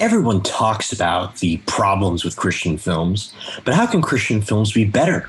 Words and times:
Everyone 0.00 0.44
talks 0.44 0.92
about 0.92 1.38
the 1.38 1.56
problems 1.66 2.24
with 2.24 2.36
Christian 2.36 2.78
films, 2.78 3.34
but 3.64 3.74
how 3.74 3.84
can 3.84 4.00
Christian 4.00 4.40
films 4.40 4.72
be 4.72 4.84
better? 4.84 5.28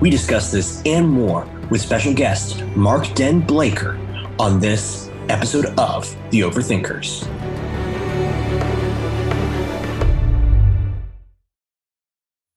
We 0.00 0.08
discuss 0.08 0.52
this 0.52 0.80
and 0.86 1.08
more 1.08 1.48
with 1.68 1.80
special 1.80 2.14
guest 2.14 2.62
Mark 2.76 3.12
Den 3.16 3.42
Bleyker 3.42 3.98
on 4.38 4.60
this 4.60 5.10
episode 5.28 5.76
of 5.80 6.14
The 6.30 6.42
Overthinkers. 6.42 7.26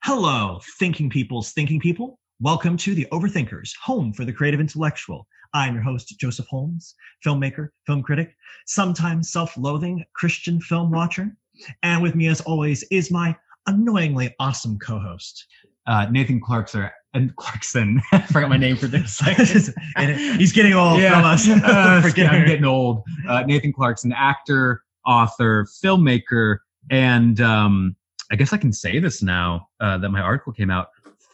Hello, 0.03 0.61
thinking 0.77 1.09
people's 1.09 1.53
thinking 1.53 1.79
people. 1.79 2.19
Welcome 2.39 2.77
to 2.77 2.93
The 2.93 3.07
Overthinkers, 3.11 3.71
home 3.81 4.13
for 4.13 4.25
the 4.25 4.33
creative 4.33 4.59
intellectual. 4.59 5.25
I'm 5.53 5.73
your 5.73 5.83
host, 5.83 6.13
Joseph 6.19 6.47
Holmes, 6.47 6.95
filmmaker, 7.25 7.69
film 7.85 8.01
critic, 8.01 8.35
sometimes 8.67 9.31
self 9.31 9.57
loathing 9.57 10.03
Christian 10.15 10.61
film 10.61 10.91
watcher. 10.91 11.35
And 11.83 12.01
with 12.01 12.15
me, 12.15 12.27
as 12.27 12.41
always, 12.41 12.83
is 12.91 13.11
my 13.11 13.35
annoyingly 13.67 14.33
awesome 14.39 14.79
co 14.79 14.99
host, 14.99 15.45
uh, 15.87 16.07
Nathan 16.09 16.39
Clarkson. 16.39 16.89
And 17.13 17.35
Clarkson, 17.35 18.01
I 18.13 18.21
forgot 18.21 18.49
my 18.49 18.57
name 18.57 18.77
for 18.77 18.87
this. 18.87 19.19
He's 19.97 20.53
getting 20.53 20.73
old 20.73 20.99
yeah. 20.99 21.15
from 21.15 21.25
us. 21.25 21.49
uh, 21.49 22.01
I'm 22.03 22.45
getting 22.45 22.63
old. 22.63 23.03
Uh, 23.27 23.43
Nathan 23.43 23.73
Clarkson, 23.73 24.13
actor, 24.13 24.81
author, 25.05 25.67
filmmaker, 25.83 26.59
and 26.89 27.41
um, 27.41 27.97
I 28.31 28.35
guess 28.35 28.53
I 28.53 28.57
can 28.57 28.71
say 28.71 28.99
this 28.99 29.21
now 29.21 29.67
uh, 29.81 29.97
that 29.97 30.09
my 30.09 30.21
article 30.21 30.53
came 30.53 30.71
out 30.71 30.87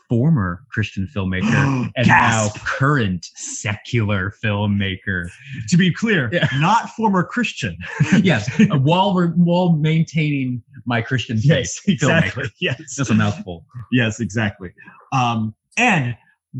former 0.10 0.64
Christian 0.72 1.08
filmmaker 1.14 1.92
and 1.96 2.08
now 2.08 2.50
current 2.64 3.26
secular 3.36 4.34
filmmaker. 4.44 5.30
To 5.70 5.78
be 5.78 5.94
clear, 5.94 6.30
yeah. 6.32 6.48
not 6.56 6.90
former 6.92 7.24
Christian. 7.24 7.78
yes, 8.22 8.50
uh, 8.60 8.78
while 8.78 9.14
we're 9.14 9.30
while 9.30 9.74
maintaining 9.74 10.62
my 10.86 11.02
Christian 11.02 11.38
faith. 11.38 11.50
Yes, 11.50 11.82
exactly. 11.88 12.44
Filmmaker. 12.44 12.52
Yes, 12.60 12.96
that's 12.96 13.10
a 13.10 13.16
mouthful. 13.16 13.66
Yes, 13.92 14.20
exactly. 14.20 14.74
Um, 15.14 15.56
and 15.78 16.16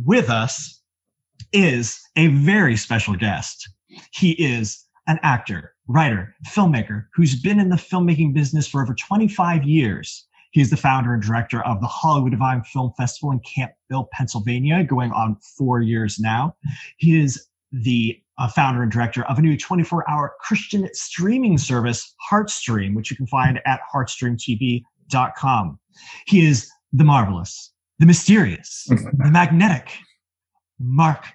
with 0.06 0.30
us 0.30 0.82
is 1.54 2.00
a 2.16 2.28
very 2.28 2.76
special 2.76 3.16
guest. 3.16 3.70
He 4.12 4.32
is 4.32 4.86
an 5.08 5.20
actor, 5.24 5.74
writer, 5.88 6.36
filmmaker 6.48 7.06
who's 7.14 7.40
been 7.40 7.60
in 7.60 7.70
the 7.70 7.78
filmmaking 7.78 8.34
business 8.34 8.68
for 8.68 8.82
over 8.84 8.94
25 8.94 9.64
years. 9.64 10.26
He's 10.52 10.70
the 10.70 10.78
founder 10.78 11.14
and 11.14 11.22
director 11.22 11.62
of 11.66 11.82
the 11.82 11.88
Hollywood 11.88 12.32
Divine 12.32 12.64
Film 12.64 12.92
Festival 12.98 13.32
in 13.32 13.40
Campbell, 13.40 14.10
Pennsylvania, 14.12 14.84
going 14.84 15.12
on 15.12 15.38
four 15.58 15.82
years 15.82 16.20
now. 16.20 16.56
He 16.98 17.20
is 17.20 17.48
the 17.72 18.20
uh, 18.38 18.48
founder 18.48 18.84
and 18.84 18.92
director 18.92 19.24
of 19.26 19.40
a 19.40 19.42
new 19.42 19.58
24 19.58 20.10
hour 20.10 20.34
Christian 20.40 20.88
streaming 20.94 21.58
service, 21.58 22.14
Heartstream, 22.32 22.96
which 22.96 23.10
you 23.10 23.18
can 23.18 23.28
find 23.28 23.60
at 23.66 23.80
heartstreamtv.com. 23.94 25.80
He 26.28 26.46
is 26.46 26.70
the 26.94 27.04
marvelous, 27.04 27.74
the 28.00 28.06
mysterious, 28.06 28.86
the 28.88 29.30
magnetic 29.30 29.92
Mark 30.80 31.26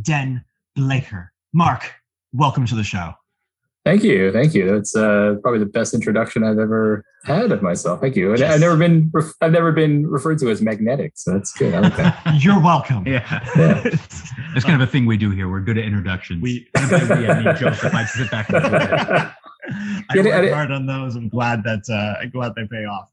Den 0.00 0.44
Bleyker. 0.76 1.28
Mark, 1.52 1.92
welcome 2.32 2.66
to 2.66 2.74
the 2.74 2.84
show. 2.84 3.12
Thank 3.84 4.04
you, 4.04 4.30
thank 4.30 4.54
you. 4.54 4.70
That's 4.70 4.94
uh, 4.94 5.36
probably 5.42 5.60
the 5.60 5.66
best 5.66 5.94
introduction 5.94 6.44
I've 6.44 6.58
ever 6.58 7.02
had 7.24 7.50
of 7.50 7.62
myself. 7.62 8.00
Thank 8.00 8.14
you. 8.14 8.34
Yes. 8.36 8.52
I've 8.54 8.60
never 8.60 8.76
been 8.76 9.10
I've 9.40 9.52
never 9.52 9.72
been 9.72 10.06
referred 10.06 10.38
to 10.40 10.50
as 10.50 10.60
magnetic, 10.60 11.12
so 11.14 11.32
that's 11.32 11.52
good. 11.54 11.74
I 11.74 11.80
like 11.80 11.96
that. 11.96 12.22
You're 12.42 12.60
welcome. 12.60 13.06
Yeah, 13.06 13.40
yeah. 13.56 13.82
that's 14.52 14.64
kind 14.64 14.80
of 14.80 14.86
a 14.86 14.90
thing 14.90 15.06
we 15.06 15.16
do 15.16 15.30
here. 15.30 15.48
We're 15.50 15.60
good 15.60 15.78
at 15.78 15.84
introductions. 15.84 16.42
We, 16.42 16.68
we 16.74 16.80
have 16.80 17.10
any 17.10 17.58
jokes 17.58 17.82
if 17.82 17.94
I 17.94 18.04
sit 18.04 18.30
back 18.30 18.50
and 18.50 18.66
I 20.10 20.16
work 20.16 20.52
hard 20.52 20.72
on 20.72 20.86
those. 20.86 21.16
I'm 21.16 21.28
glad 21.28 21.64
that 21.64 21.82
uh, 21.88 22.20
I'm 22.20 22.30
glad 22.30 22.54
they 22.54 22.66
pay 22.66 22.84
off. 22.84 23.10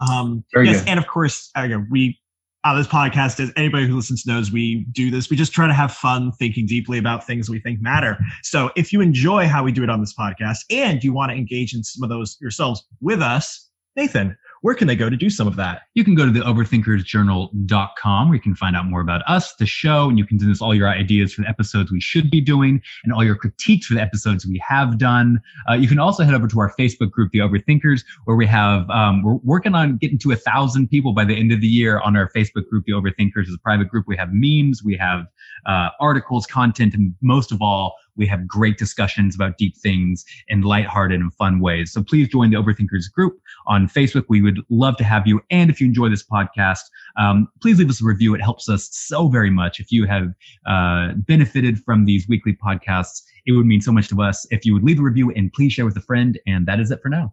Um, 0.00 0.44
Very 0.54 0.68
yes, 0.68 0.80
good. 0.80 0.90
and 0.90 0.98
of 0.98 1.06
course, 1.06 1.50
uh, 1.54 1.68
we 1.90 2.18
on 2.64 2.76
this 2.76 2.86
podcast, 2.86 3.38
is 3.40 3.52
anybody 3.56 3.86
who 3.86 3.96
listens 3.96 4.26
knows, 4.26 4.50
we 4.50 4.86
do 4.92 5.10
this. 5.10 5.30
We 5.30 5.36
just 5.36 5.52
try 5.52 5.66
to 5.66 5.72
have 5.72 5.92
fun 5.92 6.32
thinking 6.32 6.66
deeply 6.66 6.98
about 6.98 7.26
things 7.26 7.48
we 7.48 7.60
think 7.60 7.80
matter. 7.80 8.18
So 8.42 8.70
if 8.76 8.92
you 8.92 9.00
enjoy 9.00 9.46
how 9.46 9.62
we 9.62 9.72
do 9.72 9.82
it 9.84 9.90
on 9.90 10.00
this 10.00 10.14
podcast 10.14 10.58
and 10.70 11.02
you 11.02 11.12
want 11.12 11.30
to 11.30 11.36
engage 11.36 11.74
in 11.74 11.84
some 11.84 12.02
of 12.02 12.10
those 12.10 12.36
yourselves 12.40 12.84
with 13.00 13.22
us, 13.22 13.68
Nathan, 13.96 14.36
where 14.62 14.74
can 14.74 14.86
they 14.86 14.96
go 14.96 15.08
to 15.08 15.16
do 15.16 15.30
some 15.30 15.46
of 15.46 15.56
that? 15.56 15.82
You 15.94 16.04
can 16.04 16.14
go 16.14 16.24
to 16.24 16.32
the 16.32 16.40
overthinkersjournal.com 16.40 18.28
where 18.28 18.34
you 18.34 18.40
can 18.40 18.54
find 18.54 18.76
out 18.76 18.86
more 18.86 19.00
about 19.00 19.22
us, 19.26 19.54
the 19.54 19.66
show, 19.66 20.08
and 20.08 20.18
you 20.18 20.26
can 20.26 20.38
send 20.38 20.50
us 20.50 20.60
all 20.60 20.74
your 20.74 20.88
ideas 20.88 21.34
for 21.34 21.42
the 21.42 21.48
episodes 21.48 21.92
we 21.92 22.00
should 22.00 22.30
be 22.30 22.40
doing 22.40 22.82
and 23.04 23.12
all 23.12 23.24
your 23.24 23.36
critiques 23.36 23.86
for 23.86 23.94
the 23.94 24.00
episodes 24.00 24.46
we 24.46 24.62
have 24.66 24.98
done. 24.98 25.40
Uh, 25.68 25.74
you 25.74 25.88
can 25.88 25.98
also 25.98 26.24
head 26.24 26.34
over 26.34 26.48
to 26.48 26.60
our 26.60 26.72
Facebook 26.78 27.10
group, 27.10 27.30
The 27.32 27.38
Overthinkers, 27.38 28.02
where 28.24 28.36
we 28.36 28.46
have, 28.46 28.88
um, 28.90 29.22
we're 29.22 29.34
working 29.34 29.74
on 29.74 29.96
getting 29.96 30.18
to 30.18 30.32
a 30.32 30.36
thousand 30.36 30.88
people 30.88 31.12
by 31.12 31.24
the 31.24 31.36
end 31.36 31.52
of 31.52 31.60
the 31.60 31.68
year 31.68 32.00
on 32.00 32.16
our 32.16 32.30
Facebook 32.30 32.68
group, 32.68 32.84
The 32.86 32.92
Overthinkers 32.92 33.48
is 33.48 33.54
a 33.54 33.58
private 33.58 33.88
group. 33.88 34.06
We 34.08 34.16
have 34.16 34.30
memes, 34.32 34.82
we 34.82 34.96
have 34.96 35.26
uh, 35.66 35.90
articles, 36.00 36.46
content, 36.46 36.94
and 36.94 37.14
most 37.20 37.52
of 37.52 37.60
all, 37.60 37.96
we 38.18 38.26
have 38.26 38.46
great 38.46 38.76
discussions 38.76 39.34
about 39.34 39.56
deep 39.56 39.76
things 39.76 40.24
in 40.48 40.62
lighthearted 40.62 41.20
and 41.20 41.32
fun 41.34 41.60
ways. 41.60 41.92
So 41.92 42.02
please 42.02 42.28
join 42.28 42.50
the 42.50 42.56
Overthinkers 42.56 43.10
group 43.10 43.38
on 43.66 43.88
Facebook. 43.88 44.24
We 44.28 44.42
would 44.42 44.60
love 44.68 44.96
to 44.98 45.04
have 45.04 45.26
you. 45.26 45.40
And 45.50 45.70
if 45.70 45.80
you 45.80 45.86
enjoy 45.86 46.08
this 46.08 46.24
podcast, 46.24 46.80
um, 47.16 47.48
please 47.62 47.78
leave 47.78 47.88
us 47.88 48.02
a 48.02 48.04
review. 48.04 48.34
It 48.34 48.42
helps 48.42 48.68
us 48.68 48.88
so 48.92 49.28
very 49.28 49.50
much. 49.50 49.80
If 49.80 49.90
you 49.90 50.06
have 50.06 50.34
uh, 50.66 51.12
benefited 51.16 51.82
from 51.84 52.04
these 52.04 52.28
weekly 52.28 52.56
podcasts, 52.56 53.22
it 53.46 53.52
would 53.52 53.66
mean 53.66 53.80
so 53.80 53.92
much 53.92 54.08
to 54.08 54.20
us 54.20 54.46
if 54.50 54.66
you 54.66 54.74
would 54.74 54.84
leave 54.84 54.98
a 54.98 55.02
review 55.02 55.30
and 55.30 55.52
please 55.52 55.72
share 55.72 55.84
with 55.84 55.96
a 55.96 56.02
friend. 56.02 56.38
And 56.46 56.66
that 56.66 56.80
is 56.80 56.90
it 56.90 57.00
for 57.02 57.08
now. 57.08 57.32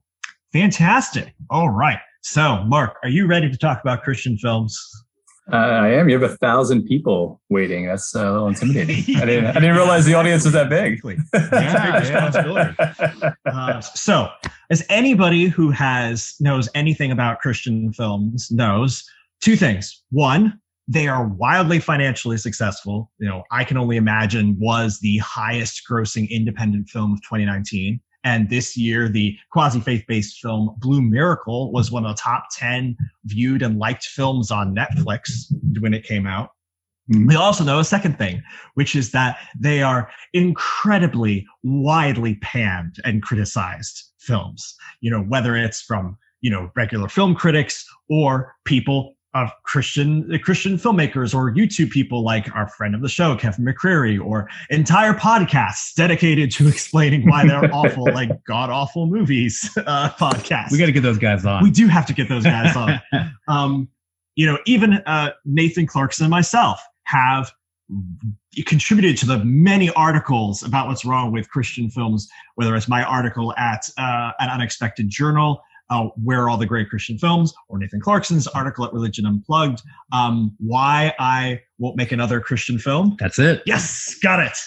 Fantastic. 0.54 1.34
All 1.50 1.70
right. 1.70 2.00
So, 2.22 2.64
Mark, 2.64 2.96
are 3.04 3.10
you 3.10 3.28
ready 3.28 3.52
to 3.52 3.58
talk 3.58 3.82
about 3.82 4.04
Christian 4.04 4.38
films? 4.38 5.05
Uh, 5.52 5.58
I 5.58 5.90
am. 5.90 6.10
You 6.10 6.20
have 6.20 6.32
a 6.32 6.36
thousand 6.38 6.86
people 6.86 7.40
waiting. 7.50 7.86
That's 7.86 8.16
uh, 8.16 8.20
a 8.20 8.32
little 8.32 8.48
intimidating. 8.48 9.16
I 9.18 9.26
didn't. 9.26 9.46
I 9.46 9.54
didn't 9.54 9.76
realize 9.76 10.06
the 10.06 10.16
audience 10.16 10.44
was 10.44 10.54
that 10.54 10.70
big. 10.70 11.02
yeah, 11.34 12.00
responsibility. 12.00 12.76
Uh, 13.46 13.80
so, 13.80 14.30
as 14.72 14.84
anybody 14.90 15.46
who 15.46 15.70
has 15.70 16.34
knows 16.40 16.68
anything 16.74 17.12
about 17.12 17.40
Christian 17.40 17.94
films 17.94 18.50
knows, 18.50 19.04
two 19.42 19.56
things. 19.56 20.04
One, 20.10 20.60
they 20.88 21.08
are 21.08 21.28
wildly 21.28 21.80
financially 21.80 22.38
successful. 22.38 23.12
You 23.20 23.30
know, 23.30 23.44
I 23.52 23.64
can 23.64 23.78
only 23.78 23.98
imagine 23.98 24.58
was 24.60 25.00
the 25.00 25.18
highest 25.20 25.84
grossing 25.90 26.30
independent 26.30 26.90
film 26.90 27.14
of 27.14 27.22
2019. 27.22 28.00
And 28.26 28.50
this 28.50 28.76
year, 28.76 29.08
the 29.08 29.38
quasi 29.52 29.80
faith 29.80 30.04
based 30.08 30.42
film 30.42 30.76
Blue 30.80 31.02
Miracle 31.02 31.72
was 31.72 31.92
one 31.92 32.06
of 32.06 32.16
the 32.16 32.22
top 32.22 32.48
10 32.58 32.98
viewed 33.26 33.62
and 33.62 33.78
liked 33.78 34.04
films 34.04 34.52
on 34.52 34.76
Netflix 34.76 35.30
when 35.80 35.94
it 35.94 36.04
came 36.04 36.26
out. 36.26 36.50
Mm-hmm. 37.12 37.28
We 37.28 37.36
also 37.36 37.64
know 37.64 37.80
a 37.80 37.86
second 37.86 38.18
thing, 38.18 38.42
which 38.74 38.96
is 38.96 39.12
that 39.12 39.38
they 39.58 39.84
are 39.84 40.10
incredibly 40.34 41.46
widely 41.64 42.36
panned 42.36 42.96
and 43.06 43.22
criticized 43.22 44.12
films. 44.18 44.76
You 45.02 45.12
know, 45.12 45.22
whether 45.22 45.56
it's 45.56 45.82
from, 45.82 46.18
you 46.42 46.50
know, 46.50 46.72
regular 46.76 47.08
film 47.08 47.36
critics 47.36 47.86
or 48.10 48.56
people 48.66 49.15
of 49.36 49.52
Christian 49.64 50.40
Christian 50.40 50.78
filmmakers 50.78 51.36
or 51.36 51.54
YouTube 51.54 51.92
people 51.92 52.24
like 52.24 52.56
our 52.56 52.70
friend 52.70 52.96
of 52.96 53.02
the 53.02 53.10
show, 53.10 53.36
Kevin 53.36 53.66
McCreary, 53.66 54.20
or 54.20 54.50
entire 54.70 55.14
podcasts 55.14 55.94
dedicated 55.94 56.50
to 56.52 56.68
explaining 56.70 57.30
why 57.30 57.46
they're 57.46 57.72
awful, 57.74 58.06
like 58.06 58.44
god 58.48 58.70
awful 58.70 59.06
movies 59.06 59.70
uh, 59.78 60.10
podcasts. 60.18 60.72
We 60.72 60.78
got 60.78 60.88
to 60.88 60.94
get 60.94 61.04
those 61.04 61.20
guys 61.20 61.46
on. 61.46 61.62
We 61.62 61.70
do 61.70 61.88
have 61.88 62.06
to 62.08 62.14
get 62.14 62.30
those 62.30 62.46
guys 62.46 62.76
on. 62.76 63.00
Um, 63.48 63.90
you 64.36 64.46
know, 64.46 64.58
even 64.66 64.94
uh, 65.06 65.32
Nathan 65.44 65.86
Clarkson 65.86 66.26
and 66.26 66.32
myself 66.32 66.82
have 67.04 67.52
contributed 68.66 69.18
to 69.18 69.26
the 69.26 69.44
many 69.44 69.92
articles 69.92 70.64
about 70.64 70.88
what's 70.88 71.06
wrong 71.06 71.32
with 71.32 71.50
Christian 71.50 71.90
films, 71.90 72.28
whether 72.56 72.76
it's 72.76 72.88
my 72.88 73.04
article 73.04 73.54
at 73.58 73.88
uh, 73.98 74.32
an 74.40 74.50
unexpected 74.50 75.10
journal 75.10 75.62
uh, 75.90 76.08
where 76.24 76.44
are 76.44 76.50
all 76.50 76.58
the 76.58 76.66
great 76.66 76.90
Christian 76.90 77.18
films, 77.18 77.54
or 77.70 77.78
Nathan 77.78 78.02
Clarkson's 78.02 78.48
article 78.48 78.86
at 78.86 78.94
Religion 78.94 79.26
Unplugged, 79.26 79.82
um, 80.12 80.56
why 80.60 81.14
I 81.20 81.62
won't 81.78 81.96
make 81.96 82.12
another 82.12 82.40
Christian 82.40 82.80
film. 82.80 83.16
That's 83.20 83.40
it. 83.40 83.62
Yes, 83.66 84.16
got 84.22 84.40
it. 84.40 84.58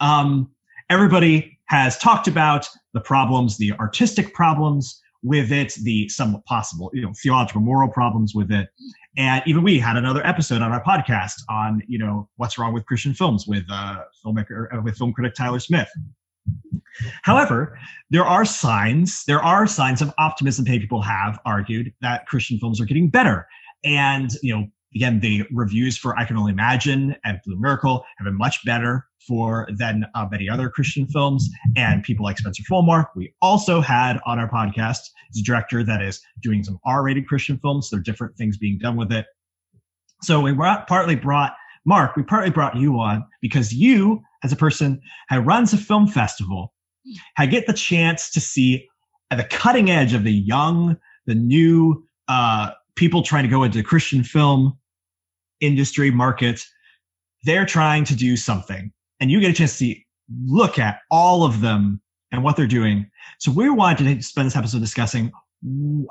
Um, 0.00 0.50
everybody 0.90 1.58
has 1.66 1.98
talked 1.98 2.28
about 2.28 2.68
the 2.94 3.00
problems, 3.00 3.58
the 3.58 3.72
artistic 3.74 4.32
problems 4.34 5.00
with 5.22 5.50
it, 5.50 5.74
the 5.82 6.08
somewhat 6.08 6.44
possible, 6.44 6.90
you 6.94 7.02
know, 7.02 7.12
theological 7.22 7.60
moral 7.60 7.88
problems 7.88 8.34
with 8.34 8.52
it. 8.52 8.68
And 9.16 9.42
even 9.46 9.64
we 9.64 9.80
had 9.80 9.96
another 9.96 10.24
episode 10.24 10.62
on 10.62 10.70
our 10.70 10.82
podcast 10.84 11.42
on, 11.48 11.82
you 11.88 11.98
know, 11.98 12.28
what's 12.36 12.56
wrong 12.56 12.72
with 12.72 12.86
Christian 12.86 13.14
films 13.14 13.46
with 13.46 13.64
uh, 13.68 14.02
filmmaker, 14.24 14.72
uh, 14.72 14.80
with 14.80 14.96
film 14.96 15.12
critic 15.12 15.34
Tyler 15.34 15.58
Smith. 15.58 15.88
However, 17.22 17.78
there 18.10 18.24
are 18.24 18.44
signs, 18.44 19.24
there 19.26 19.42
are 19.42 19.66
signs 19.66 20.02
of 20.02 20.12
optimism. 20.18 20.64
People 20.64 21.02
have 21.02 21.38
argued 21.44 21.92
that 22.00 22.26
Christian 22.26 22.58
films 22.58 22.80
are 22.80 22.84
getting 22.84 23.08
better. 23.08 23.46
And, 23.84 24.30
you 24.42 24.56
know, 24.56 24.66
again, 24.94 25.20
the 25.20 25.44
reviews 25.52 25.96
for 25.96 26.18
I 26.18 26.24
Can 26.24 26.36
Only 26.36 26.52
Imagine 26.52 27.14
and 27.24 27.38
Blue 27.44 27.60
Miracle 27.60 28.04
have 28.18 28.24
been 28.24 28.36
much 28.36 28.64
better 28.64 29.06
for 29.26 29.68
than 29.76 30.06
uh, 30.14 30.26
many 30.30 30.48
other 30.48 30.70
Christian 30.70 31.06
films. 31.06 31.48
And 31.76 32.02
people 32.02 32.24
like 32.24 32.38
Spencer 32.38 32.62
Folmar, 32.68 33.06
we 33.14 33.32
also 33.42 33.80
had 33.80 34.18
on 34.24 34.38
our 34.38 34.48
podcast, 34.48 35.00
is 35.30 35.40
a 35.40 35.42
director 35.44 35.84
that 35.84 36.02
is 36.02 36.20
doing 36.42 36.64
some 36.64 36.78
R-rated 36.84 37.28
Christian 37.28 37.58
films. 37.58 37.90
There 37.90 38.00
are 38.00 38.02
different 38.02 38.36
things 38.36 38.56
being 38.56 38.78
done 38.78 38.96
with 38.96 39.12
it. 39.12 39.26
So 40.22 40.40
we 40.40 40.52
brought, 40.52 40.88
partly 40.88 41.14
brought 41.14 41.54
Mark, 41.84 42.16
we 42.16 42.22
partly 42.22 42.50
brought 42.50 42.76
you 42.76 42.98
on 42.98 43.24
because 43.40 43.72
you, 43.72 44.22
as 44.44 44.52
a 44.52 44.56
person 44.56 45.00
who 45.30 45.38
runs 45.38 45.72
a 45.72 45.76
film 45.76 46.06
festival, 46.06 46.72
I 47.36 47.46
get 47.46 47.66
the 47.66 47.72
chance 47.72 48.30
to 48.30 48.40
see 48.40 48.88
at 49.30 49.38
the 49.38 49.44
cutting 49.44 49.90
edge 49.90 50.14
of 50.14 50.24
the 50.24 50.32
young, 50.32 50.96
the 51.26 51.34
new 51.34 52.04
uh, 52.28 52.70
people 52.96 53.22
trying 53.22 53.44
to 53.44 53.48
go 53.48 53.62
into 53.62 53.78
the 53.78 53.84
Christian 53.84 54.22
film 54.24 54.78
industry 55.60 56.10
market. 56.10 56.64
They're 57.44 57.66
trying 57.66 58.04
to 58.04 58.16
do 58.16 58.36
something, 58.36 58.92
and 59.20 59.30
you 59.30 59.40
get 59.40 59.50
a 59.50 59.54
chance 59.54 59.72
to 59.72 59.76
see, 59.76 60.06
look 60.44 60.78
at 60.78 61.00
all 61.10 61.44
of 61.44 61.60
them 61.60 62.00
and 62.32 62.42
what 62.42 62.56
they're 62.56 62.66
doing. 62.66 63.08
So 63.38 63.50
we 63.50 63.70
wanted 63.70 64.04
to 64.04 64.22
spend 64.22 64.46
this 64.46 64.56
episode 64.56 64.80
discussing 64.80 65.32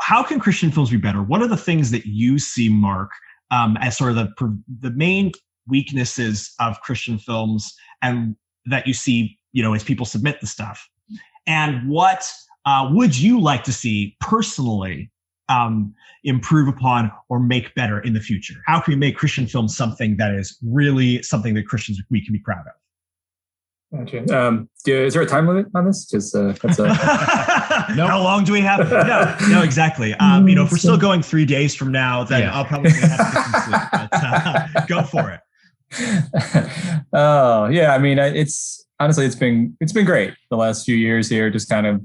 how 0.01 0.24
can 0.24 0.39
Christian 0.39 0.71
films 0.71 0.89
be 0.89 0.97
better. 0.97 1.21
What 1.21 1.41
are 1.41 1.47
the 1.47 1.57
things 1.57 1.91
that 1.91 2.06
you 2.06 2.39
see, 2.39 2.69
Mark, 2.69 3.12
um, 3.51 3.77
as 3.79 3.97
sort 3.97 4.12
of 4.12 4.15
the 4.15 4.62
the 4.79 4.91
main 4.91 5.31
weaknesses 5.67 6.53
of 6.59 6.79
Christian 6.81 7.17
films, 7.17 7.73
and 8.01 8.35
that 8.65 8.87
you 8.87 8.93
see, 8.93 9.37
you 9.53 9.63
know, 9.63 9.73
as 9.73 9.83
people 9.83 10.05
submit 10.05 10.41
the 10.41 10.47
stuff, 10.47 10.89
and 11.45 11.89
what 11.89 12.31
uh, 12.65 12.89
would 12.91 13.17
you 13.17 13.39
like 13.39 13.63
to 13.63 13.73
see 13.73 14.15
personally 14.19 15.09
um, 15.49 15.93
improve 16.23 16.67
upon 16.67 17.11
or 17.29 17.39
make 17.39 17.73
better 17.75 17.99
in 17.99 18.13
the 18.13 18.19
future? 18.19 18.55
How 18.65 18.79
can 18.79 18.93
we 18.93 18.97
make 18.97 19.15
Christian 19.15 19.47
films 19.47 19.75
something 19.75 20.17
that 20.17 20.33
is 20.33 20.57
really 20.61 21.21
something 21.23 21.53
that 21.55 21.67
Christians 21.67 22.01
we 22.09 22.23
can 22.23 22.33
be 22.33 22.39
proud 22.39 22.65
of? 22.67 22.73
Gotcha. 23.93 24.37
Um, 24.37 24.69
do, 24.83 25.05
is 25.05 25.13
there 25.13 25.23
a 25.23 25.25
time 25.25 25.47
limit 25.47 25.67
on 25.73 25.85
this? 25.85 26.05
Just 26.05 26.35
uh, 26.35 26.53
that's 26.61 26.77
a... 26.77 26.83
nope. 27.95 28.09
How 28.09 28.21
long 28.21 28.43
do 28.43 28.51
we 28.51 28.59
have? 28.59 28.91
No, 29.07 29.37
no, 29.49 29.63
exactly. 29.63 30.13
Um, 30.15 30.49
you 30.49 30.55
know, 30.55 30.65
if 30.65 30.71
we're 30.71 30.77
still 30.77 30.97
going 30.97 31.21
three 31.21 31.45
days 31.45 31.73
from 31.73 31.91
now, 31.93 32.25
then 32.25 32.41
yeah. 32.41 32.53
I'll 32.53 32.65
probably 32.65 32.91
have 32.91 33.17
to 33.17 33.61
sleep. 33.61 33.81
But, 33.91 34.09
uh, 34.13 34.85
go 34.87 35.03
for 35.03 35.31
it. 35.31 35.39
Oh 37.13 37.68
yeah, 37.68 37.94
I 37.94 37.98
mean, 37.98 38.19
it's 38.19 38.86
honestly, 39.00 39.25
it's 39.25 39.36
been 39.36 39.75
it's 39.80 39.94
been 39.94 40.06
great 40.06 40.34
the 40.50 40.57
last 40.57 40.86
few 40.86 40.95
years 40.95 41.30
here. 41.30 41.50
Just 41.50 41.69
kind 41.69 41.88
of 41.88 42.01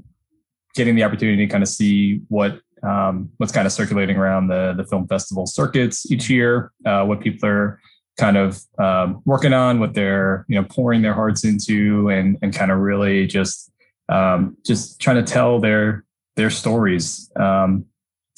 getting 0.75 0.95
the 0.95 1.03
opportunity 1.03 1.45
to 1.45 1.51
kind 1.51 1.63
of 1.63 1.69
see 1.69 2.21
what 2.29 2.59
um, 2.83 3.29
what's 3.37 3.51
kind 3.51 3.65
of 3.65 3.73
circulating 3.73 4.17
around 4.17 4.47
the 4.47 4.73
the 4.75 4.85
film 4.85 5.07
festival 5.07 5.45
circuits 5.45 6.09
each 6.11 6.29
year, 6.29 6.71
uh, 6.85 7.03
what 7.05 7.19
people 7.21 7.47
are 7.47 7.79
kind 8.17 8.37
of 8.37 8.61
um, 8.77 9.21
working 9.25 9.53
on, 9.53 9.79
what 9.79 9.93
they're 9.93 10.45
you 10.47 10.59
know 10.59 10.65
pouring 10.69 11.01
their 11.01 11.13
hearts 11.13 11.43
into, 11.43 12.09
and 12.09 12.37
and 12.41 12.53
kind 12.53 12.71
of 12.71 12.79
really 12.79 13.27
just 13.27 13.71
um, 14.09 14.57
just 14.65 14.99
trying 14.99 15.17
to 15.17 15.23
tell 15.23 15.59
their 15.59 16.05
their 16.35 16.49
stories 16.49 17.29
um, 17.35 17.85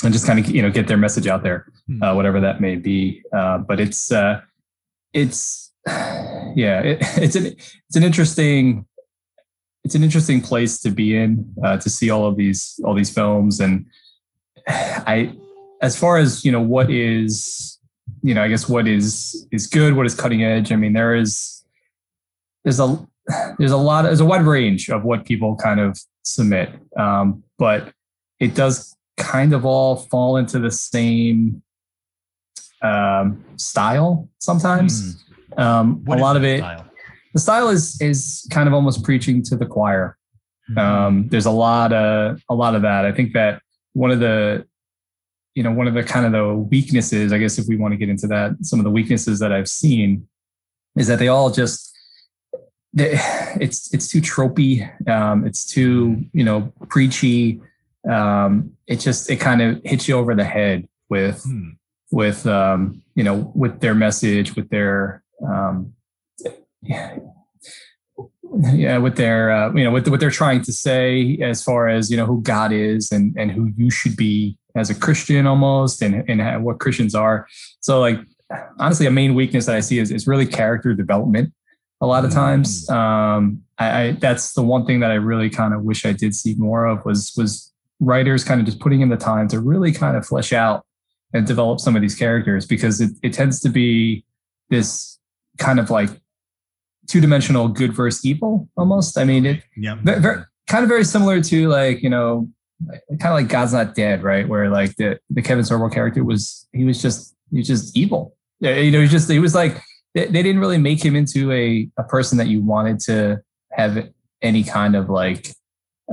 and 0.04 0.14
just 0.14 0.26
kind 0.26 0.40
of 0.40 0.50
you 0.50 0.62
know 0.62 0.70
get 0.70 0.88
their 0.88 0.98
message 0.98 1.28
out 1.28 1.44
there, 1.44 1.68
hmm. 1.88 2.02
uh, 2.02 2.14
whatever 2.14 2.40
that 2.40 2.60
may 2.60 2.76
be. 2.76 3.22
Uh, 3.34 3.60
but 3.60 3.80
it's 3.80 4.12
uh, 4.12 4.42
it's 5.16 5.72
yeah, 5.88 6.82
it, 6.82 6.98
it's 7.18 7.36
an 7.36 7.48
it's 7.48 7.96
an 7.96 8.04
interesting 8.04 8.86
it's 9.84 9.96
an 9.96 10.04
interesting 10.04 10.42
place 10.42 10.80
to 10.82 10.92
be 10.92 11.16
in 11.16 11.52
uh, 11.64 11.78
to 11.78 11.90
see 11.90 12.12
all 12.12 12.28
of 12.28 12.38
these 12.38 12.80
all 12.86 12.94
these 12.94 13.10
films. 13.12 13.60
And 13.60 13.88
I 14.68 15.34
as 15.82 15.98
far 15.98 16.18
as 16.18 16.46
you 16.46 16.52
know 16.52 16.62
what 16.62 16.92
is 16.92 17.80
you 18.22 18.36
know 18.36 18.44
I 18.44 18.48
guess 18.48 18.70
what 18.70 18.88
is 18.88 19.48
is 19.52 19.66
good 19.66 19.96
what 19.96 20.06
is 20.06 20.16
cutting 20.16 20.44
edge 20.44 20.72
I 20.72 20.76
mean 20.76 20.94
there 20.94 21.16
is 21.16 21.64
there's 22.64 22.80
a 22.80 23.08
there's 23.58 23.72
a 23.72 23.78
lot 23.78 24.04
there's 24.04 24.20
a 24.20 24.26
wide 24.26 24.46
range 24.46 24.90
of 24.90 25.04
what 25.04 25.26
people 25.26 25.56
kind 25.56 25.80
of 25.80 25.98
submit. 26.24 26.70
Um, 26.98 27.44
but 27.58 27.94
it 28.40 28.54
does 28.54 28.96
kind 29.18 29.54
of 29.54 29.66
all 29.66 29.96
fall 29.96 30.36
into 30.36 30.60
the 30.60 30.72
same 30.72 31.64
um, 32.86 33.44
style 33.58 34.30
sometimes 34.40 35.24
mm. 35.26 35.60
um, 35.60 36.04
a 36.08 36.16
lot 36.16 36.36
of 36.36 36.44
it 36.44 36.60
style? 36.60 36.86
the 37.34 37.40
style 37.40 37.70
is 37.70 38.02
is 38.02 38.48
kind 38.50 38.68
of 38.68 38.74
almost 38.74 39.04
preaching 39.04 39.44
to 39.44 39.56
the 39.56 39.66
choir. 39.66 40.18
Mm-hmm. 40.70 40.80
Um, 40.80 41.28
there's 41.28 41.46
a 41.46 41.52
lot 41.52 41.94
of 41.94 42.42
a 42.50 42.56
lot 42.56 42.76
of 42.76 42.82
that. 42.84 43.06
I 43.06 43.12
think 43.12 43.34
that 43.34 43.62
one 43.94 44.10
of 44.10 44.20
the 44.20 44.66
you 45.54 45.64
know 45.64 45.72
one 45.72 45.88
of 45.88 45.94
the 45.94 46.04
kind 46.04 46.26
of 46.26 46.32
the 46.32 46.54
weaknesses, 46.54 47.34
I 47.34 47.38
guess, 47.38 47.60
if 47.60 47.66
we 47.68 47.76
want 47.76 47.92
to 47.92 47.98
get 47.98 48.10
into 48.10 48.28
that, 48.28 48.56
some 48.62 48.80
of 48.80 48.86
the 48.86 48.92
weaknesses 48.92 49.40
that 49.40 49.52
I've 49.52 49.70
seen 49.70 50.28
is 50.96 51.08
that 51.08 51.20
they 51.20 51.28
all 51.28 51.52
just 51.52 51.96
they, 52.94 53.12
it's 53.60 53.94
it's 53.94 54.08
too 54.08 54.22
tropey. 54.22 54.90
Um, 55.10 55.46
it's 55.46 55.66
too 55.66 56.24
you 56.34 56.44
know 56.44 56.74
preachy. 56.90 57.62
Um, 58.10 58.72
it 58.88 58.98
just 58.98 59.30
it 59.30 59.38
kind 59.38 59.62
of 59.62 59.82
hits 59.84 60.08
you 60.08 60.16
over 60.16 60.36
the 60.36 60.46
head 60.46 60.88
with 61.10 61.44
hmm. 61.44 61.72
With 62.12 62.46
um, 62.48 63.02
you 63.16 63.24
know 63.24 63.52
with 63.56 63.80
their 63.80 63.96
message, 63.96 64.56
with 64.56 64.69
their 64.69 65.24
um, 65.48 65.94
yeah, 66.81 67.18
yeah 68.74 68.98
what 68.98 69.16
they're 69.16 69.52
uh, 69.52 69.74
you 69.74 69.84
know 69.84 69.92
what, 69.92 70.07
what 70.07 70.19
they're 70.19 70.31
trying 70.31 70.62
to 70.62 70.72
say 70.72 71.38
as 71.42 71.63
far 71.63 71.88
as 71.88 72.10
you 72.10 72.18
know 72.18 72.25
who 72.25 72.42
god 72.42 72.72
is 72.72 73.12
and 73.12 73.36
and 73.38 73.52
who 73.52 73.72
you 73.75 73.90
should 73.90 74.16
be 74.16 74.57
as 74.75 74.90
a 74.90 74.96
christian 74.96 75.48
almost 75.48 76.02
and 76.02 76.28
and 76.30 76.63
what 76.63 76.80
christians 76.80 77.16
are 77.16 77.48
so 77.80 78.00
like 78.00 78.19
honestly 78.80 79.06
a 79.06 79.12
main 79.12 79.34
weakness 79.36 79.66
that 79.66 79.75
i 79.75 79.80
see 79.80 80.00
is, 80.00 80.12
is 80.12 80.28
really 80.28 80.46
character 80.46 80.94
development 80.94 81.51
a 82.01 82.06
lot 82.06 82.24
of 82.24 82.31
mm. 82.31 82.36
times 82.36 82.90
um 82.90 83.62
I, 83.78 84.01
I 84.01 84.12
that's 84.13 84.54
the 84.54 84.63
one 84.63 84.86
thing 84.86 85.00
that 85.00 85.12
i 85.12 85.16
really 85.16 85.50
kind 85.50 85.74
of 85.74 85.84
wish 85.84 86.06
i 86.06 86.13
did 86.13 86.36
see 86.36 86.56
more 86.56 86.86
of 86.86 87.04
was 87.06 87.34
was 87.36 87.74
writers 88.00 88.44
kind 88.44 88.60
of 88.60 88.66
just 88.66 88.80
putting 88.80 89.01
in 89.01 89.10
the 89.10 89.18
time 89.18 89.48
to 89.50 89.60
really 89.60 89.92
kind 89.92 90.16
of 90.18 90.25
flesh 90.25 90.54
out 90.54 90.85
and 91.36 91.46
develop 91.46 91.82
some 91.82 91.96
of 91.98 92.02
these 92.02 92.16
characters 92.16 92.66
because 92.66 93.02
it, 93.02 93.12
it 93.22 93.34
tends 93.34 93.60
to 93.60 93.70
be 93.70 94.24
this 94.70 95.20
kind 95.58 95.80
of 95.80 95.90
like 95.90 96.10
two 97.08 97.20
dimensional 97.20 97.68
good 97.68 97.94
versus 97.94 98.26
evil 98.26 98.70
almost. 98.78 99.18
I 99.18 99.26
mean, 99.26 99.46
it 99.46 99.64
yeah, 99.76 99.98
very, 100.02 100.44
kind 100.68 100.84
of 100.84 100.90
very 100.90 101.04
similar 101.04 101.42
to 101.42 101.68
like 101.68 102.02
you 102.02 102.10
know, 102.10 102.50
kind 102.88 103.26
of 103.26 103.34
like 103.34 103.50
God's 103.50 103.74
Not 103.74 103.96
Dead, 103.96 104.24
right? 104.24 104.48
Where 104.48 104.70
like 104.70 104.96
the 104.96 105.20
the 105.30 105.42
Kevin 105.42 105.66
Sorbo 105.66 105.92
character 105.92 106.24
was 106.24 106.68
he 106.72 106.86
was 106.86 107.02
just 107.02 107.36
he 107.52 107.58
was 107.58 107.68
just 107.68 107.98
evil. 107.98 108.36
You 108.62 108.92
know, 108.92 109.02
he 109.02 109.08
just 109.08 109.30
he 109.30 109.40
was 109.40 109.54
like 109.54 109.82
they, 110.14 110.28
they 110.28 110.42
didn't 110.42 110.60
really 110.60 110.78
make 110.78 111.04
him 111.04 111.18
into 111.18 111.52
a 111.52 111.90
a 111.98 112.04
person 112.04 112.38
that 112.38 112.48
you 112.48 112.62
wanted 112.62 113.02
to 113.02 113.42
have 113.74 114.10
any 114.42 114.64
kind 114.64 114.96
of 114.96 115.10
like 115.10 115.50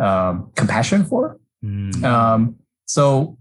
um, 0.00 0.50
compassion 0.56 1.04
for. 1.04 1.38
Mm. 1.64 2.02
Um, 2.02 2.56
so 2.86 3.38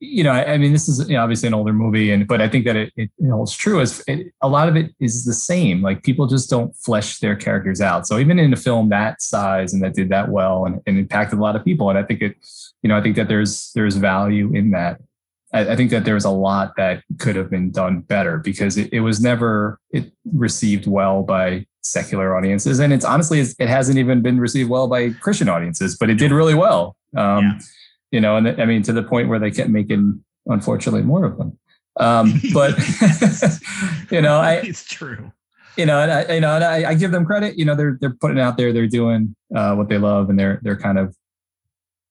you 0.00 0.22
know, 0.22 0.30
I, 0.30 0.52
I, 0.52 0.58
mean, 0.58 0.72
this 0.72 0.88
is 0.88 1.08
you 1.08 1.16
know, 1.16 1.22
obviously 1.22 1.46
an 1.46 1.54
older 1.54 1.72
movie, 1.72 2.10
and 2.10 2.26
but 2.26 2.42
I 2.42 2.48
think 2.48 2.66
that 2.66 2.76
it, 2.76 2.92
it 2.96 3.10
it's 3.18 3.56
true. 3.56 3.80
As 3.80 4.04
a 4.08 4.48
lot 4.48 4.68
of 4.68 4.76
it 4.76 4.94
is 5.00 5.24
the 5.24 5.32
same. 5.32 5.80
Like 5.80 6.02
people 6.02 6.26
just 6.26 6.50
don't 6.50 6.74
flesh 6.76 7.18
their 7.20 7.34
characters 7.34 7.80
out. 7.80 8.06
So 8.06 8.18
even 8.18 8.38
in 8.38 8.52
a 8.52 8.56
film 8.56 8.90
that 8.90 9.22
size 9.22 9.72
and 9.72 9.82
that 9.82 9.94
did 9.94 10.10
that 10.10 10.28
well 10.28 10.66
and, 10.66 10.82
and 10.86 10.98
impacted 10.98 11.38
a 11.38 11.42
lot 11.42 11.56
of 11.56 11.64
people, 11.64 11.88
and 11.88 11.98
I 11.98 12.02
think 12.02 12.20
it, 12.20 12.36
you 12.82 12.88
know, 12.88 12.96
I 12.96 13.02
think 13.02 13.16
that 13.16 13.28
there's 13.28 13.72
there's 13.74 13.96
value 13.96 14.52
in 14.54 14.72
that. 14.72 15.00
I, 15.54 15.70
I 15.70 15.76
think 15.76 15.90
that 15.92 16.04
there's 16.04 16.26
a 16.26 16.30
lot 16.30 16.74
that 16.76 17.02
could 17.18 17.36
have 17.36 17.48
been 17.48 17.70
done 17.70 18.00
better 18.00 18.38
because 18.38 18.76
it, 18.76 18.92
it 18.92 19.00
was 19.00 19.20
never 19.20 19.80
it 19.92 20.12
received 20.34 20.86
well 20.86 21.22
by 21.22 21.64
secular 21.80 22.36
audiences, 22.36 22.80
and 22.80 22.92
it's 22.92 23.04
honestly 23.04 23.40
it 23.40 23.68
hasn't 23.68 23.96
even 23.96 24.20
been 24.20 24.40
received 24.40 24.68
well 24.68 24.88
by 24.88 25.10
Christian 25.10 25.48
audiences, 25.48 25.96
but 25.96 26.10
it 26.10 26.16
did 26.16 26.32
really 26.32 26.54
well. 26.54 26.96
Um, 27.16 27.44
yeah 27.44 27.58
you 28.10 28.20
know, 28.20 28.36
and 28.36 28.60
I 28.60 28.64
mean, 28.64 28.82
to 28.82 28.92
the 28.92 29.02
point 29.02 29.28
where 29.28 29.38
they 29.38 29.50
kept 29.50 29.70
making, 29.70 30.24
unfortunately, 30.46 31.02
more 31.02 31.24
of 31.24 31.36
them. 31.38 31.58
Um, 31.98 32.40
but 32.52 32.76
you 34.10 34.20
know, 34.20 34.38
I, 34.38 34.54
it's 34.64 34.84
true. 34.84 35.32
You 35.76 35.86
know, 35.86 36.00
and 36.00 36.10
I, 36.10 36.34
you 36.34 36.40
know, 36.40 36.54
and 36.54 36.64
I, 36.64 36.90
I, 36.90 36.94
give 36.94 37.10
them 37.10 37.26
credit. 37.26 37.58
You 37.58 37.64
know, 37.64 37.74
they're 37.74 37.98
they're 38.00 38.14
putting 38.14 38.38
out 38.38 38.56
there, 38.56 38.72
they're 38.72 38.86
doing 38.86 39.34
uh, 39.54 39.74
what 39.74 39.88
they 39.88 39.98
love, 39.98 40.30
and 40.30 40.38
they're 40.38 40.60
they're 40.62 40.76
kind 40.76 40.98
of 40.98 41.14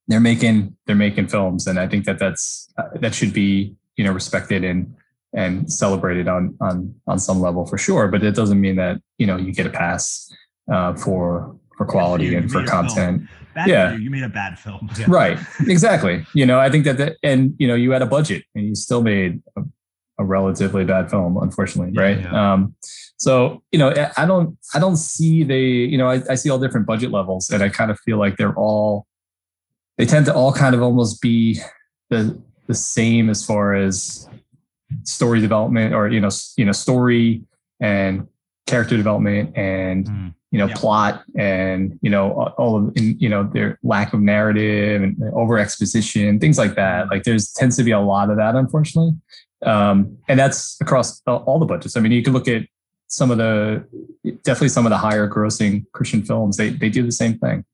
they're 0.08 0.20
making 0.20 0.76
they're 0.86 0.96
making 0.96 1.28
films, 1.28 1.66
and 1.66 1.78
I 1.78 1.88
think 1.88 2.04
that 2.04 2.18
that's 2.18 2.72
uh, 2.78 2.88
that 3.00 3.14
should 3.14 3.32
be 3.32 3.74
you 3.96 4.04
know 4.04 4.12
respected 4.12 4.64
and 4.64 4.94
and 5.34 5.70
celebrated 5.72 6.28
on 6.28 6.56
on 6.60 6.94
on 7.06 7.18
some 7.18 7.40
level 7.40 7.66
for 7.66 7.78
sure. 7.78 8.08
But 8.08 8.22
it 8.22 8.34
doesn't 8.34 8.60
mean 8.60 8.76
that 8.76 9.00
you 9.18 9.26
know 9.26 9.36
you 9.36 9.52
get 9.52 9.66
a 9.66 9.70
pass 9.70 10.32
uh, 10.70 10.94
for 10.94 11.56
for 11.76 11.86
quality 11.86 12.34
and 12.34 12.50
for 12.50 12.64
content. 12.64 13.22
Bad 13.56 13.68
yeah. 13.68 13.92
you. 13.92 13.98
you 13.98 14.10
made 14.10 14.22
a 14.22 14.28
bad 14.28 14.58
film. 14.58 14.88
Yeah. 14.98 15.06
Right. 15.08 15.38
Exactly. 15.66 16.24
you 16.34 16.46
know, 16.46 16.60
I 16.60 16.70
think 16.70 16.84
that, 16.84 16.98
the, 16.98 17.16
and 17.22 17.54
you 17.58 17.66
know, 17.66 17.74
you 17.74 17.90
had 17.90 18.02
a 18.02 18.06
budget 18.06 18.44
and 18.54 18.66
you 18.66 18.74
still 18.76 19.02
made 19.02 19.42
a, 19.56 19.62
a 20.18 20.24
relatively 20.24 20.84
bad 20.84 21.10
film, 21.10 21.36
unfortunately. 21.38 21.92
Yeah, 21.94 22.02
right. 22.02 22.20
Yeah. 22.20 22.52
Um, 22.52 22.76
so, 23.16 23.62
you 23.72 23.78
know, 23.78 23.92
I 24.16 24.26
don't, 24.26 24.56
I 24.74 24.78
don't 24.78 24.96
see 24.96 25.42
the, 25.42 25.58
you 25.58 25.98
know, 25.98 26.08
I, 26.08 26.22
I 26.30 26.34
see 26.36 26.50
all 26.50 26.58
different 26.58 26.86
budget 26.86 27.10
levels 27.10 27.50
and 27.50 27.62
I 27.62 27.70
kind 27.70 27.90
of 27.90 27.98
feel 28.00 28.18
like 28.18 28.36
they're 28.36 28.54
all, 28.54 29.06
they 29.98 30.04
tend 30.04 30.26
to 30.26 30.34
all 30.34 30.52
kind 30.52 30.74
of 30.74 30.82
almost 30.82 31.22
be 31.22 31.58
the, 32.10 32.40
the 32.66 32.74
same 32.74 33.30
as 33.30 33.44
far 33.44 33.74
as 33.74 34.28
story 35.02 35.40
development 35.40 35.94
or 35.94 36.08
you 36.08 36.20
know 36.20 36.28
you 36.56 36.64
know 36.64 36.72
story 36.72 37.42
and 37.80 38.26
character 38.66 38.96
development 38.96 39.56
and 39.56 40.06
mm. 40.06 40.34
You 40.56 40.62
know 40.62 40.68
yeah. 40.68 40.74
plot 40.74 41.22
and 41.36 41.98
you 42.00 42.08
know 42.08 42.32
all 42.56 42.76
of 42.78 42.90
you 42.96 43.28
know 43.28 43.42
their 43.44 43.78
lack 43.82 44.14
of 44.14 44.20
narrative 44.20 45.02
and 45.02 45.14
over 45.34 45.58
exposition 45.58 46.40
things 46.40 46.56
like 46.56 46.76
that. 46.76 47.10
Like 47.10 47.24
there's 47.24 47.52
tends 47.52 47.76
to 47.76 47.84
be 47.84 47.90
a 47.90 48.00
lot 48.00 48.30
of 48.30 48.38
that 48.38 48.54
unfortunately. 48.54 49.12
Um, 49.66 50.16
and 50.28 50.38
that's 50.38 50.80
across 50.80 51.20
all 51.26 51.58
the 51.58 51.66
budgets. 51.66 51.94
I 51.94 52.00
mean 52.00 52.12
you 52.12 52.22
can 52.22 52.32
look 52.32 52.48
at 52.48 52.62
some 53.08 53.30
of 53.30 53.36
the 53.36 53.84
definitely 54.44 54.70
some 54.70 54.86
of 54.86 54.90
the 54.90 54.96
higher 54.96 55.28
grossing 55.28 55.84
christian 55.92 56.22
films. 56.22 56.56
They 56.56 56.70
they 56.70 56.88
do 56.88 57.02
the 57.02 57.12
same 57.12 57.36
thing 57.38 57.66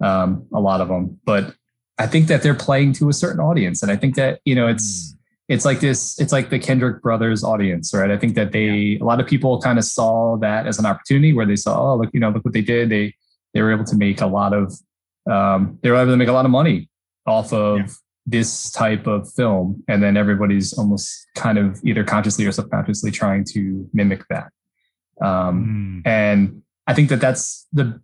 um, 0.00 0.46
a 0.54 0.60
lot 0.60 0.80
of 0.80 0.88
them 0.88 1.20
but 1.26 1.54
i 1.98 2.06
think 2.06 2.28
that 2.28 2.42
they're 2.42 2.54
playing 2.54 2.94
to 2.94 3.10
a 3.10 3.12
certain 3.12 3.40
audience. 3.40 3.82
And 3.82 3.92
i 3.92 3.96
think 3.96 4.14
that 4.14 4.40
you 4.46 4.54
know 4.54 4.66
it's 4.66 5.12
mm 5.12 5.16
it's 5.50 5.64
like 5.64 5.80
this 5.80 6.18
it's 6.20 6.32
like 6.32 6.48
the 6.48 6.58
kendrick 6.58 7.02
brothers 7.02 7.42
audience 7.42 7.92
right 7.92 8.10
i 8.10 8.16
think 8.16 8.34
that 8.36 8.52
they 8.52 8.66
yeah. 8.66 9.02
a 9.02 9.04
lot 9.04 9.20
of 9.20 9.26
people 9.26 9.60
kind 9.60 9.78
of 9.78 9.84
saw 9.84 10.36
that 10.36 10.66
as 10.66 10.78
an 10.78 10.86
opportunity 10.86 11.32
where 11.32 11.44
they 11.44 11.56
saw 11.56 11.92
oh 11.92 11.96
look 11.96 12.08
you 12.14 12.20
know 12.20 12.30
look 12.30 12.44
what 12.44 12.54
they 12.54 12.62
did 12.62 12.88
they 12.88 13.12
they 13.52 13.60
were 13.60 13.72
able 13.72 13.84
to 13.84 13.96
make 13.96 14.20
a 14.20 14.26
lot 14.26 14.54
of 14.54 14.72
um, 15.30 15.78
they 15.82 15.90
were 15.90 15.96
able 15.96 16.12
to 16.12 16.16
make 16.16 16.28
a 16.28 16.32
lot 16.32 16.44
of 16.44 16.50
money 16.50 16.88
off 17.26 17.52
of 17.52 17.78
yeah. 17.78 17.86
this 18.26 18.70
type 18.70 19.06
of 19.06 19.30
film 19.32 19.82
and 19.88 20.02
then 20.02 20.16
everybody's 20.16 20.72
almost 20.72 21.26
kind 21.34 21.58
of 21.58 21.78
either 21.84 22.04
consciously 22.04 22.46
or 22.46 22.52
subconsciously 22.52 23.10
trying 23.10 23.44
to 23.44 23.88
mimic 23.92 24.22
that 24.30 24.50
um, 25.20 26.02
mm. 26.04 26.08
and 26.08 26.62
i 26.86 26.94
think 26.94 27.08
that 27.08 27.20
that's 27.20 27.66
the 27.72 28.00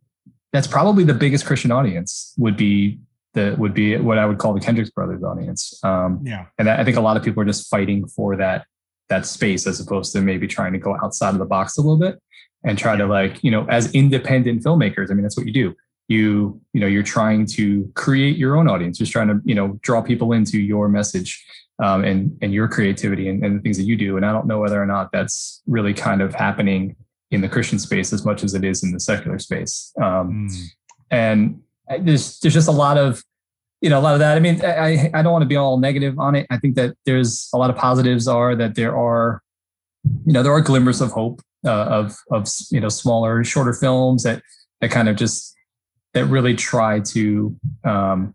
that's 0.53 0.67
probably 0.67 1.05
the 1.05 1.15
biggest 1.15 1.47
christian 1.47 1.71
audience 1.71 2.35
would 2.37 2.57
be 2.57 2.99
that 3.37 3.59
would 3.59 3.75
be 3.75 3.97
what 3.97 4.19
I 4.19 4.27
would 4.27 4.39
call 4.39 4.53
the 4.55 4.61
Kendricks 4.61 4.91
brothers 4.91 5.23
audience. 5.23 5.79
Um, 5.85 6.21
yeah, 6.25 6.47
and 6.59 6.69
I 6.69 6.83
think 6.85 6.97
a 6.97 7.01
lot 7.01 7.17
of 7.17 7.23
people 7.23 7.43
are 7.43 7.47
just 7.47 7.71
fighting 7.71 8.09
for 8.09 8.37
that 8.37 8.67
that 9.09 9.25
space 9.25 9.67
as 9.67 9.79
opposed 9.79 10.13
to 10.13 10.21
maybe 10.21 10.49
trying 10.49 10.73
to 10.73 10.79
go 10.79 10.97
outside 11.03 11.31
of 11.31 11.39
the 11.39 11.45
box 11.45 11.79
a 11.79 11.81
little 11.81 11.99
bit 11.99 12.21
and 12.65 12.77
try 12.77 12.97
to 12.97 13.07
like 13.07 13.45
you 13.45 13.51
know 13.51 13.65
as 13.67 13.93
independent 13.93 14.65
filmmakers. 14.65 15.11
I 15.11 15.15
mean, 15.15 15.23
that's 15.23 15.37
what 15.37 15.47
you 15.47 15.53
do. 15.53 15.75
You 16.09 16.61
you 16.73 16.81
know 16.81 16.87
you're 16.87 17.03
trying 17.03 17.47
to 17.47 17.91
create 17.95 18.37
your 18.37 18.57
own 18.57 18.69
audience. 18.69 18.99
You're 18.99 19.07
trying 19.07 19.29
to 19.29 19.41
you 19.45 19.55
know 19.55 19.79
draw 19.83 20.03
people 20.03 20.33
into 20.33 20.59
your 20.59 20.89
message 20.89 21.45
um, 21.79 22.05
and 22.05 22.37
and 22.43 22.53
your 22.53 22.69
creativity 22.69 23.29
and, 23.29 23.45
and 23.45 23.59
the 23.59 23.63
things 23.63 23.77
that 23.77 23.85
you 23.85 23.97
do. 23.97 24.17
And 24.17 24.25
I 24.25 24.33
don't 24.33 24.47
know 24.47 24.59
whether 24.59 24.83
or 24.83 24.87
not 24.87 25.13
that's 25.13 25.63
really 25.67 25.95
kind 25.95 26.23
of 26.23 26.35
happening 26.35 26.97
in 27.31 27.43
the 27.43 27.49
Christian 27.49 27.79
space 27.79 28.13
as 28.13 28.25
much 28.25 28.43
as 28.43 28.55
it 28.55 28.65
is 28.65 28.83
in 28.83 28.93
the 28.93 29.01
secular 29.01 29.39
space. 29.39 29.93
Um, 30.01 30.49
mm. 30.49 30.65
And 31.11 31.61
there's 32.01 32.39
there's 32.41 32.55
just 32.55 32.69
a 32.69 32.73
lot 32.73 32.99
of 32.99 33.23
you 33.81 33.91
know 33.91 33.99
a 33.99 34.03
lot 34.03 34.15
of 34.15 34.21
that. 34.21 34.37
I 34.37 34.41
mean, 34.41 34.65
I 34.65 35.11
I 35.15 35.23
don't 35.23 35.33
want 35.33 35.43
to 35.43 35.49
be 35.49 35.57
all 35.57 35.79
negative 35.79 36.19
on 36.19 36.35
it. 36.35 36.47
I 36.51 36.59
think 36.59 36.75
that 36.77 36.97
there's 37.05 37.49
a 37.55 37.59
lot 37.59 37.71
of 37.71 37.77
positives 37.77 38.27
are 38.29 38.55
that 38.57 38.75
there 38.75 38.97
are 38.97 39.43
you 40.25 40.33
know 40.33 40.43
there 40.43 40.53
are 40.53 40.61
glimmers 40.61 41.01
of 41.01 41.11
hope 41.11 41.41
uh, 41.65 41.71
of 41.71 42.17
of 42.31 42.49
you 42.71 42.81
know 42.81 42.89
smaller 42.89 43.45
shorter 43.45 43.73
films 43.73 44.23
that 44.23 44.43
that 44.81 44.91
kind 44.91 45.09
of 45.09 45.17
just 45.17 45.55
that 46.15 46.25
really 46.27 46.55
try 46.55 47.01
to 47.01 47.55
um 47.85 48.35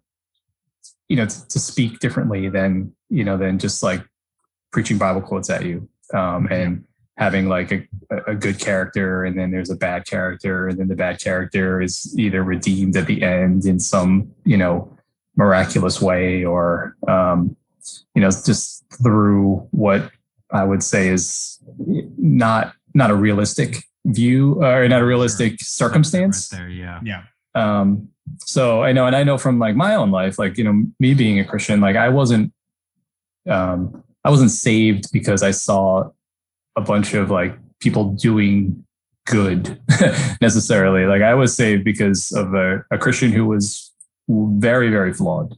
you 1.10 1.16
know 1.16 1.26
to, 1.26 1.48
to 1.48 1.60
speak 1.60 2.00
differently 2.00 2.50
than 2.50 2.94
you 3.10 3.24
know 3.24 3.38
than 3.38 3.58
just 3.58 3.84
like 3.84 4.02
preaching 4.72 4.98
bible 4.98 5.22
quotes 5.22 5.50
at 5.50 5.66
you 5.66 5.88
um 6.14 6.48
and 6.52 6.84
having 7.18 7.50
like 7.50 7.72
a, 7.72 7.88
a 8.28 8.36
good 8.36 8.60
character 8.60 9.24
and 9.26 9.38
then 9.38 9.52
there's 9.52 9.70
a 9.70 9.76
bad 9.76 10.06
character 10.06 10.68
and 10.68 10.80
then 10.80 10.88
the 10.88 10.96
bad 10.96 11.22
character 11.22 11.82
is 11.82 12.18
either 12.18 12.44
redeemed 12.44 12.96
at 12.96 13.06
the 13.06 13.22
end 13.22 13.66
in 13.66 13.80
some 13.80 14.32
you 14.46 14.58
know 14.58 14.98
miraculous 15.36 16.02
way 16.02 16.44
or 16.44 16.96
um, 17.08 17.56
you 18.16 18.22
know 18.22 18.30
just 18.30 18.84
through 19.02 19.56
what 19.72 20.12
i 20.52 20.64
would 20.64 20.84
say 20.84 21.08
is 21.08 21.60
not 22.18 22.74
not 22.94 23.10
a 23.10 23.16
realistic 23.16 23.84
view 24.06 24.62
or 24.64 24.88
not 24.88 25.02
a 25.02 25.06
realistic 25.06 25.60
circumstance. 25.62 26.52
Right 26.52 26.60
there 26.60 26.70
yeah. 26.70 27.00
Yeah. 27.04 27.24
Um 27.54 28.10
so 28.46 28.84
i 28.84 28.92
know 28.92 29.08
and 29.08 29.16
i 29.16 29.24
know 29.24 29.38
from 29.38 29.60
like 29.60 29.76
my 29.76 29.96
own 29.96 30.12
life 30.12 30.40
like 30.40 30.58
you 30.58 30.64
know 30.64 30.84
me 31.00 31.14
being 31.14 31.40
a 31.40 31.46
christian 31.46 31.82
like 31.82 31.96
i 31.96 32.08
wasn't 32.08 32.54
um 33.50 34.04
i 34.24 34.30
wasn't 34.30 34.52
saved 34.52 35.12
because 35.12 35.44
i 35.44 35.52
saw 35.52 36.10
a 36.76 36.82
bunch 36.82 37.14
of 37.14 37.30
like 37.30 37.58
people 37.80 38.14
doing 38.14 38.84
good 39.26 39.80
necessarily. 40.42 41.06
Like 41.06 41.22
I 41.22 41.34
was 41.34 41.56
saved 41.56 41.84
because 41.84 42.32
of 42.32 42.54
a, 42.54 42.84
a 42.92 42.98
Christian 42.98 43.32
who 43.32 43.46
was 43.46 43.92
very, 44.28 44.90
very 44.90 45.14
flawed. 45.14 45.56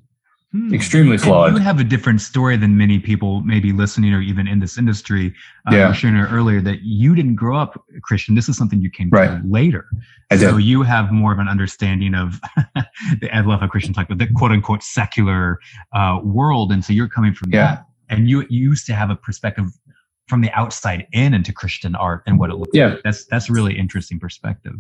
Hmm. 0.52 0.72
Extremely 0.72 1.18
flawed. 1.18 1.50
And 1.50 1.58
you 1.58 1.64
have 1.64 1.80
a 1.80 1.84
different 1.84 2.22
story 2.22 2.58
than 2.58 2.78
many 2.78 3.00
people 3.00 3.42
maybe 3.42 3.72
listening 3.72 4.14
or 4.14 4.22
even 4.22 4.48
in 4.48 4.60
this 4.60 4.78
industry. 4.78 5.34
Uh, 5.72 5.76
yeah. 5.76 5.94
Sharing 5.94 6.16
earlier 6.16 6.62
that 6.62 6.84
you 6.84 7.16
didn't 7.16 7.36
grow 7.36 7.58
up 7.58 7.84
Christian. 8.04 8.36
This 8.36 8.48
is 8.48 8.56
something 8.56 8.80
you 8.80 8.92
came 8.92 9.10
right. 9.10 9.42
to 9.42 9.42
later. 9.50 9.88
I 10.30 10.38
so 10.38 10.58
did. 10.58 10.66
you 10.66 10.84
have 10.84 11.12
more 11.12 11.34
of 11.34 11.40
an 11.40 11.48
understanding 11.48 12.14
of 12.14 12.40
the 13.20 13.36
I 13.36 13.42
love 13.42 13.62
how 13.62 13.68
Christians 13.68 13.96
talk 13.96 14.06
about 14.06 14.20
the 14.20 14.32
quote 14.36 14.52
unquote 14.52 14.84
secular 14.84 15.60
uh, 15.94 16.20
world, 16.24 16.72
and 16.72 16.86
so 16.86 16.94
you're 16.94 17.10
coming 17.10 17.34
from 17.34 17.52
yeah. 17.52 17.60
that. 17.60 17.86
And 18.10 18.30
you, 18.30 18.42
you 18.42 18.70
used 18.70 18.86
to 18.88 18.94
have 18.94 19.10
a 19.10 19.16
perspective 19.16 19.66
from 20.28 20.42
the 20.42 20.52
outside 20.52 21.08
in 21.12 21.34
into 21.34 21.54
Christian 21.54 21.96
art 21.96 22.24
and 22.26 22.40
what 22.40 22.50
it 22.50 22.56
looks 22.56 22.72
yeah. 22.74 22.88
like. 22.88 23.04
That's 23.04 23.26
that's 23.26 23.50
a 23.50 23.54
really 23.54 23.78
interesting 23.78 24.20
perspective. 24.20 24.76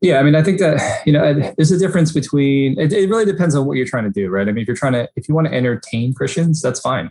Yeah, 0.00 0.18
I 0.18 0.22
mean, 0.22 0.36
I 0.36 0.42
think 0.42 0.60
that 0.60 1.02
you 1.06 1.12
know, 1.12 1.52
there's 1.56 1.72
a 1.72 1.78
difference 1.78 2.12
between. 2.12 2.78
It, 2.78 2.92
it 2.92 3.08
really 3.08 3.24
depends 3.24 3.54
on 3.54 3.66
what 3.66 3.76
you're 3.76 3.86
trying 3.86 4.04
to 4.04 4.10
do, 4.10 4.28
right? 4.28 4.48
I 4.48 4.52
mean, 4.52 4.62
if 4.62 4.68
you're 4.68 4.76
trying 4.76 4.92
to, 4.92 5.08
if 5.16 5.28
you 5.28 5.34
want 5.34 5.48
to 5.48 5.54
entertain 5.54 6.14
Christians, 6.14 6.62
that's 6.62 6.80
fine. 6.80 7.10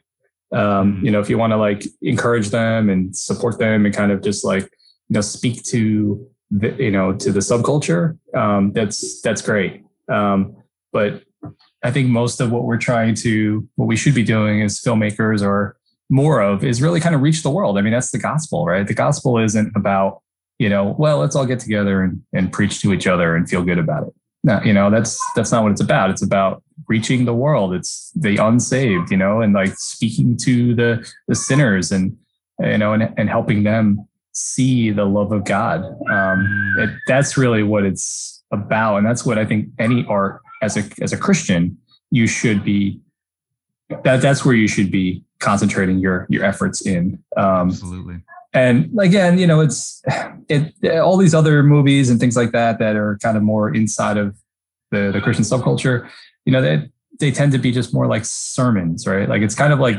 Um, 0.54 0.96
mm-hmm. 0.96 1.06
you 1.06 1.12
know, 1.12 1.20
if 1.20 1.30
you 1.30 1.38
want 1.38 1.52
to 1.52 1.58
like 1.58 1.84
encourage 2.02 2.50
them 2.50 2.90
and 2.90 3.16
support 3.16 3.60
them 3.60 3.86
and 3.86 3.94
kind 3.94 4.12
of 4.12 4.22
just 4.22 4.46
like 4.46 4.64
you 4.64 5.14
know 5.14 5.22
speak 5.22 5.64
to 5.66 6.26
the 6.50 6.74
you 6.80 6.92
know 6.92 7.14
to 7.14 7.32
the 7.32 7.42
subculture, 7.42 8.18
um, 8.34 8.72
that's 8.72 9.22
that's 9.22 9.42
great. 9.42 9.84
Um, 10.10 10.56
but 10.94 11.24
I 11.84 11.92
think 11.92 12.08
most 12.08 12.40
of 12.42 12.52
what 12.52 12.64
we're 12.64 12.78
trying 12.78 13.16
to, 13.16 13.68
what 13.76 13.86
we 13.86 13.96
should 13.96 14.16
be 14.16 14.24
doing 14.24 14.62
as 14.62 14.80
filmmakers 14.80 15.46
or 15.46 15.78
more 16.10 16.42
of 16.42 16.64
is 16.64 16.82
really 16.82 17.00
kind 17.00 17.16
of 17.16 17.22
reach 17.22 17.44
the 17.44 17.50
world. 17.50 17.78
I 17.78 17.82
mean, 17.82 17.94
that's 17.94 18.12
the 18.12 18.18
gospel, 18.18 18.66
right? 18.66 18.88
The 18.88 18.94
gospel 18.94 19.38
isn't 19.38 19.74
about, 19.76 20.22
you 20.58 20.70
know, 20.70 20.96
well, 20.98 21.20
let's 21.20 21.36
all 21.36 21.46
get 21.46 21.60
together 21.60 22.02
and, 22.02 22.22
and 22.34 22.52
preach 22.52 22.82
to 22.82 22.94
each 22.94 23.08
other 23.08 23.36
and 23.36 23.50
feel 23.50 23.64
good 23.64 23.80
about 23.80 24.08
it. 24.08 24.14
No, 24.44 24.62
you 24.64 24.74
know, 24.74 24.90
that's 24.90 25.20
that's 25.36 25.52
not 25.52 25.64
what 25.64 25.72
it's 25.72 25.82
about. 25.82 26.10
It's 26.10 26.22
about 26.22 26.64
reaching 26.88 27.26
the 27.26 27.34
world. 27.34 27.74
It's 27.74 28.12
the 28.16 28.38
unsaved, 28.38 29.12
you 29.12 29.18
know, 29.18 29.42
and 29.42 29.54
like 29.54 29.74
speaking 29.76 30.38
to 30.38 30.74
the 30.74 31.12
the 31.28 31.36
sinners 31.36 31.92
and 31.92 32.16
you 32.60 32.78
know, 32.78 32.94
and, 32.94 33.14
and 33.18 33.30
helping 33.30 33.64
them 33.64 34.08
see 34.32 34.92
the 34.92 35.06
love 35.06 35.32
of 35.32 35.44
God. 35.44 35.84
Um, 36.10 36.76
it, 36.80 36.90
that's 37.08 37.36
really 37.36 37.64
what 37.64 37.84
it's 37.84 38.44
about, 38.52 38.98
and 38.98 39.06
that's 39.06 39.26
what 39.26 39.38
I 39.38 39.46
think 39.46 39.70
any 39.80 40.06
art 40.08 40.42
as 40.62 40.78
a 40.78 40.84
as 41.02 41.12
a 41.12 41.18
Christian 41.18 41.78
you 42.12 42.28
should 42.28 42.64
be. 42.64 43.02
That 44.04 44.22
that's 44.22 44.46
where 44.46 44.56
you 44.56 44.68
should 44.68 44.92
be 44.92 45.24
concentrating 45.39 46.00
your 46.00 46.27
your 46.29 46.44
efforts 46.44 46.86
in. 46.86 47.24
Um, 47.36 47.70
Absolutely. 47.70 48.22
And 48.53 48.98
again, 49.00 49.38
you 49.38 49.48
know, 49.48 49.60
it's 49.60 50.01
it 50.50 50.74
all 51.00 51.17
these 51.17 51.36
other 51.36 51.63
movies 51.63 52.10
and 52.10 52.20
things 52.20 52.36
like 52.36 52.51
that 52.51 52.79
that 52.79 52.96
are 52.96 53.17
kind 53.22 53.38
of 53.38 53.44
more 53.44 53.74
inside 53.74 54.17
of 54.17 54.38
the 54.91 55.12
the 55.12 55.22
Christian 55.22 55.46
subculture. 55.46 56.10
You 56.46 56.53
know, 56.53 56.62
they 56.62 56.89
they 57.20 57.32
tend 57.32 57.51
to 57.51 57.58
be 57.58 57.72
just 57.72 57.94
more 57.94 58.08
like 58.08 58.25
sermons, 58.25 59.06
right? 59.08 59.27
Like 59.27 59.41
it's 59.41 59.56
kind 59.56 59.74
of 59.74 59.79
like 59.79 59.98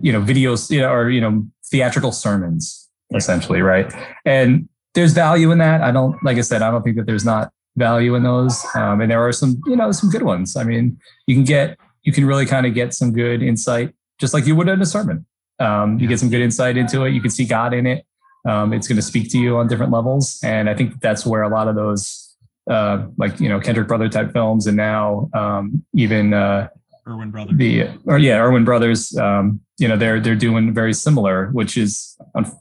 you 0.00 0.12
know 0.12 0.20
videos, 0.20 0.70
you 0.70 0.80
know, 0.80 0.90
or 0.90 1.10
you 1.10 1.20
know 1.20 1.46
theatrical 1.70 2.12
sermons 2.12 2.84
essentially, 3.14 3.62
right? 3.62 3.92
And 4.24 4.68
there's 4.94 5.12
value 5.12 5.50
in 5.50 5.58
that. 5.58 5.82
I 5.82 5.90
don't, 5.90 6.22
like 6.24 6.38
I 6.38 6.40
said, 6.40 6.62
I 6.62 6.70
don't 6.70 6.82
think 6.82 6.96
that 6.96 7.06
there's 7.06 7.24
not 7.24 7.52
value 7.76 8.14
in 8.14 8.22
those. 8.22 8.64
Um, 8.74 9.00
and 9.00 9.10
there 9.10 9.26
are 9.26 9.32
some, 9.32 9.60
you 9.66 9.76
know, 9.76 9.90
some 9.92 10.10
good 10.10 10.22
ones. 10.22 10.56
I 10.56 10.64
mean, 10.64 10.98
you 11.26 11.34
can 11.34 11.44
get, 11.44 11.76
you 12.02 12.12
can 12.12 12.24
really 12.26 12.46
kind 12.46 12.66
of 12.66 12.74
get 12.74 12.94
some 12.94 13.12
good 13.12 13.42
insight 13.42 13.94
just 14.18 14.34
like 14.34 14.46
you 14.46 14.56
would 14.56 14.68
in 14.68 14.80
a 14.80 14.86
sermon. 14.86 15.26
Um, 15.58 15.98
you 15.98 16.08
get 16.08 16.18
some 16.18 16.30
good 16.30 16.42
insight 16.42 16.76
into 16.76 17.04
it. 17.04 17.12
You 17.12 17.20
can 17.20 17.30
see 17.30 17.44
God 17.44 17.74
in 17.74 17.86
it. 17.86 18.04
Um, 18.46 18.72
it's 18.72 18.88
going 18.88 18.96
to 18.96 19.02
speak 19.02 19.30
to 19.30 19.38
you 19.38 19.56
on 19.56 19.68
different 19.68 19.92
levels, 19.92 20.38
and 20.42 20.68
I 20.68 20.74
think 20.74 21.00
that's 21.00 21.24
where 21.24 21.42
a 21.42 21.48
lot 21.48 21.66
of 21.66 21.76
those, 21.76 22.36
uh, 22.70 23.06
like 23.16 23.40
you 23.40 23.48
know, 23.48 23.58
Kendrick 23.58 23.88
brother 23.88 24.08
type 24.08 24.32
films, 24.32 24.66
and 24.66 24.76
now 24.76 25.30
um, 25.32 25.84
even 25.94 26.34
uh, 26.34 26.68
Erwin 27.06 27.30
brothers. 27.30 27.56
The 27.56 27.88
or 28.06 28.18
yeah, 28.18 28.38
Erwin 28.38 28.64
brothers. 28.64 29.16
Um, 29.16 29.60
you 29.78 29.88
know, 29.88 29.96
they're 29.96 30.20
they're 30.20 30.36
doing 30.36 30.74
very 30.74 30.92
similar, 30.92 31.48
which 31.52 31.78
is 31.78 32.18
un- 32.34 32.52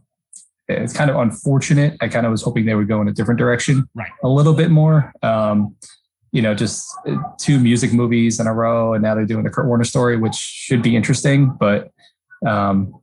it's 0.67 0.93
kind 0.93 1.09
of 1.09 1.17
unfortunate. 1.17 1.97
I 2.01 2.07
kind 2.07 2.25
of 2.25 2.31
was 2.31 2.41
hoping 2.41 2.65
they 2.65 2.75
would 2.75 2.87
go 2.87 3.01
in 3.01 3.07
a 3.07 3.13
different 3.13 3.37
direction, 3.37 3.87
right? 3.93 4.11
A 4.23 4.29
little 4.29 4.53
bit 4.53 4.71
more. 4.71 5.13
Um, 5.21 5.75
you 6.33 6.41
know, 6.41 6.53
just 6.53 6.93
uh, 7.07 7.15
two 7.37 7.59
music 7.59 7.93
movies 7.93 8.39
in 8.39 8.47
a 8.47 8.53
row, 8.53 8.93
and 8.93 9.03
now 9.03 9.15
they're 9.15 9.25
doing 9.25 9.43
the 9.43 9.49
Kurt 9.49 9.67
Warner 9.67 9.85
story, 9.85 10.17
which 10.17 10.35
should 10.35 10.81
be 10.81 10.95
interesting. 10.95 11.55
But 11.57 11.91
um, 12.45 12.99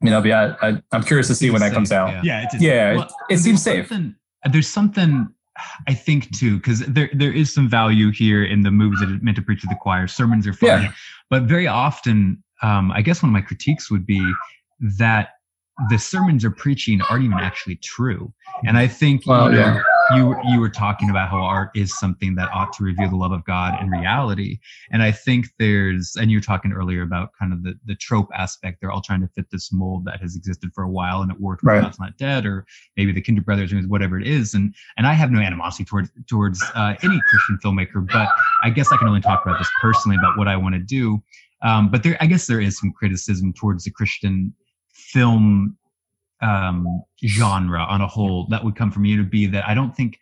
you 0.00 0.08
know, 0.08 0.24
yeah, 0.24 0.54
I, 0.62 0.80
am 0.92 1.02
curious 1.02 1.26
to 1.26 1.34
see 1.34 1.50
when 1.50 1.60
safe, 1.60 1.70
that 1.70 1.74
comes 1.74 1.92
out. 1.92 2.10
Yeah, 2.10 2.22
yeah, 2.24 2.42
it, 2.42 2.62
yeah, 2.62 2.96
well, 2.96 3.14
it, 3.28 3.34
it 3.34 3.38
seems 3.38 3.62
safe. 3.62 3.92
There's 4.50 4.68
something 4.68 5.28
I 5.88 5.94
think 5.94 6.34
too, 6.34 6.56
because 6.58 6.80
there 6.86 7.10
there 7.12 7.32
is 7.32 7.52
some 7.52 7.68
value 7.68 8.12
here 8.12 8.44
in 8.44 8.62
the 8.62 8.70
movies 8.70 9.00
that 9.00 9.08
are 9.08 9.18
meant 9.20 9.36
to 9.36 9.42
preach 9.42 9.62
to 9.62 9.66
the 9.66 9.76
choir. 9.80 10.06
Sermons 10.06 10.46
are 10.46 10.54
fun, 10.54 10.84
yeah. 10.84 10.92
but 11.28 11.42
very 11.42 11.66
often, 11.66 12.42
um, 12.62 12.92
I 12.92 13.02
guess 13.02 13.22
one 13.22 13.30
of 13.30 13.34
my 13.34 13.42
critiques 13.42 13.90
would 13.90 14.06
be 14.06 14.24
that 14.98 15.30
the 15.88 15.98
sermons 15.98 16.44
are 16.44 16.50
preaching 16.50 17.00
aren't 17.02 17.24
even 17.24 17.38
actually 17.38 17.76
true. 17.76 18.32
And 18.64 18.76
I 18.76 18.86
think 18.86 19.26
Well, 19.26 19.50
you, 19.50 19.58
know, 19.58 19.66
yeah. 19.66 19.82
You 20.14 20.36
you 20.48 20.60
were 20.60 20.68
talking 20.68 21.10
about 21.10 21.28
how 21.28 21.38
art 21.38 21.70
is 21.74 21.98
something 21.98 22.34
that 22.36 22.50
ought 22.52 22.72
to 22.74 22.84
reveal 22.84 23.08
the 23.08 23.16
love 23.16 23.32
of 23.32 23.44
God 23.44 23.80
in 23.82 23.90
reality. 23.90 24.58
And 24.90 25.02
I 25.02 25.12
think 25.12 25.46
there's 25.58 26.16
and 26.18 26.30
you 26.30 26.38
were 26.38 26.42
talking 26.42 26.72
earlier 26.72 27.02
about 27.02 27.30
kind 27.38 27.52
of 27.52 27.62
the 27.62 27.74
the 27.84 27.94
trope 27.94 28.28
aspect. 28.34 28.80
They're 28.80 28.90
all 28.90 29.02
trying 29.02 29.20
to 29.20 29.28
fit 29.28 29.46
this 29.50 29.72
mold 29.72 30.04
that 30.06 30.20
has 30.20 30.36
existed 30.36 30.70
for 30.74 30.84
a 30.84 30.90
while 30.90 31.22
and 31.22 31.30
it 31.30 31.40
worked 31.40 31.62
with 31.62 31.70
Right. 31.72 31.82
God's 31.82 32.00
Not 32.00 32.16
Dead 32.16 32.46
or 32.46 32.66
maybe 32.96 33.12
the 33.12 33.20
Kendrick 33.20 33.46
Brothers 33.46 33.72
or 33.72 33.80
whatever 33.82 34.18
it 34.18 34.26
is. 34.26 34.54
And 34.54 34.74
and 34.96 35.06
I 35.06 35.12
have 35.12 35.30
no 35.30 35.40
animosity 35.40 35.84
towards 35.84 36.10
towards 36.28 36.62
uh, 36.74 36.94
any 37.02 37.20
Christian 37.28 37.58
filmmaker, 37.64 38.06
but 38.06 38.28
I 38.62 38.70
guess 38.70 38.90
I 38.92 38.96
can 38.96 39.08
only 39.08 39.20
talk 39.20 39.44
about 39.44 39.58
this 39.58 39.70
personally 39.80 40.16
about 40.16 40.36
what 40.36 40.48
I 40.48 40.56
want 40.56 40.74
to 40.74 40.80
do. 40.80 41.22
Um, 41.62 41.90
but 41.90 42.02
there, 42.02 42.16
I 42.20 42.26
guess 42.26 42.46
there 42.46 42.60
is 42.60 42.78
some 42.78 42.92
criticism 42.92 43.52
towards 43.52 43.84
the 43.84 43.90
Christian 43.90 44.54
film 44.92 45.76
um, 46.42 47.02
genre 47.26 47.82
on 47.82 48.00
a 48.00 48.06
whole 48.06 48.46
that 48.50 48.64
would 48.64 48.76
come 48.76 48.90
from 48.90 49.02
me 49.02 49.16
to 49.16 49.22
be 49.22 49.46
that 49.46 49.68
I 49.68 49.74
don't 49.74 49.94
think 49.94 50.18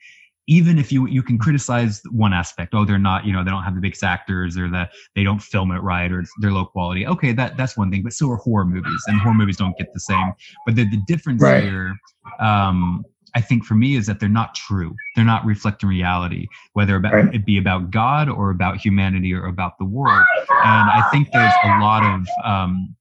even 0.46 0.78
if 0.78 0.90
you 0.90 1.06
you 1.06 1.22
can 1.22 1.36
criticize 1.38 2.00
one 2.10 2.32
aspect, 2.32 2.74
oh 2.74 2.84
they're 2.84 2.98
not 2.98 3.24
you 3.26 3.32
know 3.32 3.44
they 3.44 3.50
don't 3.50 3.62
have 3.62 3.74
the 3.74 3.80
biggest 3.80 4.02
actors 4.02 4.56
or 4.56 4.68
that 4.70 4.90
they 5.14 5.22
don't 5.22 5.42
film 5.42 5.70
it 5.72 5.82
right 5.82 6.10
or 6.10 6.20
it's, 6.20 6.30
they're 6.40 6.52
low 6.52 6.64
quality. 6.64 7.06
Okay, 7.06 7.32
that 7.32 7.56
that's 7.56 7.76
one 7.76 7.90
thing, 7.90 8.02
but 8.02 8.12
so 8.12 8.30
are 8.30 8.36
horror 8.36 8.64
movies 8.64 9.04
and 9.06 9.20
horror 9.20 9.34
movies 9.34 9.58
don't 9.58 9.76
get 9.76 9.92
the 9.92 10.00
same. 10.00 10.32
But 10.64 10.76
the 10.76 10.88
the 10.88 11.00
difference 11.06 11.42
Right. 11.42 11.62
here. 11.62 11.94
Um, 12.40 13.04
I 13.34 13.42
think 13.42 13.64
for 13.64 13.74
me 13.74 13.94
is 13.94 14.06
that 14.06 14.20
they're 14.20 14.28
not 14.28 14.54
true. 14.54 14.96
They're 15.14 15.24
not 15.24 15.44
reflecting 15.44 15.88
reality, 15.88 16.46
whether 16.72 16.96
about, 16.96 17.12
Right. 17.12 17.34
it 17.34 17.44
be 17.44 17.58
about 17.58 17.90
God 17.90 18.28
or 18.30 18.50
about 18.50 18.78
humanity 18.78 19.34
or 19.34 19.46
about 19.46 19.76
the 19.78 19.84
world. 19.84 20.24
And 20.64 20.88
I 20.90 21.02
think 21.12 21.30
there's 21.30 21.52
a 21.62 21.68
lot 21.78 22.02
of 22.04 22.26
um, 22.42 22.96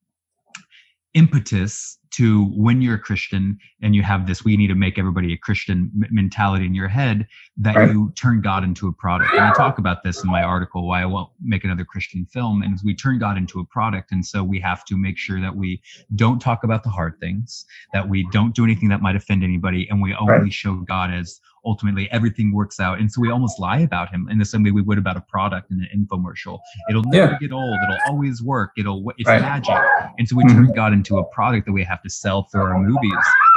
impetus 1.17 1.97
to 2.11 2.45
when 2.55 2.81
you're 2.81 2.95
a 2.95 2.99
Christian 2.99 3.57
and 3.81 3.93
you 3.93 4.01
have 4.01 4.27
this, 4.27 4.43
we 4.45 4.55
need 4.55 4.67
to 4.67 4.75
make 4.75 4.97
everybody 4.97 5.33
a 5.33 5.37
Christian 5.37 5.91
mentality 6.09 6.65
in 6.65 6.73
your 6.73 6.87
head, 6.87 7.27
that 7.57 7.75
Right. 7.75 7.89
you 7.89 8.13
turn 8.15 8.39
God 8.41 8.63
into 8.63 8.87
a 8.87 8.93
product. 8.93 9.33
And 9.35 9.45
I 9.45 9.51
talk 9.51 9.77
about 9.77 10.03
this 10.03 10.23
in 10.23 10.29
my 10.29 10.41
article, 10.41 10.87
why 10.87 11.01
I 11.01 11.05
won't 11.05 11.29
make 11.43 11.63
another 11.63 11.83
Christian 11.83 12.25
film. 12.25 12.61
And 12.61 12.79
we 12.85 12.95
turn 12.95 13.19
God 13.19 13.35
into 13.37 13.59
a 13.59 13.65
product. 13.65 14.11
And 14.11 14.25
so 14.25 14.43
we 14.43 14.59
have 14.61 14.85
to 14.85 14.95
make 14.97 15.17
sure 15.17 15.41
that 15.41 15.55
we 15.55 15.81
don't 16.15 16.39
talk 16.39 16.63
about 16.63 16.83
the 16.83 16.89
hard 16.89 17.19
things, 17.19 17.65
that 17.93 18.07
we 18.07 18.23
don't 18.23 18.55
do 18.55 18.63
anything 18.63 18.89
that 18.89 19.01
might 19.01 19.15
offend 19.15 19.43
anybody, 19.43 19.87
and 19.89 20.01
we 20.01 20.13
only 20.15 20.31
Right. 20.31 20.53
show 20.53 20.75
God 20.75 21.11
as 21.11 21.39
ultimately 21.65 22.09
everything 22.11 22.53
works 22.53 22.79
out. 22.79 22.99
And 22.99 23.11
so 23.11 23.21
we 23.21 23.29
almost 23.31 23.59
lie 23.59 23.79
about 23.79 24.09
him 24.09 24.27
in 24.29 24.37
the 24.37 24.45
same 24.45 24.63
way 24.63 24.71
we 24.71 24.81
would 24.81 24.97
about 24.97 25.17
a 25.17 25.21
product 25.21 25.71
in 25.71 25.79
an 25.79 25.89
infomercial. 26.07 26.59
It'll 26.89 27.03
never 27.03 27.33
Yeah. 27.33 27.39
get 27.39 27.51
old. 27.51 27.77
It'll 27.83 27.97
always 28.07 28.41
work. 28.41 28.71
It'll 28.77 29.03
it's 29.17 29.27
Right. 29.27 29.41
magic. 29.41 29.75
And 30.17 30.27
so 30.27 30.35
we 30.35 30.43
Mhm. 30.45 30.51
turn 30.53 30.71
God 30.73 30.93
into 30.93 31.17
a 31.17 31.23
product 31.25 31.65
that 31.65 31.73
we 31.73 31.83
have 31.83 32.01
to 32.03 32.09
sell 32.09 32.43
through 32.43 32.61
our 32.63 32.79
movies, 32.79 33.13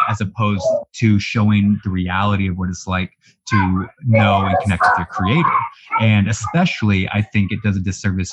as 0.09 0.21
opposed 0.21 0.66
to 0.95 1.19
showing 1.19 1.80
the 1.85 1.90
reality 1.90 2.49
of 2.49 2.57
what 2.59 2.69
it's 2.69 2.87
like 2.87 3.12
to 3.50 3.87
know 4.07 4.47
and 4.47 4.57
connect 4.62 4.83
with 4.83 4.97
their 4.97 5.07
creator. 5.07 5.49
And 6.00 6.28
especially, 6.28 7.09
I 7.09 7.23
think 7.23 7.52
it 7.52 7.62
does 7.62 7.76
a 7.76 7.80
disservice 7.80 8.33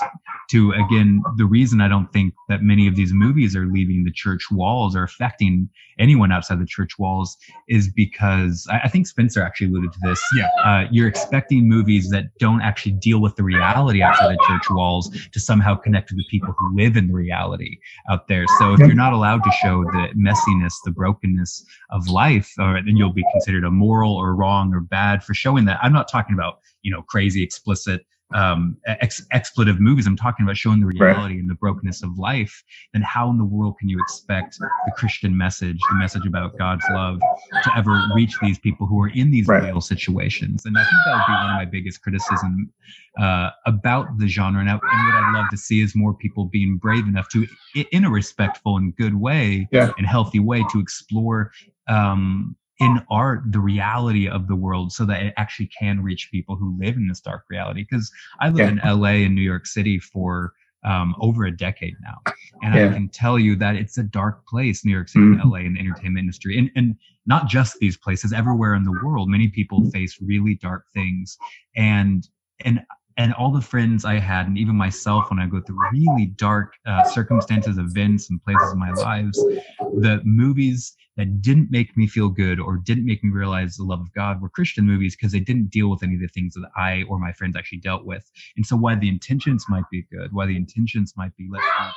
to, 0.52 0.72
again, 0.74 1.22
the 1.36 1.46
reason 1.46 1.82
I 1.82 1.88
don't 1.88 2.12
think 2.14 2.34
that 2.50 2.62
many 2.62 2.88
of 2.88 2.96
these 2.96 3.12
movies 3.14 3.56
are 3.56 3.66
leaving 3.66 4.04
the 4.04 4.12
church 4.12 4.50
walls 4.52 4.96
or 4.96 5.04
affecting 5.04 5.70
anyone 6.00 6.32
outside 6.32 6.60
the 6.60 6.66
church 6.66 7.00
walls 7.00 7.36
is 7.68 7.90
because 7.90 8.68
I, 8.72 8.82
I 8.84 8.88
think 8.88 9.08
Spencer 9.08 9.42
actually 9.42 9.68
alluded 9.68 9.92
to 9.94 10.00
this. 10.04 10.24
Yeah. 10.36 10.48
Uh, 10.64 10.86
you're 10.92 11.08
expecting 11.08 11.68
movies 11.68 12.10
that 12.12 12.26
don't 12.40 12.62
actually 12.62 12.94
deal 12.94 13.20
with 13.20 13.36
the 13.36 13.44
reality 13.44 14.02
outside 14.02 14.32
the 14.32 14.46
church 14.48 14.70
walls 14.70 15.10
to 15.32 15.40
somehow 15.40 15.76
connect 15.76 16.12
with 16.12 16.20
the 16.20 16.26
people 16.30 16.54
who 16.58 16.76
live 16.76 16.96
in 16.96 17.08
the 17.08 17.14
reality 17.14 17.78
out 18.10 18.28
there. 18.28 18.46
So 18.60 18.74
if 18.74 18.80
you're 18.80 18.94
not 18.94 19.14
allowed 19.14 19.44
to 19.44 19.52
show 19.62 19.84
the 19.84 20.10
messiness, 20.16 20.74
the 20.86 20.92
brokenness 20.92 21.66
of 21.90 22.08
life, 22.08 22.54
or 22.60 22.80
then 22.86 22.96
you'll 22.96 23.12
be 23.14 23.26
considered 23.34 23.64
immoral 23.64 24.16
or 24.16 24.36
wrong 24.36 24.74
or 24.74 24.82
bad 24.82 25.07
for 25.24 25.34
showing 25.34 25.66
that. 25.66 25.80
I'm 25.82 25.94
not 25.94 26.08
talking 26.10 26.34
about 26.34 26.60
you 26.84 26.92
know 26.92 27.02
crazy 27.02 27.42
explicit 27.44 28.02
um 28.34 28.76
ex- 28.86 29.26
expletive 29.32 29.80
movies 29.80 30.06
i'm 30.06 30.18
talking 30.18 30.44
about 30.46 30.58
showing 30.58 30.82
the 30.82 30.86
Right. 30.86 31.00
reality 31.16 31.40
and 31.40 31.50
the 31.50 31.56
brokenness 31.56 32.04
of 32.04 32.12
life 32.20 32.62
then 32.92 33.02
how 33.02 33.30
in 33.30 33.38
the 33.38 33.46
world 33.46 33.76
can 33.80 33.88
you 33.88 33.98
expect 34.02 34.58
the 34.86 34.92
christian 35.00 35.38
message 35.38 35.80
the 35.90 35.96
message 35.96 36.25
about 36.27 36.58
god's 36.58 36.84
love 36.92 37.20
to 37.64 37.70
ever 37.77 37.92
reach 38.16 38.34
these 38.42 38.60
people 38.60 38.86
who 38.86 39.01
are 39.01 39.08
in 39.22 39.31
these 39.31 39.48
Right. 39.48 39.64
real 39.64 39.79
situations 39.79 40.66
and 40.66 40.77
i 40.77 40.81
think 40.81 40.92
that 41.05 41.14
would 41.16 41.25
be 41.25 41.38
one 41.38 41.51
of 41.51 41.55
my 41.55 41.64
biggest 41.64 42.01
criticism 42.01 42.70
uh, 43.18 43.50
about 43.66 44.05
the 44.20 44.27
genre 44.27 44.60
and, 44.60 44.70
I, 44.70 44.74
and 44.74 45.05
what 45.08 45.16
i'd 45.16 45.34
love 45.34 45.48
to 45.51 45.58
see 45.58 45.79
is 45.79 45.96
more 45.96 46.14
people 46.14 46.46
being 46.46 46.75
brave 46.75 47.08
enough 47.08 47.29
to 47.29 47.48
in 47.92 48.03
a 48.03 48.10
respectful 48.10 48.75
and 48.75 48.94
good 48.98 49.16
way 49.16 49.70
Yeah. 49.72 49.94
and 49.98 50.05
healthy 50.05 50.40
way 50.42 50.66
to 50.74 50.79
explore 50.81 51.51
um, 51.88 52.58
in 52.79 53.01
art 53.09 53.42
the 53.51 53.59
reality 53.59 54.27
of 54.27 54.48
the 54.48 54.55
world 54.55 54.92
so 54.92 55.05
that 55.05 55.24
it 55.24 55.33
actually 55.37 55.68
can 55.68 56.01
reach 56.01 56.29
people 56.31 56.55
who 56.55 56.77
live 56.79 56.96
in 56.96 57.07
this 57.07 57.20
dark 57.22 57.44
reality 57.50 57.85
because 57.90 58.11
i 58.40 58.50
live 58.50 58.68
Yeah. 58.68 58.92
in 58.92 59.00
la 59.01 59.07
and 59.09 59.35
new 59.35 59.42
york 59.42 59.66
city 59.66 60.00
for 60.00 60.53
um, 60.83 61.16
over 61.20 61.46
a 61.46 61.55
decade 61.55 61.96
now 62.01 62.18
and 62.61 62.74
i 62.75 62.94
can 62.94 63.09
tell 63.09 63.40
you 63.40 63.55
that 63.55 63.75
it's 63.75 63.98
a 63.98 64.03
dark 64.03 64.46
place 64.48 64.85
new 64.85 64.92
york 64.92 65.09
city 65.09 65.25
Mhm. 65.25 65.42
and 65.42 65.51
la 65.51 65.57
and 65.57 65.75
the 65.75 65.79
entertainment 65.79 66.20
industry 66.20 66.57
and, 66.57 66.70
and 66.75 66.96
not 67.25 67.48
just 67.48 67.77
these 67.79 67.98
places 67.98 68.31
everywhere 68.31 68.74
in 68.75 68.83
the 68.83 68.98
world 69.03 69.27
many 69.29 69.48
people 69.48 69.79
Mm-hmm. 69.81 69.90
face 69.90 70.18
really 70.22 70.55
dark 70.55 70.85
things 70.94 71.37
and 71.75 72.27
and 72.63 72.81
and 73.18 73.34
all 73.34 73.51
the 73.51 73.62
friends 73.62 74.06
I 74.06 74.20
had, 74.20 74.48
and 74.48 74.58
even 74.58 74.75
myself, 74.75 75.30
when 75.30 75.40
I 75.40 75.48
go 75.48 75.60
through 75.60 75.80
really 75.92 76.27
dark 76.36 76.74
uh, 76.86 77.03
circumstances, 77.06 77.77
events, 77.77 78.30
and 78.30 78.44
places 78.44 78.72
in 78.72 78.80
my 78.80 78.92
lives, 78.92 79.38
the 79.80 80.22
movies 80.24 80.96
that 81.18 81.42
didn't 81.42 81.72
make 81.72 81.98
me 81.98 82.06
feel 82.06 82.30
good 82.30 82.60
or 82.60 82.77
didn't 82.77 83.06
make 83.06 83.24
me 83.24 83.32
realize 83.32 83.75
the 83.75 83.84
love 83.84 84.00
of 84.00 84.14
God 84.14 84.40
were 84.40 84.50
Christian 84.50 84.86
movies 84.86 85.16
because 85.16 85.32
they 85.32 85.40
didn't 85.40 85.72
deal 85.72 85.90
with 85.90 86.03
any 86.03 86.14
of 86.14 86.22
the 86.22 86.27
things 86.27 86.53
that 86.53 86.70
I 86.77 87.03
or 87.10 87.18
my 87.18 87.34
friends 87.34 87.56
actually 87.58 87.80
dealt 87.80 88.06
with. 88.06 88.30
And 88.56 88.66
so, 88.66 88.77
while 88.77 89.00
the 89.00 89.10
intentions 89.10 89.66
might 89.68 89.90
be 89.92 90.06
good, 90.12 90.32
while 90.32 90.48
the 90.48 90.56
intentions 90.56 91.14
might 91.18 91.36
be 91.36 91.48
let's 91.51 91.66
reach 91.66 91.94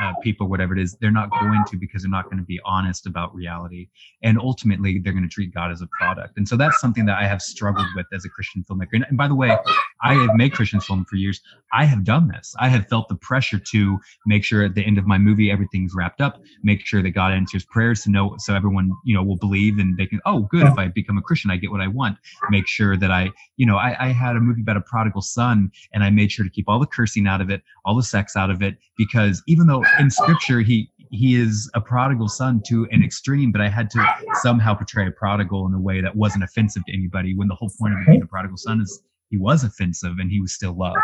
uh, 0.00 0.14
people, 0.22 0.48
whatever 0.48 0.74
it 0.74 0.80
is, 0.80 0.96
they're 1.02 1.10
not 1.10 1.30
going 1.30 1.62
to 1.68 1.76
because 1.76 2.02
they're 2.02 2.10
not 2.10 2.24
going 2.24 2.38
to 2.38 2.44
be 2.44 2.58
honest 2.64 3.06
about 3.06 3.34
reality. 3.34 3.88
And 4.22 4.38
ultimately, 4.38 4.98
they're 4.98 5.12
going 5.12 5.22
to 5.22 5.28
treat 5.28 5.52
God 5.52 5.70
as 5.70 5.82
a 5.82 5.88
product. 5.98 6.38
And 6.38 6.48
so, 6.48 6.56
that's 6.56 6.80
something 6.80 7.04
that 7.04 7.18
I 7.18 7.26
have 7.26 7.42
struggled 7.42 7.88
with 7.94 8.06
as 8.14 8.24
a 8.24 8.30
Christian 8.30 8.64
filmmaker. 8.68 8.94
And, 8.94 9.04
and 9.08 9.18
by 9.18 9.28
the 9.28 9.34
way, 9.34 9.54
I 10.02 10.14
have 10.14 10.34
made 10.34 10.52
Christian 10.52 10.80
film 10.80 11.04
for 11.04 11.16
years. 11.16 11.40
I 11.72 11.84
have 11.84 12.04
done 12.04 12.28
this. 12.28 12.54
I 12.58 12.68
have 12.68 12.88
felt 12.88 13.08
the 13.08 13.14
pressure 13.14 13.58
to 13.58 13.98
make 14.26 14.44
sure 14.44 14.64
at 14.64 14.74
the 14.74 14.84
end 14.84 14.98
of 14.98 15.06
my 15.06 15.18
movie 15.18 15.50
everything's 15.50 15.94
wrapped 15.94 16.20
up, 16.20 16.40
make 16.62 16.84
sure 16.84 17.02
that 17.02 17.10
God 17.10 17.32
answers 17.32 17.64
prayers 17.64 18.02
to 18.02 18.10
know 18.10 18.34
so 18.38 18.54
everyone, 18.54 18.90
you 19.04 19.14
know, 19.14 19.22
will 19.22 19.36
believe 19.36 19.78
and 19.78 19.96
they 19.96 20.06
can, 20.06 20.20
oh, 20.26 20.40
good, 20.50 20.66
if 20.66 20.76
I 20.76 20.88
become 20.88 21.18
a 21.18 21.22
Christian, 21.22 21.50
I 21.50 21.56
get 21.56 21.70
what 21.70 21.80
I 21.80 21.88
want. 21.88 22.18
Make 22.50 22.66
sure 22.66 22.96
that 22.96 23.10
I, 23.10 23.30
you 23.56 23.66
know, 23.66 23.76
I, 23.76 23.96
I 23.98 24.08
had 24.08 24.36
a 24.36 24.40
movie 24.40 24.60
about 24.60 24.76
a 24.76 24.82
prodigal 24.82 25.22
son 25.22 25.70
and 25.92 26.04
I 26.04 26.10
made 26.10 26.32
sure 26.32 26.44
to 26.44 26.50
keep 26.50 26.68
all 26.68 26.80
the 26.80 26.86
cursing 26.86 27.26
out 27.26 27.40
of 27.40 27.50
it, 27.50 27.62
all 27.84 27.96
the 27.96 28.02
sex 28.02 28.36
out 28.36 28.50
of 28.50 28.62
it, 28.62 28.76
because 28.98 29.42
even 29.46 29.66
though 29.66 29.84
in 29.98 30.10
scripture 30.10 30.60
he 30.60 30.90
he 31.12 31.36
is 31.36 31.70
a 31.74 31.80
prodigal 31.80 32.26
son 32.26 32.62
to 32.66 32.88
an 32.90 33.04
extreme, 33.04 33.52
but 33.52 33.60
I 33.60 33.68
had 33.68 33.90
to 33.90 34.14
somehow 34.40 34.74
portray 34.74 35.06
a 35.06 35.10
prodigal 35.10 35.66
in 35.66 35.74
a 35.74 35.80
way 35.80 36.00
that 36.00 36.16
wasn't 36.16 36.42
offensive 36.42 36.84
to 36.86 36.92
anybody 36.92 37.34
when 37.34 37.48
the 37.48 37.54
whole 37.54 37.70
point 37.78 37.92
of 37.92 38.06
being 38.06 38.22
a 38.22 38.26
prodigal 38.26 38.56
son 38.56 38.80
is 38.80 39.02
he 39.32 39.38
was 39.38 39.64
offensive 39.64 40.12
and 40.20 40.30
he 40.30 40.40
was 40.40 40.52
still 40.52 40.76
loved 40.76 40.98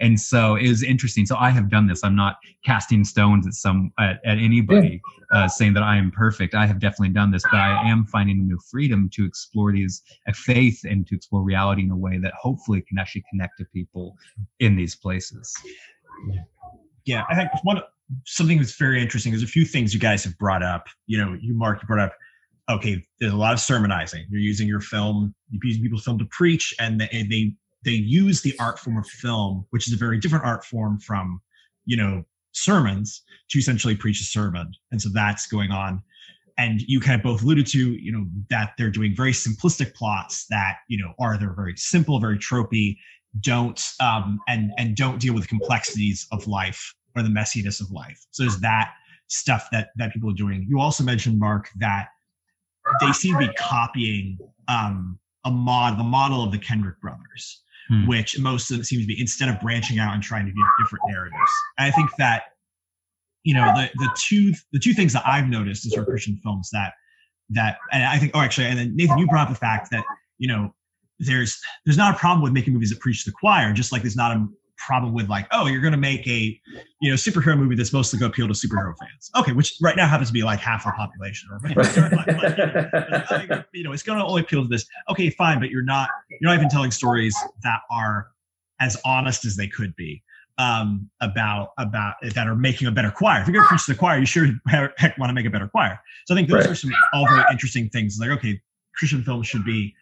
and 0.00 0.20
so 0.20 0.56
it 0.56 0.68
was 0.68 0.82
interesting 0.82 1.24
so 1.24 1.36
i 1.36 1.48
have 1.48 1.70
done 1.70 1.86
this 1.86 2.04
i'm 2.04 2.16
not 2.16 2.36
casting 2.64 3.04
stones 3.04 3.46
at 3.46 3.54
some 3.54 3.90
at, 3.98 4.20
at 4.26 4.36
anybody 4.36 5.00
uh, 5.32 5.48
saying 5.48 5.72
that 5.72 5.82
i 5.82 5.96
am 5.96 6.10
perfect 6.10 6.54
i 6.54 6.66
have 6.66 6.78
definitely 6.78 7.08
done 7.08 7.30
this 7.30 7.42
but 7.44 7.54
i 7.54 7.88
am 7.88 8.04
finding 8.04 8.38
a 8.40 8.42
new 8.42 8.58
freedom 8.70 9.08
to 9.10 9.24
explore 9.24 9.72
these 9.72 10.02
uh, 10.28 10.32
faith 10.34 10.80
and 10.84 11.06
to 11.06 11.14
explore 11.14 11.42
reality 11.42 11.82
in 11.82 11.90
a 11.90 11.96
way 11.96 12.18
that 12.18 12.34
hopefully 12.38 12.84
can 12.86 12.98
actually 12.98 13.24
connect 13.30 13.56
to 13.56 13.64
people 13.72 14.14
in 14.60 14.76
these 14.76 14.94
places 14.94 15.56
yeah, 17.08 17.24
I 17.30 17.34
think 17.34 17.48
one 17.62 17.80
something 18.26 18.58
that's 18.58 18.76
very 18.76 19.00
interesting. 19.00 19.32
There's 19.32 19.42
a 19.42 19.46
few 19.46 19.64
things 19.64 19.94
you 19.94 20.00
guys 20.00 20.24
have 20.24 20.36
brought 20.36 20.62
up. 20.62 20.86
You 21.06 21.18
know, 21.18 21.36
you 21.40 21.54
Mark 21.54 21.80
you 21.82 21.86
brought 21.86 22.00
up. 22.00 22.12
Okay, 22.70 23.02
there's 23.18 23.32
a 23.32 23.36
lot 23.36 23.54
of 23.54 23.60
sermonizing. 23.60 24.26
You're 24.28 24.42
using 24.42 24.68
your 24.68 24.80
film, 24.80 25.34
you're 25.50 25.60
using 25.64 25.82
people's 25.82 26.04
film 26.04 26.18
to 26.18 26.26
preach, 26.26 26.74
and 26.78 27.00
they 27.00 27.26
they 27.30 27.54
they 27.84 27.92
use 27.92 28.42
the 28.42 28.54
art 28.58 28.78
form 28.78 28.98
of 28.98 29.06
film, 29.06 29.66
which 29.70 29.86
is 29.86 29.94
a 29.94 29.96
very 29.96 30.18
different 30.18 30.44
art 30.44 30.64
form 30.64 30.98
from, 31.00 31.40
you 31.86 31.96
know, 31.96 32.24
sermons 32.52 33.22
to 33.50 33.58
essentially 33.58 33.94
preach 33.94 34.20
a 34.20 34.24
sermon. 34.24 34.72
And 34.90 35.00
so 35.00 35.08
that's 35.12 35.46
going 35.46 35.70
on. 35.70 36.02
And 36.56 36.80
you 36.82 36.98
kind 36.98 37.14
of 37.14 37.22
both 37.22 37.42
alluded 37.42 37.66
to, 37.68 37.92
you 37.92 38.10
know, 38.10 38.26
that 38.50 38.72
they're 38.76 38.90
doing 38.90 39.14
very 39.14 39.30
simplistic 39.30 39.94
plots 39.94 40.46
that, 40.50 40.78
you 40.88 40.98
know, 40.98 41.12
are 41.20 41.38
they're 41.38 41.54
very 41.54 41.76
simple, 41.76 42.18
very 42.18 42.38
tropey, 42.38 42.96
don't 43.40 43.92
um 44.00 44.40
and 44.48 44.72
and 44.78 44.96
don't 44.96 45.20
deal 45.20 45.34
with 45.34 45.42
the 45.44 45.48
complexities 45.48 46.26
of 46.32 46.46
life 46.46 46.94
or 47.14 47.22
the 47.22 47.28
messiness 47.28 47.80
of 47.80 47.90
life. 47.90 48.18
So 48.30 48.42
there's 48.42 48.58
that 48.60 48.92
stuff 49.28 49.68
that 49.70 49.90
that 49.96 50.12
people 50.12 50.30
are 50.30 50.34
doing. 50.34 50.66
You 50.68 50.80
also 50.80 51.04
mentioned 51.04 51.38
Mark 51.38 51.68
that 51.76 52.08
they 53.00 53.12
seem 53.12 53.38
to 53.38 53.46
be 53.46 53.52
copying 53.54 54.38
um 54.66 55.18
a 55.44 55.50
mod 55.50 55.98
the 55.98 56.04
model 56.04 56.42
of 56.42 56.52
the 56.52 56.58
Kendrick 56.58 57.00
brothers, 57.00 57.62
Hmm. 57.88 58.06
which 58.06 58.38
most 58.38 58.70
of 58.70 58.76
them 58.76 58.84
seem 58.84 59.00
to 59.00 59.06
be 59.06 59.18
instead 59.18 59.48
of 59.48 59.58
branching 59.60 59.98
out 59.98 60.12
and 60.12 60.22
trying 60.22 60.44
to 60.44 60.52
give 60.52 60.66
different 60.78 61.04
narratives. 61.08 61.50
And 61.78 61.86
I 61.86 61.90
think 61.90 62.10
that 62.18 62.42
you 63.44 63.54
know 63.54 63.64
the 63.74 63.88
the 63.94 64.10
two 64.14 64.52
the 64.72 64.78
two 64.78 64.92
things 64.92 65.14
that 65.14 65.22
I've 65.26 65.48
noticed 65.48 65.86
in 65.86 65.90
sort 65.90 66.02
of 66.02 66.08
Christian 66.08 66.38
films 66.42 66.68
that 66.72 66.92
that 67.50 67.78
and 67.90 68.04
I 68.04 68.18
think 68.18 68.32
oh 68.34 68.40
actually 68.40 68.66
and 68.66 68.78
then 68.78 68.94
Nathan 68.94 69.16
you 69.16 69.26
brought 69.26 69.48
up 69.48 69.54
the 69.54 69.58
fact 69.58 69.90
that 69.90 70.04
you 70.36 70.48
know 70.48 70.74
there's 71.18 71.58
there's 71.86 71.96
not 71.96 72.14
a 72.14 72.18
problem 72.18 72.42
with 72.42 72.52
making 72.52 72.74
movies 72.74 72.90
that 72.90 73.00
preach 73.00 73.24
to 73.24 73.30
the 73.30 73.36
choir 73.40 73.72
just 73.72 73.90
like 73.90 74.02
there's 74.02 74.16
not 74.16 74.36
a 74.36 74.46
problem 74.78 75.12
with 75.12 75.28
like 75.28 75.46
oh 75.50 75.66
you're 75.66 75.80
going 75.80 75.92
to 75.92 75.98
make 75.98 76.26
a 76.26 76.60
you 77.00 77.10
know 77.10 77.16
superhero 77.16 77.58
movie 77.58 77.74
that's 77.74 77.92
mostly 77.92 78.18
going 78.18 78.30
to 78.30 78.34
appeal 78.34 78.46
to 78.46 78.54
superhero 78.54 78.94
fans 78.98 79.30
okay 79.36 79.52
which 79.52 79.76
right 79.82 79.96
now 79.96 80.06
happens 80.06 80.28
to 80.28 80.32
be 80.32 80.42
like 80.42 80.60
half 80.60 80.86
our 80.86 80.94
population 80.94 81.48
or 81.50 81.58
but, 81.60 81.74
you 83.72 83.82
know 83.82 83.92
it's 83.92 84.02
going 84.02 84.18
to 84.18 84.24
only 84.24 84.42
appeal 84.42 84.62
to 84.62 84.68
this 84.68 84.86
okay 85.10 85.30
fine 85.30 85.58
but 85.58 85.70
you're 85.70 85.82
not 85.82 86.08
you're 86.40 86.50
not 86.50 86.56
even 86.56 86.68
telling 86.68 86.90
stories 86.90 87.36
that 87.62 87.80
are 87.90 88.28
as 88.80 88.96
honest 89.04 89.44
as 89.44 89.56
they 89.56 89.66
could 89.66 89.94
be 89.96 90.22
um, 90.58 91.08
about 91.20 91.70
about 91.78 92.16
that 92.22 92.46
are 92.46 92.56
making 92.56 92.88
a 92.88 92.90
better 92.90 93.10
choir. 93.10 93.40
If 93.40 93.46
you're 93.46 93.54
going 93.54 93.64
to 93.64 93.68
preach 93.68 93.86
to 93.86 93.92
the 93.92 93.98
choir, 93.98 94.18
you 94.18 94.26
sure 94.26 94.48
heck 94.66 95.16
want 95.18 95.30
to 95.30 95.34
make 95.34 95.46
a 95.46 95.50
better 95.50 95.68
choir. 95.68 95.98
So 96.26 96.34
I 96.34 96.36
think 96.36 96.48
those 96.48 96.64
right. 96.64 96.70
are 96.70 96.74
some 96.74 96.90
all 97.12 97.26
very 97.28 97.44
interesting 97.50 97.88
things. 97.90 98.18
Like, 98.20 98.30
okay, 98.30 98.60
Christian 98.96 99.22
films 99.22 99.46
should 99.46 99.64
be, 99.64 99.94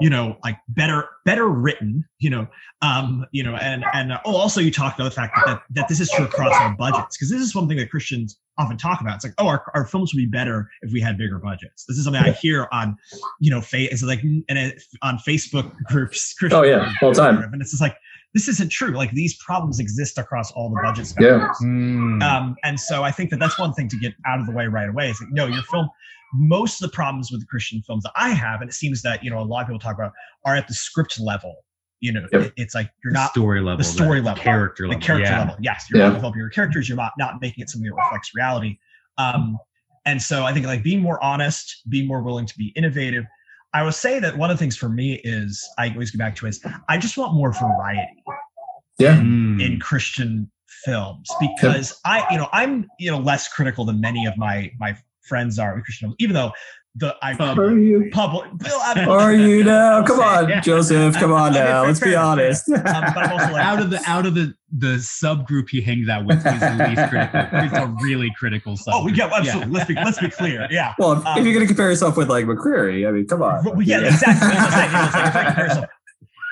you 0.00 0.10
know, 0.10 0.36
like 0.44 0.58
better 0.68 1.08
better 1.24 1.48
written. 1.48 2.04
You 2.18 2.30
know, 2.30 2.46
um, 2.80 3.26
you 3.32 3.42
know, 3.42 3.56
and 3.56 3.84
and 3.92 4.12
uh, 4.12 4.20
oh, 4.24 4.36
also 4.36 4.60
you 4.60 4.70
talked 4.70 4.98
about 4.98 5.10
the 5.10 5.14
fact 5.14 5.34
that 5.36 5.46
that, 5.46 5.62
that 5.70 5.88
this 5.88 6.00
is 6.00 6.10
true 6.10 6.24
across 6.24 6.54
all 6.60 6.74
budgets 6.78 7.16
because 7.16 7.30
this 7.30 7.40
is 7.40 7.54
one 7.54 7.68
thing 7.68 7.76
that 7.78 7.90
Christians 7.90 8.38
often 8.58 8.76
talk 8.76 9.00
about. 9.00 9.16
It's 9.16 9.24
like, 9.24 9.34
oh, 9.38 9.46
our, 9.46 9.64
our 9.74 9.86
films 9.86 10.12
would 10.12 10.18
be 10.18 10.26
better 10.26 10.70
if 10.82 10.92
we 10.92 11.00
had 11.00 11.16
bigger 11.16 11.38
budgets. 11.38 11.84
This 11.86 11.96
is 11.96 12.04
something 12.04 12.22
I 12.22 12.32
hear 12.32 12.68
on, 12.72 12.96
you 13.40 13.50
know, 13.50 13.60
fa- 13.60 13.92
it's 13.92 14.02
like 14.02 14.22
and 14.22 14.44
it, 14.48 14.82
on 15.02 15.18
Facebook 15.18 15.74
groups. 15.84 16.34
Christian 16.34 16.58
oh 16.58 16.62
yeah, 16.62 16.92
all 17.02 17.10
the 17.10 17.16
time. 17.16 17.42
And 17.42 17.60
it's 17.60 17.70
just 17.70 17.82
like 17.82 17.96
this 18.34 18.48
isn't 18.48 18.70
true. 18.70 18.92
Like 18.92 19.12
these 19.12 19.36
problems 19.36 19.78
exist 19.78 20.18
across 20.18 20.50
all 20.52 20.70
the 20.70 20.80
budgets. 20.82 21.14
Yeah. 21.20 21.52
Mm. 21.62 22.22
Um, 22.22 22.56
and 22.64 22.80
so 22.80 23.02
I 23.02 23.10
think 23.10 23.30
that 23.30 23.38
that's 23.38 23.58
one 23.58 23.74
thing 23.74 23.88
to 23.88 23.96
get 23.96 24.14
out 24.26 24.40
of 24.40 24.46
the 24.46 24.52
way 24.52 24.66
right 24.66 24.88
away. 24.88 25.10
Is 25.10 25.20
like, 25.20 25.30
no, 25.32 25.46
your 25.46 25.62
film. 25.64 25.88
Most 26.34 26.82
of 26.82 26.90
the 26.90 26.94
problems 26.94 27.30
with 27.30 27.40
the 27.40 27.46
Christian 27.46 27.82
films 27.82 28.04
that 28.04 28.12
I 28.16 28.30
have, 28.30 28.62
and 28.62 28.70
it 28.70 28.72
seems 28.72 29.02
that 29.02 29.22
you 29.22 29.30
know 29.30 29.38
a 29.38 29.44
lot 29.44 29.62
of 29.62 29.66
people 29.66 29.80
talk 29.80 29.96
about, 29.96 30.12
are 30.46 30.56
at 30.56 30.66
the 30.66 30.72
script 30.74 31.20
level. 31.20 31.56
You 32.00 32.12
know, 32.12 32.26
yep. 32.32 32.42
it, 32.42 32.52
it's 32.56 32.74
like 32.74 32.90
you're 33.04 33.12
not 33.12 33.32
story 33.32 33.60
level, 33.60 33.76
the 33.76 33.84
story 33.84 34.20
the 34.20 34.26
level, 34.26 34.42
character 34.42 34.84
the 34.84 34.94
level, 34.94 35.06
character 35.06 35.30
yeah. 35.30 35.38
level. 35.40 35.56
Yes, 35.60 35.86
you're 35.90 36.00
yeah. 36.00 36.08
not 36.08 36.14
developing 36.14 36.40
your 36.40 36.48
characters. 36.48 36.88
You're 36.88 36.96
not 36.96 37.12
not 37.18 37.34
making 37.42 37.62
it 37.62 37.68
something 37.68 37.88
that 37.88 37.94
reflects 37.94 38.30
reality. 38.34 38.78
Um, 39.18 39.58
and 40.06 40.20
so 40.20 40.44
I 40.44 40.54
think 40.54 40.64
like 40.64 40.82
being 40.82 41.00
more 41.00 41.22
honest, 41.22 41.82
being 41.88 42.08
more 42.08 42.22
willing 42.22 42.46
to 42.46 42.54
be 42.56 42.72
innovative, 42.76 43.24
I 43.74 43.82
would 43.82 43.94
say 43.94 44.18
that 44.18 44.36
one 44.36 44.50
of 44.50 44.58
the 44.58 44.62
things 44.62 44.76
for 44.76 44.88
me 44.88 45.20
is 45.24 45.66
I 45.78 45.90
always 45.90 46.10
go 46.10 46.18
back 46.18 46.36
to 46.36 46.46
is 46.46 46.60
I 46.88 46.98
just 46.98 47.16
want 47.16 47.34
more 47.34 47.52
variety 47.52 48.22
yeah. 48.98 49.16
Mm. 49.16 49.64
in 49.64 49.80
Christian 49.80 50.50
films 50.84 51.28
because 51.40 51.98
I, 52.04 52.26
you 52.30 52.38
know, 52.38 52.48
I'm, 52.52 52.88
you 52.98 53.10
know, 53.10 53.18
less 53.18 53.48
critical 53.48 53.84
than 53.84 54.00
many 54.00 54.26
of 54.26 54.36
my 54.36 54.70
my 54.78 54.96
friends 55.22 55.58
are 55.58 55.74
with 55.74 55.84
Christian 55.84 56.08
films, 56.08 56.16
even 56.18 56.34
though 56.34 56.52
the 56.94 57.16
I 57.22 57.34
pub, 57.34 57.58
are 57.58 57.78
you 57.78 58.10
public 58.12 58.50
are 59.08 59.32
you 59.32 59.64
now? 59.64 60.04
Come 60.04 60.20
on, 60.20 60.48
yeah. 60.48 60.60
Joseph. 60.60 61.14
Come 61.14 61.32
on 61.32 61.54
now. 61.54 61.84
Let's 61.84 62.00
be 62.00 62.14
honest. 62.14 62.68
Um, 62.68 62.82
but 62.82 63.16
I'm 63.16 63.32
also 63.32 63.52
like, 63.52 63.64
out 63.64 63.80
of 63.80 63.90
the 63.90 64.02
out 64.06 64.26
of 64.26 64.34
the 64.34 64.54
the 64.76 64.96
subgroup 64.96 65.70
he 65.70 65.80
hangs 65.80 66.08
out 66.08 66.26
with, 66.26 66.42
he's 66.42 66.60
the 66.60 66.86
least 66.88 67.08
critical. 67.08 67.60
He's 67.60 67.72
a 67.72 67.94
really 68.02 68.30
critical 68.38 68.74
subgroup. 68.74 68.92
Oh, 68.92 69.04
we 69.04 69.12
get 69.12 69.32
absolutely. 69.32 69.72
Yeah. 69.72 69.78
Let's 69.78 69.88
be 69.88 69.94
let's 69.94 70.20
be 70.20 70.28
clear. 70.28 70.68
Yeah. 70.70 70.94
Well, 70.98 71.12
if, 71.12 71.26
um, 71.26 71.38
if, 71.38 71.44
you're 71.44 71.54
going 71.54 71.66
to 71.66 71.72
compare 71.72 71.88
yourself 71.88 72.16
with 72.16 72.28
like 72.28 72.44
McCreary, 72.44 73.08
I 73.08 73.12
mean, 73.12 73.26
come 73.26 73.42
on. 73.42 73.64
Yeah, 73.84 74.00
yeah. 74.00 74.08
exactly. 74.08 75.86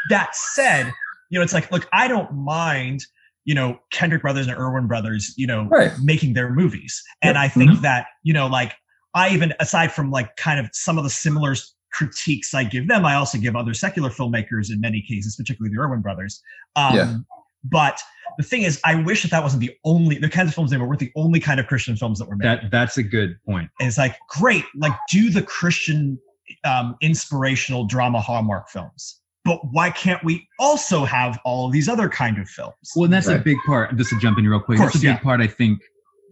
that 0.08 0.34
said, 0.34 0.90
you 1.28 1.38
know, 1.38 1.42
it's 1.42 1.52
like, 1.52 1.70
look, 1.70 1.86
I 1.92 2.08
don't 2.08 2.32
mind, 2.32 3.04
you 3.44 3.54
know, 3.54 3.78
Kendrick 3.90 4.22
brothers 4.22 4.46
and 4.46 4.56
Erwin 4.56 4.86
brothers, 4.86 5.34
you 5.36 5.46
know, 5.46 5.64
right. 5.64 5.92
making 6.02 6.32
their 6.32 6.50
movies. 6.50 7.02
And 7.20 7.34
yep. 7.34 7.44
I 7.44 7.48
think 7.48 7.72
mm-hmm. 7.72 7.82
that, 7.82 8.06
you 8.22 8.32
know, 8.32 8.46
like 8.46 8.72
I 9.14 9.30
even 9.30 9.52
aside 9.60 9.92
from 9.92 10.10
like 10.10 10.36
kind 10.36 10.60
of 10.60 10.68
some 10.72 10.98
of 10.98 11.04
the 11.04 11.10
similar 11.10 11.54
critiques 11.92 12.54
I 12.54 12.64
give 12.64 12.88
them, 12.88 13.04
I 13.04 13.14
also 13.14 13.38
give 13.38 13.56
other 13.56 13.74
secular 13.74 14.10
filmmakers 14.10 14.70
in 14.70 14.80
many 14.80 15.02
cases, 15.02 15.36
particularly 15.36 15.74
the 15.74 15.80
Erwin 15.80 16.00
brothers. 16.00 16.40
Um, 16.76 16.96
yeah. 16.96 17.16
But 17.64 18.00
the 18.38 18.44
thing 18.44 18.62
is, 18.62 18.80
I 18.84 18.94
wish 18.94 19.22
that 19.22 19.30
that 19.32 19.42
wasn't 19.42 19.60
the 19.60 19.74
only 19.84 20.16
the 20.18 20.30
kinds 20.30 20.48
of 20.48 20.54
films 20.54 20.70
they 20.70 20.78
were, 20.78 20.86
were 20.86 20.96
the 20.96 21.12
only 21.16 21.40
kind 21.40 21.60
of 21.60 21.66
Christian 21.66 21.96
films 21.96 22.18
that 22.18 22.28
were 22.28 22.36
made. 22.36 22.46
That 22.46 22.70
that's 22.70 22.96
a 22.96 23.02
good 23.02 23.36
point. 23.44 23.70
And 23.80 23.88
it's 23.88 23.98
like 23.98 24.16
great, 24.28 24.64
like 24.76 24.92
do 25.10 25.30
the 25.30 25.42
Christian 25.42 26.18
um, 26.64 26.96
inspirational 27.00 27.84
drama 27.84 28.20
Hallmark 28.20 28.68
films 28.68 29.20
but 29.44 29.60
why 29.72 29.90
can't 29.90 30.22
we 30.22 30.46
also 30.58 31.04
have 31.04 31.38
all 31.44 31.66
of 31.66 31.72
these 31.72 31.88
other 31.88 32.08
kind 32.08 32.38
of 32.38 32.48
films? 32.48 32.74
Well, 32.94 33.04
and 33.04 33.12
that's 33.12 33.26
right. 33.26 33.40
a 33.40 33.42
big 33.42 33.56
part. 33.66 33.96
Just 33.96 34.10
to 34.10 34.18
jump 34.18 34.38
in 34.38 34.46
real 34.46 34.60
quick, 34.60 34.78
course, 34.78 34.92
that's 34.92 35.02
a 35.02 35.06
big 35.06 35.16
yeah. 35.16 35.18
part. 35.18 35.40
I 35.40 35.46
think 35.46 35.80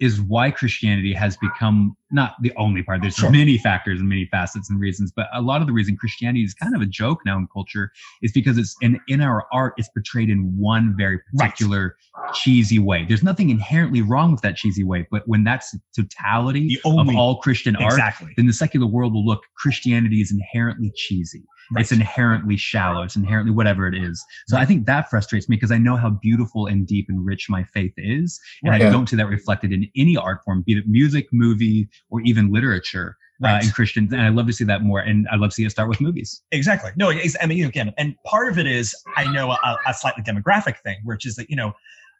is 0.01 0.21
why 0.21 0.51
Christianity 0.51 1.13
has 1.15 1.37
become 1.39 1.97
not 2.11 2.35
the 2.41 2.53
only 2.57 2.83
part. 2.83 3.03
There's 3.03 3.15
sure. 3.15 3.31
many 3.31 3.59
factors 3.59 4.01
and 4.01 4.09
many 4.09 4.27
facets 4.27 4.71
and 4.71 4.81
reasons, 4.81 5.13
but 5.15 5.27
a 5.33 5.43
lot 5.43 5.61
of 5.61 5.67
the 5.67 5.73
reason 5.73 5.97
Christianity 5.97 6.45
is 6.45 6.55
kind 6.55 6.75
of 6.75 6.81
a 6.81 6.87
joke 6.87 7.21
now 7.25 7.37
in 7.37 7.49
culture 7.53 7.91
is 8.23 8.33
because 8.33 8.59
it's 8.59 8.77
in, 8.81 9.01
in 9.09 9.21
our 9.21 9.47
art, 9.53 9.75
it's 9.77 9.89
portrayed 9.89 10.31
in 10.31 10.57
one 10.57 10.95
very 10.97 11.19
particular 11.33 11.97
right. 12.17 12.35
cheesy 12.35 12.79
way. 12.79 13.05
There's 13.07 13.23
nothing 13.23 13.51
inherently 13.51 14.03
wrong 14.03 14.33
with 14.33 14.43
that 14.43 14.57
cheesy 14.57 14.85
way, 14.85 15.07
but 15.11 15.23
when 15.27 15.45
that's 15.45 15.75
totality 15.95 16.79
only, 16.85 17.15
of 17.15 17.19
all 17.19 17.37
Christian 17.41 17.77
exactly. 17.77 18.27
art, 18.27 18.35
then 18.37 18.47
the 18.47 18.53
secular 18.53 18.87
world 18.87 19.13
will 19.13 19.27
look 19.27 19.43
Christianity 19.57 20.21
is 20.21 20.33
inherently 20.33 20.93
cheesy. 20.97 21.45
Right. 21.71 21.83
It's 21.83 21.93
inherently 21.93 22.57
shallow. 22.57 23.03
It's 23.03 23.17
inherently 23.17 23.53
whatever 23.53 23.87
it 23.87 23.95
is. 23.95 24.25
So 24.47 24.57
right. 24.57 24.63
I 24.63 24.65
think 24.65 24.87
that 24.87 25.11
frustrates 25.11 25.51
me 25.51 25.57
because 25.57 25.71
I 25.71 25.77
know 25.77 25.97
how 25.97 26.09
beautiful 26.09 26.67
and 26.67 26.87
deep 26.87 27.07
and 27.11 27.25
rich 27.25 27.51
my 27.51 27.63
faith 27.63 27.93
is. 27.99 28.41
And. 28.63 28.75
I 28.75 28.79
don't 28.79 29.07
see 29.07 29.17
that 29.17 29.27
reflected 29.27 29.73
in 29.73 29.87
any 29.95 30.17
art 30.17 30.43
form, 30.45 30.63
be 30.67 30.79
it 30.79 30.85
music, 30.87 31.27
movie, 31.31 31.91
or 32.11 32.21
even 32.23 32.53
literature. 32.53 33.17
Uh, 33.41 33.61
in 33.63 33.71
Christians, 33.71 34.13
and 34.13 34.21
I 34.21 34.31
love 34.31 34.49
to 34.49 34.53
see 34.53 34.65
that 34.65 34.83
more. 34.83 34.99
And 34.99 35.29
I 35.31 35.37
love 35.37 35.51
to 35.51 35.55
see 35.55 35.65
it 35.65 35.71
start 35.71 35.89
with 35.89 36.01
movies. 36.01 36.43
Exactly. 36.51 36.91
No, 36.97 37.13
I 37.13 37.47
mean, 37.47 37.59
you 37.59 37.63
know 37.63 37.69
again, 37.69 37.95
and 37.97 38.17
part 38.27 38.51
of 38.51 38.59
it 38.59 38.67
is 38.67 38.97
I 39.17 39.31
know 39.31 39.53
a, 39.53 39.77
a 39.87 39.95
slightly 39.95 40.25
demographic 40.25 40.79
thing, 40.79 40.97
which 41.05 41.25
is 41.25 41.37
that 41.37 41.49
you 41.49 41.55
know 41.55 41.73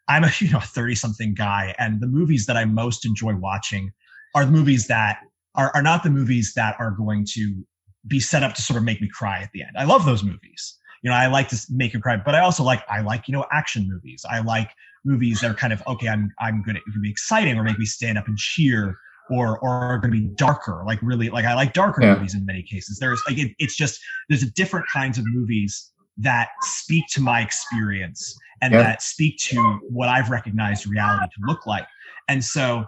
I'm 0.07 0.23
a 0.23 0.31
you 0.39 0.49
know 0.49 0.61
30 0.61 0.95
something 0.95 1.33
guy, 1.33 1.75
and 1.77 1.99
the 1.99 2.07
movies 2.07 2.45
that 2.45 2.55
I 2.55 2.63
most 2.63 3.05
enjoy 3.05 3.35
watching 3.35 3.91
are 4.33 4.45
the 4.45 4.51
movies 4.51 4.87
that 4.87 5.19
are, 5.55 5.71
are 5.75 5.81
not 5.81 6.03
the 6.03 6.09
movies 6.09 6.53
that 6.55 6.75
are 6.79 6.91
going 6.91 7.25
to 7.33 7.65
be 8.07 8.19
set 8.19 8.43
up 8.43 8.53
to 8.55 8.61
sort 8.61 8.77
of 8.77 8.83
make 8.83 9.01
me 9.01 9.09
cry 9.09 9.41
at 9.41 9.51
the 9.53 9.61
end. 9.61 9.71
I 9.77 9.83
love 9.83 10.05
those 10.05 10.23
movies. 10.23 10.77
You 11.03 11.09
know, 11.09 11.15
I 11.15 11.27
like 11.27 11.49
to 11.49 11.57
make 11.69 11.93
you 11.93 11.99
cry, 11.99 12.17
but 12.17 12.35
I 12.35 12.39
also 12.39 12.63
like 12.63 12.83
I 12.89 13.01
like 13.01 13.27
you 13.27 13.33
know 13.33 13.45
action 13.51 13.87
movies. 13.89 14.25
I 14.29 14.39
like 14.39 14.71
movies 15.05 15.41
that 15.41 15.51
are 15.51 15.55
kind 15.55 15.71
of 15.71 15.81
okay. 15.87 16.09
I'm 16.09 16.31
I'm 16.39 16.61
good. 16.61 16.75
It 16.75 16.83
can 16.91 17.01
be 17.01 17.09
exciting 17.09 17.57
or 17.57 17.63
make 17.63 17.79
me 17.79 17.85
stand 17.85 18.17
up 18.17 18.27
and 18.27 18.37
cheer, 18.37 18.97
or 19.29 19.59
or 19.59 19.69
are 19.69 19.97
going 19.97 20.11
to 20.11 20.19
be 20.19 20.27
darker. 20.35 20.83
Like 20.85 20.99
really, 21.01 21.29
like 21.29 21.45
I 21.45 21.53
like 21.53 21.73
darker 21.73 22.03
yeah. 22.03 22.15
movies 22.15 22.35
in 22.35 22.45
many 22.45 22.63
cases. 22.63 22.99
There's 22.99 23.21
like 23.27 23.37
it, 23.37 23.51
it's 23.59 23.75
just 23.75 23.99
there's 24.27 24.43
a 24.43 24.51
different 24.51 24.87
kinds 24.87 25.17
of 25.17 25.25
movies 25.27 25.91
that 26.17 26.49
speak 26.61 27.05
to 27.11 27.21
my 27.21 27.41
experience 27.41 28.37
and 28.61 28.73
yeah. 28.73 28.83
that 28.83 29.01
speak 29.01 29.37
to 29.37 29.79
what 29.89 30.09
I've 30.09 30.29
recognized 30.29 30.85
reality 30.85 31.25
to 31.25 31.47
look 31.47 31.65
like. 31.65 31.87
And 32.27 32.43
so 32.43 32.85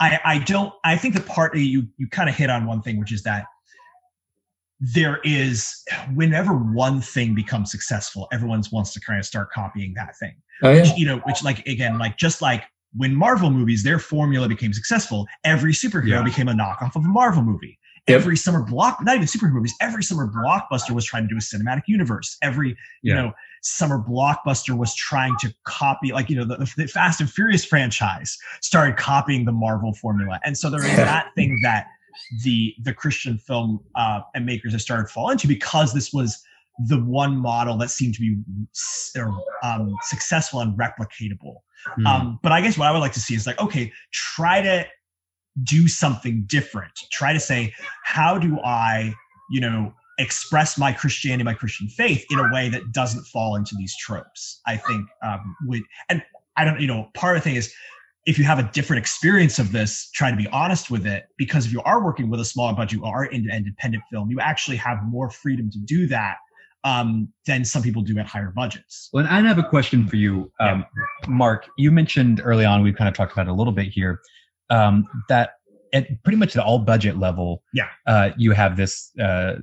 I 0.00 0.20
I 0.24 0.38
don't 0.38 0.72
I 0.84 0.96
think 0.96 1.14
the 1.14 1.20
part 1.20 1.52
that 1.52 1.60
you 1.60 1.86
you 1.96 2.08
kind 2.08 2.28
of 2.28 2.34
hit 2.34 2.50
on 2.50 2.66
one 2.66 2.82
thing, 2.82 2.98
which 2.98 3.12
is 3.12 3.22
that 3.22 3.46
there 4.80 5.18
is 5.24 5.82
whenever 6.14 6.52
one 6.52 7.00
thing 7.00 7.34
becomes 7.34 7.70
successful, 7.70 8.28
everyone 8.32 8.62
wants 8.70 8.92
to 8.92 9.00
kind 9.00 9.18
of 9.18 9.26
start 9.26 9.50
copying 9.50 9.92
that 9.94 10.16
thing. 10.18 10.34
Oh, 10.62 10.70
yeah. 10.70 10.82
Which, 10.82 10.90
you 10.96 11.06
know, 11.06 11.18
which 11.24 11.42
like 11.42 11.66
again, 11.66 11.98
like 11.98 12.16
just 12.16 12.42
like 12.42 12.64
when 12.96 13.14
Marvel 13.14 13.50
movies, 13.50 13.82
their 13.82 13.98
formula 13.98 14.48
became 14.48 14.72
successful, 14.72 15.26
every 15.44 15.72
superhero 15.72 16.08
yeah. 16.08 16.22
became 16.22 16.48
a 16.48 16.52
knockoff 16.52 16.96
of 16.96 17.04
a 17.04 17.08
Marvel 17.08 17.42
movie. 17.42 17.78
Yep. 18.08 18.20
Every 18.20 18.36
summer 18.38 18.62
block, 18.62 19.02
not 19.02 19.16
even 19.16 19.26
superhero 19.26 19.52
movies, 19.52 19.74
every 19.82 20.02
summer 20.02 20.26
blockbuster 20.26 20.92
was 20.92 21.04
trying 21.04 21.24
to 21.24 21.28
do 21.28 21.36
a 21.36 21.40
cinematic 21.40 21.82
universe. 21.86 22.38
Every, 22.42 22.70
yeah. 22.70 22.74
you 23.02 23.14
know, 23.14 23.32
summer 23.62 24.02
blockbuster 24.02 24.76
was 24.76 24.94
trying 24.94 25.36
to 25.40 25.54
copy, 25.64 26.12
like, 26.12 26.30
you 26.30 26.36
know, 26.36 26.46
the, 26.46 26.72
the 26.78 26.88
Fast 26.88 27.20
and 27.20 27.30
Furious 27.30 27.66
franchise 27.66 28.38
started 28.62 28.96
copying 28.96 29.44
the 29.44 29.52
Marvel 29.52 29.92
formula. 29.92 30.40
And 30.42 30.56
so 30.56 30.70
there 30.70 30.80
is 30.80 30.96
that 30.96 31.34
thing 31.34 31.60
that 31.64 31.88
the 32.42 32.74
the 32.82 32.92
Christian 32.92 33.38
film 33.38 33.80
uh, 33.94 34.20
and 34.34 34.44
makers 34.46 34.72
have 34.72 34.82
started 34.82 35.04
to 35.04 35.12
fall 35.12 35.30
into 35.30 35.46
because 35.46 35.92
this 35.92 36.12
was 36.12 36.42
the 36.86 36.98
one 36.98 37.36
model 37.36 37.76
that 37.78 37.90
seemed 37.90 38.14
to 38.14 38.20
be 38.20 38.36
um, 39.64 39.94
successful 40.02 40.60
and 40.60 40.78
replicatable. 40.78 41.56
Mm. 41.98 42.06
Um, 42.06 42.38
but 42.42 42.52
I 42.52 42.60
guess 42.60 42.78
what 42.78 42.88
I 42.88 42.92
would 42.92 43.00
like 43.00 43.12
to 43.12 43.20
see 43.20 43.34
is 43.34 43.46
like, 43.46 43.60
okay, 43.60 43.92
try 44.12 44.62
to 44.62 44.86
do 45.64 45.88
something 45.88 46.44
different. 46.46 46.92
Try 47.10 47.32
to 47.32 47.40
say, 47.40 47.74
how 48.04 48.38
do 48.38 48.58
I, 48.60 49.14
you 49.50 49.60
know, 49.60 49.92
express 50.18 50.76
my 50.76 50.92
Christianity, 50.92 51.44
my 51.44 51.54
Christian 51.54 51.88
faith 51.88 52.24
in 52.30 52.38
a 52.38 52.52
way 52.52 52.68
that 52.68 52.92
doesn't 52.92 53.24
fall 53.24 53.54
into 53.54 53.74
these 53.76 53.96
tropes. 53.96 54.60
I 54.66 54.76
think 54.76 55.06
um, 55.22 55.56
with 55.66 55.82
and 56.08 56.22
I 56.56 56.64
don't, 56.64 56.80
you 56.80 56.88
know, 56.88 57.08
part 57.14 57.36
of 57.36 57.42
the 57.42 57.48
thing 57.48 57.56
is 57.56 57.72
if 58.26 58.36
you 58.36 58.44
have 58.44 58.58
a 58.58 58.64
different 58.72 58.98
experience 58.98 59.58
of 59.58 59.72
this, 59.72 60.10
try 60.10 60.30
to 60.30 60.36
be 60.36 60.48
honest 60.48 60.90
with 60.90 61.06
it. 61.06 61.26
Because 61.38 61.66
if 61.66 61.72
you 61.72 61.80
are 61.82 62.04
working 62.04 62.28
with 62.28 62.40
a 62.40 62.44
smaller 62.44 62.74
budget, 62.74 62.98
you 62.98 63.04
are 63.04 63.22
an 63.22 63.48
independent 63.50 64.02
film, 64.10 64.30
you 64.30 64.40
actually 64.40 64.76
have 64.76 64.98
more 65.04 65.30
freedom 65.30 65.70
to 65.70 65.78
do 65.78 66.06
that 66.08 66.36
um, 66.84 67.32
than 67.46 67.64
some 67.64 67.82
people 67.82 68.02
do 68.02 68.18
at 68.18 68.26
higher 68.26 68.52
budgets. 68.54 69.08
Well, 69.12 69.26
and 69.26 69.46
I 69.46 69.48
have 69.48 69.58
a 69.58 69.62
question 69.68 70.06
for 70.06 70.16
you, 70.16 70.50
um, 70.60 70.84
Mark. 71.26 71.68
You 71.76 71.90
mentioned 71.90 72.40
early 72.44 72.64
on, 72.64 72.82
we've 72.82 72.96
kind 72.96 73.08
of 73.08 73.14
talked 73.14 73.32
about 73.32 73.46
it 73.46 73.50
a 73.50 73.54
little 73.54 73.72
bit 73.72 73.88
here, 73.88 74.20
um, 74.70 75.04
that 75.28 75.52
at 75.92 76.06
pretty 76.22 76.36
much 76.36 76.56
at 76.56 76.62
all 76.62 76.78
budget 76.78 77.18
level, 77.18 77.62
Yeah. 77.72 77.88
uh, 78.06 78.30
you 78.36 78.52
have 78.52 78.76
this 78.76 79.10
uh, 79.18 79.54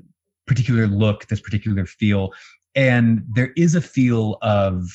particular 0.48 0.88
look, 0.88 1.28
this 1.28 1.40
particular 1.40 1.86
feel, 1.86 2.34
and 2.76 3.24
there 3.34 3.52
is 3.56 3.76
a 3.76 3.82
feel 3.82 4.38
of 4.42 4.90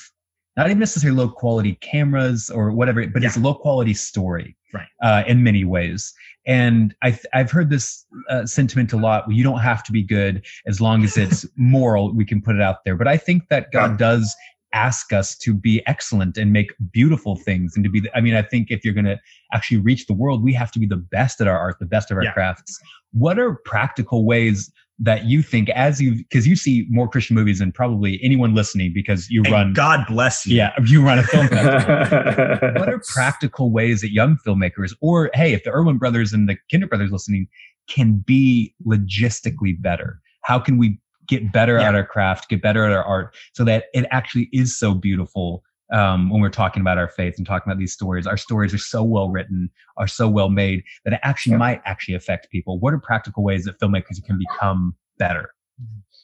not 0.61 0.69
even 0.69 0.79
necessarily 0.79 1.17
low 1.17 1.29
quality 1.29 1.75
cameras 1.77 2.51
or 2.51 2.71
whatever, 2.71 3.07
but 3.07 3.25
it's 3.25 3.37
a 3.37 3.41
low 3.41 3.55
quality 3.55 3.95
story, 3.95 4.57
Right. 4.75 4.87
Uh, 5.03 5.23
in 5.27 5.43
many 5.43 5.65
ways. 5.65 6.13
And 6.47 6.95
I, 7.03 7.19
I've 7.35 7.51
heard 7.51 7.71
this 7.71 8.07
uh, 8.29 8.47
sentiment 8.47 8.93
a 8.93 8.97
lot. 8.97 9.25
You 9.29 9.43
don't 9.43 9.61
have 9.61 9.83
to 9.85 9.93
be 9.93 10.03
good 10.03 10.45
as 10.67 10.81
long 10.81 11.03
as 11.03 11.17
it's 11.17 11.45
moral. 11.57 12.15
We 12.15 12.25
can 12.25 12.41
put 12.41 12.55
it 12.57 12.63
out 12.63 12.85
there. 12.85 12.95
But 12.97 13.09
I 13.09 13.17
think 13.17 13.49
that 13.49 13.73
God 13.73 13.93
Yeah. 13.93 13.97
does 13.97 14.37
ask 14.73 15.13
us 15.13 15.37
to 15.39 15.53
be 15.55 15.83
excellent 15.87 16.37
and 16.37 16.53
make 16.53 16.71
beautiful 16.93 17.35
things 17.37 17.75
and 17.75 17.83
to 17.85 17.91
be 17.91 17.99
the, 17.99 18.17
i 18.17 18.21
mean 18.21 18.35
i 18.37 18.43
think 18.51 18.71
if 18.71 18.85
you're 18.85 18.95
going 18.95 19.05
to 19.05 19.19
actually 19.53 19.79
reach 19.79 20.07
the 20.07 20.13
world 20.23 20.45
we 20.45 20.53
have 20.53 20.71
to 20.71 20.79
be 20.79 20.87
the 20.87 21.03
best 21.17 21.41
at 21.41 21.49
our 21.49 21.59
art 21.59 21.77
the 21.81 21.87
best 21.87 22.13
of 22.13 22.17
our 22.17 22.23
Yeah. 22.23 22.33
crafts 22.33 22.79
what 23.13 23.37
are 23.41 23.57
practical 23.65 24.25
ways 24.25 24.71
that 25.03 25.25
you 25.25 25.43
think 25.43 25.71
as 25.71 26.01
you 26.01 26.17
because 26.17 26.47
you 26.47 26.55
see 26.55 26.87
more 26.91 27.09
christian 27.09 27.35
movies 27.35 27.59
than 27.59 27.73
probably 27.73 28.21
anyone 28.23 28.55
listening 28.55 28.93
because 28.95 29.31
you 29.31 29.43
And 29.45 29.53
run 29.53 29.73
God 29.73 30.05
bless 30.09 30.47
you. 30.47 30.57
yeah 30.57 30.73
you 30.85 31.03
run 31.03 31.19
a 31.19 31.23
film 31.23 31.49
festival. 31.49 32.71
What 32.79 32.89
are 32.89 33.01
practical 33.09 33.71
ways 33.73 34.03
that 34.03 34.13
young 34.13 34.37
filmmakers 34.47 34.95
or 35.01 35.31
hey 35.35 35.53
if 35.55 35.65
the 35.65 35.71
erwin 35.71 35.97
brothers 35.99 36.33
and 36.33 36.49
the 36.49 36.57
kendrick 36.71 36.91
brothers 36.91 37.11
listening 37.11 37.49
can 37.89 38.23
be 38.25 38.75
logistically 38.87 39.81
better? 39.81 40.21
How 40.43 40.59
can 40.59 40.79
we 40.79 40.99
get 41.27 41.53
better 41.53 41.79
at 41.79 41.95
our 41.95 42.05
craft 42.05 42.49
get 42.49 42.61
better 42.61 42.85
at 42.85 42.93
our 42.93 43.05
art 43.05 43.35
so 43.55 43.65
that 43.65 43.85
it 43.95 44.05
actually 44.11 44.49
is 44.53 44.77
so 44.77 44.95
beautiful 44.95 45.63
um, 45.93 46.31
when 46.31 46.41
we're 46.41 46.49
talking 46.51 46.81
about 46.81 46.99
our 46.99 47.09
faith 47.09 47.35
and 47.39 47.47
talking 47.47 47.71
about 47.71 47.79
these 47.79 47.93
stories 47.93 48.27
our 48.27 48.37
stories 48.37 48.73
are 48.75 48.79
so 48.79 49.03
well 49.03 49.29
written 49.31 49.69
are 49.97 50.09
so 50.09 50.29
well 50.29 50.49
made 50.49 50.83
that 51.05 51.13
it 51.15 51.21
actually 51.23 51.57
might 51.57 51.81
actually 51.85 52.15
affect 52.15 52.51
people 52.51 52.79
what 52.79 52.93
are 52.95 52.99
practical 52.99 53.43
ways 53.43 53.65
that 53.65 53.79
filmmakers 53.81 54.23
can 54.25 54.39
become 54.39 54.95
better 55.19 55.51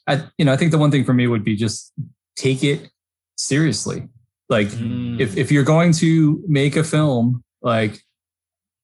I, 0.09 0.22
you 0.38 0.44
know, 0.44 0.52
I 0.52 0.57
think 0.57 0.70
the 0.70 0.79
one 0.79 0.90
thing 0.92 1.05
for 1.05 1.12
me 1.12 1.26
would 1.26 1.42
be 1.42 1.57
just 1.57 1.92
take 2.37 2.62
it 2.62 2.90
seriously. 3.37 4.09
Like 4.48 4.68
Mm. 4.68 5.18
if, 5.20 5.37
if 5.37 5.50
you're 5.50 5.64
going 5.64 5.92
to 5.94 6.40
make 6.46 6.76
a 6.76 6.85
film, 6.85 7.42
like 7.61 8.00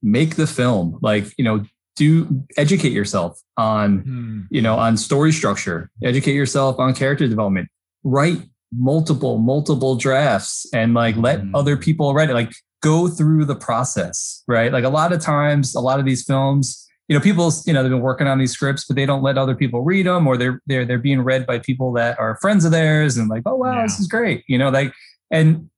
make 0.03 0.35
the 0.35 0.47
film, 0.49 0.99
like, 1.01 1.27
you 1.39 1.45
know, 1.45 1.65
do 1.95 2.43
educate 2.57 2.91
yourself 2.93 3.41
on, 3.57 3.99
Hmm. 4.01 4.41
you 4.51 4.61
know, 4.63 4.77
on 4.77 4.97
story 4.97 5.31
structure, 5.31 5.91
educate 6.03 6.35
yourself 6.35 6.81
on 6.81 6.93
character 6.95 7.29
development, 7.29 7.69
write 8.03 8.41
multiple, 8.77 9.39
multiple 9.39 9.95
drafts 9.97 10.67
and 10.73 10.95
like 10.95 11.17
let 11.17 11.41
Mm. 11.43 11.51
other 11.55 11.77
people 11.77 12.15
write 12.15 12.31
it. 12.31 12.35
Like 12.35 12.53
go 12.83 13.07
through 13.09 13.45
the 13.45 13.55
process, 13.55 14.43
right? 14.49 14.73
Like 14.73 14.85
a 14.85 14.89
lot 14.89 15.13
of 15.13 15.21
times, 15.21 15.75
a 15.75 15.81
lot 15.81 16.01
of 16.01 16.05
these 16.07 16.25
films, 16.25 16.87
you 17.09 17.17
know, 17.17 17.23
people, 17.23 17.53
you 17.67 17.73
know, 17.73 17.83
they've 17.83 17.91
been 17.93 18.01
working 18.01 18.27
on 18.27 18.39
these 18.39 18.53
scripts, 18.53 18.85
but 18.87 18.97
they 18.97 19.07
don't 19.07 19.23
let 19.23 19.37
other 19.39 19.55
people 19.55 19.83
read 19.83 20.07
them, 20.07 20.27
or 20.27 20.37
they're 20.37 20.61
they're 20.67 20.85
they're 20.85 20.99
being 20.99 21.21
read 21.21 21.47
by 21.47 21.59
people 21.59 21.93
that 21.93 22.19
are 22.19 22.39
friends 22.41 22.65
of 22.65 22.71
theirs, 22.73 23.17
and 23.19 23.29
like, 23.29 23.43
oh 23.47 23.57
wow, 23.57 23.83
this 23.83 23.99
is 24.01 24.07
great, 24.09 24.43
you 24.49 24.57
know, 24.57 24.71
like, 24.71 24.93
and 25.31 25.69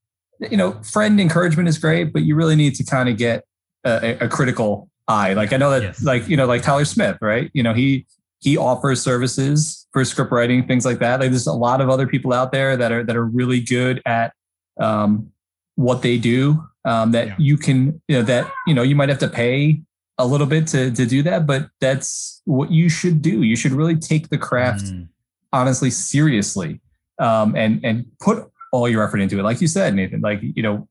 you 0.50 0.56
know, 0.56 0.72
friend 0.82 1.20
encouragement 1.20 1.68
is 1.68 1.78
great, 1.78 2.12
but 2.12 2.22
you 2.22 2.36
really 2.36 2.56
need 2.56 2.74
to 2.76 2.84
kind 2.84 3.08
of 3.08 3.16
get 3.16 3.44
a, 3.84 4.16
a 4.20 4.28
critical 4.28 4.88
eye. 5.08 5.32
Like 5.34 5.52
I 5.52 5.56
know 5.56 5.70
that, 5.70 5.82
Yes. 5.82 6.02
like 6.04 6.28
you 6.28 6.36
know, 6.36 6.46
like 6.46 6.62
Tyler 6.62 6.84
Smith, 6.84 7.18
right? 7.20 7.50
You 7.54 7.62
know, 7.62 7.74
he 7.74 8.06
he 8.40 8.56
offers 8.56 9.02
services 9.02 9.83
for 9.94 10.04
script 10.04 10.30
writing, 10.32 10.66
things 10.66 10.84
like 10.84 10.98
that. 10.98 11.20
Like 11.20 11.30
there's 11.30 11.46
a 11.46 11.52
lot 11.54 11.80
of 11.80 11.88
other 11.88 12.06
people 12.06 12.32
out 12.34 12.52
there 12.52 12.76
that 12.76 12.92
are 12.92 13.02
that 13.04 13.16
are 13.16 13.24
really 13.24 13.60
good 13.60 14.02
at 14.04 14.34
um, 14.78 15.30
what 15.76 16.02
they 16.02 16.18
do. 16.18 16.62
Um, 16.84 17.12
that 17.12 17.28
Yeah. 17.28 17.34
you 17.38 17.56
can, 17.56 18.02
you 18.08 18.16
know, 18.18 18.22
that 18.24 18.50
you 18.66 18.74
know, 18.74 18.82
you 18.82 18.94
might 18.94 19.08
have 19.08 19.20
to 19.20 19.28
pay 19.28 19.80
a 20.18 20.26
little 20.26 20.46
bit 20.46 20.66
to 20.68 20.90
to 20.90 21.06
do 21.06 21.22
that, 21.22 21.46
but 21.46 21.68
that's 21.80 22.42
what 22.44 22.70
you 22.70 22.88
should 22.90 23.22
do. 23.22 23.42
You 23.42 23.56
should 23.56 23.72
really 23.72 23.96
take 23.96 24.28
the 24.28 24.36
craft 24.38 24.84
Mm. 24.86 25.08
honestly 25.52 25.90
seriously 25.90 26.80
um, 27.20 27.54
and 27.56 27.80
and 27.84 28.04
put 28.20 28.50
all 28.72 28.88
your 28.88 29.02
effort 29.04 29.20
into 29.20 29.38
it. 29.38 29.44
Like 29.44 29.60
you 29.60 29.68
said, 29.68 29.94
Nathan, 29.94 30.20
like 30.20 30.40
you 30.42 30.62
know, 30.62 30.88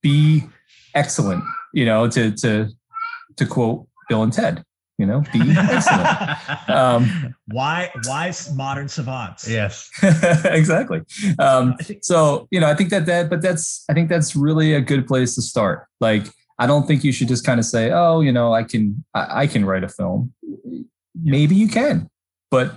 be 0.00 0.44
excellent. 0.94 1.42
You 1.72 1.84
know, 1.86 2.08
to 2.08 2.30
to 2.30 2.68
to 3.36 3.46
quote 3.46 3.86
Bill 4.08 4.22
and 4.22 4.32
Ted. 4.32 4.64
You 4.98 5.06
know, 5.06 5.22
be 5.32 5.40
excellent. 5.56 6.38
Um, 6.68 7.34
Why 7.48 7.90
wise 8.04 8.52
modern 8.54 8.88
savants? 8.88 9.48
yes 9.48 9.90
exactly. 10.44 11.02
Um, 11.38 11.74
so 12.00 12.46
you 12.50 12.60
know, 12.60 12.68
I 12.68 12.74
think 12.74 12.90
that 12.90 13.06
that, 13.06 13.28
but 13.28 13.42
that's 13.42 13.84
I 13.88 13.94
think 13.94 14.08
that's 14.08 14.34
really 14.36 14.74
a 14.74 14.80
good 14.80 15.06
place 15.06 15.34
to 15.34 15.42
start. 15.42 15.86
Like, 16.00 16.26
I 16.58 16.66
don't 16.66 16.86
think 16.86 17.02
you 17.04 17.12
should 17.12 17.28
just 17.28 17.44
kind 17.44 17.58
of 17.58 17.66
say, 17.66 17.90
oh, 17.92 18.20
you 18.20 18.30
know, 18.32 18.52
I 18.54 18.62
can 18.62 19.04
I, 19.14 19.42
I 19.42 19.46
can 19.48 19.64
write 19.64 19.82
a 19.84 19.88
film. 19.88 20.32
Maybe 21.20 21.54
you 21.56 21.68
can, 21.68 22.08
but 22.50 22.74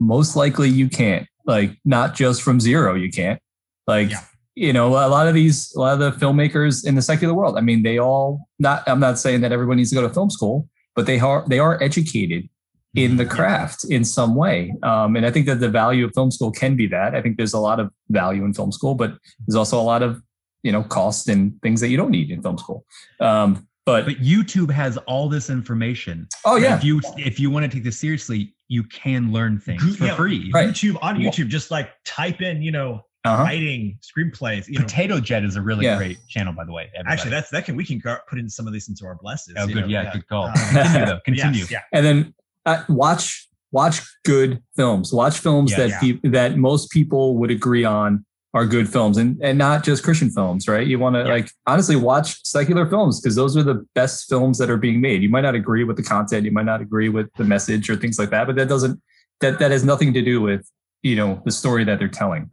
most 0.00 0.36
likely 0.36 0.68
you 0.68 0.88
can't. 0.88 1.26
Like, 1.44 1.72
not 1.84 2.14
just 2.14 2.42
from 2.42 2.60
zero, 2.60 2.94
you 2.94 3.10
can't. 3.10 3.40
Like, 3.86 4.10
Yeah. 4.10 4.20
you 4.54 4.72
know, 4.74 4.88
a 4.88 5.08
lot 5.08 5.26
of 5.26 5.34
these, 5.34 5.72
a 5.74 5.80
lot 5.80 5.94
of 5.94 5.98
the 6.00 6.12
filmmakers 6.24 6.86
in 6.86 6.94
the 6.94 7.02
secular 7.02 7.32
world. 7.34 7.56
I 7.56 7.62
mean, 7.62 7.82
they 7.82 7.98
all 7.98 8.46
not. 8.58 8.82
I'm 8.86 9.00
not 9.00 9.18
saying 9.18 9.40
that 9.40 9.50
everyone 9.52 9.78
needs 9.78 9.88
to 9.90 9.96
go 9.96 10.02
to 10.06 10.12
film 10.12 10.28
school, 10.30 10.68
but 10.98 11.06
they 11.06 11.20
are 11.20 11.44
they 11.46 11.60
are 11.60 11.80
educated 11.80 12.48
in 12.96 13.18
the 13.18 13.24
craft 13.24 13.84
in 13.88 14.04
some 14.04 14.34
way. 14.34 14.74
Um, 14.82 15.14
and 15.14 15.24
I 15.24 15.30
think 15.30 15.46
that 15.46 15.60
the 15.60 15.68
value 15.68 16.04
of 16.04 16.10
film 16.12 16.32
school 16.32 16.50
can 16.50 16.74
be 16.74 16.88
that. 16.88 17.14
I 17.14 17.22
think 17.22 17.36
there's 17.36 17.52
a 17.52 17.60
lot 17.60 17.78
of 17.78 17.92
value 18.08 18.44
in 18.44 18.52
film 18.52 18.72
school, 18.72 18.96
but 18.96 19.12
there's 19.46 19.54
also 19.54 19.80
a 19.80 19.86
lot 19.92 20.02
of 20.02 20.20
you 20.64 20.72
know 20.72 20.82
cost 20.82 21.28
and 21.28 21.52
things 21.62 21.80
that 21.82 21.88
you 21.90 21.96
don't 21.96 22.10
need 22.10 22.32
in 22.32 22.42
film 22.42 22.58
school. 22.58 22.84
Um, 23.20 23.68
but, 23.86 24.04
but 24.04 24.16
youtube 24.16 24.70
has 24.70 24.98
all 25.06 25.30
this 25.30 25.48
information 25.48 26.28
oh 26.44 26.56
yeah, 26.56 26.76
if 26.76 26.84
you 26.84 27.00
if 27.16 27.40
you 27.40 27.48
want 27.48 27.64
to 27.64 27.74
take 27.74 27.84
this 27.84 27.98
seriously 27.98 28.54
you 28.68 28.84
can 28.84 29.32
learn 29.32 29.58
things 29.58 29.96
for 29.96 30.04
yeah, 30.04 30.14
free 30.14 30.50
Right. 30.52 30.68
YouTube 30.68 30.98
on 31.00 31.16
YouTube, 31.16 31.48
just 31.48 31.70
like 31.70 31.90
type 32.04 32.42
in, 32.42 32.60
you 32.62 32.70
know, 32.70 33.00
uh-huh. 33.34 33.42
writing 33.44 33.98
screenplays. 34.02 34.68
You 34.68 34.78
know, 34.78 34.84
Potato 34.84 35.20
Jet 35.20 35.44
is 35.44 35.56
a 35.56 35.62
really 35.62 35.84
Yeah. 35.84 35.96
great 35.96 36.18
channel, 36.28 36.52
by 36.52 36.64
the 36.64 36.72
way. 36.72 36.90
everybody. 36.94 37.12
actually, 37.12 37.30
that's 37.30 37.50
that 37.50 37.64
can 37.64 37.76
we 37.76 37.84
can 37.84 38.00
put 38.00 38.38
in 38.38 38.48
some 38.48 38.66
of 38.66 38.72
these 38.72 38.88
into 38.88 39.04
our 39.06 39.14
blesses. 39.16 39.54
oh 39.58 39.66
good, 39.66 39.76
know, 39.76 39.86
yeah, 39.86 40.12
good 40.12 40.26
call. 40.28 40.46
Um, 40.46 40.54
Continue 41.24 41.52
though, 41.52 41.58
yes, 41.58 41.70
yeah. 41.70 41.80
and 41.92 42.04
then 42.06 42.34
uh, 42.66 42.82
watch 42.88 43.48
watch 43.72 44.00
good 44.24 44.62
films. 44.76 45.12
Watch 45.12 45.38
films 45.38 45.72
Yeah. 45.72 45.78
that 45.78 45.88
Yeah. 45.90 46.00
peop 46.00 46.20
that 46.24 46.56
most 46.56 46.90
people 46.90 47.36
would 47.36 47.50
agree 47.50 47.84
on 47.84 48.24
are 48.54 48.64
good 48.66 48.88
films, 48.88 49.18
and 49.18 49.38
and 49.42 49.58
not 49.58 49.84
just 49.84 50.02
Christian 50.02 50.30
films, 50.30 50.66
right? 50.66 50.86
You 50.86 50.98
want 50.98 51.14
to 51.16 51.20
Yeah. 51.20 51.28
like 51.32 51.50
honestly 51.66 51.96
watch 51.96 52.42
secular 52.44 52.86
films 52.88 53.20
because 53.20 53.36
those 53.36 53.56
are 53.56 53.62
the 53.62 53.86
best 53.94 54.26
films 54.28 54.56
that 54.58 54.70
are 54.70 54.78
being 54.78 55.00
made. 55.02 55.22
You 55.22 55.28
might 55.28 55.42
not 55.42 55.54
agree 55.54 55.84
with 55.84 55.96
the 55.96 56.02
content, 56.02 56.44
you 56.46 56.52
might 56.52 56.64
not 56.64 56.80
agree 56.80 57.10
with 57.10 57.28
the 57.36 57.44
message 57.44 57.90
or 57.90 57.96
things 57.96 58.18
like 58.18 58.30
that, 58.30 58.46
but 58.46 58.56
that 58.56 58.68
doesn't 58.68 59.00
that 59.40 59.58
that 59.58 59.70
has 59.70 59.84
nothing 59.84 60.14
to 60.14 60.22
do 60.22 60.40
with 60.40 60.66
you 61.02 61.14
know 61.14 61.42
the 61.44 61.50
story 61.52 61.84
that 61.84 61.98
they're 61.98 62.08
telling. 62.08 62.50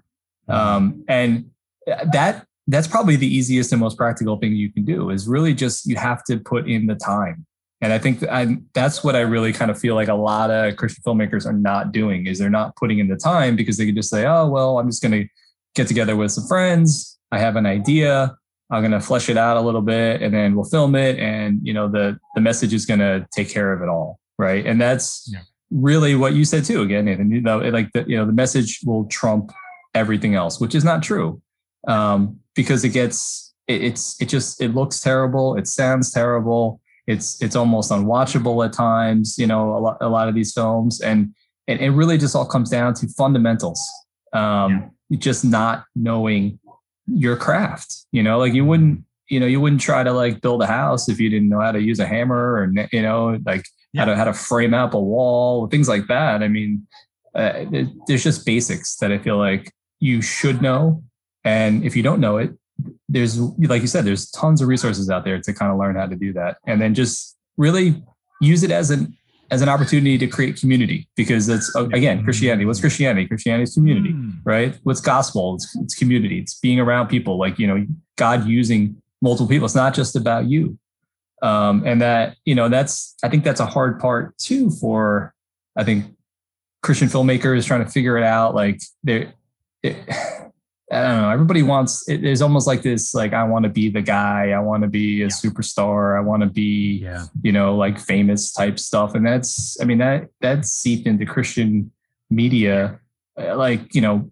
Um, 0.47 1.03
and 1.07 1.49
that 2.11 2.45
that's 2.67 2.87
probably 2.87 3.15
the 3.15 3.27
easiest 3.27 3.71
and 3.71 3.79
most 3.79 3.97
practical 3.97 4.37
thing 4.37 4.53
you 4.53 4.71
can 4.71 4.85
do 4.85 5.11
is 5.11 5.27
really 5.27 5.53
just 5.53 5.85
you 5.85 5.95
have 5.95 6.23
to 6.25 6.37
put 6.37 6.67
in 6.67 6.87
the 6.87 6.95
time. 6.95 7.45
And 7.81 7.93
I 7.93 7.99
think 7.99 8.23
I, 8.23 8.57
that's 8.73 9.03
what 9.03 9.15
I 9.15 9.19
really 9.19 9.53
kind 9.53 9.69
of 9.69 9.77
feel 9.77 9.93
like 9.93 10.07
a 10.07 10.15
lot 10.15 10.49
of 10.49 10.75
Christian 10.77 11.03
filmmakers 11.05 11.45
are 11.45 11.53
not 11.53 11.91
doing 11.91 12.25
is 12.25 12.39
they're 12.39 12.49
not 12.49 12.75
putting 12.75 12.97
in 12.99 13.07
the 13.07 13.17
time 13.17 13.55
because 13.55 13.77
they 13.77 13.85
can 13.85 13.95
just 13.95 14.09
say, 14.09 14.25
oh, 14.25 14.47
well, 14.47 14.79
I'm 14.79 14.89
just 14.89 15.03
going 15.03 15.11
to 15.11 15.27
get 15.75 15.87
together 15.87 16.15
with 16.15 16.31
some 16.31 16.47
friends. 16.47 17.19
I 17.31 17.37
have 17.37 17.55
an 17.57 17.65
idea. 17.67 18.35
I'm 18.71 18.81
going 18.81 18.93
to 18.93 18.99
flesh 19.01 19.29
it 19.29 19.37
out 19.37 19.57
a 19.57 19.61
little 19.61 19.81
bit 19.81 20.23
and 20.23 20.33
then 20.33 20.55
we'll 20.55 20.65
film 20.65 20.95
it. 20.95 21.19
And, 21.19 21.59
you 21.61 21.73
know, 21.73 21.87
the, 21.87 22.17
the 22.33 22.41
message 22.41 22.73
is 22.73 22.85
going 22.87 23.01
to 23.01 23.27
take 23.31 23.49
care 23.49 23.73
of 23.73 23.83
it 23.83 23.89
all. 23.89 24.19
Right. 24.39 24.65
And 24.65 24.81
that's 24.81 25.29
Yeah. 25.31 25.41
really 25.69 26.15
what 26.15 26.33
you 26.33 26.45
said 26.45 26.65
too, 26.65 26.81
again, 26.81 27.05
Nathan, 27.05 27.29
you 27.29 27.41
know, 27.41 27.59
like 27.59 27.91
the, 27.91 28.05
you 28.07 28.17
know, 28.17 28.25
the 28.25 28.33
message 28.33 28.79
will 28.85 29.05
trump 29.05 29.51
everything 29.95 30.35
else, 30.35 30.59
which 30.59 30.75
is 30.75 30.83
not 30.83 31.01
true. 31.01 31.41
Um, 31.87 32.39
because 32.55 32.83
it 32.83 32.89
gets, 32.89 33.53
it, 33.67 33.83
it's, 33.83 34.21
it 34.21 34.29
just, 34.29 34.61
it 34.61 34.75
looks 34.75 34.99
terrible. 34.99 35.55
It 35.55 35.67
sounds 35.67 36.11
terrible. 36.11 36.79
It's 37.07 37.39
it's 37.41 37.55
almost 37.55 37.91
unwatchable 37.91 38.65
at 38.65 38.73
times 38.73 39.37
you 39.37 39.45
know 39.45 39.77
a 39.77 39.79
lot, 39.79 39.97
a 40.01 40.09
lot 40.09 40.27
of 40.27 40.33
these 40.33 40.53
films. 40.53 41.01
And, 41.01 41.35
and 41.67 41.79
it 41.79 41.91
really 41.91 42.17
just 42.17 42.35
all 42.35 42.47
comes 42.47 42.69
down 42.71 42.95
to 42.95 43.07
fundamentals. 43.09 43.79
Um 44.33 44.91
just 45.19 45.45
not 45.45 45.85
knowing 45.95 46.59
your 47.05 47.37
craft 47.37 48.05
you 48.11 48.23
know? 48.23 48.39
Like 48.39 48.53
you 48.55 48.65
wouldn't 48.65 49.03
you 49.29 49.39
know 49.39 49.45
you 49.45 49.61
wouldn't 49.61 49.81
try 49.81 50.03
to 50.03 50.11
like 50.11 50.41
build 50.41 50.63
a 50.63 50.65
house 50.65 51.07
if 51.07 51.19
you 51.19 51.29
didn't 51.29 51.47
know 51.49 51.59
how 51.59 51.71
to 51.71 51.79
use 51.79 51.99
a 51.99 52.07
hammer 52.07 52.53
or 52.55 52.73
you 52.91 53.03
know 53.03 53.39
like 53.45 53.65
how 53.95 54.05
to 54.05 54.15
how 54.15 54.23
to 54.23 54.33
frame 54.33 54.73
up 54.73 54.95
a 54.95 54.99
wall 54.99 55.67
things 55.67 55.87
like 55.87 56.07
that. 56.07 56.41
I 56.41 56.47
mean 56.47 56.87
uh, 57.35 57.65
there- 57.71 57.91
there's 58.07 58.23
just 58.23 58.45
basics 58.47 58.95
that 58.97 59.11
i 59.11 59.17
feel 59.19 59.37
like 59.37 59.71
you 59.99 60.21
should 60.21 60.61
know 60.61 61.03
and 61.43 61.83
if 61.83 61.95
you 61.95 62.03
don't 62.03 62.19
know 62.19 62.37
it 62.37 62.51
there's 63.07 63.39
like 63.39 63.81
you 63.81 63.87
said 63.87 64.03
there's 64.05 64.29
tons 64.31 64.61
of 64.61 64.67
resources 64.67 65.09
out 65.09 65.23
there 65.23 65.39
to 65.39 65.53
kind 65.53 65.71
of 65.71 65.77
learn 65.77 65.95
how 65.95 66.05
to 66.05 66.15
do 66.15 66.33
that 66.33 66.57
and 66.67 66.81
then 66.81 66.93
just 66.93 67.35
really 67.57 68.03
use 68.41 68.63
it 68.63 68.71
as 68.71 68.89
an 68.91 69.15
as 69.51 69.61
an 69.61 69.69
opportunity 69.69 70.17
to 70.17 70.27
create 70.27 70.59
community 70.59 71.07
because 71.15 71.45
that's 71.45 71.73
uh, 71.75 71.87
again 71.89 72.23
Christianity. 72.23 72.65
What's 72.65 72.79
Christianity? 72.79 73.27
Christianity 73.27 73.63
is 73.63 73.73
community, 73.75 74.09
Mm. 74.11 74.39
right? 74.43 74.77
What's 74.83 74.99
gospel? 74.99 75.55
It's, 75.55 75.75
it's 75.77 75.93
community. 75.95 76.39
It's 76.39 76.55
being 76.59 76.79
around 76.79 77.07
people. 77.09 77.37
Like 77.37 77.59
you 77.59 77.67
know, 77.67 77.85
God 78.17 78.47
using 78.47 79.01
multiple 79.21 79.47
people. 79.47 79.65
It's 79.65 79.75
not 79.75 79.93
just 79.93 80.15
about 80.15 80.45
you. 80.45 80.77
Um, 81.43 81.83
and 81.85 82.01
that 82.01 82.37
you 82.43 82.55
know, 82.55 82.69
that's 82.69 83.15
I 83.23 83.29
think 83.29 83.43
that's 83.43 83.59
a 83.59 83.67
hard 83.67 83.99
part 83.99 84.35
too 84.39 84.71
for 84.71 85.33
I 85.77 85.83
think 85.83 86.05
Christian 86.81 87.07
filmmakers 87.07 87.67
trying 87.67 87.85
to 87.85 87.89
figure 87.91 88.17
it 88.17 88.23
out. 88.23 88.55
Like 88.55 88.81
they, 89.03 89.31
it, 89.85 89.95
I 90.91 91.01
don't 91.01 91.21
know. 91.21 91.29
Everybody 91.29 91.63
wants. 91.63 92.07
It 92.07 92.23
is 92.23 92.41
almost 92.41 92.67
like 92.67 92.81
this. 92.83 93.13
Like 93.15 93.33
I 93.33 93.43
want 93.43 93.63
to 93.63 93.69
be 93.69 93.89
the 93.89 94.01
guy. 94.01 94.51
I 94.51 94.59
want 94.59 94.83
to 94.83 94.87
be 94.89 95.21
a 95.21 95.25
Yeah. 95.25 95.27
superstar. 95.31 96.17
I 96.17 96.21
want 96.21 96.43
to 96.43 96.49
be 96.49 96.99
Yeah. 97.03 97.25
you 97.41 97.51
know, 97.51 97.75
like 97.75 97.99
famous 97.99 98.51
type 98.51 98.77
stuff. 98.79 99.15
And 99.15 99.25
that's, 99.25 99.77
I 99.81 99.85
mean, 99.85 99.97
that 99.99 100.29
that's 100.41 100.69
seeped 100.71 101.07
into 101.07 101.25
Christian 101.25 101.91
media, 102.29 102.99
uh, 103.39 103.55
like 103.57 103.93
you 103.95 104.01
know, 104.01 104.31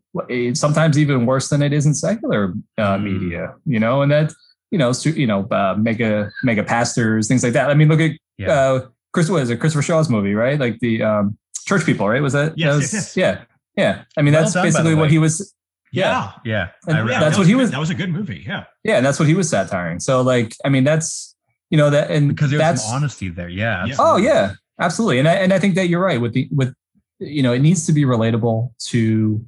sometimes 0.54 0.98
even 0.98 1.26
worse 1.26 1.50
than 1.50 1.62
it 1.62 1.74
is 1.74 1.86
in 1.86 1.94
secular 1.94 2.54
uh, 2.78 2.98
Mm. 2.98 3.04
media. 3.04 3.56
You 3.66 3.80
know, 3.80 4.02
and 4.04 4.12
that 4.12 4.32
you 4.72 4.80
know, 4.80 4.92
su- 4.92 5.12
you 5.12 5.28
know, 5.28 5.46
uh, 5.52 5.76
mega 5.78 6.32
mega 6.44 6.64
pastors, 6.64 7.28
things 7.28 7.44
like 7.44 7.54
that. 7.54 7.70
I 7.70 7.74
mean, 7.74 7.88
look 7.90 8.00
at 8.02 8.12
Yeah. 8.38 8.52
uh, 8.52 8.86
Chris, 9.12 9.30
what 9.30 9.42
is 9.44 9.50
it? 9.50 9.60
Christopher 9.60 9.84
Shaw's 9.84 10.10
movie, 10.10 10.34
right? 10.34 10.60
Like 10.60 10.80
the 10.80 11.02
um, 11.04 11.38
church 11.68 11.86
people, 11.86 12.08
right? 12.10 12.22
Was 12.22 12.34
that? 12.34 12.54
Yes, 12.58 12.76
that 12.76 12.82
yes, 12.82 12.94
yes. 12.94 13.18
Yeah, 13.18 13.42
yeah. 13.76 14.04
I 14.18 14.22
mean, 14.22 14.34
Well 14.34 14.44
that's 14.44 14.54
done, 14.54 14.66
basically 14.66 14.96
what 14.96 15.10
he 15.12 15.18
was. 15.20 15.54
Yeah. 15.92 16.32
Yeah. 16.44 16.70
Yeah, 16.88 17.20
that's 17.20 17.36
that 17.36 17.38
what 17.40 17.48
he 17.48 17.56
was- 17.56 17.72
That 17.72 17.80
was 17.80 17.90
a 17.92 17.96
good 17.96 18.10
movie. 18.10 18.44
Yeah. 18.46 18.64
Yeah, 18.84 18.98
and 18.98 19.06
that's 19.06 19.20
what 19.20 19.28
he 19.28 19.36
was 19.36 19.50
satiring. 19.50 20.00
So, 20.00 20.22
like, 20.22 20.56
I 20.66 20.70
mean, 20.70 20.84
that's 20.84 21.36
you 21.70 21.78
know 21.78 21.90
that, 21.90 22.12
and 22.12 22.30
because 22.30 22.52
there's 22.52 22.84
honesty 22.88 23.30
there. 23.30 23.50
Yeah. 23.50 23.86
Yeah. 23.86 23.96
Oh 24.00 24.18
yeah, 24.18 24.54
absolutely. 24.80 25.20
And 25.20 25.28
I, 25.28 25.34
and 25.36 25.52
I 25.54 25.60
think 25.60 25.76
that 25.76 25.88
you're 25.90 26.04
right 26.04 26.22
with 26.22 26.34
the 26.34 26.48
with 26.52 26.74
you 27.20 27.42
know 27.42 27.54
it 27.54 27.60
needs 27.60 27.86
to 27.88 27.94
be 27.94 28.04
relatable 28.04 28.72
to 28.90 29.44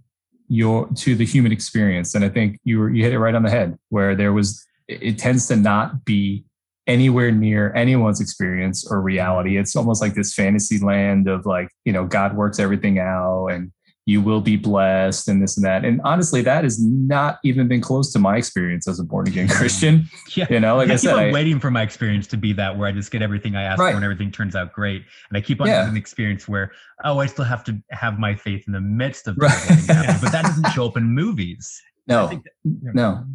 your 0.48 0.88
to 0.96 1.16
the 1.16 1.26
human 1.26 1.52
experience. 1.52 2.16
And 2.16 2.24
I 2.26 2.30
think 2.30 2.60
you 2.64 2.80
were, 2.80 2.90
you 2.90 3.04
hit 3.04 3.14
it 3.14 3.20
right 3.20 3.36
on 3.36 3.44
the 3.44 3.50
head 3.50 3.78
where 3.90 4.16
there 4.16 4.34
was 4.34 4.64
it, 4.88 5.02
it 5.04 5.18
tends 5.20 5.48
to 5.48 5.56
not 5.56 6.06
be 6.06 6.46
anywhere 6.88 7.32
near 7.32 7.74
anyone's 7.74 8.22
experience 8.22 8.86
or 8.90 9.02
reality. 9.02 9.58
It's 9.58 9.76
almost 9.76 10.02
like 10.02 10.14
this 10.14 10.34
fantasy 10.34 10.80
land 10.80 11.28
of 11.28 11.46
like 11.46 11.70
you 11.86 11.94
know 11.94 12.06
God 12.06 12.36
works 12.36 12.60
everything 12.60 12.98
out 13.00 13.48
and 13.48 13.72
you 14.08 14.22
will 14.22 14.40
be 14.42 14.56
blessed 14.56 15.28
and 15.28 15.42
this 15.42 15.58
and 15.58 15.66
that. 15.66 15.84
And 15.84 16.00
honestly, 16.04 16.42
that 16.44 16.64
has 16.64 16.80
not 16.80 17.40
even 17.44 17.68
been 17.68 17.82
close 17.82 18.14
to 18.14 18.20
my 18.20 18.38
experience 18.38 18.88
as 18.88 19.00
a 19.00 19.04
born 19.04 19.28
again 19.28 19.48
Christian. 19.50 20.06
Yeah. 20.36 20.46
You 20.50 20.60
know, 20.60 20.76
like 20.78 20.90
I, 20.90 20.94
I 20.94 20.96
keep 20.96 21.00
said, 21.02 21.14
on 21.16 21.20
I- 21.26 21.32
waiting 21.32 21.60
for 21.60 21.72
my 21.72 21.82
experience 21.82 22.28
to 22.28 22.38
be 22.38 22.54
that 22.54 22.78
where 22.78 22.88
I 22.88 22.92
just 22.92 23.10
get 23.10 23.24
everything 23.24 23.56
I 23.56 23.64
ask 23.64 23.80
Right. 23.80 23.92
for 23.92 23.96
and 23.96 24.06
everything 24.06 24.32
turns 24.32 24.56
out 24.56 24.74
great. 24.74 25.04
And 25.30 25.38
I 25.38 25.42
keep 25.42 25.60
on 25.60 25.66
Yeah. 25.68 25.78
having 25.80 25.92
an 25.94 25.98
experience 25.98 26.48
where, 26.48 26.72
oh, 27.04 27.18
I 27.20 27.26
still 27.26 27.46
have 27.46 27.64
to 27.64 27.82
have 27.92 28.20
my 28.20 28.36
faith 28.36 28.66
in 28.68 28.74
the 28.74 28.82
midst 28.82 29.28
of 29.28 29.38
Right. 29.40 29.52
but 29.88 30.32
that 30.32 30.44
doesn't 30.44 30.70
show 30.74 30.86
up 30.86 30.98
in 30.98 31.04
movies. 31.04 31.82
No, 32.08 32.28
that- 32.28 32.42
no, 32.64 33.26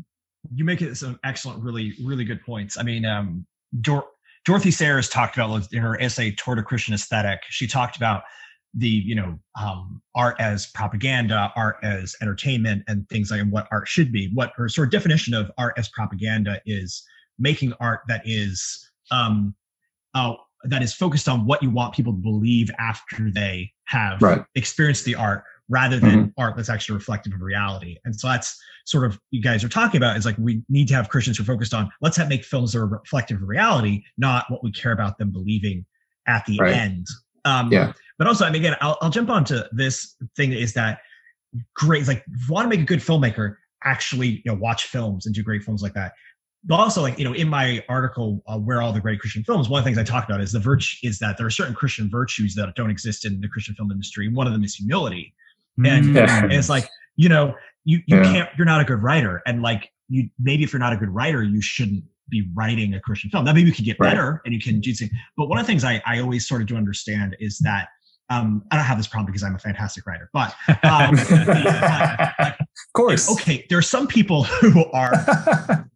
you 0.54 0.64
make 0.64 0.82
it 0.82 0.96
some 0.96 1.18
excellent, 1.24 1.60
really, 1.64 1.94
really 2.04 2.24
good 2.24 2.42
points. 2.44 2.78
I 2.78 2.84
mean, 2.84 3.04
um, 3.04 3.44
Dor- 3.80 4.06
Dorothy 4.44 4.70
Sayers 4.70 5.08
talked 5.08 5.36
about 5.36 5.66
in 5.72 5.82
her 5.82 6.00
essay 6.00 6.30
toward 6.30 6.58
a 6.60 6.62
Christian 6.62 6.94
aesthetic. 6.94 7.40
She 7.48 7.66
talked 7.66 7.96
about 7.96 8.22
the 8.74 8.88
you 8.88 9.14
know 9.14 9.38
um, 9.60 10.00
art 10.14 10.36
as 10.38 10.66
propaganda, 10.66 11.52
art 11.56 11.76
as 11.82 12.14
entertainment, 12.22 12.82
and 12.88 13.08
things 13.08 13.30
like 13.30 13.40
and 13.40 13.50
what 13.50 13.68
art 13.70 13.88
should 13.88 14.12
be. 14.12 14.30
What 14.34 14.52
her 14.56 14.68
sort 14.68 14.88
of 14.88 14.92
definition 14.92 15.34
of 15.34 15.50
art 15.58 15.74
as 15.76 15.88
propaganda 15.88 16.60
is 16.66 17.02
making 17.38 17.72
art 17.80 18.00
that 18.08 18.22
is 18.24 18.90
um, 19.10 19.54
uh, 20.14 20.34
that 20.64 20.82
is 20.82 20.92
focused 20.94 21.28
on 21.28 21.46
what 21.46 21.62
you 21.62 21.70
want 21.70 21.94
people 21.94 22.12
to 22.12 22.18
believe 22.18 22.70
after 22.78 23.30
they 23.30 23.72
have 23.84 24.20
Right. 24.20 24.44
experienced 24.54 25.04
the 25.04 25.14
art 25.14 25.44
rather 25.68 26.00
than 26.00 26.34
art 26.36 26.56
that's 26.56 26.68
actually 26.68 26.96
reflective 26.96 27.32
of 27.32 27.40
reality. 27.40 27.96
And 28.04 28.14
so 28.14 28.28
that's 28.28 28.60
sort 28.86 29.04
of 29.04 29.18
you 29.30 29.40
guys 29.40 29.62
are 29.62 29.68
talking 29.68 29.98
about 29.98 30.16
is 30.16 30.26
like 30.26 30.36
we 30.36 30.62
need 30.68 30.88
to 30.88 30.94
have 30.94 31.08
Christians 31.08 31.38
who 31.38 31.44
are 31.44 31.46
focused 31.46 31.72
on 31.74 31.90
let's 32.00 32.16
have 32.16 32.28
make 32.28 32.44
films 32.44 32.72
that 32.72 32.80
are 32.80 32.86
reflective 32.86 33.40
of 33.40 33.48
reality, 33.48 34.02
not 34.18 34.46
what 34.48 34.62
we 34.64 34.72
care 34.72 34.92
about 34.92 35.16
them 35.18 35.30
believing 35.30 35.86
at 36.26 36.44
the 36.46 36.58
Right. 36.60 36.74
end. 36.74 37.06
Um, 37.44 37.72
Yeah. 37.72 37.92
But 38.18 38.26
also, 38.26 38.44
I 38.44 38.50
mean, 38.50 38.60
again, 38.62 38.76
I'll, 38.82 38.98
I'll 39.00 39.10
jump 39.10 39.30
onto 39.30 39.60
this 39.72 40.14
thing 40.36 40.52
is 40.52 40.74
that 40.74 40.98
great, 41.74 42.06
like 42.06 42.18
if 42.30 42.48
you 42.48 42.52
want 42.54 42.66
to 42.66 42.68
make 42.68 42.80
a 42.80 42.84
good 42.86 43.00
filmmaker, 43.00 43.56
actually, 43.84 44.42
you 44.44 44.52
know, 44.52 44.54
watch 44.54 44.86
films 44.86 45.24
and 45.26 45.34
do 45.34 45.42
great 45.42 45.62
films 45.62 45.82
like 45.82 45.94
that. 45.94 46.12
But 46.64 46.74
also, 46.78 47.00
like 47.00 47.18
you 47.18 47.24
know, 47.24 47.32
in 47.32 47.48
my 47.48 47.82
article, 47.88 48.42
uh, 48.46 48.58
where 48.58 48.82
all 48.82 48.92
the 48.92 49.00
great 49.00 49.18
Christian 49.20 49.42
films, 49.42 49.70
one 49.70 49.78
of 49.78 49.84
the 49.84 49.88
things 49.88 49.96
I 49.96 50.04
talk 50.04 50.26
about 50.28 50.42
is 50.42 50.52
the 50.52 50.58
virtue 50.60 50.98
is 51.08 51.18
that 51.20 51.38
there 51.38 51.46
are 51.46 51.50
certain 51.50 51.74
Christian 51.74 52.10
virtues 52.10 52.54
that 52.56 52.74
don't 52.74 52.90
exist 52.90 53.24
in 53.24 53.40
the 53.40 53.48
Christian 53.48 53.74
film 53.74 53.90
industry. 53.90 54.28
One 54.28 54.46
of 54.46 54.52
them 54.52 54.62
is 54.62 54.74
humility. 54.74 55.32
And- 55.82 56.04
Mm. 56.14 56.28
And 56.28 56.52
it's 56.52 56.68
like 56.68 56.86
you 57.16 57.30
know 57.30 57.54
you 57.84 58.00
you 58.06 58.18
Yeah. 58.18 58.22
can't 58.24 58.48
you're 58.58 58.66
not 58.66 58.82
a 58.82 58.84
good 58.84 59.02
writer 59.02 59.40
and 59.46 59.62
like 59.62 59.90
you 60.10 60.28
maybe 60.38 60.62
if 60.62 60.74
you're 60.74 60.80
not 60.80 60.92
a 60.92 60.96
good 60.98 61.08
writer 61.08 61.42
you 61.42 61.62
shouldn't 61.62 62.04
be 62.30 62.48
writing 62.54 62.94
a 62.94 63.00
christian 63.00 63.30
film 63.30 63.44
now 63.44 63.52
maybe 63.52 63.68
you 63.68 63.74
can 63.74 63.84
get 63.84 63.98
Right. 64.00 64.10
better 64.10 64.40
and 64.44 64.54
you 64.54 64.60
can 64.60 64.80
do 64.80 64.92
things 64.94 65.10
but 65.36 65.46
one 65.48 65.58
of 65.58 65.66
the 65.66 65.70
things 65.70 65.84
i 65.84 66.02
i 66.06 66.20
always 66.20 66.46
sort 66.48 66.60
of 66.62 66.66
do 66.68 66.76
understand 66.76 67.36
is 67.40 67.58
that 67.58 67.88
um 68.30 68.62
i 68.70 68.76
don't 68.76 68.84
have 68.84 68.96
this 68.98 69.06
problem 69.08 69.26
because 69.26 69.42
i'm 69.42 69.54
a 69.54 69.58
fantastic 69.58 70.06
writer 70.06 70.30
but 70.32 70.54
um 70.84 71.16
like, 71.16 72.58
of 72.60 72.92
course. 72.94 73.28
okay 73.30 73.66
there 73.68 73.78
are 73.78 73.82
some 73.82 74.06
people 74.06 74.44
who 74.60 74.84
are 74.92 75.86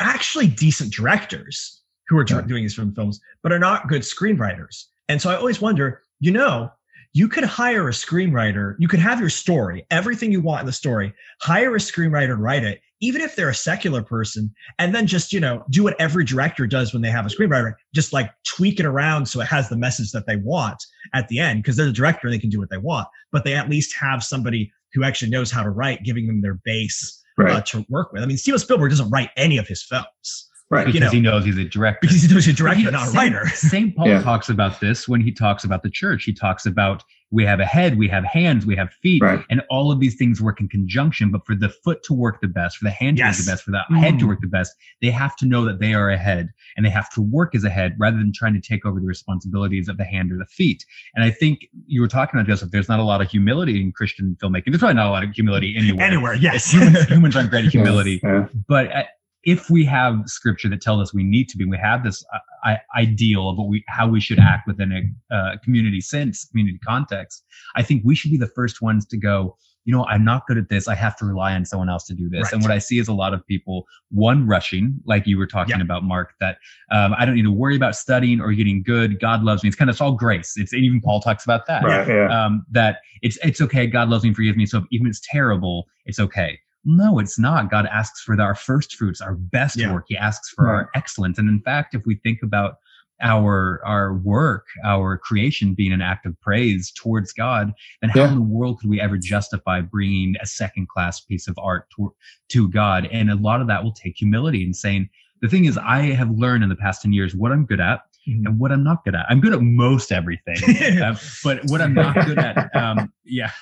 actually 0.00 0.46
decent 0.46 0.92
directors 0.92 1.82
who 2.08 2.18
are 2.18 2.26
Yeah. 2.28 2.42
doing 2.42 2.62
these 2.64 2.74
film 2.74 2.94
films, 2.94 3.20
but 3.42 3.52
are 3.52 3.58
not 3.58 3.88
good 3.88 4.02
screenwriters. 4.02 4.84
And 5.08 5.20
so 5.22 5.30
I 5.30 5.36
always 5.36 5.60
wonder, 5.62 6.02
you 6.20 6.30
know, 6.30 6.70
you 7.14 7.28
could 7.28 7.44
hire 7.44 7.88
a 7.88 7.92
screenwriter, 7.92 8.74
you 8.78 8.88
could 8.88 9.00
have 9.00 9.20
your 9.20 9.30
story, 9.30 9.86
everything 9.90 10.32
you 10.32 10.40
want 10.40 10.60
in 10.60 10.66
the 10.66 10.72
story, 10.72 11.14
hire 11.40 11.74
a 11.74 11.78
screenwriter 11.78 12.28
to 12.28 12.36
write 12.36 12.64
it, 12.64 12.80
even 13.02 13.20
if 13.20 13.36
they're 13.36 13.50
a 13.50 13.54
secular 13.54 14.02
person, 14.02 14.50
and 14.78 14.94
then 14.94 15.06
just, 15.06 15.32
you 15.32 15.40
know, 15.40 15.62
do 15.68 15.82
what 15.82 15.94
every 16.00 16.24
director 16.24 16.66
does 16.66 16.92
when 16.94 17.02
they 17.02 17.10
have 17.10 17.26
a 17.26 17.28
screenwriter, 17.28 17.74
just 17.94 18.12
like 18.12 18.30
tweak 18.46 18.80
it 18.80 18.86
around 18.86 19.26
so 19.26 19.40
it 19.40 19.46
has 19.48 19.68
the 19.68 19.76
message 19.76 20.12
that 20.12 20.26
they 20.26 20.36
want 20.36 20.82
at 21.12 21.28
the 21.28 21.38
end, 21.38 21.62
because 21.62 21.76
they're 21.76 21.84
the 21.86 21.92
director 21.92 22.30
they 22.30 22.38
can 22.38 22.48
do 22.48 22.58
what 22.60 22.70
they 22.70 22.78
want, 22.78 23.06
but 23.32 23.44
they 23.44 23.54
at 23.54 23.68
least 23.68 23.94
have 24.00 24.22
somebody 24.22 24.72
who 24.94 25.04
actually 25.04 25.30
knows 25.30 25.50
how 25.50 25.62
to 25.62 25.70
write, 25.70 26.02
giving 26.04 26.26
them 26.26 26.40
their 26.40 26.54
base 26.64 27.22
right. 27.36 27.50
uh, 27.52 27.60
to 27.62 27.84
work 27.88 28.12
with. 28.12 28.22
I 28.22 28.26
mean, 28.26 28.36
Steven 28.38 28.58
Spielberg 28.60 28.90
doesn't 28.90 29.10
write 29.10 29.30
any 29.36 29.58
of 29.58 29.66
his 29.66 29.82
films 29.82 30.48
right. 30.70 30.86
because 30.86 30.94
you 30.94 31.00
know, 31.00 31.10
he 31.10 31.20
knows 31.20 31.44
he's 31.44 31.58
a 31.58 31.64
director. 31.64 31.98
because 32.02 32.22
he 32.22 32.32
knows 32.32 32.44
he's 32.44 32.58
a 32.60 32.62
But 32.62 32.76
he- 32.76 32.82
director, 32.84 32.90
not 32.92 33.08
a 33.08 33.10
Saint- 33.10 33.34
writer. 33.34 33.48
Saint 33.48 33.96
Paul 33.96 34.08
Yeah. 34.08 34.22
talks 34.22 34.48
about 34.48 34.80
this 34.80 35.08
when 35.08 35.20
he 35.20 35.32
talks 35.32 35.64
about 35.64 35.82
the 35.82 35.90
church. 35.90 36.24
He 36.24 36.32
talks 36.32 36.66
about 36.66 37.02
we 37.32 37.44
have 37.46 37.58
a 37.60 37.64
head, 37.64 37.96
we 37.98 38.06
have 38.08 38.24
hands, 38.24 38.66
we 38.66 38.76
have 38.76 38.92
feet, 39.02 39.22
Right. 39.22 39.42
and 39.50 39.62
all 39.70 39.90
of 39.90 39.98
these 40.00 40.14
things 40.16 40.40
work 40.40 40.60
in 40.60 40.68
conjunction. 40.68 41.30
But 41.30 41.44
for 41.46 41.54
the 41.56 41.70
foot 41.70 42.02
to 42.04 42.12
work 42.14 42.40
the 42.42 42.46
best, 42.46 42.76
for 42.76 42.84
the 42.84 42.90
hand 42.90 43.16
to 43.16 43.22
Yes. 43.24 43.38
work 43.38 43.46
the 43.46 43.50
best, 43.52 43.64
for 43.64 43.70
the 43.72 43.98
head 43.98 44.18
to 44.18 44.24
Mm. 44.26 44.28
work 44.28 44.40
the 44.42 44.46
best, 44.48 44.76
they 45.00 45.10
have 45.10 45.34
to 45.36 45.46
know 45.46 45.64
that 45.64 45.80
they 45.80 45.94
are 45.94 46.10
a 46.10 46.18
head 46.18 46.50
and 46.76 46.84
they 46.86 46.90
have 46.90 47.08
to 47.14 47.22
work 47.22 47.54
as 47.54 47.64
a 47.64 47.70
head 47.70 47.94
rather 47.98 48.18
than 48.18 48.32
trying 48.32 48.52
to 48.54 48.60
take 48.60 48.84
over 48.86 49.00
the 49.00 49.06
responsibilities 49.06 49.88
of 49.88 49.96
the 49.96 50.04
hand 50.04 50.30
or 50.30 50.36
the 50.36 50.46
feet. 50.46 50.84
And 51.14 51.24
I 51.24 51.30
think 51.30 51.66
you 51.86 52.02
were 52.02 52.08
talking 52.08 52.38
about 52.38 52.46
Joseph. 52.48 52.70
There's 52.70 52.88
not 52.88 53.00
a 53.00 53.04
lot 53.04 53.22
of 53.22 53.30
humility 53.30 53.80
in 53.80 53.92
Christian 53.92 54.36
filmmaking. 54.40 54.66
There's 54.66 54.78
probably 54.80 54.94
not 54.96 55.06
a 55.06 55.10
lot 55.10 55.24
of 55.24 55.30
humility 55.30 55.74
anywhere. 55.76 56.06
Anywhere, 56.06 56.34
yes. 56.34 56.70
humans, 56.70 57.04
humans 57.08 57.34
aren't 57.34 57.50
great 57.50 57.64
at 57.64 57.72
humility 57.78 58.20
Yeah. 58.22 58.46
but 58.68 58.94
uh, 58.94 59.04
if 59.44 59.70
we 59.70 59.84
have 59.84 60.22
scripture 60.26 60.68
that 60.68 60.80
tells 60.80 61.00
us 61.00 61.14
we 61.14 61.24
need 61.24 61.48
to 61.48 61.56
be, 61.56 61.64
we 61.64 61.76
have 61.76 62.04
this 62.04 62.24
uh, 62.64 62.76
ideal 62.96 63.48
of 63.48 63.58
what 63.58 63.68
we 63.68 63.84
how 63.88 64.06
we 64.08 64.20
should 64.20 64.38
act 64.38 64.66
within 64.66 64.92
a 64.92 65.34
uh, 65.34 65.56
community 65.64 66.00
sense, 66.00 66.44
community 66.44 66.78
context. 66.84 67.44
I 67.74 67.82
think 67.82 68.02
we 68.04 68.14
should 68.14 68.30
be 68.30 68.36
the 68.36 68.46
first 68.48 68.82
ones 68.82 69.06
to 69.06 69.16
go. 69.16 69.56
You 69.84 69.92
know, 69.92 70.04
I'm 70.04 70.24
not 70.24 70.46
good 70.46 70.58
at 70.58 70.68
this. 70.68 70.86
I 70.86 70.94
have 70.94 71.16
to 71.16 71.24
rely 71.24 71.54
on 71.54 71.64
someone 71.64 71.88
else 71.90 72.04
to 72.04 72.14
do 72.14 72.28
this. 72.28 72.44
Right. 72.44 72.52
And 72.52 72.62
what 72.62 72.70
I 72.70 72.78
see 72.78 73.00
is 73.00 73.08
a 73.08 73.12
lot 73.12 73.34
of 73.34 73.44
people, 73.44 73.84
one 74.12 74.46
rushing, 74.46 75.00
like 75.06 75.26
you 75.26 75.36
were 75.36 75.46
talking 75.48 75.76
Yeah. 75.76 75.82
about, 75.82 76.04
Mark, 76.04 76.34
that 76.38 76.58
um, 76.92 77.16
I 77.18 77.24
don't 77.24 77.34
need 77.34 77.42
to 77.42 77.50
worry 77.50 77.74
about 77.74 77.96
studying 77.96 78.40
or 78.40 78.52
getting 78.52 78.84
good. 78.84 79.18
God 79.18 79.42
loves 79.42 79.64
me. 79.64 79.68
It's 79.68 79.76
kind 79.76 79.90
of 79.90 79.94
it's 79.94 80.00
all 80.00 80.12
grace. 80.12 80.54
It's 80.56 80.72
even 80.72 81.00
Paul 81.00 81.18
talks 81.20 81.42
about 81.42 81.66
that 81.66 81.82
Right. 81.82 82.06
Yeah. 82.06 82.28
um, 82.46 82.64
that 82.70 82.98
it's 83.22 83.38
it's 83.42 83.60
okay. 83.60 83.88
God 83.88 84.08
loves 84.08 84.22
me, 84.22 84.32
forgives 84.32 84.56
me. 84.56 84.66
So 84.66 84.84
even 84.92 85.08
if 85.08 85.10
it's 85.10 85.22
terrible, 85.28 85.88
it's 86.06 86.20
okay. 86.20 86.60
No, 86.84 87.18
it's 87.18 87.38
not. 87.38 87.70
God 87.70 87.86
asks 87.86 88.22
for 88.22 88.40
our 88.40 88.54
first 88.54 88.96
fruits, 88.96 89.20
our 89.20 89.34
best 89.34 89.76
Yeah. 89.76 89.92
work. 89.92 90.06
He 90.08 90.16
asks 90.16 90.50
for 90.50 90.68
our 90.68 90.90
excellence. 90.94 91.38
And 91.38 91.48
in 91.48 91.60
fact, 91.60 91.94
if 91.94 92.04
we 92.06 92.16
think 92.16 92.42
about 92.42 92.76
our 93.20 93.80
our 93.84 94.14
work, 94.14 94.66
our 94.84 95.16
creation 95.16 95.74
being 95.74 95.92
an 95.92 96.02
act 96.02 96.26
of 96.26 96.38
praise 96.40 96.90
towards 96.90 97.32
God, 97.32 97.72
then 98.00 98.10
how 98.10 98.24
in 98.24 98.34
the 98.34 98.40
world 98.40 98.80
could 98.80 98.90
we 98.90 99.00
ever 99.00 99.16
justify 99.16 99.80
bringing 99.80 100.34
a 100.42 100.46
second 100.46 100.88
class 100.88 101.20
piece 101.20 101.46
of 101.46 101.56
art 101.62 101.86
to, 101.96 102.12
to 102.48 102.68
God? 102.68 103.06
And 103.12 103.30
a 103.30 103.36
lot 103.36 103.60
of 103.60 103.68
that 103.68 103.84
will 103.84 103.92
take 103.92 104.16
humility 104.16 104.64
and 104.64 104.74
saying, 104.74 105.08
the 105.42 105.48
thing 105.48 105.66
is, 105.66 105.76
I 105.76 106.02
have 106.12 106.30
learned 106.30 106.62
in 106.62 106.70
the 106.70 106.76
past 106.76 107.02
10 107.02 107.12
years 107.12 107.34
what 107.34 107.52
I'm 107.52 107.66
good 107.66 107.80
at 107.80 108.00
Mhm. 108.28 108.46
and 108.46 108.58
what 108.60 108.70
I'm 108.70 108.84
not 108.84 109.04
good 109.04 109.16
at. 109.16 109.26
I'm 109.28 109.40
good 109.40 109.52
at 109.52 109.60
most 109.62 110.12
everything, 110.12 110.56
uh, 111.02 111.16
but 111.42 111.58
what 111.64 111.80
I'm 111.80 111.92
not 111.92 112.14
good 112.24 112.38
at, 112.38 112.70
um, 112.76 113.12
yeah. 113.24 113.50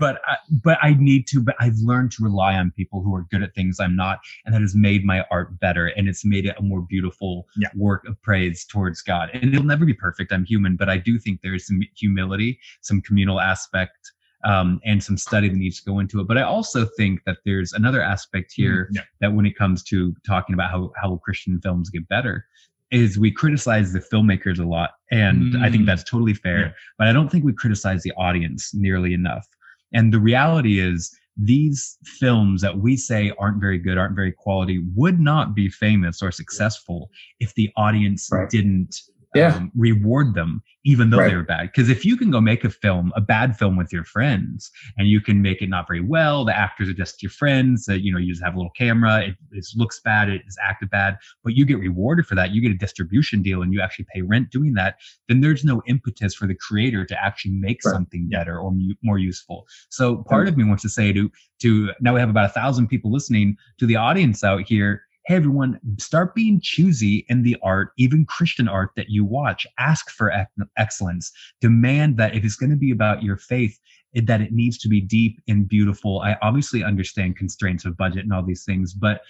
but 0.00 0.22
I, 0.26 0.36
but 0.50 0.78
I 0.80 0.94
need 0.98 1.26
to. 1.28 1.42
But 1.42 1.56
I've 1.60 1.76
learned 1.76 2.12
to 2.12 2.24
rely 2.24 2.54
on 2.54 2.70
people 2.70 3.02
who 3.02 3.14
are 3.14 3.26
good 3.30 3.42
at 3.42 3.54
things 3.54 3.78
I'm 3.78 3.94
not, 3.94 4.20
and 4.46 4.54
that 4.54 4.62
has 4.62 4.74
made 4.74 5.04
my 5.04 5.26
art 5.30 5.60
better, 5.60 5.88
and 5.88 6.08
it's 6.08 6.24
made 6.24 6.46
it 6.46 6.56
a 6.58 6.62
more 6.62 6.80
beautiful 6.80 7.46
Yeah. 7.58 7.68
work 7.76 8.08
of 8.08 8.20
praise 8.22 8.64
towards 8.64 9.02
God. 9.02 9.28
And 9.34 9.52
it'll 9.52 9.66
never 9.66 9.84
be 9.84 9.92
perfect. 9.94 10.32
I'm 10.32 10.44
human, 10.46 10.76
but 10.76 10.88
I 10.88 10.96
do 10.96 11.18
think 11.18 11.40
there's 11.42 11.66
some 11.66 11.80
humility, 11.96 12.58
some 12.80 13.02
communal 13.02 13.40
aspect. 13.40 14.12
Um, 14.42 14.80
and 14.86 15.02
some 15.02 15.18
study 15.18 15.50
that 15.50 15.56
needs 15.56 15.80
to 15.82 15.84
go 15.90 15.98
into 15.98 16.18
it. 16.20 16.26
But 16.26 16.38
I 16.38 16.42
also 16.42 16.86
think 16.96 17.20
that 17.26 17.38
there's 17.44 17.74
another 17.74 18.00
aspect 18.00 18.52
here 18.54 18.88
Yeah. 18.90 19.02
that 19.20 19.34
when 19.34 19.44
it 19.44 19.54
comes 19.54 19.82
to 19.84 20.14
talking 20.26 20.54
about 20.54 20.70
how, 20.70 20.92
how 20.96 21.16
Christian 21.16 21.60
films 21.60 21.90
get 21.90 22.08
better, 22.08 22.46
is 22.90 23.18
we 23.18 23.30
criticize 23.30 23.92
the 23.92 24.00
filmmakers 24.00 24.58
a 24.58 24.64
lot. 24.64 24.92
And 25.10 25.62
I 25.62 25.70
think 25.70 25.82
Mm. 25.82 25.86
that's 25.86 26.02
totally 26.04 26.32
fair. 26.32 26.58
Yeah. 26.60 26.72
But 26.98 27.08
I 27.08 27.12
don't 27.12 27.30
think 27.30 27.44
we 27.44 27.52
criticize 27.52 28.02
the 28.02 28.12
audience 28.16 28.72
nearly 28.74 29.12
enough. 29.12 29.46
And 29.92 30.12
the 30.12 30.18
reality 30.20 30.80
is, 30.80 31.14
these 31.36 31.96
films 32.04 32.60
that 32.62 32.78
we 32.78 32.96
say 32.96 33.32
aren't 33.38 33.60
very 33.60 33.78
good, 33.78 33.96
aren't 33.98 34.16
very 34.16 34.32
quality, 34.32 34.82
would 34.94 35.20
not 35.20 35.54
be 35.54 35.68
famous 35.68 36.22
or 36.22 36.30
successful 36.32 37.10
if 37.40 37.54
the 37.54 37.70
audience 37.76 38.28
Right. 38.32 38.48
didn't 38.50 39.00
Yeah. 39.34 39.54
um, 39.54 39.70
reward 39.76 40.34
them, 40.34 40.60
even 40.84 41.10
though 41.10 41.18
Right. 41.18 41.28
they 41.28 41.36
were 41.36 41.44
bad. 41.44 41.62
Because 41.62 41.88
if 41.88 42.04
you 42.04 42.16
can 42.16 42.30
go 42.32 42.40
make 42.40 42.64
a 42.64 42.70
film, 42.70 43.12
a 43.14 43.20
bad 43.20 43.56
film 43.56 43.76
with 43.76 43.92
your 43.92 44.02
friends, 44.02 44.70
and 44.98 45.06
you 45.08 45.20
can 45.20 45.40
make 45.40 45.62
it 45.62 45.68
not 45.68 45.86
very 45.86 46.00
well, 46.00 46.44
the 46.44 46.56
actors 46.56 46.88
are 46.88 46.94
just 46.94 47.22
your 47.22 47.30
friends, 47.30 47.88
uh, 47.88 47.92
you 47.94 48.12
know, 48.12 48.18
you 48.18 48.32
just 48.32 48.42
have 48.42 48.54
a 48.54 48.56
little 48.56 48.72
camera, 48.76 49.20
it, 49.22 49.36
it 49.52 49.64
looks 49.76 50.00
bad, 50.00 50.28
it 50.28 50.42
is 50.48 50.56
acted 50.60 50.90
bad, 50.90 51.16
but 51.44 51.54
you 51.54 51.64
get 51.64 51.78
rewarded 51.78 52.26
for 52.26 52.34
that. 52.34 52.50
You 52.50 52.60
get 52.60 52.72
a 52.72 52.76
distribution 52.76 53.40
deal 53.40 53.62
and 53.62 53.72
you 53.72 53.80
actually 53.80 54.06
pay 54.12 54.22
rent 54.22 54.50
doing 54.50 54.74
that. 54.74 54.96
Then 55.28 55.40
there's 55.42 55.64
no 55.64 55.80
impetus 55.86 56.34
for 56.34 56.48
the 56.48 56.56
creator 56.56 57.04
to 57.04 57.24
actually 57.24 57.52
make 57.52 57.80
Right. 57.84 57.92
something 57.92 58.28
better 58.28 58.58
or 58.58 58.72
mu- 58.72 58.94
more 59.02 59.18
useful. 59.18 59.66
So 59.90 60.24
part 60.28 60.48
of 60.48 60.56
me 60.56 60.64
wants 60.64 60.82
to 60.82 60.88
say 60.88 61.12
to 61.12 61.30
to 61.60 61.92
now 62.00 62.14
we 62.14 62.20
have 62.20 62.30
about 62.30 62.46
a 62.46 62.52
thousand 62.52 62.88
people 62.88 63.12
listening 63.12 63.56
to 63.78 63.86
the 63.86 63.94
audience 63.96 64.42
out 64.42 64.66
here. 64.66 65.02
Hey 65.30 65.36
everyone, 65.36 65.78
start 65.98 66.34
being 66.34 66.58
choosy 66.60 67.24
in 67.28 67.44
the 67.44 67.56
art, 67.62 67.92
even 67.96 68.24
Christian 68.24 68.66
art 68.66 68.90
that 68.96 69.10
you 69.10 69.24
watch. 69.24 69.64
Ask 69.78 70.10
for 70.10 70.28
ec- 70.28 70.48
excellence. 70.76 71.30
Demand 71.60 72.16
that 72.16 72.34
if 72.34 72.44
it's 72.44 72.56
going 72.56 72.70
to 72.70 72.76
be 72.76 72.90
about 72.90 73.22
your 73.22 73.36
faith, 73.36 73.78
it- 74.12 74.26
that 74.26 74.40
it 74.40 74.52
needs 74.52 74.76
to 74.78 74.88
be 74.88 75.00
deep 75.00 75.40
and 75.46 75.68
beautiful. 75.68 76.18
I 76.20 76.36
obviously 76.42 76.82
understand 76.82 77.36
constraints 77.36 77.84
of 77.84 77.96
budget 77.96 78.24
and 78.24 78.32
all 78.32 78.42
these 78.42 78.64
things, 78.64 78.92
but 78.92 79.20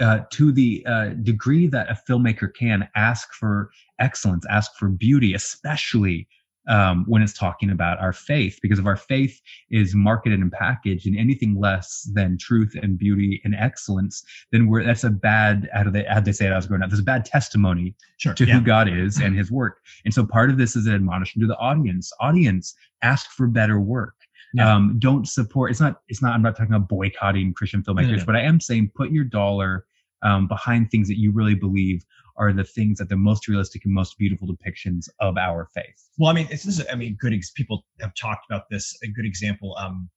uh, 0.00 0.20
to 0.32 0.52
the 0.52 0.84
uh, 0.84 1.08
degree 1.22 1.66
that 1.66 1.90
a 1.90 1.98
filmmaker 2.06 2.54
can 2.54 2.86
ask 2.94 3.32
for 3.32 3.70
excellence, 3.98 4.44
ask 4.50 4.76
for 4.76 4.90
beauty, 4.90 5.32
especially 5.32 6.28
um, 6.68 7.04
when 7.06 7.22
it's 7.22 7.32
talking 7.32 7.70
about 7.70 7.98
our 7.98 8.12
faith, 8.12 8.58
because 8.60 8.78
if 8.78 8.86
our 8.86 8.96
faith 8.96 9.40
is 9.70 9.94
marketed 9.94 10.40
and 10.40 10.52
packaged 10.52 11.06
in 11.06 11.16
anything 11.16 11.58
less 11.58 12.08
than 12.12 12.36
truth 12.38 12.74
and 12.80 12.98
beauty 12.98 13.40
and 13.44 13.54
excellence, 13.54 14.22
then 14.52 14.68
we're 14.68 14.84
that's 14.84 15.04
a 15.04 15.10
bad 15.10 15.68
how 15.72 15.82
do 15.82 15.90
they 15.90 16.04
how 16.04 16.20
do 16.20 16.26
they 16.26 16.32
say 16.32 16.46
it? 16.46 16.52
I 16.52 16.56
was 16.56 16.66
growing 16.66 16.82
up. 16.82 16.90
There's 16.90 17.00
a 17.00 17.04
bad 17.04 17.24
testimony 17.24 17.94
Sure. 18.18 18.34
to 18.34 18.44
yeah. 18.44 18.54
who 18.54 18.60
God 18.60 18.88
is 18.88 19.18
and 19.18 19.36
his 19.36 19.50
work. 19.50 19.78
And 20.04 20.12
so 20.12 20.26
part 20.26 20.50
of 20.50 20.58
this 20.58 20.76
is 20.76 20.86
an 20.86 20.94
admonition 20.94 21.40
to 21.40 21.46
the 21.46 21.56
audience. 21.56 22.12
Audience, 22.20 22.74
ask 23.02 23.30
for 23.30 23.46
better 23.46 23.80
work. 23.80 24.14
Yeah. 24.54 24.74
Um, 24.74 24.96
don't 24.98 25.28
support 25.28 25.70
it's 25.70 25.80
not 25.80 26.00
it's 26.08 26.22
not 26.22 26.32
I'm 26.34 26.42
not 26.42 26.56
talking 26.56 26.74
about 26.74 26.88
boycotting 26.88 27.54
Christian 27.54 27.82
filmmakers, 27.82 28.18
no. 28.18 28.24
but 28.26 28.36
I 28.36 28.40
am 28.40 28.60
saying 28.60 28.92
put 28.94 29.10
your 29.10 29.24
dollar 29.24 29.86
um, 30.22 30.48
behind 30.48 30.90
things 30.90 31.08
that 31.08 31.18
you 31.18 31.32
really 31.32 31.54
believe 31.54 32.04
are 32.38 32.52
the 32.52 32.64
things 32.64 32.98
that 32.98 33.08
the 33.08 33.16
most 33.16 33.48
realistic 33.48 33.84
and 33.84 33.92
most 33.92 34.16
beautiful 34.16 34.48
depictions 34.48 35.08
of 35.20 35.36
our 35.36 35.68
faith. 35.74 36.08
Well, 36.16 36.30
I 36.30 36.34
mean, 36.34 36.46
this 36.50 36.64
is, 36.66 36.84
I 36.90 36.94
mean, 36.94 37.16
good. 37.20 37.34
Ex- 37.34 37.50
people 37.50 37.84
have 38.00 38.14
talked 38.14 38.46
about 38.48 38.70
this. 38.70 38.96
A 39.02 39.08
good 39.08 39.26
example. 39.26 39.76
Um, 39.78 40.08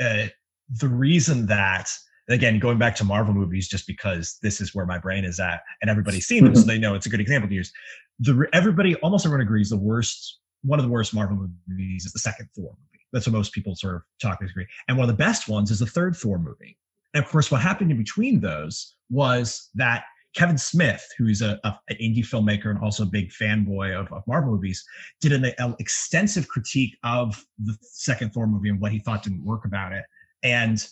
uh, 0.00 0.26
the 0.68 0.88
reason 0.88 1.46
that, 1.46 1.88
again, 2.28 2.58
going 2.58 2.78
back 2.78 2.94
to 2.96 3.04
Marvel 3.04 3.34
movies, 3.34 3.68
just 3.68 3.86
because 3.86 4.38
this 4.42 4.60
is 4.60 4.74
where 4.74 4.86
my 4.86 4.98
brain 4.98 5.24
is 5.24 5.40
at, 5.40 5.62
and 5.80 5.90
everybody's 5.90 6.26
seen 6.26 6.44
them, 6.44 6.54
so 6.54 6.62
they 6.66 6.78
know 6.78 6.94
it's 6.94 7.06
a 7.06 7.10
good 7.10 7.20
example 7.20 7.48
to 7.48 7.54
use. 7.54 7.72
The 8.20 8.46
everybody, 8.52 8.94
almost 8.96 9.24
everyone 9.24 9.44
agrees, 9.44 9.70
the 9.70 9.76
worst, 9.76 10.38
one 10.62 10.78
of 10.78 10.84
the 10.84 10.90
worst 10.90 11.14
Marvel 11.14 11.48
movies 11.66 12.04
is 12.04 12.12
the 12.12 12.18
second 12.18 12.48
Thor 12.54 12.70
movie. 12.70 13.04
That's 13.12 13.26
what 13.26 13.32
most 13.32 13.52
people 13.52 13.74
sort 13.74 13.96
of 13.96 14.02
talk 14.20 14.38
and 14.40 14.48
agree. 14.48 14.66
And 14.88 14.96
one 14.96 15.08
of 15.08 15.14
the 15.14 15.22
best 15.22 15.48
ones 15.48 15.70
is 15.70 15.80
the 15.80 15.86
third 15.86 16.16
Thor 16.16 16.38
movie. 16.38 16.78
And 17.14 17.22
of 17.24 17.30
course, 17.30 17.50
what 17.50 17.60
happened 17.60 17.90
in 17.90 17.98
between 17.98 18.40
those 18.40 18.94
was 19.10 19.68
that 19.74 20.04
Kevin 20.34 20.58
Smith, 20.58 21.06
who's 21.18 21.42
a, 21.42 21.58
a- 21.64 21.78
an 21.88 21.96
indie 22.00 22.18
filmmaker 22.26 22.70
and 22.70 22.78
also 22.78 23.02
a 23.02 23.06
big 23.06 23.30
fanboy 23.30 23.98
of, 23.98 24.10
of 24.12 24.22
Marvel 24.26 24.52
movies, 24.52 24.84
did 25.20 25.32
an, 25.32 25.44
an 25.58 25.74
extensive 25.78 26.48
critique 26.48 26.96
of 27.04 27.44
the 27.62 27.76
second 27.82 28.32
Thor 28.32 28.46
movie 28.46 28.68
and 28.68 28.80
what 28.80 28.92
he 28.92 28.98
thought 28.98 29.22
didn't 29.22 29.44
work 29.44 29.64
about 29.64 29.92
it. 29.92 30.04
And 30.42 30.84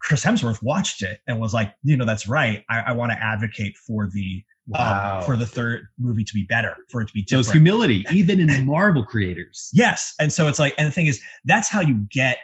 Chris 0.00 0.24
Hemsworth 0.24 0.62
watched 0.62 1.02
it 1.02 1.20
and 1.26 1.38
was 1.40 1.54
like, 1.54 1.74
you 1.82 1.96
know, 1.96 2.04
that's 2.04 2.26
right. 2.26 2.64
I, 2.68 2.80
I 2.80 2.92
want 2.92 3.12
to 3.12 3.22
advocate 3.22 3.76
for 3.76 4.08
the 4.12 4.42
um, 4.74 5.22
for 5.24 5.36
the 5.36 5.46
third 5.46 5.88
movie 5.98 6.22
to 6.24 6.34
be 6.34 6.44
better, 6.44 6.76
for 6.88 7.00
it 7.02 7.08
to 7.08 7.12
be 7.12 7.24
So 7.28 7.40
it's 7.40 7.50
humility, 7.50 8.06
even 8.12 8.38
in 8.38 8.64
Marvel 8.64 9.04
creators. 9.04 9.70
Yes. 9.72 10.14
And 10.20 10.32
so 10.32 10.46
it's 10.46 10.58
like, 10.60 10.74
and 10.78 10.86
the 10.86 10.92
thing 10.92 11.06
is, 11.06 11.20
that's 11.44 11.68
how 11.68 11.80
you 11.80 12.06
get 12.10 12.38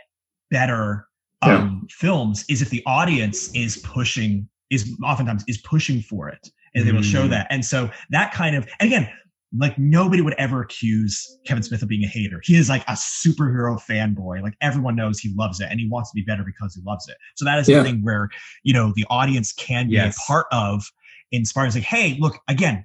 better 0.51 1.07
um, 1.43 1.87
films 1.91 2.45
is 2.49 2.61
if 2.61 2.71
the 2.71 2.83
audience 2.87 3.53
is 3.55 3.77
pushing, 3.79 4.49
is 4.71 4.97
oftentimes 5.03 5.45
is 5.49 5.59
pushing 5.59 6.01
for 6.03 6.29
it 6.29 6.49
and 6.75 6.87
they 6.87 6.93
will 6.93 7.03
show 7.03 7.27
Mm. 7.27 7.31
that. 7.31 7.47
And 7.51 7.65
so 7.65 7.91
that 8.11 8.33
kind 8.33 8.55
of, 8.55 8.69
and 8.81 8.87
again, 8.89 9.09
like 9.57 9.79
nobody 9.79 10.21
would 10.21 10.35
ever 10.35 10.61
accuse 10.61 11.39
Kevin 11.47 11.63
Smith 11.63 11.81
of 11.81 11.89
being 11.89 12.05
a 12.05 12.07
hater. 12.07 12.41
He 12.45 12.55
is 12.57 12.69
like 12.69 12.83
a 12.83 12.93
superhero 12.93 13.81
fanboy. 13.81 14.43
Like 14.43 14.55
everyone 14.61 14.95
knows 14.95 15.19
he 15.19 15.33
loves 15.35 15.61
it 15.61 15.69
and 15.71 15.81
he 15.81 15.89
wants 15.89 16.11
to 16.11 16.15
be 16.15 16.23
better 16.23 16.45
because 16.45 16.75
he 16.75 16.83
loves 16.83 17.09
it. 17.09 17.17
So 17.37 17.47
that 17.47 17.59
is 17.59 17.69
Yeah. 17.69 17.79
the 17.79 17.85
thing 17.85 18.03
where, 18.03 18.29
you 18.63 18.75
know, 18.75 18.93
the 18.95 19.07
audience 19.09 19.53
can 19.55 19.87
be 19.89 19.95
Yes. 19.95 20.19
a 20.19 20.27
part 20.27 20.47
of 20.53 20.85
inspiring. 21.33 21.69
It's 21.69 21.77
like, 21.77 21.85
hey, 21.85 22.19
look, 22.21 22.39
again, 22.49 22.85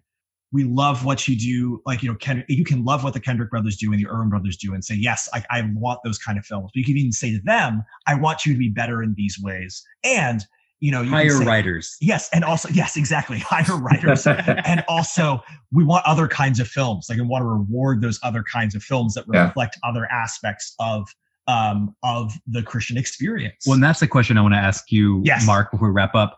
we 0.53 0.63
love 0.63 1.03
what 1.03 1.27
you 1.27 1.35
do. 1.35 1.81
Like, 1.85 2.01
you 2.01 2.09
know, 2.09 2.15
Ken, 2.15 2.45
you 2.47 2.63
can 2.63 2.85
love 2.85 3.03
what 3.03 3.13
the 3.13 3.19
Kendrick 3.19 3.49
brothers 3.49 3.75
do 3.75 3.91
and 3.91 3.99
the 3.99 4.07
Erwin 4.07 4.29
brothers 4.29 4.55
do 4.55 4.73
and 4.73 4.85
say, 4.85 4.95
yes, 4.95 5.27
I, 5.33 5.43
I 5.49 5.69
want 5.75 5.99
those 6.05 6.17
kind 6.17 6.37
of 6.37 6.45
films. 6.45 6.69
But 6.73 6.79
you 6.79 6.85
can 6.85 6.95
even 6.95 7.11
say 7.11 7.31
to 7.31 7.41
them, 7.43 7.83
I 8.07 8.15
want 8.15 8.45
you 8.45 8.53
to 8.53 8.59
be 8.59 8.69
better 8.69 9.03
in 9.03 9.15
these 9.17 9.37
ways. 9.41 9.83
And, 10.05 10.45
you 10.83 10.91
know, 10.91 11.01
you 11.01 11.09
Hire 11.11 11.29
say- 11.29 11.45
writers. 11.45 11.95
Yes. 12.01 12.29
And 12.33 12.43
also, 12.43 12.67
yes, 12.67 12.97
exactly. 12.97 13.39
Hire 13.47 13.77
writers. 13.77 14.27
and 14.65 14.83
also, 14.89 15.41
we 15.71 15.85
want 15.85 16.05
other 16.05 16.27
kinds 16.27 16.59
of 16.59 16.67
films. 16.67 17.05
Like, 17.07 17.17
we 17.19 17.23
want 17.25 17.41
to 17.41 17.47
reward 17.47 18.01
those 18.01 18.19
other 18.21 18.43
kinds 18.43 18.75
of 18.75 18.83
films 18.83 19.13
that 19.13 19.23
Yeah. 19.33 19.45
reflect 19.45 19.77
other 19.83 20.05
aspects 20.11 20.75
of 20.79 21.07
um 21.47 21.95
of 22.03 22.33
the 22.47 22.61
Christian 22.63 22.97
experience. 22.97 23.63
Well, 23.65 23.75
and 23.75 23.83
that's 23.83 24.01
the 24.01 24.07
question 24.09 24.37
I 24.37 24.41
want 24.41 24.55
to 24.55 24.59
ask 24.59 24.91
you, 24.91 25.21
Yes. 25.23 25.45
Mark, 25.45 25.71
before 25.71 25.87
we 25.87 25.93
wrap 25.93 26.15
up. 26.15 26.37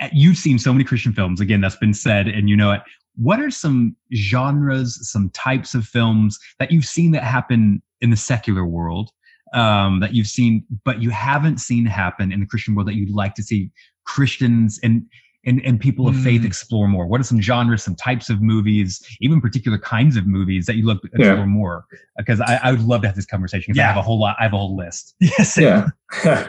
Uh, 0.00 0.08
You've 0.12 0.36
seen 0.38 0.58
so 0.60 0.72
many 0.72 0.84
Christian 0.84 1.12
films. 1.12 1.40
Again, 1.40 1.60
that's 1.60 1.76
been 1.76 1.94
said, 1.94 2.28
and 2.28 2.48
you 2.48 2.56
know 2.56 2.70
it. 2.70 2.82
What 3.16 3.40
are 3.40 3.50
some 3.50 3.96
genres, 4.14 4.98
some 5.10 5.30
types 5.30 5.74
of 5.74 5.84
films 5.84 6.38
that 6.60 6.70
you've 6.70 6.84
seen 6.86 7.10
that 7.12 7.24
happen 7.24 7.82
in 8.00 8.10
the 8.10 8.16
secular 8.16 8.64
world 8.64 9.10
um, 9.54 10.00
that 10.00 10.14
you've 10.14 10.26
seen, 10.26 10.64
but 10.84 11.00
you 11.02 11.10
haven't 11.10 11.58
seen 11.58 11.84
happen 11.86 12.32
in 12.32 12.40
the 12.40 12.46
Christian 12.46 12.74
world 12.74 12.88
that 12.88 12.94
you'd 12.94 13.10
like 13.10 13.34
to 13.34 13.42
see 13.42 13.70
Christians 14.04 14.78
and 14.82 15.04
and, 15.44 15.60
and 15.64 15.80
people 15.80 16.06
of 16.06 16.14
faith 16.16 16.42
Mm. 16.42 16.46
explore 16.46 16.86
more? 16.86 17.04
What 17.08 17.20
are 17.20 17.24
some 17.24 17.40
genres, 17.40 17.82
some 17.82 17.96
types 17.96 18.30
of 18.30 18.40
movies, 18.40 19.04
even 19.20 19.40
particular 19.40 19.76
kinds 19.76 20.16
of 20.16 20.24
movies 20.24 20.66
that 20.66 20.76
you 20.76 20.84
look 20.86 21.04
explore 21.04 21.34
Yeah. 21.34 21.44
more? 21.46 21.84
Because 22.16 22.40
I, 22.40 22.60
I 22.62 22.70
would 22.70 22.82
love 22.82 23.00
to 23.02 23.08
have 23.08 23.16
this 23.16 23.26
conversation. 23.26 23.74
'cause 23.74 23.78
I 23.80 23.82
Yeah. 23.82 23.88
have 23.88 23.96
a 23.96 24.02
whole 24.02 24.20
lot. 24.20 24.36
I 24.38 24.44
have 24.44 24.52
a 24.52 24.56
whole 24.56 24.76
list. 24.76 25.16
yes. 25.20 25.58
yeah. 25.58 25.88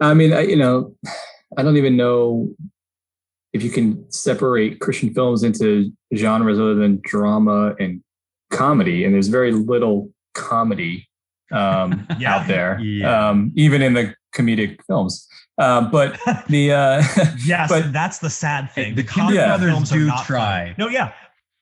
I 0.00 0.14
mean, 0.14 0.32
I, 0.32 0.40
you 0.40 0.56
know, 0.56 0.96
I 1.56 1.62
don't 1.62 1.76
even 1.76 1.96
know 1.96 2.48
if 3.52 3.62
you 3.62 3.70
can 3.70 4.04
separate 4.10 4.80
Christian 4.80 5.14
films 5.14 5.44
into 5.44 5.92
genres 6.16 6.58
other 6.58 6.74
than 6.74 7.00
drama 7.04 7.76
and 7.78 8.02
comedy. 8.50 9.04
And 9.04 9.14
there's 9.14 9.28
very 9.28 9.52
little 9.52 10.10
comedy 10.34 11.06
um, 11.54 12.06
Yeah. 12.18 12.34
out 12.36 12.46
there, 12.48 12.78
Yeah. 12.80 13.28
um, 13.30 13.52
even 13.54 13.80
in 13.82 13.94
the 13.94 14.14
comedic 14.34 14.80
films. 14.86 15.26
Um, 15.58 15.90
but 15.90 16.18
the 16.48 16.72
uh, 16.72 17.02
Yes, 17.44 17.68
But- 17.70 17.92
that's 17.92 18.18
the 18.18 18.30
sad 18.30 18.70
thing. 18.72 18.94
the 18.94 19.02
The 19.02 19.08
Kendrick 19.08 19.38
comedy 19.38 19.48
brothers 19.48 19.70
films 19.72 19.92
are 19.92 19.98
do 19.98 20.06
not 20.06 20.24
try. 20.26 20.62
funny. 20.62 20.74
No, 20.78 20.88
yeah, 20.88 21.12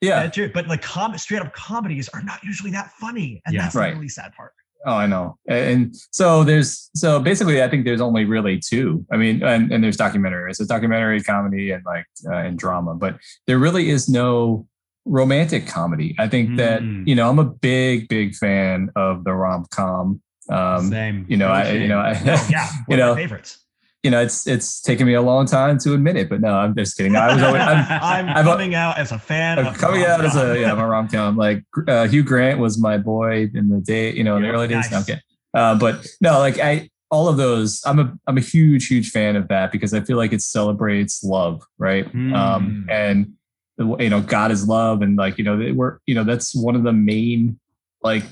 yeah, 0.01 0.22
that's 0.22 0.34
true. 0.34 0.51
But 0.53 0.66
like 0.68 0.82
com- 0.82 1.16
straight 1.18 1.43
up 1.43 1.53
comedies 1.53 2.09
are 2.09 2.22
not 2.22 2.43
usually 2.43 2.70
that 2.72 2.90
funny, 2.99 3.43
and 3.47 3.55
Yeah. 3.55 3.62
that's 3.62 3.74
Right. 3.74 3.90
the 3.90 3.97
really 3.97 4.09
sad 4.09 4.32
part. 4.34 4.53
Oh, 4.84 4.95
I 4.95 5.07
know. 5.07 5.36
And 5.49 5.95
so 6.11 6.43
there's 6.43 6.90
so 6.97 7.20
basically, 7.20 7.62
I 7.62 7.68
think 7.68 7.84
there's 7.84 8.01
only 8.01 8.24
really 8.24 8.59
two. 8.59 9.07
I 9.12 9.16
mean, 9.16 9.40
and, 9.45 9.70
and 9.70 9.84
there's 9.84 9.97
documentary. 9.97 10.51
It's 10.51 10.59
a 10.59 10.66
documentary, 10.66 11.22
comedy, 11.22 11.70
and 11.70 11.84
like 11.84 12.05
uh, 12.26 12.34
and 12.34 12.59
drama. 12.59 12.95
But 12.97 13.18
there 13.47 13.59
really 13.61 13.90
is 13.90 14.09
no 14.09 14.66
romantic 15.05 15.66
comedy. 15.66 16.14
I 16.18 16.28
think 16.28 16.57
that 16.59 16.82
Mm. 16.82 17.07
you 17.07 17.14
know 17.14 17.28
I'm 17.28 17.38
a 17.38 17.44
big, 17.44 18.09
big 18.09 18.34
fan 18.34 18.90
of 18.96 19.24
the 19.24 19.32
rom 19.34 19.66
com. 19.70 20.20
Um, 20.50 20.88
Same. 20.90 21.24
you 21.28 21.36
know, 21.36 21.48
I 21.48 21.70
you 21.72 21.88
know 21.88 21.98
I 21.98 22.12
No, 22.24 22.34
yeah, 22.50 22.68
You 22.88 22.96
know, 22.96 23.14
my 23.14 23.20
favorites. 23.22 23.59
you 24.03 24.11
know, 24.11 24.20
it's 24.20 24.46
it's 24.46 24.80
taken 24.80 25.07
me 25.07 25.14
a 25.14 25.22
long 25.22 25.46
time 25.46 25.78
to 25.78 25.94
admit 25.94 26.16
it, 26.16 26.28
but 26.28 26.40
no, 26.40 26.55
I'm 26.55 26.74
just 26.76 26.96
kidding. 26.96 27.14
I 27.16 27.32
was 27.34 27.42
always 27.42 27.62
I'm, 27.62 28.28
I'm 28.36 28.44
coming 28.44 28.74
out 28.74 28.98
as 28.98 29.12
a 29.12 29.18
fan. 29.18 29.59
I'm 29.59 29.66
of 29.68 29.78
coming 29.78 30.05
out 30.05 30.24
as 30.24 30.34
a 30.36 30.38
rom-com. 30.46 30.61
yeah, 30.61 30.72
I'm 30.72 30.78
a 30.78 30.86
rom 30.86 31.09
com. 31.09 31.36
Like 31.36 31.64
uh, 31.88 32.07
Hugh 32.09 32.22
Grant 32.24 32.59
was 32.59 32.78
my 32.80 32.98
boy 32.98 33.48
in 33.55 33.68
the 33.68 33.80
day, 33.80 34.12
you 34.12 34.24
know, 34.24 34.36
in 34.36 34.42
the 34.42 34.50
early 34.50 34.68
days. 34.68 34.90
No, 34.90 34.98
okay, 35.00 35.20
uh, 35.55 35.76
but 35.78 36.07
no, 36.20 36.38
like 36.38 36.59
I 36.59 36.90
all 37.11 37.28
of 37.28 37.36
those. 37.36 37.80
I'm 37.86 37.98
a 38.00 38.12
I'm 38.26 38.36
a 38.38 38.40
huge 38.40 38.88
huge 38.88 39.11
fan 39.11 39.36
of 39.36 39.46
that 39.48 39.70
because 39.70 39.94
I 39.94 40.00
feel 40.00 40.16
like 40.16 40.32
it 40.32 40.42
celebrates 40.42 41.22
love, 41.22 41.62
right? 41.78 42.11
Mm. 42.12 42.34
Um, 42.36 42.86
and 42.90 43.34
you 43.78 44.10
know, 44.10 44.20
God 44.20 44.50
is 44.50 44.66
love, 44.68 45.02
and 45.02 45.16
like 45.16 45.38
you 45.38 45.44
know, 45.44 45.72
we're 45.74 45.98
you 46.06 46.14
know 46.14 46.24
that's 46.24 46.54
one 46.54 46.76
of 46.76 46.82
the 46.82 46.92
main 46.92 47.58
like 48.02 48.24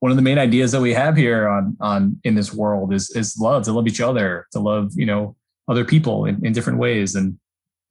one 0.00 0.10
of 0.10 0.16
the 0.16 0.22
main 0.22 0.38
ideas 0.38 0.72
that 0.72 0.80
we 0.80 0.92
have 0.94 1.16
here 1.16 1.48
on 1.48 1.76
on 1.80 2.20
in 2.24 2.34
this 2.34 2.52
world 2.52 2.92
is 2.92 3.10
is 3.10 3.38
love 3.38 3.64
to 3.64 3.72
love 3.72 3.86
each 3.86 4.00
other 4.00 4.46
to 4.52 4.58
love 4.58 4.92
you 4.94 5.06
know 5.06 5.36
other 5.68 5.84
people 5.84 6.24
in, 6.24 6.44
in 6.44 6.52
different 6.52 6.78
ways. 6.78 7.14
And 7.14 7.38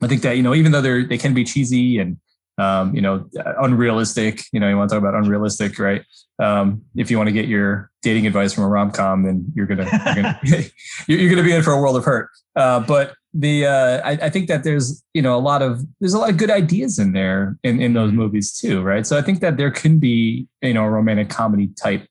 i 0.01 0.07
think 0.07 0.21
that 0.21 0.37
you 0.37 0.43
know 0.43 0.53
even 0.53 0.71
though 0.71 0.81
they're 0.81 1.05
they 1.05 1.17
can 1.17 1.33
be 1.33 1.43
cheesy 1.43 1.99
and 1.99 2.17
um, 2.57 2.93
you 2.93 3.01
know 3.01 3.29
unrealistic 3.61 4.43
you 4.51 4.59
know 4.59 4.67
you 4.67 4.75
want 4.75 4.89
to 4.89 4.95
talk 4.95 5.01
about 5.01 5.15
unrealistic 5.15 5.79
right? 5.79 6.03
Um, 6.39 6.83
if 6.95 7.11
you 7.11 7.17
want 7.17 7.27
to 7.27 7.33
get 7.33 7.47
your 7.47 7.91
dating 8.01 8.25
advice 8.27 8.53
from 8.53 8.63
a 8.63 8.67
rom-com 8.67 9.23
then 9.23 9.45
you're 9.55 9.65
gonna 9.65 9.89
you're 10.05 10.15
gonna, 10.15 10.39
you're, 11.07 11.29
gonna 11.29 11.43
be 11.43 11.53
in 11.53 11.63
for 11.63 11.71
a 11.71 11.79
world 11.79 11.95
of 11.95 12.03
hurt. 12.03 12.29
Uh, 12.55 12.79
but 12.79 13.13
the 13.33 13.65
uh, 13.65 14.01
I, 14.03 14.11
I 14.11 14.29
think 14.29 14.47
that 14.47 14.63
there's 14.63 15.03
you 15.13 15.21
know 15.21 15.35
a 15.37 15.39
lot 15.39 15.61
of 15.61 15.85
there's 15.99 16.13
a 16.13 16.19
lot 16.19 16.29
of 16.29 16.37
good 16.37 16.49
ideas 16.49 16.97
in 16.97 17.13
there 17.13 17.57
in, 17.63 17.79
in 17.81 17.93
those 17.93 18.11
movies 18.11 18.51
too 18.57 18.81
right 18.81 19.05
so 19.05 19.17
i 19.17 19.21
think 19.21 19.39
that 19.41 19.55
there 19.57 19.69
can 19.71 19.99
be 19.99 20.47
you 20.63 20.73
know 20.73 20.83
a 20.83 20.89
romantic 20.89 21.29
comedy 21.29 21.67
type 21.81 22.07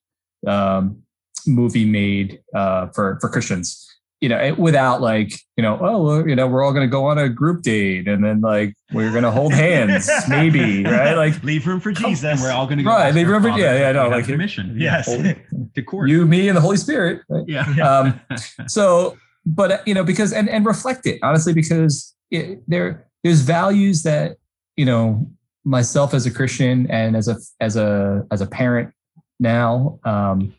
um, 0.47 1.03
movie 1.47 1.85
made 1.85 2.41
uh, 2.55 2.87
for 2.95 3.19
for 3.21 3.29
christians 3.29 3.85
you 4.21 4.29
know 4.29 4.55
without 4.59 5.01
like 5.01 5.33
you 5.57 5.63
know 5.63 5.79
oh 5.81 6.25
you 6.25 6.35
know 6.37 6.47
we're 6.47 6.65
all 6.65 6.73
going 6.73 6.87
to 6.87 6.91
go 6.91 7.05
on 7.07 7.19
a 7.19 7.29
group 7.29 7.63
date 7.63 8.07
and 8.09 8.25
then 8.25 8.41
like 8.41 8.75
we're 8.93 9.11
going 9.11 9.23
to 9.25 9.31
hold 9.31 9.53
hands 9.53 10.09
maybe 10.29 10.83
right 10.85 11.15
like 11.15 11.43
leave 11.43 11.67
room 11.67 11.81
for 11.81 11.91
And 11.91 11.99
Jesus. 11.99 12.41
we're 12.41 12.51
all 12.51 12.67
going 12.67 12.79
to 12.79 12.85
go. 12.85 12.91
Right, 12.91 13.15
leave 13.15 13.29
room 13.29 13.43
for 13.43 13.49
yeah, 13.51 13.79
yeah, 13.79 13.93
no, 13.93 14.09
like- 14.09 14.29
mission 14.29 14.75
yes. 14.79 15.07
to 15.75 15.83
court. 15.83 16.09
you 16.09 16.27
me 16.27 16.49
and 16.49 16.57
the 16.57 16.61
holy 16.61 16.77
spirit 16.77 17.23
right? 17.29 17.45
yeah. 17.47 17.65
um, 17.81 18.21
so 18.67 19.17
but 19.55 19.87
you 19.87 19.95
know 19.95 20.05
because 20.05 20.33
and 20.33 20.49
and 20.49 20.67
reflect 20.67 21.07
it 21.07 21.19
honestly 21.23 21.53
because 21.53 22.15
it, 22.31 22.61
there 22.69 23.09
there's 23.25 23.41
values 23.41 24.03
that 24.03 24.37
you 24.77 24.85
know 24.85 25.27
myself 25.65 26.15
as 26.15 26.27
a 26.27 26.31
christian 26.31 26.87
and 26.91 27.17
as 27.17 27.29
a 27.29 27.37
as 27.61 27.77
a 27.77 28.25
as 28.31 28.41
a 28.41 28.47
parent 28.47 28.93
now 29.41 29.99
um 30.05 30.55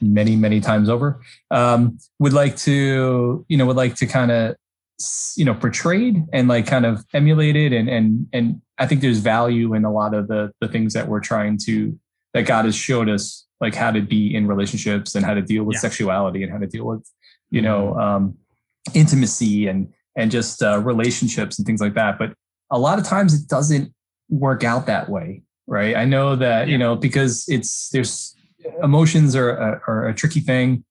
many 0.00 0.36
many 0.36 0.60
times 0.60 0.88
over 0.88 1.20
um 1.50 1.98
would 2.18 2.32
like 2.32 2.56
to 2.56 3.44
you 3.48 3.56
know 3.56 3.64
would 3.66 3.76
like 3.76 3.94
to 3.94 4.06
kind 4.06 4.30
of 4.30 4.54
you 5.36 5.44
know 5.44 5.54
portrayed 5.54 6.22
and 6.32 6.46
like 6.48 6.66
kind 6.66 6.84
of 6.86 7.04
emulated 7.14 7.72
and 7.72 7.88
and 7.88 8.26
and 8.32 8.60
i 8.78 8.86
think 8.86 9.00
there's 9.00 9.18
value 9.18 9.74
in 9.74 9.84
a 9.84 9.92
lot 9.92 10.14
of 10.14 10.28
the 10.28 10.52
the 10.60 10.68
things 10.68 10.92
that 10.92 11.08
we're 11.08 11.20
trying 11.20 11.58
to 11.58 11.98
that 12.34 12.42
god 12.42 12.64
has 12.64 12.74
showed 12.74 13.08
us 13.08 13.46
like 13.60 13.74
how 13.74 13.90
to 13.90 14.00
be 14.02 14.34
in 14.34 14.46
relationships 14.46 15.14
and 15.14 15.24
how 15.24 15.32
to 15.34 15.42
deal 15.42 15.64
with 15.64 15.74
Yeah. 15.76 15.80
sexuality 15.80 16.42
and 16.42 16.52
how 16.52 16.58
to 16.58 16.66
deal 16.66 16.84
with 16.86 17.08
you 17.54 17.62
know 17.62 17.80
um 18.06 18.22
intimacy 18.94 19.66
and 19.70 19.80
and 20.16 20.30
just 20.30 20.62
uh, 20.62 20.78
relationships 20.80 21.58
and 21.58 21.66
things 21.66 21.80
like 21.80 21.94
that. 21.94 22.18
But 22.18 22.30
a 22.70 22.78
lot 22.78 22.98
of 23.00 23.04
times 23.04 23.34
it 23.34 23.48
doesn't 23.48 23.92
work 24.28 24.62
out 24.64 24.86
that 24.86 25.08
way 25.08 25.42
right? 25.66 25.96
I 25.96 26.04
know 26.04 26.36
that 26.36 26.68
you 26.68 26.76
know 26.78 26.94
because 26.94 27.44
it's 27.48 27.88
there's 27.88 28.36
emotions 28.82 29.34
are, 29.34 29.50
are, 29.64 29.82
are 29.88 30.08
a 30.08 30.14
tricky 30.14 30.40
thing. 30.40 30.84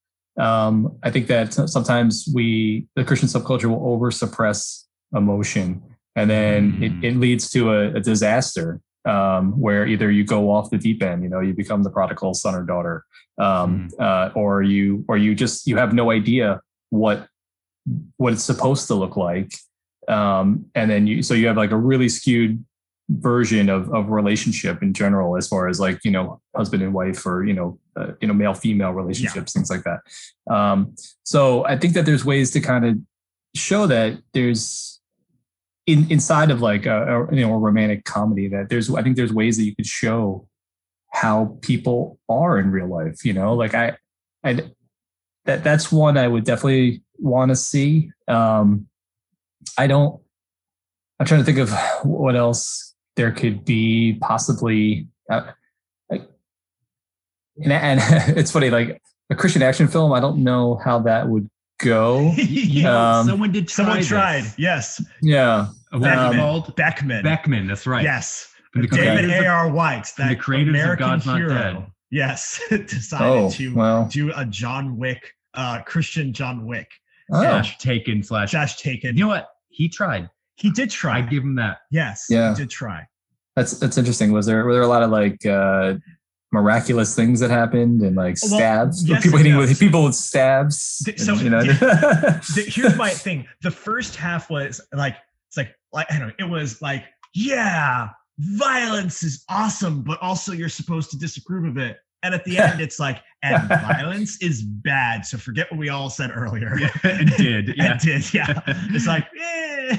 Um 0.48 0.76
i 1.04 1.10
think 1.14 1.28
that 1.28 1.54
sometimes 1.76 2.28
we 2.34 2.88
the 2.96 3.04
christian 3.04 3.30
subculture 3.30 3.70
will 3.72 3.86
over 3.94 4.10
suppress 4.10 4.88
emotion 5.22 5.68
and 6.16 6.28
then 6.30 6.60
Mm. 6.74 6.84
it, 6.86 6.92
it 7.08 7.16
leads 7.26 7.52
to 7.52 7.60
a, 7.72 7.80
a 7.94 8.00
disaster 8.00 8.68
um 9.06 9.60
where 9.60 9.86
either 9.86 10.10
you 10.10 10.24
go 10.24 10.50
off 10.50 10.70
the 10.70 10.78
deep 10.78 11.04
end 11.04 11.24
you 11.24 11.30
know 11.30 11.40
you 11.40 11.54
become 11.54 11.84
the 11.84 11.90
prodigal 11.90 12.34
son 12.34 12.56
or 12.56 12.64
daughter 12.64 13.04
um 13.38 13.90
uh, 14.00 14.30
or 14.36 14.62
you 14.64 15.04
or 15.08 15.18
you 15.18 15.36
just 15.36 15.68
you 15.68 15.78
have 15.78 15.94
no 15.94 16.12
idea 16.12 16.62
what 16.90 17.28
what 18.18 18.34
it's 18.34 18.44
supposed 18.44 18.88
to 18.88 18.96
look 18.96 19.18
like 19.18 19.52
um 20.08 20.66
and 20.76 20.90
then 20.90 21.06
you 21.08 21.22
so 21.22 21.34
you 21.34 21.48
have 21.48 21.58
like 21.58 21.72
a 21.72 21.78
really 21.78 22.08
skewed 22.08 22.64
version 23.10 23.70
of 23.70 23.94
of 23.94 24.10
relationship 24.10 24.82
in 24.82 24.94
general 24.94 25.36
as 25.36 25.48
far 25.48 25.68
as 25.68 25.80
like 25.80 26.00
you 26.06 26.12
know 26.12 26.40
husband 26.56 26.82
and 26.82 26.94
wife 26.94 27.26
or 27.26 27.44
you 27.46 27.54
know 27.54 27.78
uh, 27.98 28.12
you 28.22 28.28
know 28.28 28.34
male 28.34 28.54
female 28.54 28.92
relationships 28.92 29.54
things 29.54 29.70
like 29.70 29.84
that. 29.84 30.00
Um 30.50 30.96
so 31.24 31.66
i 31.66 31.78
think 31.78 31.94
that 31.94 32.06
there's 32.06 32.24
ways 32.24 32.52
to 32.52 32.62
kind 32.62 32.86
of 32.86 32.98
show 33.56 33.86
that 33.88 34.18
there's 34.34 34.93
in 35.86 36.10
inside 36.10 36.52
of 36.52 36.62
like 36.62 36.86
a, 36.86 37.28
a 37.28 37.36
you 37.36 37.42
know 37.42 37.54
a 37.54 37.58
romantic 37.58 38.06
comedy 38.06 38.48
that 38.48 38.70
there's 38.70 38.94
i 38.94 39.02
think 39.02 39.16
there's 39.16 39.34
ways 39.34 39.58
that 39.58 39.64
you 39.64 39.76
could 39.76 39.86
show 39.86 40.48
how 41.12 41.58
people 41.62 42.20
are 42.30 42.58
in 42.58 42.72
real 42.72 42.88
life 42.88 43.24
you 43.26 43.34
know? 43.34 43.54
Like 43.54 43.74
i 43.74 43.98
i 44.44 44.62
that 45.46 45.64
that's 45.64 45.92
one 45.92 46.18
i 46.18 46.28
would 46.28 46.46
definitely 46.46 47.04
want 47.18 47.50
to 47.50 47.56
see. 47.56 48.12
Um 48.28 48.88
i 49.78 49.88
don't 49.88 50.22
i'm 51.20 51.26
trying 51.26 51.42
to 51.42 51.46
think 51.46 51.58
of 51.58 51.72
what 52.04 52.36
else 52.36 52.96
there 53.16 53.32
could 53.32 53.64
be 53.64 54.18
possibly 54.22 55.08
uh, 55.30 55.52
like 56.10 56.28
and, 57.62 57.72
and 57.72 58.00
it's 58.38 58.52
funny 58.52 58.70
like 58.70 59.02
a 59.30 59.36
christian 59.36 59.62
action 59.62 59.88
film 59.88 60.12
i 60.12 60.20
don't 60.20 60.44
know 60.44 60.76
how 60.84 61.00
that 61.00 61.30
would 61.30 61.50
go 61.84 62.32
You 62.38 62.84
know, 62.84 62.98
Um, 63.00 63.28
someone 63.28 63.52
did 63.52 63.68
try 63.68 63.76
Someone 63.76 63.98
this. 64.00 64.08
tried. 64.08 64.44
Yes. 64.58 65.04
yeah 65.22 65.68
What's 65.92 66.06
Um. 66.06 66.74
Beckman. 66.76 67.24
Beckman. 67.24 67.68
That's 67.68 67.86
right. 67.86 68.04
Yes. 68.04 68.50
The 68.74 68.88
David 68.88 69.26
creators 69.26 69.32
A.R. 69.46 69.70
White, 69.70 70.12
that 70.18 70.30
the 70.30 70.36
creators 70.36 70.70
of 70.70 70.76
American 70.76 71.06
God's 71.08 71.26
Not. 71.28 71.48
Dead. 71.48 71.86
Yes. 72.10 72.60
decided 72.70 73.28
oh 73.28 73.50
to 73.52 73.76
well 73.76 74.06
do 74.12 74.32
a 74.36 74.46
John 74.46 74.98
Wick, 74.98 75.32
uh, 75.54 75.82
Christian 75.84 76.34
John 76.34 76.66
Wick. 76.66 76.90
oh, 77.32 77.42
Slash 77.42 77.78
taken 77.78 78.24
slash. 78.24 78.52
Josh 78.52 78.78
Taken. 78.78 79.16
You 79.16 79.24
know 79.26 79.28
what? 79.28 79.50
He 79.70 79.88
tried. 79.90 80.30
He 80.56 80.72
did 80.72 80.90
try. 80.90 81.18
I 81.18 81.22
give 81.22 81.44
him 81.44 81.56
that. 81.56 81.80
yes. 81.92 82.26
Yeah. 82.30 82.50
He 82.56 82.62
did 82.62 82.70
try. 82.72 83.06
that's 83.56 83.80
that's 83.80 83.98
interesting 84.00 84.32
was 84.32 84.46
there 84.48 84.64
were 84.66 84.74
there 84.74 84.82
a 84.84 84.88
lot 84.88 85.04
of 85.04 85.12
like 85.12 85.46
uh 85.46 85.96
miraculous 86.54 87.16
things 87.16 87.40
that 87.40 87.50
happened 87.50 88.02
and 88.02 88.16
like 88.16 88.38
Well, 88.44 88.52
stabs 88.58 89.04
yes 89.08 89.24
people 89.24 89.40
and 89.40 89.46
hitting 89.46 89.60
no. 89.60 89.66
with 89.66 89.80
people 89.80 90.04
with 90.04 90.16
stabs 90.16 91.02
Th- 91.04 91.20
so- 91.20 91.34
you 91.36 91.50
know 91.50 91.64
The- 91.64 92.66
here's 92.68 92.96
my 92.96 93.10
thing. 93.10 93.48
The 93.62 93.72
first 93.72 94.16
half 94.16 94.50
was 94.50 94.80
like 94.94 95.16
it's 95.48 95.58
like 95.58 95.76
like 95.92 96.08
I 96.12 96.20
don't 96.20 96.28
know. 96.30 96.34
It 96.40 96.50
was 96.50 96.82
like 96.82 97.04
yeah, 97.36 98.10
violence 98.40 99.24
is 99.24 99.44
awesome, 99.50 100.02
but 100.04 100.20
also 100.22 100.52
you're 100.52 100.70
supposed 100.70 101.10
to 101.12 101.18
disapprove 101.18 101.66
of 101.66 101.78
it. 101.78 101.98
And 102.22 102.34
at 102.34 102.46
the 102.46 102.58
end, 102.58 102.80
it's 102.80 103.00
like 103.00 103.22
and 103.42 103.68
violence 103.70 104.42
is 104.42 104.62
bad. 104.64 105.26
So 105.26 105.38
forget 105.38 105.70
what 105.72 105.78
we 105.80 105.90
all 105.90 106.10
said 106.10 106.32
earlier. 106.34 106.78
it 107.04 107.38
did. 107.38 107.74
Yeah. 107.76 107.96
It 107.96 108.00
did. 108.02 108.24
Yeah. 108.34 108.62
It's 108.92 109.08
like 109.08 109.26
eh. 109.42 109.98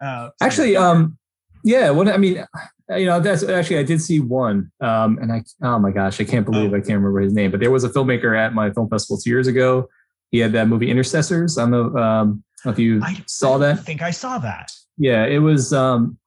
Uh, 0.00 0.28
so- 0.28 0.32
actually 0.46 0.76
um 0.76 1.16
yeah 1.64 1.90
well, 1.90 2.08
i 2.08 2.16
mean 2.16 2.44
you 2.90 3.06
know 3.06 3.20
that's 3.20 3.42
actually 3.42 3.78
i 3.78 3.82
did 3.82 4.00
see 4.00 4.20
one 4.20 4.70
um 4.80 5.18
and 5.18 5.32
i 5.32 5.42
oh 5.62 5.78
my 5.78 5.90
gosh 5.90 6.20
i 6.20 6.24
can't 6.24 6.44
believe 6.46 6.72
Oh. 6.72 6.76
i 6.76 6.80
can't 6.80 6.98
remember 6.98 7.20
his 7.20 7.32
name 7.32 7.50
but 7.50 7.60
there 7.60 7.70
was 7.70 7.84
a 7.84 7.88
filmmaker 7.88 8.36
at 8.38 8.52
my 8.54 8.70
film 8.70 8.88
festival 8.88 9.18
two 9.20 9.30
years 9.30 9.46
ago 9.46 9.88
he 10.30 10.38
had 10.38 10.52
that 10.52 10.68
movie 10.68 10.90
intercessors 10.90 11.58
i 11.58 11.62
don't 11.62 11.70
know 11.70 12.00
um 12.00 12.42
if 12.66 12.78
you 12.78 13.00
I 13.02 13.22
saw 13.26 13.58
that. 13.58 13.78
I 13.78 13.82
think 13.82 14.02
I 14.02 14.10
saw 14.10 14.38
that. 14.38 14.70
Yeah, 14.98 15.24
it 15.24 15.38
was. 15.38 15.72
Um, 15.72 16.18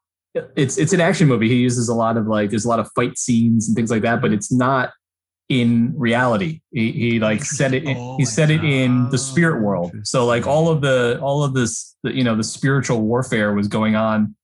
it's 0.56 0.78
it's 0.78 0.94
an 0.94 1.02
action 1.02 1.28
movie. 1.28 1.48
He 1.48 1.58
uses 1.58 1.90
a 1.90 1.94
lot 1.94 2.18
of 2.18 2.26
like 2.28 2.50
there's 2.50 2.66
a 2.66 2.70
lot 2.70 2.80
of 2.80 2.90
fight 2.96 3.18
scenes 3.18 3.68
and 3.68 3.76
things 3.76 3.92
like 3.92 4.02
that, 4.02 4.22
but 4.22 4.34
it's 4.34 4.52
not 4.52 4.92
in 5.50 5.94
reality. 5.96 6.62
He, 6.72 6.92
he 6.92 7.20
like 7.20 7.44
set 7.46 7.74
it. 7.74 7.84
In, 7.84 7.96
Oh, 7.98 8.18
he 8.18 8.26
set 8.26 8.50
it 8.50 8.64
in 8.64 9.10
the 9.10 9.14
oh, 9.14 9.18
spirit 9.18 9.62
world. 9.62 9.94
So 10.04 10.26
like 10.26 10.48
all 10.48 10.70
of 10.70 10.82
the 10.82 11.20
all 11.22 11.44
of 11.44 11.54
this, 11.54 11.96
the, 12.02 12.12
you 12.16 12.24
know, 12.24 12.36
the 12.36 12.44
spiritual 12.44 13.02
warfare 13.02 13.54
was 13.54 13.68
going 13.68 13.96
on 13.96 14.36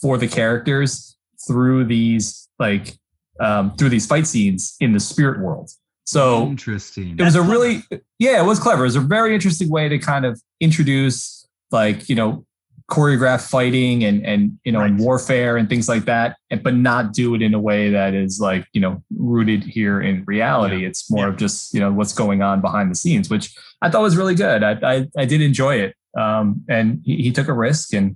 for 0.00 0.18
the 0.18 0.28
characters 0.28 1.16
through 1.46 1.84
these 1.84 2.48
like 2.58 2.96
um, 3.40 3.74
through 3.76 3.90
these 3.90 4.06
fight 4.06 4.26
scenes 4.26 4.76
in 4.80 4.92
the 4.92 5.00
spirit 5.00 5.40
world. 5.40 5.70
So 6.04 6.46
Interesting. 6.46 7.18
it 7.18 7.22
was 7.24 7.34
a 7.34 7.40
That's 7.40 7.50
really 7.50 7.82
yeah 8.18 8.40
it 8.42 8.46
was 8.46 8.58
clever. 8.58 8.82
It 8.84 8.86
was 8.88 8.96
a 8.96 9.00
very 9.00 9.34
interesting 9.34 9.68
way 9.70 9.88
to 9.88 9.98
kind 9.98 10.24
of 10.24 10.40
introduce 10.60 11.46
like 11.70 12.08
you 12.08 12.14
know 12.14 12.44
choreographed 12.88 13.48
fighting 13.50 14.04
and 14.04 14.24
and 14.24 14.56
you 14.64 14.70
know 14.70 14.80
and 14.80 15.00
warfare 15.00 15.56
and 15.56 15.68
things 15.68 15.88
like 15.88 16.04
that 16.04 16.36
and, 16.50 16.62
but 16.62 16.72
not 16.74 17.12
do 17.12 17.34
it 17.34 17.42
in 17.42 17.52
a 17.52 17.58
way 17.58 17.90
that 17.90 18.14
is 18.14 18.38
like 18.40 18.64
you 18.72 18.80
know 18.80 19.02
rooted 19.18 19.64
here 19.64 20.00
in 20.00 20.22
reality. 20.26 20.84
It's 20.86 21.10
more 21.10 21.24
Yeah. 21.26 21.30
of 21.32 21.36
just 21.36 21.74
you 21.74 21.80
know 21.80 21.92
what's 21.92 22.12
going 22.12 22.42
on 22.42 22.60
behind 22.60 22.90
the 22.90 22.94
scenes 22.94 23.28
which 23.28 23.52
i 23.82 23.90
thought 23.90 24.02
was 24.02 24.16
really 24.16 24.36
good. 24.36 24.62
I 24.62 24.78
i, 24.84 25.06
I 25.18 25.24
did 25.24 25.40
enjoy 25.40 25.76
it. 25.80 25.96
Um 26.16 26.62
and 26.68 27.02
he, 27.04 27.16
he 27.16 27.32
took 27.32 27.48
a 27.48 27.52
risk 27.52 27.92
and 27.92 28.14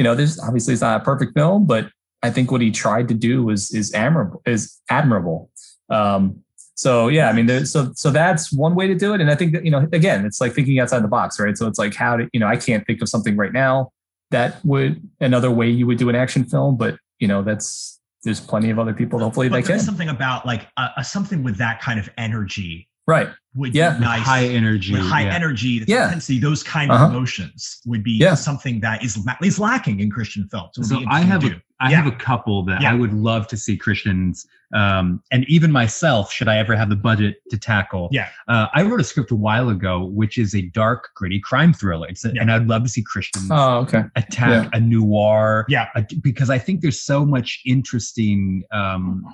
you 0.00 0.04
know 0.04 0.14
there's 0.14 0.40
obviously 0.40 0.72
it's 0.72 0.80
not 0.80 0.98
a 0.98 1.04
perfect 1.04 1.34
film 1.34 1.66
but 1.66 1.90
i 2.22 2.30
think 2.30 2.50
what 2.50 2.62
he 2.62 2.70
tried 2.70 3.06
to 3.06 3.12
do 3.12 3.42
was 3.44 3.70
is 3.74 3.92
admirable 3.92 4.40
is 4.46 4.80
admirable 4.88 5.50
um 5.90 6.42
So 6.86 7.08
yeah, 7.08 7.28
I 7.28 7.34
mean, 7.34 7.44
there's, 7.44 7.70
so 7.70 7.92
so 7.94 8.08
that's 8.10 8.50
one 8.50 8.74
way 8.74 8.86
to 8.86 8.94
do 8.94 9.12
it, 9.12 9.20
and 9.20 9.30
I 9.30 9.34
think 9.34 9.52
that 9.52 9.62
you 9.66 9.70
know, 9.70 9.86
again, 9.92 10.24
it's 10.24 10.40
like 10.40 10.52
thinking 10.54 10.80
outside 10.80 11.02
the 11.04 11.12
box, 11.18 11.38
right? 11.38 11.54
So 11.58 11.66
it's 11.68 11.78
like 11.78 11.94
how 11.94 12.16
to, 12.16 12.24
you 12.32 12.40
know, 12.40 12.48
I 12.54 12.56
can't 12.56 12.82
think 12.86 13.02
of 13.02 13.08
something 13.10 13.36
right 13.36 13.52
now 13.52 13.92
that 14.30 14.64
would 14.64 14.92
another 15.20 15.50
way 15.50 15.68
you 15.68 15.86
would 15.88 15.98
do 15.98 16.08
an 16.08 16.16
action 16.24 16.42
film, 16.52 16.78
but 16.78 16.96
you 17.18 17.28
know, 17.28 17.42
that's 17.42 18.00
there's 18.24 18.40
plenty 18.40 18.70
of 18.70 18.78
other 18.78 18.94
people. 18.94 19.18
Hopefully, 19.18 19.50
but 19.50 19.56
they 19.56 19.72
can. 19.72 19.78
something 19.78 20.08
about 20.08 20.46
like 20.46 20.68
uh, 20.78 21.02
something 21.02 21.42
with 21.42 21.58
that 21.58 21.82
kind 21.82 22.00
of 22.00 22.08
energy 22.16 22.88
Right. 23.10 23.28
would 23.56 23.74
Yeah. 23.74 23.94
be 23.94 24.00
nice. 24.00 24.22
High 24.22 24.44
energy. 24.46 24.92
with 24.92 25.02
high 25.02 25.22
yeah. 25.24 25.34
energy, 25.34 25.84
Yeah. 25.88 26.04
intensity, 26.04 26.38
those 26.38 26.62
kind 26.62 26.90
Uh-huh. 26.92 27.06
of 27.06 27.10
emotions 27.10 27.80
would 27.84 28.04
be 28.04 28.12
Yeah. 28.12 28.34
something 28.36 28.78
that 28.80 29.02
is 29.04 29.18
la- 29.26 29.34
is 29.42 29.58
lacking 29.58 29.98
in 29.98 30.08
Christian 30.08 30.46
films. 30.48 30.70
So 30.88 31.02
I 31.08 31.20
have 31.22 31.40
to 31.42 31.48
a. 31.54 31.62
I 31.82 31.90
Yeah. 31.90 31.96
have 32.02 32.06
a 32.06 32.16
couple 32.16 32.62
that 32.66 32.82
Yeah. 32.82 32.90
I 32.92 32.94
would 32.94 33.12
love 33.14 33.48
to 33.48 33.56
see 33.56 33.74
Christians, 33.76 34.46
um, 34.74 35.20
and 35.32 35.44
even 35.48 35.72
myself, 35.72 36.30
should 36.30 36.46
I 36.46 36.58
ever 36.58 36.76
have 36.76 36.90
the 36.90 36.94
budget 37.10 37.36
to 37.50 37.56
tackle. 37.58 38.08
Yeah. 38.12 38.28
Uh, 38.48 38.66
I 38.74 38.82
wrote 38.82 39.00
a 39.00 39.04
script 39.04 39.30
a 39.32 39.34
while 39.36 39.70
ago, 39.70 40.04
which 40.04 40.36
is 40.38 40.54
a 40.54 40.60
dark, 40.60 41.08
gritty 41.16 41.40
crime 41.40 41.72
thriller. 41.72 42.06
It's 42.08 42.24
a, 42.24 42.32
Yeah. 42.34 42.42
and 42.42 42.52
I'd 42.52 42.68
love 42.68 42.82
to 42.84 42.88
see 42.90 43.02
Christians 43.02 43.48
Oh, 43.50 43.78
okay. 43.78 44.04
attack 44.14 44.68
a 44.74 44.78
noir. 44.78 45.64
Yeah. 45.68 45.86
a- 45.96 46.04
because 46.22 46.50
I 46.50 46.58
think 46.58 46.82
there's 46.82 47.00
so 47.00 47.24
much 47.24 47.60
interesting 47.64 48.62
um, 48.72 49.24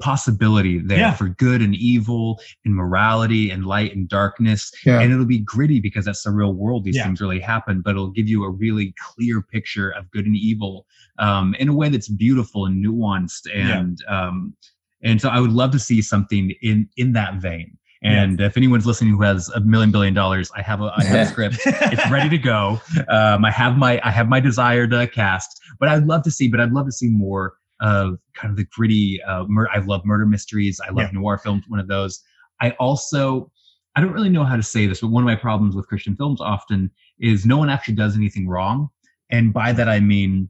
possibility 0.00 0.78
there 0.78 0.98
Yeah. 0.98 1.14
for 1.14 1.28
good 1.28 1.62
and 1.62 1.74
evil 1.74 2.40
and 2.64 2.74
morality 2.74 3.50
and 3.50 3.64
light 3.66 3.94
and 3.94 4.08
darkness 4.08 4.72
Yeah. 4.84 5.00
and 5.00 5.12
it'll 5.12 5.24
be 5.26 5.38
gritty 5.38 5.80
because 5.80 6.04
that's 6.04 6.22
the 6.22 6.30
real 6.30 6.54
world 6.54 6.84
these 6.84 6.96
Yeah. 6.96 7.04
things 7.04 7.20
really 7.20 7.40
happen 7.40 7.80
but 7.80 7.90
it'll 7.90 8.10
give 8.10 8.28
you 8.28 8.44
a 8.44 8.50
really 8.50 8.94
clear 8.98 9.40
picture 9.42 9.90
of 9.90 10.10
good 10.10 10.26
and 10.26 10.36
evil 10.36 10.86
um, 11.18 11.54
in 11.58 11.68
a 11.68 11.74
way 11.74 11.88
that's 11.88 12.08
beautiful 12.08 12.66
and 12.66 12.84
nuanced 12.84 13.46
and 13.54 13.98
um, 14.08 14.54
and 15.02 15.20
so 15.20 15.28
i 15.28 15.38
would 15.40 15.52
love 15.52 15.70
to 15.72 15.78
see 15.78 16.00
something 16.02 16.52
in 16.62 16.88
in 16.96 17.12
that 17.12 17.34
vein 17.36 17.76
and 18.02 18.38
if 18.40 18.56
anyone's 18.58 18.84
listening 18.86 19.10
who 19.14 19.22
has 19.22 19.48
a 19.50 19.60
million 19.60 19.90
billion 19.90 20.12
dollars 20.14 20.50
i 20.56 20.62
have 20.62 20.80
a 20.82 20.92
i 20.96 21.04
have 21.04 21.26
a 21.26 21.30
script 21.32 21.56
it's 21.66 22.10
ready 22.10 22.28
to 22.28 22.38
go 22.38 22.80
um, 23.08 23.44
i 23.44 23.50
have 23.50 23.76
my 23.78 24.00
i 24.04 24.10
have 24.10 24.28
my 24.28 24.40
desired 24.40 24.92
uh, 24.92 25.06
cast 25.06 25.60
but 25.78 25.88
i'd 25.88 26.04
love 26.04 26.22
to 26.22 26.30
see 26.30 26.48
but 26.48 26.60
i'd 26.60 26.72
love 26.72 26.86
to 26.86 26.92
see 26.92 27.08
more 27.08 27.54
of 27.80 28.18
kind 28.34 28.50
of 28.50 28.56
the 28.56 28.64
gritty 28.76 29.20
uh, 29.22 29.44
mur- 29.48 29.68
i 29.74 29.78
love 29.80 30.02
murder 30.04 30.26
mysteries 30.26 30.80
i 30.86 30.90
love 30.90 31.08
Yeah. 31.12 31.18
noir 31.20 31.38
films 31.38 31.64
one 31.68 31.80
of 31.80 31.88
those 31.88 32.22
i 32.60 32.70
also 32.72 33.50
I 33.96 34.00
don't 34.00 34.10
really 34.12 34.28
know 34.28 34.42
how 34.42 34.56
to 34.56 34.62
say 34.64 34.88
this, 34.88 35.02
but 35.02 35.10
one 35.10 35.22
of 35.22 35.26
my 35.26 35.36
problems 35.36 35.76
with 35.76 35.86
Christian 35.86 36.16
films 36.16 36.40
often 36.40 36.90
is 37.20 37.46
no 37.46 37.56
one 37.58 37.70
actually 37.70 37.94
does 37.94 38.16
anything 38.16 38.48
wrong. 38.48 38.88
And 39.30 39.52
by 39.52 39.70
that 39.72 39.88
I 39.88 40.00
mean 40.00 40.48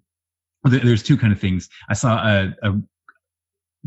there- 0.64 0.80
there's 0.80 1.02
two 1.02 1.18
kind 1.18 1.30
of 1.30 1.38
things. 1.38 1.68
I 1.90 1.92
saw 1.92 2.26
a, 2.26 2.54
a 2.62 2.72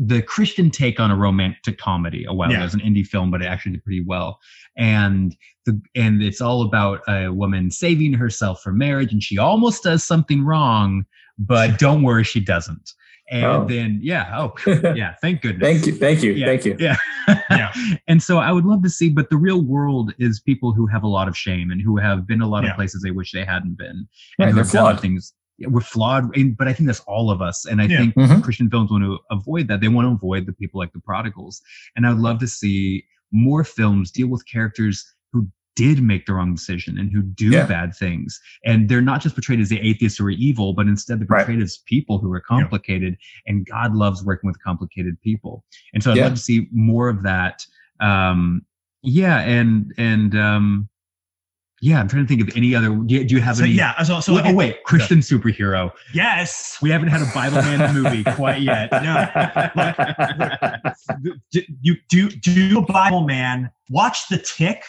the 0.00 0.22
Christian 0.22 0.70
take 0.70 1.00
on 1.00 1.10
a 1.10 1.16
romantic 1.16 1.76
comedy 1.78 2.24
a 2.24 2.32
while 2.32 2.48
ago. 2.50 2.58
Yeah. 2.58 2.60
It 2.60 2.66
was 2.66 2.74
an 2.74 2.80
indie 2.80 3.04
film, 3.04 3.32
but 3.32 3.42
it 3.42 3.46
actually 3.46 3.72
did 3.72 3.82
pretty 3.84 4.04
well. 4.04 4.38
And 4.76 5.34
the 5.66 5.80
and 5.96 6.22
it's 6.22 6.40
all 6.40 6.62
about 6.62 7.00
a 7.08 7.30
woman 7.30 7.72
saving 7.72 8.12
herself 8.12 8.62
for 8.62 8.72
marriage, 8.72 9.12
and 9.12 9.22
she 9.22 9.38
almost 9.38 9.82
does 9.82 10.04
something 10.04 10.44
wrong, 10.44 11.04
but 11.36 11.78
don't 11.80 12.04
worry, 12.04 12.22
she 12.22 12.38
doesn't. 12.38 12.92
And 13.30 13.44
Oh. 13.44 13.64
then 13.66 13.98
yeah, 14.02 14.32
oh 14.38 14.54
yeah, 14.96 15.14
thank 15.20 15.42
goodness. 15.42 15.66
Thank 15.66 15.86
you. 15.86 15.92
Thank 15.94 16.22
you. 16.22 16.32
Yeah. 16.32 16.46
Thank 16.46 16.64
you. 16.64 16.76
Yeah. 16.78 16.96
Yeah. 17.50 17.72
and 18.08 18.22
so 18.22 18.38
I 18.38 18.52
would 18.52 18.64
love 18.64 18.82
to 18.84 18.90
see, 18.90 19.10
but 19.10 19.28
the 19.30 19.36
real 19.36 19.60
world 19.62 20.12
is 20.18 20.40
people 20.40 20.72
who 20.72 20.86
have 20.86 21.02
a 21.02 21.08
lot 21.08 21.28
of 21.28 21.36
shame 21.36 21.70
and 21.70 21.80
who 21.82 21.96
have 21.98 22.26
been 22.26 22.40
a 22.40 22.48
lot 22.48 22.64
Yeah. 22.64 22.70
of 22.70 22.76
places 22.76 23.02
they 23.02 23.10
wish 23.10 23.32
they 23.32 23.44
hadn't 23.44 23.76
been. 23.76 24.08
Right, 24.38 24.48
and 24.48 24.56
they're 24.56 24.64
flawed. 24.64 25.00
things. 25.00 25.34
We're 25.60 25.80
flawed, 25.80 26.30
but 26.56 26.68
I 26.68 26.72
think 26.72 26.86
that's 26.86 27.00
all 27.00 27.30
of 27.30 27.42
us. 27.42 27.66
And 27.66 27.82
I 27.82 27.84
Yeah. 27.86 27.98
think 27.98 28.14
Mhm. 28.14 28.42
Christian 28.44 28.70
films 28.70 28.90
want 28.90 29.04
to 29.04 29.18
avoid 29.30 29.66
that. 29.68 29.80
They 29.80 29.88
want 29.88 30.06
to 30.06 30.12
avoid 30.12 30.46
the 30.46 30.52
people 30.52 30.78
like 30.78 30.92
the 30.92 31.00
prodigals. 31.00 31.60
And 31.96 32.06
I 32.06 32.10
would 32.10 32.20
love 32.22 32.38
to 32.40 32.46
see 32.46 33.04
more 33.32 33.64
films 33.64 34.10
deal 34.10 34.28
with 34.28 34.44
characters 34.46 35.04
who 35.32 35.48
did 35.78 36.02
make 36.02 36.26
the 36.26 36.34
wrong 36.34 36.52
decision 36.54 36.98
and 36.98 37.10
who 37.12 37.22
do 37.22 37.50
Yeah. 37.50 37.66
bad 37.66 37.94
things. 37.94 38.40
And 38.64 38.88
they're 38.88 39.00
not 39.00 39.20
just 39.22 39.36
portrayed 39.36 39.60
as 39.60 39.68
the 39.68 39.78
atheists 39.80 40.18
who 40.18 40.26
are 40.26 40.30
evil, 40.30 40.72
but 40.74 40.86
instead 40.88 41.20
they're 41.20 41.26
Right. 41.28 41.46
portrayed 41.46 41.62
as 41.62 41.78
people 41.86 42.18
who 42.18 42.32
are 42.32 42.40
complicated. 42.40 43.16
And 43.46 43.64
God 43.64 43.94
loves 43.94 44.24
working 44.24 44.48
with 44.48 44.60
complicated 44.60 45.20
people. 45.20 45.64
And 45.94 46.02
so 46.02 46.10
I'd 46.10 46.16
Yeah. 46.16 46.24
love 46.24 46.34
to 46.34 46.40
see 46.40 46.68
more 46.72 47.08
of 47.08 47.22
that. 47.22 47.64
Um, 48.00 48.62
yeah, 49.02 49.38
and 49.40 49.92
and 49.96 50.34
um, 50.36 50.88
yeah, 51.80 52.00
I'm 52.00 52.08
trying 52.08 52.24
to 52.24 52.28
think 52.28 52.40
of 52.48 52.56
any 52.56 52.74
other. 52.74 52.88
Do 52.88 53.14
you, 53.14 53.22
do 53.24 53.36
you 53.36 53.40
have 53.40 53.58
So 53.58 53.62
any? 53.64 53.74
yeah, 53.74 54.02
so, 54.02 54.18
so 54.18 54.34
oh, 54.34 54.38
again- 54.38 54.56
wait, 54.56 54.82
Christian 54.84 55.18
superhero. 55.20 55.92
yes. 56.12 56.76
We 56.82 56.90
haven't 56.90 57.08
had 57.08 57.22
a 57.22 57.30
Bible 57.32 57.62
Man 57.62 57.94
movie 58.02 58.24
quite 58.24 58.62
yet. 58.62 58.90
No. 58.90 59.26
do, 61.52 61.62
you 61.80 61.94
do 62.08 62.28
do 62.30 62.78
a 62.78 62.82
Bible 62.82 63.22
man 63.24 63.70
watch 63.90 64.28
the 64.28 64.38
Tick 64.38 64.82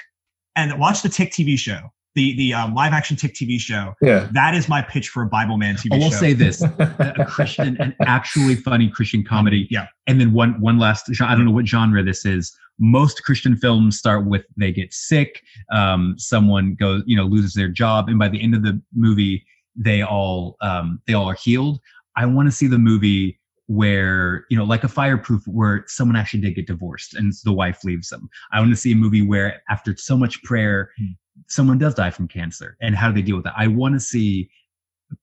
and 0.60 0.80
watch 0.80 1.02
the 1.02 1.10
Tick 1.10 1.32
TV 1.32 1.58
show, 1.58 1.80
the 2.16 2.36
the 2.36 2.54
um, 2.54 2.74
live 2.74 2.94
action 2.94 3.16
Tick 3.16 3.34
TV 3.34 3.60
show. 3.60 3.94
Yeah. 4.02 4.28
That 4.34 4.56
is 4.56 4.68
my 4.68 4.82
pitch 4.82 5.10
for 5.10 5.24
a 5.24 5.28
Bible 5.28 5.58
man 5.58 5.76
TV 5.76 5.90
show. 5.90 5.96
I 5.96 6.00
will 6.00 6.12
show. 6.12 6.18
say 6.18 6.34
this: 6.34 6.62
a 6.80 7.14
a 7.20 7.26
Christian, 7.26 7.78
an 7.80 7.96
actually 8.02 8.56
funny 8.56 8.90
Christian 8.90 9.24
comedy. 9.24 9.68
Yeah. 9.70 9.88
And 10.08 10.20
then 10.20 10.34
one 10.34 10.60
one 10.60 10.78
last. 10.80 11.10
I 11.22 11.36
don't 11.36 11.46
know 11.46 11.52
what 11.52 11.68
genre 11.68 12.04
this 12.04 12.26
is. 12.26 12.56
Most 12.80 13.24
Christian 13.24 13.56
films 13.56 13.98
start 13.98 14.26
with 14.26 14.44
they 14.58 14.72
get 14.72 14.94
sick, 14.94 15.44
um, 15.72 16.16
someone 16.18 16.76
goes, 16.76 17.04
you 17.06 17.18
know, 17.18 17.26
loses 17.26 17.54
their 17.54 17.68
job, 17.70 18.08
and 18.08 18.18
by 18.18 18.30
the 18.30 18.42
end 18.42 18.56
of 18.56 18.64
the 18.64 18.82
movie, 18.96 19.46
they 19.76 20.02
all 20.02 20.58
um, 20.62 21.02
they 21.08 21.14
all 21.14 21.30
are 21.30 21.36
healed. 21.36 21.80
I 22.16 22.26
want 22.26 22.48
to 22.48 22.52
see 22.52 22.68
the 22.68 22.78
movie 22.78 23.39
where 23.70 24.46
you 24.50 24.58
know, 24.58 24.64
like 24.64 24.84
a 24.84 24.88
Fireproof, 24.88 25.48
where 25.48 25.84
someone 25.86 26.16
actually 26.16 26.42
did 26.42 26.56
get 26.56 26.66
divorced 26.66 27.14
and 27.14 27.32
the 27.44 27.54
wife 27.54 27.84
leaves 27.84 28.10
them. 28.10 28.28
I 28.52 28.60
want 28.60 28.72
to 28.72 28.76
see 28.76 28.94
a 28.94 28.96
movie 28.96 29.22
where 29.22 29.62
after 29.70 29.96
so 29.96 30.18
much 30.18 30.42
prayer, 30.42 30.90
Hmm. 30.98 31.12
someone 31.48 31.78
does 31.78 31.94
die 31.94 32.10
from 32.10 32.28
cancer, 32.28 32.76
and 32.82 32.96
how 32.96 33.10
do 33.10 33.14
they 33.14 33.22
deal 33.22 33.36
with 33.36 33.46
that? 33.46 33.54
I 33.56 33.68
want 33.68 33.94
to 33.94 34.00
see 34.00 34.50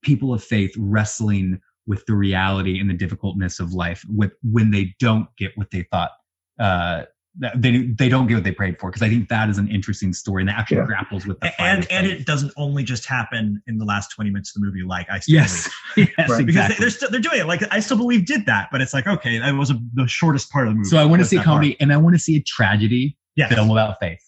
people 0.02 0.32
of 0.32 0.44
faith 0.44 0.72
wrestling 0.78 1.60
with 1.88 2.06
the 2.06 2.14
reality 2.14 2.78
and 2.78 2.88
the 2.88 2.94
difficultness 2.94 3.58
of 3.58 3.72
life 3.72 4.04
with 4.08 4.32
when 4.44 4.70
they 4.70 4.94
don't 5.00 5.28
get 5.36 5.56
what 5.56 5.70
they 5.72 5.82
thought 5.90 6.12
uh 6.60 7.02
they 7.56 7.88
they 7.98 8.08
don't 8.08 8.26
get 8.26 8.34
what 8.34 8.44
they 8.44 8.52
prayed 8.52 8.78
for 8.80 8.90
because 8.90 9.02
I 9.02 9.08
think 9.08 9.28
that 9.28 9.50
is 9.50 9.58
an 9.58 9.68
interesting 9.68 10.12
story 10.12 10.42
and 10.42 10.48
that 10.48 10.58
actually 10.58 10.78
Yeah. 10.78 10.86
grapples 10.86 11.26
with 11.26 11.38
the 11.40 11.46
and 11.60 11.84
fire 11.84 11.98
and 11.98 12.06
it 12.06 12.24
doesn't 12.26 12.52
only 12.56 12.82
just 12.82 13.04
happen 13.04 13.62
in 13.66 13.76
the 13.78 13.84
last 13.84 14.10
20 14.12 14.30
minutes 14.30 14.56
of 14.56 14.60
the 14.62 14.66
movie 14.66 14.82
like 14.82 15.06
I 15.10 15.18
still 15.20 15.34
yes 15.34 15.70
yes 15.96 16.08
Right. 16.16 16.26
because 16.28 16.40
exactly. 16.40 16.74
they, 16.76 16.80
they're 16.80 16.90
still 16.90 17.10
they're 17.10 17.20
doing 17.20 17.40
it 17.40 17.46
like 17.46 17.62
I 17.70 17.80
still 17.80 17.98
believe 17.98 18.24
did 18.24 18.46
that 18.46 18.68
but 18.72 18.80
it's 18.80 18.94
like 18.94 19.06
okay 19.06 19.38
that 19.38 19.54
was 19.54 19.70
a, 19.70 19.78
the 19.94 20.06
shortest 20.08 20.50
part 20.50 20.66
of 20.66 20.72
the 20.74 20.78
movie 20.78 20.88
so 20.88 20.96
I 20.96 21.04
want 21.04 21.16
to 21.16 21.22
was 21.22 21.28
see 21.30 21.36
that 21.36 21.44
part. 21.44 21.56
comedy 21.56 21.76
and 21.80 21.92
I 21.92 21.98
want 21.98 22.14
to 22.14 22.18
see 22.18 22.36
a 22.36 22.42
tragedy 22.42 23.18
yes. 23.36 23.52
film 23.52 23.70
about 23.70 23.98
faith 24.00 24.22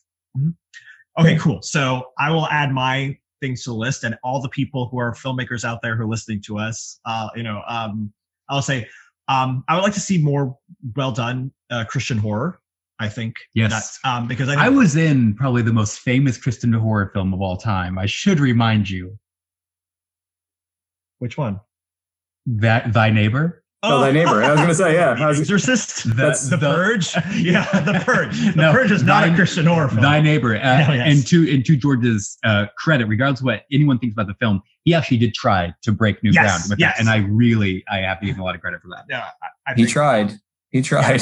Okay, 1.18 1.36
cool. 1.36 1.62
So 1.62 2.10
I 2.18 2.30
will 2.30 2.46
add 2.48 2.72
my 2.72 3.16
things 3.40 3.64
to 3.64 3.70
the 3.70 3.74
list, 3.76 4.04
and 4.04 4.16
all 4.22 4.40
the 4.40 4.48
people 4.48 4.88
who 4.88 4.98
are 5.00 5.12
filmmakers 5.14 5.64
out 5.64 5.82
there 5.82 5.96
who 5.96 6.04
are 6.04 6.08
listening 6.08 6.40
to 6.42 6.58
us, 6.58 7.00
uh, 7.06 7.28
you 7.34 7.42
know, 7.42 7.62
um, 7.68 8.12
I'll 8.48 8.62
say 8.62 8.88
um, 9.26 9.64
I 9.68 9.74
would 9.74 9.82
like 9.82 9.94
to 9.94 10.00
see 10.00 10.18
more 10.22 10.56
well 10.96 11.10
done 11.12 11.50
uh, 11.70 11.84
Christian 11.84 12.18
horror. 12.18 12.60
I 13.00 13.08
think 13.08 13.36
Yes. 13.54 13.70
that's 13.70 13.98
um, 14.04 14.26
because 14.26 14.48
I, 14.48 14.66
I 14.66 14.68
was 14.68 14.96
in 14.96 15.34
probably 15.34 15.62
the 15.62 15.72
most 15.72 16.00
famous 16.00 16.36
Christian 16.36 16.72
horror 16.72 17.10
film 17.14 17.32
of 17.32 17.40
all 17.40 17.56
time 17.56 17.98
I 17.98 18.06
should 18.06 18.40
remind 18.40 18.90
you 18.90 19.18
which 21.18 21.36
one? 21.38 21.60
that 22.46 22.92
thy 22.92 23.10
neighbor 23.10 23.62
Oh, 23.84 24.00
thy 24.00 24.10
neighbor. 24.10 24.42
I 24.42 24.50
was 24.50 24.60
gonna 24.60 24.74
say, 24.74 24.94
yeah. 24.94 25.14
The 25.14 25.24
was- 25.26 25.38
Exorcist. 25.40 26.02
The- 26.08 26.14
That's 26.14 26.48
the, 26.48 26.56
the- 26.56 26.66
Purge. 26.74 27.14
Yeah, 27.36 27.62
the 27.82 28.02
Purge. 28.04 28.36
The 28.36 28.52
No, 28.56 28.72
Purge 28.72 28.90
is 28.90 29.04
not 29.04 29.24
Thy- 29.24 29.32
a 29.32 29.36
Christian 29.36 29.66
horror 29.66 29.88
film. 29.88 30.00
Thy 30.02 30.20
neighbor, 30.20 30.56
uh, 30.56 30.58
Yeah, 30.58 30.92
yes. 30.94 31.06
and 31.16 31.26
to 31.28 31.54
and 31.54 31.64
to 31.64 31.76
George's 31.76 32.38
uh, 32.42 32.66
credit, 32.76 33.04
regardless 33.06 33.38
of 33.38 33.44
what 33.46 33.62
anyone 33.70 34.00
thinks 34.00 34.14
about 34.14 34.26
the 34.26 34.34
film, 34.34 34.62
he 34.82 34.94
actually 34.94 35.18
did 35.18 35.32
try 35.32 35.72
to 35.82 35.92
break 35.92 36.20
new 36.24 36.32
Yes, 36.32 36.42
ground 36.44 36.62
with 36.70 36.80
yes. 36.80 36.96
that, 36.96 37.00
and 37.00 37.08
I 37.08 37.18
really 37.28 37.84
I 37.88 37.98
have 37.98 38.18
to 38.18 38.26
give 38.26 38.34
him 38.34 38.40
a 38.40 38.44
lot 38.44 38.56
of 38.56 38.60
credit 38.60 38.80
for 38.82 38.88
that. 38.88 39.04
yeah, 39.08 39.26
I, 39.44 39.70
I 39.70 39.74
he 39.76 39.82
think 39.84 39.90
tried. 39.92 40.32
He 40.70 40.82
tried. 40.82 41.20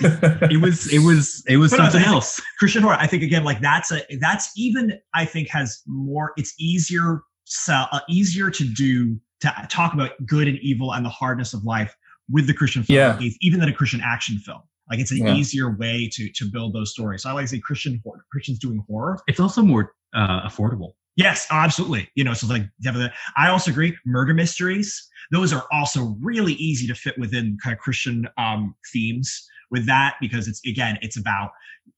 It 0.00 0.60
was 0.62 0.92
it 0.92 0.98
was 1.00 1.44
it 1.48 1.56
was 1.58 1.70
But 1.70 1.76
something 1.78 2.00
I 2.00 2.04
think- 2.04 2.14
else. 2.14 2.40
Christian 2.58 2.82
horror. 2.82 2.96
I 2.98 3.06
think 3.06 3.22
again, 3.22 3.44
like 3.44 3.60
that's 3.60 3.92
a 3.92 4.02
that's 4.20 4.50
even 4.56 4.98
I 5.14 5.24
think 5.24 5.48
has 5.50 5.80
more. 5.86 6.32
It's 6.36 6.54
easier 6.58 7.22
sell 7.44 7.88
uh, 7.92 8.00
easier 8.08 8.50
to 8.50 8.64
do 8.64 9.18
to 9.40 9.66
talk 9.70 9.94
about 9.94 10.12
good 10.26 10.48
and 10.48 10.58
evil 10.60 10.92
and 10.92 11.04
the 11.04 11.08
hardness 11.10 11.54
of 11.54 11.64
life 11.64 11.96
with 12.30 12.46
the 12.46 12.54
Christian 12.54 12.82
film, 12.82 12.96
Yeah. 12.96 13.28
even 13.40 13.60
than 13.60 13.68
a 13.68 13.72
Christian 13.72 14.00
action 14.04 14.38
film. 14.38 14.60
Like 14.90 14.98
it's 14.98 15.10
an 15.12 15.18
Yeah. 15.18 15.34
easier 15.34 15.76
way 15.76 16.08
to 16.12 16.28
to 16.32 16.44
build 16.50 16.74
those 16.74 16.90
stories. 16.90 17.22
So 17.22 17.30
I 17.30 17.32
like 17.32 17.44
to 17.44 17.48
say 17.48 17.60
Christian 17.60 18.00
horror, 18.04 18.24
Christians 18.32 18.58
doing 18.58 18.82
horror. 18.88 19.18
It's 19.28 19.40
also 19.40 19.62
more 19.62 19.92
uh, 20.14 20.48
affordable. 20.48 20.92
Yes, 21.16 21.46
absolutely. 21.50 22.08
You 22.14 22.24
know, 22.24 22.34
so 22.34 22.46
like 22.46 22.62
definitely. 22.80 23.12
I 23.36 23.48
also 23.48 23.70
agree. 23.70 23.96
Murder 24.06 24.34
mysteries; 24.34 25.08
those 25.30 25.52
are 25.52 25.66
also 25.72 26.16
really 26.20 26.54
easy 26.54 26.86
to 26.86 26.94
fit 26.94 27.18
within 27.18 27.58
kind 27.62 27.74
of 27.74 27.80
Christian 27.80 28.28
um, 28.38 28.74
themes 28.92 29.48
with 29.70 29.86
that 29.86 30.16
because 30.20 30.48
it's 30.48 30.60
again, 30.66 30.98
it's 31.02 31.18
about 31.18 31.50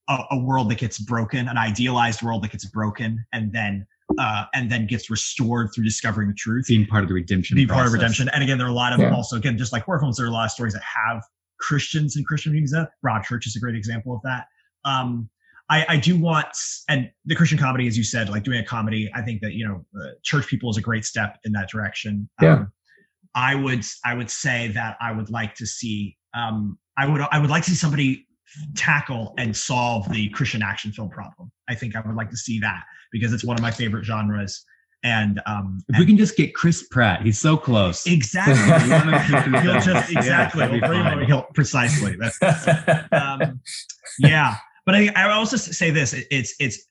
a, 0.09 0.19
a 0.33 0.39
world 0.39 0.71
that 0.71 0.79
gets 0.79 0.99
broken, 0.99 1.49
an 1.49 1.59
idealized 1.59 2.23
world 2.23 2.43
that 2.45 2.53
gets 2.53 2.65
broken, 2.67 3.25
and 3.33 3.53
then 3.53 3.87
uh, 4.19 4.45
and 4.55 4.71
then 4.71 4.87
gets 4.87 5.11
restored 5.11 5.71
through 5.75 5.85
discovering 5.85 6.29
the 6.29 6.35
truth. 6.35 6.67
Being 6.69 6.87
part 6.87 7.03
of 7.03 7.09
the 7.09 7.15
redemption. 7.15 7.57
Be 7.57 7.67
part 7.67 7.87
of 7.87 7.93
redemption. 7.93 8.29
And 8.31 8.43
again, 8.43 8.59
there 8.59 8.67
are 8.67 8.71
a 8.71 8.75
lot 8.75 8.93
of 8.93 9.01
Yeah. 9.01 9.15
also 9.15 9.37
again, 9.37 9.57
just 9.57 9.73
like 9.73 9.85
horror 9.85 10.01
films, 10.01 10.17
there 10.17 10.27
are 10.27 10.31
a 10.31 10.33
lot 10.33 10.45
of 10.45 10.51
stories 10.51 10.75
that 10.75 10.83
have 10.83 11.23
Christians 11.59 12.17
and 12.17 12.27
Christian 12.27 12.53
meetings. 12.53 12.75
Broadchurch 13.05 13.47
is 13.47 13.57
a 13.57 13.61
great 13.61 13.77
example 13.77 14.15
of 14.15 14.21
that. 14.23 14.47
Um, 14.85 15.29
I, 15.71 15.87
I 15.89 15.97
do 15.97 16.19
want, 16.19 16.49
and 16.89 17.11
the 17.25 17.35
Christian 17.35 17.59
comedy, 17.59 17.87
as 17.87 17.97
you 17.97 18.05
said, 18.05 18.29
like 18.29 18.43
doing 18.43 18.59
a 18.59 18.65
comedy, 18.65 19.11
I 19.15 19.23
think 19.23 19.41
that 19.43 19.53
you 19.53 19.67
know, 19.67 19.85
uh, 20.01 20.11
church 20.23 20.47
people 20.47 20.71
is 20.71 20.77
a 20.77 20.83
great 20.83 21.05
step 21.05 21.39
in 21.45 21.53
that 21.53 21.69
direction. 21.71 22.29
Yeah. 22.41 22.55
Um, 22.55 22.73
I 23.35 23.55
would, 23.55 23.83
I 24.05 24.15
would 24.15 24.31
say 24.31 24.69
that 24.69 24.97
I 25.01 25.13
would 25.13 25.31
like 25.31 25.55
to 25.55 25.67
see, 25.67 26.17
um, 26.35 26.79
I 26.99 27.07
would, 27.07 27.23
I 27.33 27.39
would 27.39 27.49
like 27.49 27.63
to 27.65 27.71
see 27.71 27.77
somebody 27.77 28.27
tackle 28.77 29.33
and 29.39 29.57
solve 29.57 30.11
the 30.13 30.29
Christian 30.31 30.63
action 30.63 30.93
film 30.93 31.09
problem. 31.09 31.51
I 31.69 31.75
think 31.75 31.97
I 31.97 32.01
would 32.01 32.15
like 32.17 32.29
to 32.31 32.37
see 32.37 32.59
that 32.61 32.83
because 33.11 33.33
it's 33.33 33.45
one 33.45 33.57
of 33.57 33.63
my 33.63 33.71
favorite 33.71 34.05
genres. 34.05 34.63
And 35.05 35.41
um, 35.47 35.81
If 35.89 35.99
we 35.99 36.07
can 36.07 36.17
just 36.19 36.37
get 36.37 36.55
Chris 36.55 36.87
Pratt, 36.89 37.23
he's 37.23 37.39
so 37.41 37.57
close. 37.57 38.07
exactly, 38.07 38.55
You 38.85 38.91
wanna 38.93 39.25
keep 39.27 39.39
him 39.39 39.53
He'll 39.63 39.81
just 39.81 40.13
exactly 40.13 40.61
Yeah, 40.65 40.89
We'll 40.89 41.03
him 41.19 41.27
He'll- 41.27 41.47
precisely. 41.55 42.17
That's 42.17 42.39
um, 43.13 43.61
yeah. 44.19 44.57
But 44.85 44.95
I, 44.95 45.11
I 45.15 45.31
also 45.31 45.57
say 45.57 45.91
this: 45.91 46.15
it's 46.31 46.55
it's 46.59 46.87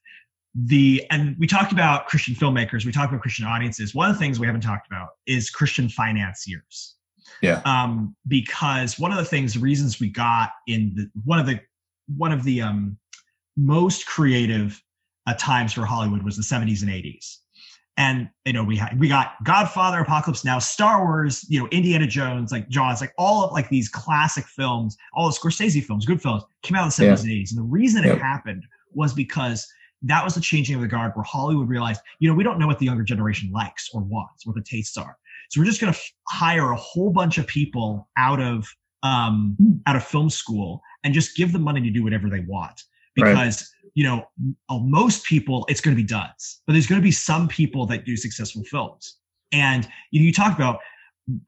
the 0.55 1.05
and 1.11 1.35
we 1.39 1.47
talked 1.47 1.71
about 1.71 2.07
Christian 2.07 2.35
filmmakers, 2.35 2.85
we 2.85 2.91
talked 2.91 3.11
about 3.11 3.21
Christian 3.21 3.45
audiences. 3.45 3.95
One 3.95 4.09
of 4.09 4.15
the 4.15 4.19
things 4.19 4.39
we 4.39 4.45
haven't 4.45 4.61
talked 4.61 4.87
about 4.87 5.09
is 5.25 5.49
Christian 5.49 5.89
financiers. 5.89 6.95
Yeah. 7.41 7.61
Um, 7.65 8.15
because 8.27 8.99
one 8.99 9.11
of 9.11 9.17
the 9.17 9.25
things, 9.25 9.53
the 9.53 9.59
reasons 9.59 9.99
we 9.99 10.09
got 10.09 10.51
in 10.67 10.93
the 10.95 11.09
one 11.23 11.39
of 11.39 11.45
the 11.45 11.59
one 12.17 12.31
of 12.31 12.43
the 12.43 12.61
um 12.61 12.97
most 13.57 14.05
creative 14.05 14.81
uh, 15.27 15.33
times 15.37 15.73
for 15.73 15.85
Hollywood 15.85 16.23
was 16.23 16.35
the 16.35 16.43
70s 16.43 16.81
and 16.81 16.91
80s. 16.91 17.37
And 17.97 18.29
you 18.45 18.53
know, 18.53 18.63
we 18.63 18.77
had 18.77 18.97
we 18.99 19.07
got 19.07 19.33
Godfather, 19.43 19.99
Apocalypse 19.99 20.45
Now, 20.45 20.59
Star 20.59 21.03
Wars, 21.05 21.45
you 21.49 21.59
know, 21.59 21.67
Indiana 21.69 22.07
Jones, 22.07 22.51
like 22.51 22.69
Jaws, 22.69 23.01
like 23.01 23.13
all 23.17 23.43
of 23.43 23.51
like 23.51 23.69
these 23.69 23.89
classic 23.89 24.45
films, 24.45 24.97
all 25.13 25.29
the 25.29 25.35
Scorsese 25.37 25.83
films, 25.83 26.05
good 26.05 26.21
films, 26.21 26.43
came 26.63 26.75
out 26.77 26.83
in 26.83 26.87
the 27.05 27.13
70s 27.13 27.25
Yeah. 27.25 27.31
and 27.31 27.31
80s. 27.31 27.49
And 27.51 27.59
the 27.59 27.63
reason 27.63 28.03
Yep. 28.03 28.15
it 28.17 28.21
happened 28.21 28.63
was 28.93 29.13
because 29.13 29.67
that 30.03 30.23
was 30.23 30.33
the 30.35 30.41
changing 30.41 30.75
of 30.75 30.81
the 30.81 30.87
guard 30.87 31.11
where 31.15 31.23
Hollywood 31.23 31.67
realized, 31.69 32.01
you 32.19 32.27
know, 32.29 32.33
we 32.33 32.43
don't 32.43 32.57
know 32.57 32.65
what 32.65 32.79
the 32.79 32.85
younger 32.85 33.03
generation 33.03 33.51
likes 33.51 33.89
or 33.93 34.01
wants, 34.01 34.47
what 34.47 34.55
the 34.55 34.63
tastes 34.63 34.97
are. 34.97 35.17
So 35.49 35.59
we're 35.61 35.65
just 35.65 35.79
going 35.81 35.93
to 35.93 35.99
f- 35.99 36.11
hire 36.29 36.71
a 36.71 36.75
whole 36.77 37.11
bunch 37.11 37.37
of 37.37 37.45
people 37.45 38.09
out 38.17 38.39
of 38.41 38.67
um, 39.03 39.57
out 39.87 39.95
of 39.95 40.03
film 40.03 40.29
school 40.29 40.81
and 41.03 41.13
just 41.13 41.35
give 41.35 41.51
them 41.51 41.63
money 41.63 41.81
to 41.81 41.89
do 41.89 42.03
whatever 42.03 42.29
they 42.29 42.41
want 42.41 42.83
Right. 43.17 43.33
Because 43.95 44.01
you 44.01 44.03
know 44.03 44.25
uh, 44.69 44.79
most 44.79 45.25
people 45.25 45.65
it's 45.69 45.81
going 45.81 45.95
to 45.95 46.01
be 46.01 46.07
duds, 46.07 46.61
but 46.67 46.73
there's 46.73 46.87
going 46.87 47.01
to 47.01 47.03
be 47.03 47.11
some 47.11 47.47
people 47.47 47.85
that 47.87 48.05
do 48.05 48.15
successful 48.17 48.63
films. 48.63 49.17
And 49.51 49.87
you 50.11 50.21
know, 50.21 50.25
you 50.25 50.33
talk 50.33 50.55
about 50.55 50.79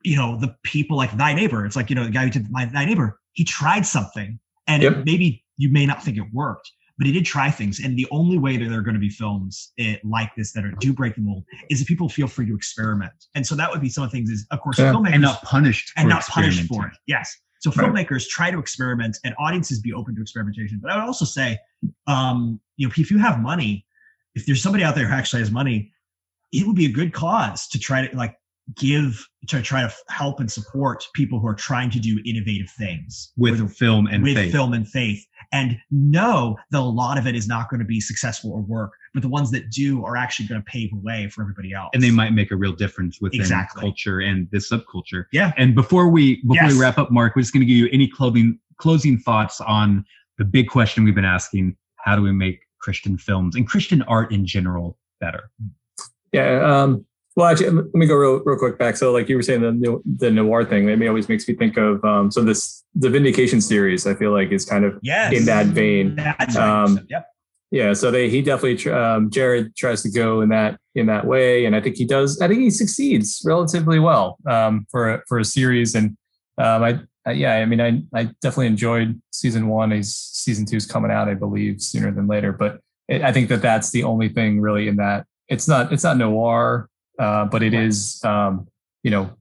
you 0.04 0.16
know 0.18 0.38
the 0.40 0.56
people 0.64 0.98
like 0.98 1.16
Thy 1.18 1.34
Neighbor. 1.34 1.66
It's 1.66 1.76
like 1.76 1.90
you 1.90 1.96
know 1.96 2.04
the 2.06 2.12
guy 2.12 2.26
who 2.26 2.30
did 2.30 2.50
my 2.52 2.66
Thy 2.66 2.86
Neighbor. 2.86 3.20
He 3.34 3.44
tried 3.44 3.86
something, 3.86 4.40
and 4.68 4.84
Yep. 4.84 5.06
maybe 5.06 5.44
you 5.58 5.70
may 5.72 5.86
not 5.86 6.04
think 6.04 6.18
it 6.18 6.26
worked, 6.34 6.72
but 6.98 7.08
he 7.08 7.14
did 7.14 7.26
try 7.26 7.50
things. 7.50 7.80
And 7.80 7.98
the 7.98 8.08
only 8.12 8.38
way 8.38 8.58
that 8.58 8.70
there 8.70 8.80
are 8.80 8.84
going 8.84 8.94
to 8.96 9.00
be 9.00 9.10
films 9.10 9.72
eh, 9.80 9.98
like 10.04 10.36
this 10.36 10.52
that 10.54 10.66
are, 10.66 10.72
do 10.80 10.94
break 10.94 11.16
the 11.16 11.22
mold 11.22 11.44
is 11.70 11.82
if 11.82 11.88
people 11.88 12.10
feel 12.10 12.28
free 12.28 12.46
to 12.48 12.56
experiment. 12.56 13.14
And 13.36 13.46
so 13.46 13.56
that 13.56 13.72
would 13.72 13.82
be 13.82 13.90
some 13.90 14.04
of 14.04 14.12
the 14.12 14.18
things. 14.18 14.30
Is 14.30 14.46
of 14.52 14.62
course 14.62 14.80
Yeah. 14.80 14.94
filmmakers 14.94 15.14
and 15.14 15.22
not 15.22 15.42
punished 15.44 15.92
and 15.98 16.06
for 16.06 16.10
not 16.10 16.24
punished 16.28 16.66
for 16.68 16.88
it. 16.88 16.94
Yes. 17.08 17.36
So 17.64 17.72
Right. 17.72 17.90
filmmakers 17.90 18.28
try 18.28 18.52
to 18.52 18.60
experiment 18.60 19.18
and 19.24 19.34
audiences 19.40 19.80
be 19.80 19.94
open 19.94 20.16
to 20.16 20.22
experimentation. 20.22 20.80
But 20.82 20.92
I 20.92 20.98
would 20.98 21.06
also 21.06 21.24
say, 21.24 21.58
um, 22.08 22.60
you 22.76 22.86
know, 22.86 22.94
if 22.98 23.10
you 23.10 23.18
have 23.20 23.40
money, 23.40 23.86
if 24.36 24.46
there's 24.46 24.62
somebody 24.62 24.84
out 24.84 24.96
there 24.96 25.08
who 25.08 25.14
actually 25.14 25.40
has 25.40 25.50
money, 25.50 25.94
it 26.52 26.68
would 26.68 26.76
be 26.76 26.86
a 26.86 26.92
good 26.92 27.14
cause 27.14 27.68
to 27.70 27.80
try 27.80 28.06
to 28.06 28.18
like 28.18 28.36
give 28.76 29.26
to 29.48 29.62
try 29.62 29.82
to 29.82 29.94
help 30.10 30.42
and 30.42 30.52
support 30.52 31.06
people 31.14 31.40
who 31.40 31.48
are 31.48 31.56
trying 31.56 31.90
to 31.92 32.00
do 32.00 32.22
innovative 32.26 32.70
things 32.78 33.32
with 33.38 33.74
film 33.74 34.08
and 34.08 34.24
with 34.24 34.36
faith. 34.36 34.52
film 34.52 34.74
and 34.74 34.88
faith 34.88 35.26
and 35.54 35.78
know 35.90 36.58
that 36.72 36.80
a 36.80 36.82
lot 36.82 37.18
of 37.18 37.28
it 37.28 37.36
is 37.36 37.48
not 37.48 37.70
going 37.70 37.80
to 37.80 37.86
be 37.86 38.00
successful 38.00 38.52
or 38.52 38.62
work 38.62 38.92
but 39.14 39.22
the 39.22 39.30
ones 39.30 39.52
that 39.52 39.70
do 39.70 40.04
are 40.06 40.18
actually 40.18 40.48
going 40.48 40.60
to 40.62 40.66
pave 40.66 40.90
the 40.92 40.98
way 40.98 41.28
for 41.30 41.42
everybody 41.42 41.72
else 41.74 41.90
and 41.94 42.02
they 42.02 42.10
might 42.12 42.34
make 42.34 42.52
a 42.52 42.56
real 42.56 42.74
difference 42.74 43.22
within 43.22 43.42
Exactly. 43.42 43.82
culture 43.82 44.20
and 44.20 44.50
this 44.52 44.70
subculture. 44.70 45.26
Yeah. 45.32 45.54
And 45.58 45.76
before 45.76 46.08
we 46.10 46.38
before 46.42 46.56
Yes. 46.56 46.74
we 46.74 46.80
wrap 46.80 46.98
up, 46.98 47.12
Mark, 47.12 47.36
we're 47.36 47.42
just 47.44 47.54
going 47.54 47.62
to 47.62 47.66
give 47.68 47.78
you 47.78 47.90
any 47.92 48.08
clothing 48.08 48.60
closing 48.78 49.18
thoughts 49.18 49.62
on 49.62 50.04
the 50.38 50.46
big 50.46 50.68
question 50.68 51.04
we've 51.04 51.14
been 51.16 51.26
asking: 51.26 51.76
How 51.98 52.16
do 52.16 52.22
we 52.24 52.32
make 52.32 52.62
Christian 52.80 53.18
films 53.18 53.56
and 53.56 53.68
Christian 53.68 54.02
art 54.04 54.32
in 54.32 54.46
general 54.46 54.98
better? 55.22 55.52
Yeah. 56.32 56.62
Um, 56.82 57.06
well, 57.36 57.48
actually, 57.48 57.70
let 57.72 57.94
me 57.96 58.06
go 58.06 58.16
real, 58.16 58.44
real 58.44 58.58
quick 58.58 58.78
back. 58.78 58.96
So, 58.96 59.12
like 59.12 59.28
you 59.30 59.36
were 59.36 59.42
saying, 59.44 59.62
the 59.62 60.02
the 60.18 60.30
noir 60.32 60.66
thing, 60.66 60.88
it 60.90 61.08
always 61.08 61.30
makes 61.30 61.48
me 61.48 61.54
think 61.56 61.78
of 61.78 62.04
um, 62.04 62.32
so 62.32 62.44
this 62.44 62.84
the 62.96 63.10
Vindication 63.10 63.62
series. 63.62 64.06
I 64.08 64.14
feel 64.16 64.32
like 64.32 64.52
is 64.52 64.66
kind 64.66 64.86
of 64.86 64.98
yes 65.02 65.34
in 65.34 65.46
that 65.46 65.68
vein. 65.68 66.16
That's 66.16 66.56
Um, 66.56 66.96
right. 66.96 67.06
yep 67.10 67.28
Yeah, 67.74 67.94
so 67.94 68.12
they 68.12 68.30
he 68.30 68.44
definitely 68.44 68.92
um, 68.92 69.32
Jared 69.32 69.76
tries 69.76 70.04
to 70.04 70.12
go 70.12 70.42
in 70.42 70.50
that 70.50 70.78
in 70.94 71.08
that 71.08 71.26
way, 71.26 71.66
and 71.66 71.76
I 71.76 71.82
think 71.82 71.96
he 71.96 72.06
does. 72.06 72.40
I 72.40 72.48
think 72.48 72.60
he 72.60 72.70
succeeds 72.70 73.42
relatively 73.44 73.98
well 73.98 74.38
um, 74.46 74.86
for 74.92 75.16
a, 75.16 75.24
for 75.28 75.40
a 75.40 75.44
series, 75.44 75.96
and 75.96 76.16
um, 76.60 76.84
I, 76.84 77.00
I 77.26 77.32
yeah, 77.32 77.56
I 77.56 77.66
mean, 77.66 77.82
I 77.82 78.04
I 78.14 78.26
definitely 78.42 78.68
enjoyed 78.68 79.20
season 79.32 79.70
one. 79.70 79.90
He's 79.90 80.14
season 80.14 80.68
two 80.68 80.78
is 80.78 80.86
coming 80.86 81.10
out, 81.10 81.28
I 81.28 81.34
believe, 81.34 81.82
sooner 81.82 82.12
than 82.12 82.28
later. 82.28 82.52
But 82.54 82.80
it, 83.08 83.24
I 83.24 83.32
think 83.32 83.50
that 83.50 83.64
that's 83.64 83.90
the 83.90 84.04
only 84.04 84.30
thing 84.30 84.62
really 84.62 84.88
in 84.88 84.98
that 84.98 85.26
it's 85.48 85.68
not 85.68 85.92
it's 85.92 86.04
not 86.04 86.18
noir, 86.18 86.88
uh, 87.18 87.46
but 87.46 87.64
it 87.64 87.74
is 87.74 88.24
um, 88.24 88.68
you 89.02 89.10
know 89.10 89.32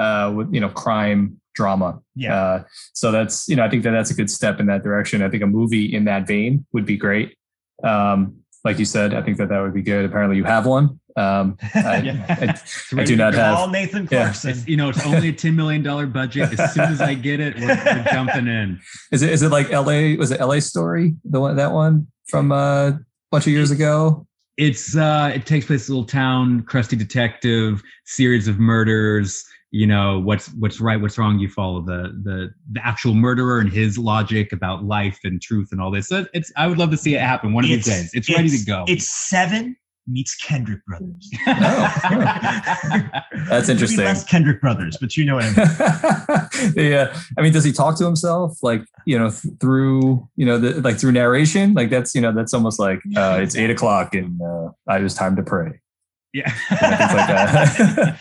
uh, 0.00 0.32
with 0.34 0.52
you 0.52 0.58
know 0.58 0.68
crime 0.68 1.39
drama 1.54 2.00
yeah 2.14 2.34
uh, 2.34 2.62
so 2.92 3.10
that's 3.12 3.48
you 3.48 3.56
know 3.56 3.64
I 3.64 3.68
think 3.70 3.82
that 3.82 3.90
that's 3.92 4.10
a 4.10 4.14
good 4.14 4.30
step 4.30 4.60
in 4.60 4.66
that 4.66 4.82
direction. 4.82 5.22
I 5.22 5.28
think 5.28 5.42
a 5.42 5.46
movie 5.46 5.92
in 5.94 6.04
that 6.04 6.26
vein 6.26 6.64
would 6.72 6.86
be 6.86 6.96
great. 6.96 7.36
Um, 7.82 8.36
like 8.64 8.78
you 8.78 8.84
said, 8.84 9.14
I 9.14 9.22
think 9.22 9.38
that 9.38 9.48
that 9.48 9.60
would 9.60 9.72
be 9.74 9.82
good. 9.82 10.04
Apparently, 10.04 10.36
you 10.36 10.44
have 10.44 10.66
one. 10.66 11.00
Um, 11.16 11.56
I, 11.74 11.98
Yeah. 12.04 12.26
I, 12.28 13.00
I 13.00 13.04
do 13.04 13.16
not 13.16 13.32
Call 13.34 13.62
have. 13.62 13.70
Nathan 13.70 14.02
Yeah. 14.10 14.22
Clarkson. 14.24 14.50
It's, 14.50 14.68
you 14.68 14.76
know, 14.76 14.90
it's 14.90 15.04
only 15.06 15.28
a 15.28 15.32
ten 15.32 15.56
million 15.56 15.82
dollar 15.82 16.06
budget. 16.06 16.58
As 16.58 16.74
soon 16.74 16.84
as 16.84 17.00
I 17.00 17.14
get 17.14 17.40
it, 17.40 17.56
we're, 17.56 17.66
we're 17.68 18.04
jumping 18.12 18.46
in. 18.48 18.78
Is 19.12 19.22
it 19.22 19.30
is 19.30 19.42
it 19.42 19.50
like 19.50 19.70
L.A. 19.70 20.16
Was 20.16 20.30
it 20.30 20.40
L.A. 20.40 20.60
Story 20.60 21.14
the 21.24 21.40
one 21.40 21.56
that 21.56 21.72
one 21.72 22.06
from 22.26 22.52
uh, 22.52 22.88
a 22.88 23.00
bunch 23.30 23.46
of 23.46 23.52
years 23.52 23.70
ago? 23.70 24.26
It's 24.56 24.94
uh, 24.94 25.32
it 25.34 25.46
takes 25.46 25.66
place 25.66 25.88
in 25.88 25.92
a 25.92 25.96
little 25.96 26.06
town, 26.08 26.62
crusty 26.64 26.96
detective, 26.96 27.82
series 28.04 28.46
of 28.46 28.58
murders. 28.58 29.44
You 29.72 29.86
know 29.86 30.18
what's 30.18 30.52
what's 30.54 30.80
right, 30.80 31.00
what's 31.00 31.16
wrong. 31.16 31.38
You 31.38 31.48
follow 31.48 31.80
the 31.80 32.12
the 32.24 32.50
the 32.72 32.84
actual 32.84 33.14
murderer 33.14 33.60
and 33.60 33.72
his 33.72 33.96
logic 33.96 34.52
about 34.52 34.84
life 34.84 35.20
and 35.22 35.40
truth 35.40 35.68
and 35.70 35.80
all 35.80 35.92
this. 35.92 36.08
So 36.08 36.26
it's 36.34 36.52
I 36.56 36.66
would 36.66 36.78
love 36.78 36.90
to 36.90 36.96
see 36.96 37.14
it 37.14 37.20
happen 37.20 37.52
one 37.52 37.64
of 37.64 37.70
these 37.70 37.84
days. 37.84 38.10
It's, 38.12 38.28
ready 38.28 38.48
to 38.48 38.64
go. 38.64 38.84
It's 38.88 39.06
seven 39.08 39.76
meets 40.10 40.34
Kendrick 40.36 40.84
Brothers. 40.86 41.30
That's 43.48 43.68
interesting. 43.68 44.04
Less 44.04 44.24
Kendrick 44.24 44.60
Brothers, 44.60 44.96
but 45.00 45.16
you 45.16 45.24
know 45.24 45.36
what 45.36 45.44
I 45.44 45.48
mean. 45.48 46.72
yeah, 46.90 47.16
I 47.38 47.42
mean, 47.42 47.52
does 47.52 47.64
he 47.64 47.72
talk 47.72 47.96
to 47.98 48.04
himself 48.04 48.58
like 48.62 48.82
you 49.06 49.18
know 49.18 49.30
th- 49.30 49.54
through 49.60 50.28
you 50.36 50.46
know 50.46 50.58
the, 50.58 50.80
like 50.80 50.98
through 50.98 51.12
narration? 51.12 51.74
Like 51.74 51.90
that's 51.90 52.14
you 52.14 52.20
know 52.20 52.32
that's 52.32 52.54
almost 52.54 52.78
like 52.78 53.00
uh, 53.16 53.38
it's 53.40 53.56
eight 53.56 53.70
o'clock 53.70 54.14
and 54.14 54.40
uh, 54.40 54.70
I 54.88 54.98
was 54.98 55.14
time 55.14 55.36
to 55.36 55.42
pray, 55.42 55.80
yeah. 56.32 56.50
things 56.50 56.80
like 56.80 57.28
that. 57.28 58.20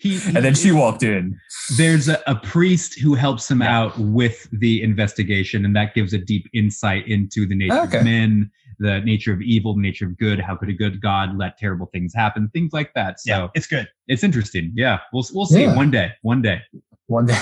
He, 0.00 0.16
he- 0.18 0.34
and 0.34 0.44
then 0.44 0.54
she 0.54 0.72
walked 0.72 1.02
in. 1.02 1.38
there's 1.76 2.08
a, 2.08 2.22
a 2.26 2.34
priest 2.34 2.98
who 2.98 3.14
helps 3.14 3.50
him 3.50 3.60
Yeah. 3.60 3.78
out 3.78 3.98
with 3.98 4.48
the 4.52 4.82
investigation, 4.82 5.64
and 5.64 5.76
that 5.76 5.94
gives 5.94 6.12
a 6.14 6.18
deep 6.18 6.48
insight 6.54 7.06
into 7.06 7.46
the 7.46 7.54
nature 7.54 7.80
Okay. 7.82 7.98
of 7.98 8.04
men, 8.04 8.50
the 8.78 9.00
nature 9.00 9.32
of 9.32 9.42
evil, 9.42 9.74
the 9.74 9.80
nature 9.82 10.06
of 10.06 10.16
good. 10.16 10.40
How 10.40 10.56
could 10.56 10.70
a 10.70 10.72
good 10.72 11.02
God 11.02 11.36
let 11.36 11.58
terrible 11.58 11.86
things 11.92 12.14
happen? 12.14 12.48
Things 12.54 12.72
like 12.72 12.92
that. 12.94 13.20
So 13.20 13.30
Yeah, 13.30 13.48
it's 13.54 13.66
good. 13.66 13.86
it's 14.08 14.24
interesting. 14.24 14.72
Yeah, 14.74 15.00
we'll 15.12 15.24
we'll 15.34 15.44
see 15.46 15.62
Yeah. 15.64 15.76
one 15.76 15.90
day. 15.90 16.12
One 16.22 16.40
day. 16.40 16.62
one 17.06 17.26
day. 17.26 17.40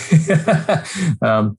um, 1.22 1.56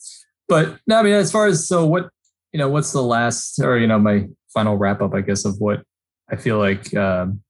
but 0.50 0.80
no, 0.86 0.98
I 1.00 1.04
mean, 1.04 1.14
as 1.14 1.32
far 1.32 1.46
as 1.48 1.66
so 1.68 1.86
what, 1.86 2.10
you 2.52 2.58
know, 2.58 2.68
what's 2.70 2.92
the 2.92 3.04
last 3.04 3.60
or, 3.60 3.78
you 3.78 3.88
know, 3.88 4.00
my 4.00 4.28
final 4.54 4.76
wrap 4.76 5.02
up, 5.02 5.14
I 5.14 5.22
guess, 5.22 5.46
of 5.46 5.56
what 5.60 5.84
I 6.30 6.36
feel 6.36 6.58
like 6.58 6.94
um, 6.96 7.42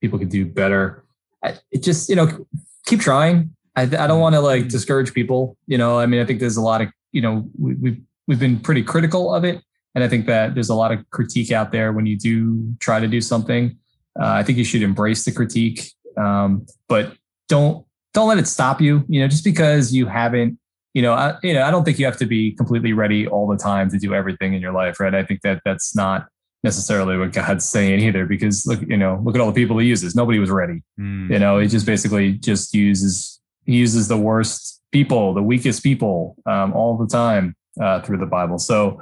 people 0.00 0.18
could 0.18 0.28
do 0.28 0.44
better. 0.44 1.04
I, 1.42 1.54
it 1.70 1.82
just, 1.82 2.08
you 2.08 2.16
know, 2.16 2.46
keep 2.86 3.00
trying. 3.00 3.54
I, 3.76 3.82
I 3.82 4.06
don't 4.06 4.20
want 4.20 4.34
to 4.34 4.40
like 4.40 4.68
discourage 4.68 5.14
people. 5.14 5.56
You 5.66 5.78
know, 5.78 5.98
I 5.98 6.06
mean, 6.06 6.20
I 6.20 6.24
think 6.24 6.40
there's 6.40 6.56
a 6.56 6.62
lot 6.62 6.82
of, 6.82 6.88
you 7.12 7.22
know, 7.22 7.48
we, 7.58 7.74
we've, 7.74 8.00
we've 8.26 8.40
been 8.40 8.60
pretty 8.60 8.82
critical 8.82 9.34
of 9.34 9.44
it. 9.44 9.62
And 9.94 10.02
I 10.02 10.08
think 10.08 10.26
that 10.26 10.54
there's 10.54 10.70
a 10.70 10.74
lot 10.74 10.90
of 10.92 11.08
critique 11.10 11.52
out 11.52 11.70
there 11.70 11.92
when 11.92 12.06
you 12.06 12.16
do 12.16 12.74
try 12.80 12.98
to 12.98 13.06
do 13.06 13.20
something. 13.20 13.76
Uh, 14.18 14.26
I 14.26 14.42
think 14.42 14.58
you 14.58 14.64
should 14.64 14.82
embrace 14.82 15.24
the 15.24 15.32
critique, 15.32 15.90
um, 16.18 16.66
but 16.88 17.14
don't 17.48 17.84
don't 18.14 18.28
let 18.28 18.38
it 18.38 18.46
stop 18.46 18.80
you. 18.80 19.04
You 19.08 19.20
know, 19.20 19.28
just 19.28 19.44
because 19.44 19.94
you 19.94 20.06
haven't, 20.06 20.58
you 20.92 21.02
know, 21.02 21.14
I, 21.14 21.36
you 21.42 21.54
know, 21.54 21.62
I 21.62 21.70
don't 21.70 21.84
think 21.84 21.98
you 21.98 22.04
have 22.06 22.18
to 22.18 22.26
be 22.26 22.52
completely 22.52 22.92
ready 22.92 23.26
all 23.26 23.46
the 23.46 23.56
time 23.56 23.90
to 23.90 23.98
do 23.98 24.14
everything 24.14 24.52
in 24.54 24.60
your 24.60 24.72
life, 24.72 25.00
right? 25.00 25.14
I 25.14 25.24
think 25.24 25.40
that 25.42 25.60
that's 25.64 25.96
not 25.96 26.26
necessarily 26.62 27.16
what 27.18 27.32
God's 27.32 27.68
saying 27.68 28.00
either, 28.00 28.26
because 28.26 28.66
look, 28.66 28.80
you 28.82 28.96
know, 28.96 29.20
look 29.24 29.34
at 29.34 29.40
all 29.40 29.50
the 29.50 29.60
people 29.60 29.78
he 29.78 29.88
uses. 29.88 30.14
Nobody 30.14 30.38
was 30.38 30.50
ready. 30.50 30.82
Mm. 30.98 31.30
You 31.30 31.38
know, 31.38 31.58
he 31.58 31.66
just 31.66 31.86
basically 31.86 32.32
just 32.32 32.74
uses 32.74 33.40
he 33.64 33.76
uses 33.76 34.08
the 34.08 34.16
worst 34.16 34.80
people, 34.90 35.34
the 35.34 35.42
weakest 35.42 35.82
people, 35.82 36.36
um, 36.46 36.72
all 36.72 36.96
the 36.96 37.06
time 37.06 37.56
uh, 37.80 38.00
through 38.02 38.18
the 38.18 38.26
Bible. 38.26 38.58
So, 38.58 39.00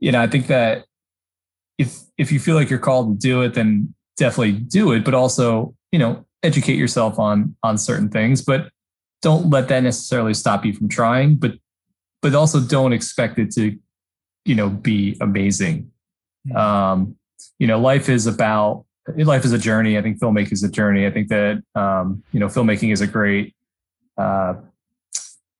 you 0.00 0.12
know, 0.12 0.20
I 0.20 0.26
think 0.26 0.46
that 0.46 0.84
if 1.78 1.98
if 2.18 2.32
you 2.32 2.40
feel 2.40 2.54
like 2.54 2.70
you're 2.70 2.78
called 2.78 3.20
to 3.20 3.26
do 3.26 3.42
it, 3.42 3.54
then 3.54 3.94
definitely 4.16 4.52
do 4.52 4.92
it. 4.92 5.04
But 5.04 5.14
also, 5.14 5.74
you 5.90 5.98
know, 5.98 6.26
educate 6.42 6.76
yourself 6.76 7.18
on 7.18 7.56
on 7.62 7.78
certain 7.78 8.08
things. 8.08 8.42
But 8.42 8.70
don't 9.20 9.50
let 9.50 9.68
that 9.68 9.82
necessarily 9.82 10.34
stop 10.34 10.64
you 10.64 10.72
from 10.72 10.88
trying. 10.88 11.36
But 11.36 11.54
but 12.22 12.34
also 12.34 12.60
don't 12.60 12.92
expect 12.92 13.38
it 13.38 13.50
to, 13.52 13.76
you 14.44 14.54
know, 14.54 14.70
be 14.70 15.16
amazing. 15.20 15.91
Mm-hmm. 16.48 16.56
Um, 16.56 17.16
you 17.58 17.66
know, 17.66 17.78
life 17.78 18.08
is 18.08 18.26
about 18.26 18.84
life 19.16 19.44
is 19.44 19.52
a 19.52 19.58
journey. 19.58 19.98
I 19.98 20.02
think 20.02 20.20
filmmaking 20.20 20.52
is 20.52 20.62
a 20.62 20.70
journey. 20.70 21.06
I 21.06 21.10
think 21.10 21.28
that 21.28 21.62
um, 21.74 22.22
you 22.32 22.40
know, 22.40 22.46
filmmaking 22.46 22.92
is 22.92 23.00
a 23.00 23.06
great 23.06 23.54
uh, 24.16 24.54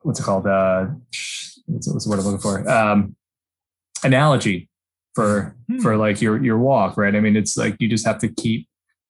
what's 0.02 0.20
it 0.20 0.22
called? 0.22 0.46
Uh, 0.46 0.86
what's, 1.66 1.88
what's 1.88 2.04
the 2.04 2.10
word 2.10 2.18
I'm 2.18 2.24
looking 2.26 2.40
for? 2.40 2.68
Um, 2.68 3.16
analogy 4.04 4.68
for 5.14 5.56
hmm. 5.68 5.78
for 5.78 5.96
like 5.96 6.20
your 6.20 6.42
your 6.42 6.58
walk, 6.58 6.96
right? 6.96 7.14
I 7.14 7.20
mean, 7.20 7.36
it's 7.36 7.56
like 7.56 7.76
you 7.78 7.88
just 7.88 8.06
have 8.06 8.18
to 8.20 8.28
keep 8.28 8.68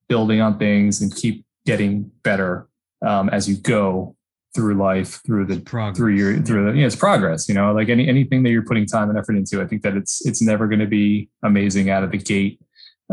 building 0.09 0.41
on 0.41 0.59
things 0.59 1.01
and 1.01 1.15
keep 1.15 1.45
getting 1.65 2.11
better 2.23 2.69
um, 3.07 3.29
as 3.31 3.49
you 3.49 3.57
go 3.57 4.17
through 4.55 4.75
life, 4.75 5.21
through 5.25 5.47
the 5.47 5.61
progress. 5.61 5.97
through 5.97 6.15
your 6.15 6.37
through 6.43 6.73
the 6.73 6.79
yeah, 6.79 6.87
it's 6.87 6.97
progress. 6.97 7.49
You 7.49 7.55
know, 7.55 7.73
like 7.73 7.89
any 7.89 8.09
anything 8.09 8.43
that 8.43 8.51
you're 8.51 8.65
putting 8.65 8.87
time 8.87 9.09
and 9.09 9.19
effort 9.19 9.37
into, 9.37 9.63
I 9.63 9.67
think 9.67 9.83
that 9.83 9.97
it's 9.97 10.25
it's 10.27 10.43
never 10.43 10.67
going 10.69 10.81
to 10.81 10.87
be 10.87 11.29
amazing 11.43 11.91
out 11.91 12.05
of 12.05 12.11
the 12.11 12.19
gate. 12.19 12.61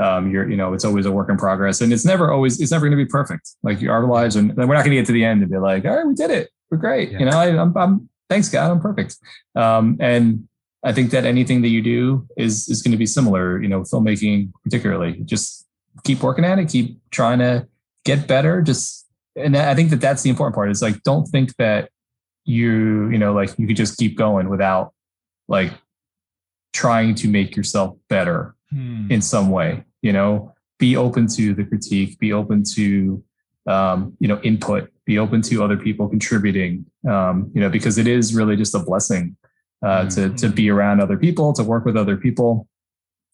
Um, 0.02 0.32
you're 0.32 0.50
you 0.50 0.58
know, 0.58 0.74
it's 0.74 0.86
always 0.86 1.06
a 1.06 1.12
work 1.12 1.30
in 1.30 1.38
progress, 1.38 1.82
and 1.82 1.92
it's 1.92 2.06
never 2.06 2.32
always 2.32 2.60
it's 2.60 2.72
never 2.72 2.88
going 2.88 2.98
to 2.98 3.04
be 3.04 3.10
perfect. 3.10 3.56
Like 3.64 3.82
our 3.84 4.06
lives, 4.06 4.36
and 4.36 4.56
we're 4.56 4.66
not 4.66 4.86
going 4.86 4.92
to 4.92 4.98
get 4.98 5.06
to 5.08 5.12
the 5.12 5.26
end 5.26 5.42
and 5.42 5.52
be 5.52 5.58
like, 5.58 5.86
all 5.86 5.96
right, 5.96 6.08
we 6.08 6.14
did 6.14 6.32
it, 6.32 6.50
we're 6.70 6.78
great. 6.78 7.12
Yeah. 7.12 7.20
You 7.20 7.26
know, 7.26 7.38
I, 7.38 7.48
I'm, 7.48 7.76
I'm 7.78 8.10
thanks 8.30 8.50
God, 8.50 8.72
I'm 8.72 8.80
perfect. 8.80 9.18
Um, 9.56 9.98
and 10.00 10.48
I 10.84 10.94
think 10.94 11.12
that 11.12 11.26
anything 11.26 11.62
that 11.64 11.70
you 11.70 11.82
do 11.82 12.28
is 12.38 12.70
is 12.70 12.82
going 12.82 12.92
to 12.92 12.98
be 12.98 13.06
similar. 13.06 13.62
You 13.62 13.68
know, 13.68 13.82
filmmaking 13.82 14.52
particularly, 14.64 15.22
just 15.26 15.68
keep 16.04 16.22
working 16.22 16.46
at 16.46 16.60
it, 16.60 16.70
keep 16.70 17.00
trying 17.12 17.40
to 17.40 17.68
get 18.06 18.28
better. 18.28 18.62
Just 18.62 19.06
and 19.36 19.56
I 19.56 19.76
think 19.76 19.90
that 19.92 20.02
that's 20.02 20.24
the 20.24 20.30
important 20.30 20.56
part. 20.56 20.70
Is 20.72 20.82
like 20.82 21.02
don't 21.04 21.26
think 21.26 21.56
that 21.58 21.90
you 22.46 23.10
you 23.10 23.18
know 23.18 23.34
like 23.34 23.58
you 23.58 23.68
could 23.68 23.78
just 23.78 23.98
keep 23.98 24.18
going 24.18 24.50
without 24.50 24.94
like 25.48 25.72
trying 26.74 27.16
to 27.16 27.28
make 27.28 27.56
yourself 27.56 27.96
better 28.10 28.56
hmm. 28.70 29.12
in 29.12 29.22
some 29.22 29.50
way. 29.50 29.84
You 30.02 30.14
know, 30.14 30.54
be 30.78 30.96
open 30.96 31.28
to 31.36 31.54
the 31.54 31.64
critique, 31.64 32.20
be 32.20 32.34
open 32.34 32.64
to 32.76 33.24
um, 33.68 34.16
you 34.20 34.28
know 34.28 34.40
input, 34.42 34.92
be 35.06 35.18
open 35.20 35.42
to 35.44 35.64
other 35.64 35.78
people 35.78 36.08
contributing. 36.08 36.86
Um, 37.08 37.52
you 37.54 37.62
know, 37.62 37.70
because 37.70 37.98
it 37.98 38.08
is 38.08 38.36
really 38.36 38.56
just 38.56 38.76
a 38.76 38.80
blessing 38.80 39.38
uh, 39.84 40.06
mm-hmm. 40.06 40.36
to 40.36 40.48
to 40.48 40.50
be 40.50 40.70
around 40.70 41.02
other 41.02 41.18
people, 41.18 41.54
to 41.54 41.64
work 41.64 41.86
with 41.86 41.96
other 41.98 42.18
people, 42.18 42.68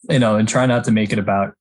you 0.08 0.18
know, 0.18 0.36
and 0.36 0.48
try 0.48 0.66
not 0.66 0.84
to 0.84 0.92
make 0.92 1.12
it 1.12 1.18
about 1.18 1.54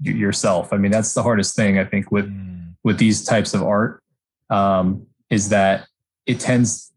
yourself. 0.00 0.72
I 0.72 0.76
mean, 0.76 0.90
that's 0.90 1.14
the 1.14 1.22
hardest 1.22 1.54
thing 1.56 1.78
I 1.78 1.84
think 1.84 2.10
with 2.10 2.26
mm. 2.26 2.59
With 2.84 2.98
these 2.98 3.24
types 3.24 3.54
of 3.54 3.62
art 3.62 4.02
um, 4.50 5.06
is 5.30 5.48
that 5.50 5.86
it 6.26 6.40
tends 6.40 6.90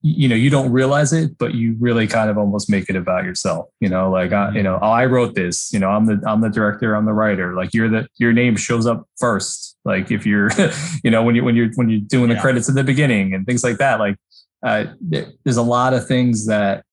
you 0.00 0.28
know 0.28 0.36
you 0.36 0.48
don't 0.48 0.70
realize 0.70 1.12
it 1.12 1.36
but 1.38 1.54
you 1.54 1.74
really 1.80 2.06
kind 2.06 2.30
of 2.30 2.38
almost 2.38 2.70
make 2.70 2.88
it 2.88 2.94
about 2.94 3.24
yourself 3.24 3.66
you 3.80 3.88
know 3.88 4.08
like 4.08 4.32
I, 4.32 4.52
you 4.52 4.62
know 4.62 4.78
oh, 4.80 4.90
i 4.90 5.04
wrote 5.06 5.34
this 5.34 5.72
you 5.72 5.80
know 5.80 5.90
i'm 5.90 6.06
the 6.06 6.22
i'm 6.24 6.40
the 6.40 6.48
director 6.48 6.94
i'm 6.94 7.04
the 7.04 7.12
writer 7.12 7.54
like 7.54 7.74
you're 7.74 7.88
the 7.88 8.06
your 8.16 8.32
name 8.32 8.54
shows 8.54 8.86
up 8.86 9.08
first 9.18 9.76
like 9.84 10.12
if 10.12 10.24
you're 10.24 10.50
you 11.02 11.10
know 11.10 11.24
when 11.24 11.34
you 11.34 11.42
when 11.42 11.56
you're 11.56 11.70
when 11.74 11.88
you're 11.88 12.00
doing 12.00 12.28
the 12.28 12.36
credits 12.36 12.68
at 12.68 12.76
the 12.76 12.84
beginning 12.84 13.34
and 13.34 13.44
things 13.44 13.64
like 13.64 13.78
that 13.78 13.98
like 13.98 14.16
uh, 14.62 14.86
there's 15.00 15.56
a 15.56 15.62
lot 15.62 15.94
of 15.94 16.06
things 16.06 16.46
that 16.46 16.84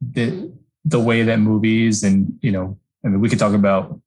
the 0.00 0.52
the 0.84 1.00
way 1.00 1.22
that 1.22 1.38
movies 1.38 2.02
and 2.02 2.38
you 2.42 2.52
know 2.52 2.78
i 3.04 3.08
mean 3.08 3.20
we 3.20 3.28
could 3.28 3.38
talk 3.38 3.54
about 3.54 3.98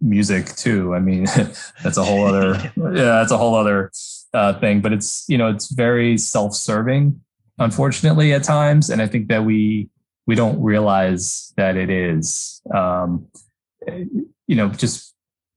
music 0.00 0.54
too. 0.56 0.94
I 0.94 1.00
mean 1.00 1.24
that's 1.82 1.96
a 1.96 2.04
whole 2.04 2.26
other 2.26 2.54
yeah 2.76 3.18
that's 3.18 3.32
a 3.32 3.38
whole 3.38 3.54
other 3.54 3.90
uh, 4.34 4.58
thing 4.60 4.80
but 4.80 4.92
it's 4.92 5.24
you 5.28 5.38
know 5.38 5.48
it's 5.48 5.72
very 5.72 6.18
self-serving 6.18 7.18
unfortunately 7.58 8.34
at 8.34 8.44
times 8.44 8.90
and 8.90 9.00
i 9.00 9.06
think 9.06 9.26
that 9.28 9.42
we 9.42 9.88
we 10.26 10.34
don't 10.34 10.60
realize 10.62 11.54
that 11.56 11.76
it 11.76 11.88
is 11.88 12.60
um 12.74 13.26
you 14.46 14.56
know 14.56 14.68
just 14.68 15.14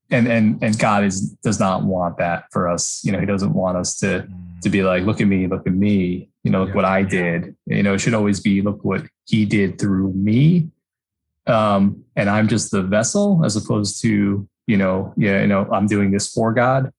and 0.09 0.27
and 0.27 0.61
and 0.63 0.79
god 0.79 1.03
is 1.03 1.31
does 1.43 1.59
not 1.59 1.83
want 1.83 2.17
that 2.17 2.45
for 2.51 2.67
us. 2.67 3.01
You 3.03 3.11
know 3.11 3.19
he 3.19 3.25
doesn't 3.25 3.53
want 3.53 3.77
us 3.77 3.97
to 3.99 4.27
to 4.61 4.69
be 4.69 4.83
like 4.83 5.03
look 5.03 5.21
at 5.21 5.27
me 5.27 5.47
look 5.47 5.65
at 5.65 5.73
me 5.73 6.29
you 6.43 6.51
know 6.51 6.59
look 6.59 6.69
yeah. 6.69 6.75
what 6.75 6.85
i 6.85 7.01
did. 7.01 7.55
You 7.65 7.83
know 7.83 7.93
it 7.93 7.99
should 7.99 8.13
always 8.13 8.39
be 8.39 8.61
look 8.61 8.83
what 8.83 9.03
he 9.25 9.45
did 9.45 9.79
through 9.79 10.13
me 10.13 10.69
um 11.47 12.03
and 12.15 12.29
i'm 12.29 12.47
just 12.47 12.71
the 12.71 12.81
vessel 12.81 13.41
as 13.43 13.55
opposed 13.55 14.01
to 14.01 14.47
you 14.67 14.77
know 14.77 15.13
yeah 15.17 15.41
you 15.41 15.47
know 15.47 15.67
i'm 15.71 15.87
doing 15.87 16.11
this 16.11 16.31
for 16.31 16.53
god. 16.53 16.91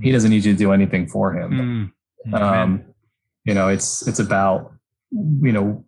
He 0.00 0.08
hmm. 0.08 0.14
doesn't 0.14 0.30
need 0.30 0.44
you 0.44 0.52
to 0.52 0.58
do 0.58 0.72
anything 0.72 1.06
for 1.06 1.34
him. 1.34 1.92
Mm. 2.26 2.34
um 2.34 2.84
you 3.44 3.54
know 3.54 3.68
it's 3.68 4.06
it's 4.06 4.18
about 4.18 4.72
you 5.12 5.52
know 5.52 5.84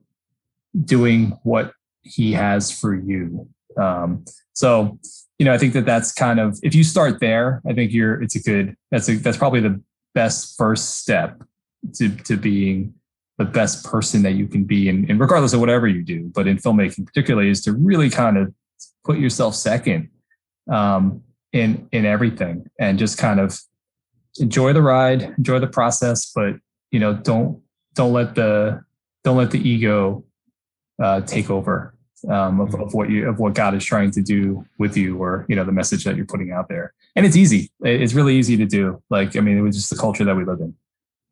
doing 0.84 1.38
what 1.42 1.72
he 2.02 2.32
has 2.32 2.72
for 2.72 2.94
you. 2.94 3.48
Um 3.76 4.24
so 4.54 4.98
you 5.42 5.44
know 5.44 5.52
i 5.52 5.58
think 5.58 5.72
that 5.72 5.84
that's 5.84 6.12
kind 6.12 6.38
of 6.38 6.56
if 6.62 6.72
you 6.72 6.84
start 6.84 7.18
there 7.18 7.60
i 7.68 7.72
think 7.72 7.92
you're 7.92 8.22
it's 8.22 8.36
a 8.36 8.40
good 8.40 8.76
that's 8.92 9.08
a 9.08 9.16
that's 9.16 9.36
probably 9.36 9.58
the 9.58 9.82
best 10.14 10.56
first 10.56 11.00
step 11.00 11.42
to 11.94 12.10
to 12.28 12.36
being 12.36 12.94
the 13.42 13.50
best 13.50 13.84
person 13.84 14.22
that 14.22 14.32
you 14.32 14.46
can 14.46 14.64
be 14.64 14.88
and, 14.88 15.08
and 15.10 15.18
regardless 15.18 15.52
of 15.52 15.60
whatever 15.60 15.86
you 15.86 16.02
do 16.02 16.30
but 16.34 16.46
in 16.46 16.56
filmmaking 16.56 17.04
particularly 17.06 17.48
is 17.48 17.62
to 17.62 17.72
really 17.72 18.10
kind 18.10 18.36
of 18.36 18.52
put 19.04 19.18
yourself 19.18 19.54
second 19.54 20.08
um, 20.70 21.22
in 21.52 21.88
in 21.92 22.04
everything 22.04 22.68
and 22.78 22.98
just 22.98 23.18
kind 23.18 23.40
of 23.40 23.58
enjoy 24.38 24.72
the 24.72 24.82
ride 24.82 25.22
enjoy 25.38 25.58
the 25.58 25.66
process 25.66 26.30
but 26.32 26.54
you 26.90 27.00
know 27.00 27.14
don't 27.14 27.60
don't 27.94 28.12
let 28.12 28.34
the 28.34 28.82
don't 29.24 29.36
let 29.36 29.50
the 29.50 29.68
ego 29.68 30.24
uh, 31.02 31.20
take 31.22 31.50
over 31.50 31.94
um, 32.28 32.60
of, 32.60 32.74
of, 32.74 32.94
what 32.94 33.10
you 33.10 33.28
of 33.28 33.38
what 33.38 33.54
God 33.54 33.74
is 33.74 33.84
trying 33.84 34.10
to 34.12 34.22
do 34.22 34.64
with 34.78 34.96
you, 34.96 35.18
or 35.18 35.44
you 35.48 35.56
know 35.56 35.64
the 35.64 35.72
message 35.72 36.04
that 36.04 36.16
you're 36.16 36.26
putting 36.26 36.52
out 36.52 36.68
there. 36.68 36.92
And 37.16 37.26
it's 37.26 37.36
easy. 37.36 37.70
It's 37.80 38.14
really 38.14 38.36
easy 38.36 38.56
to 38.56 38.66
do. 38.66 39.02
Like 39.10 39.36
I 39.36 39.40
mean, 39.40 39.58
it 39.58 39.62
was 39.62 39.76
just 39.76 39.90
the 39.90 39.96
culture 39.96 40.24
that 40.24 40.36
we 40.36 40.44
live 40.44 40.60
in. 40.60 40.74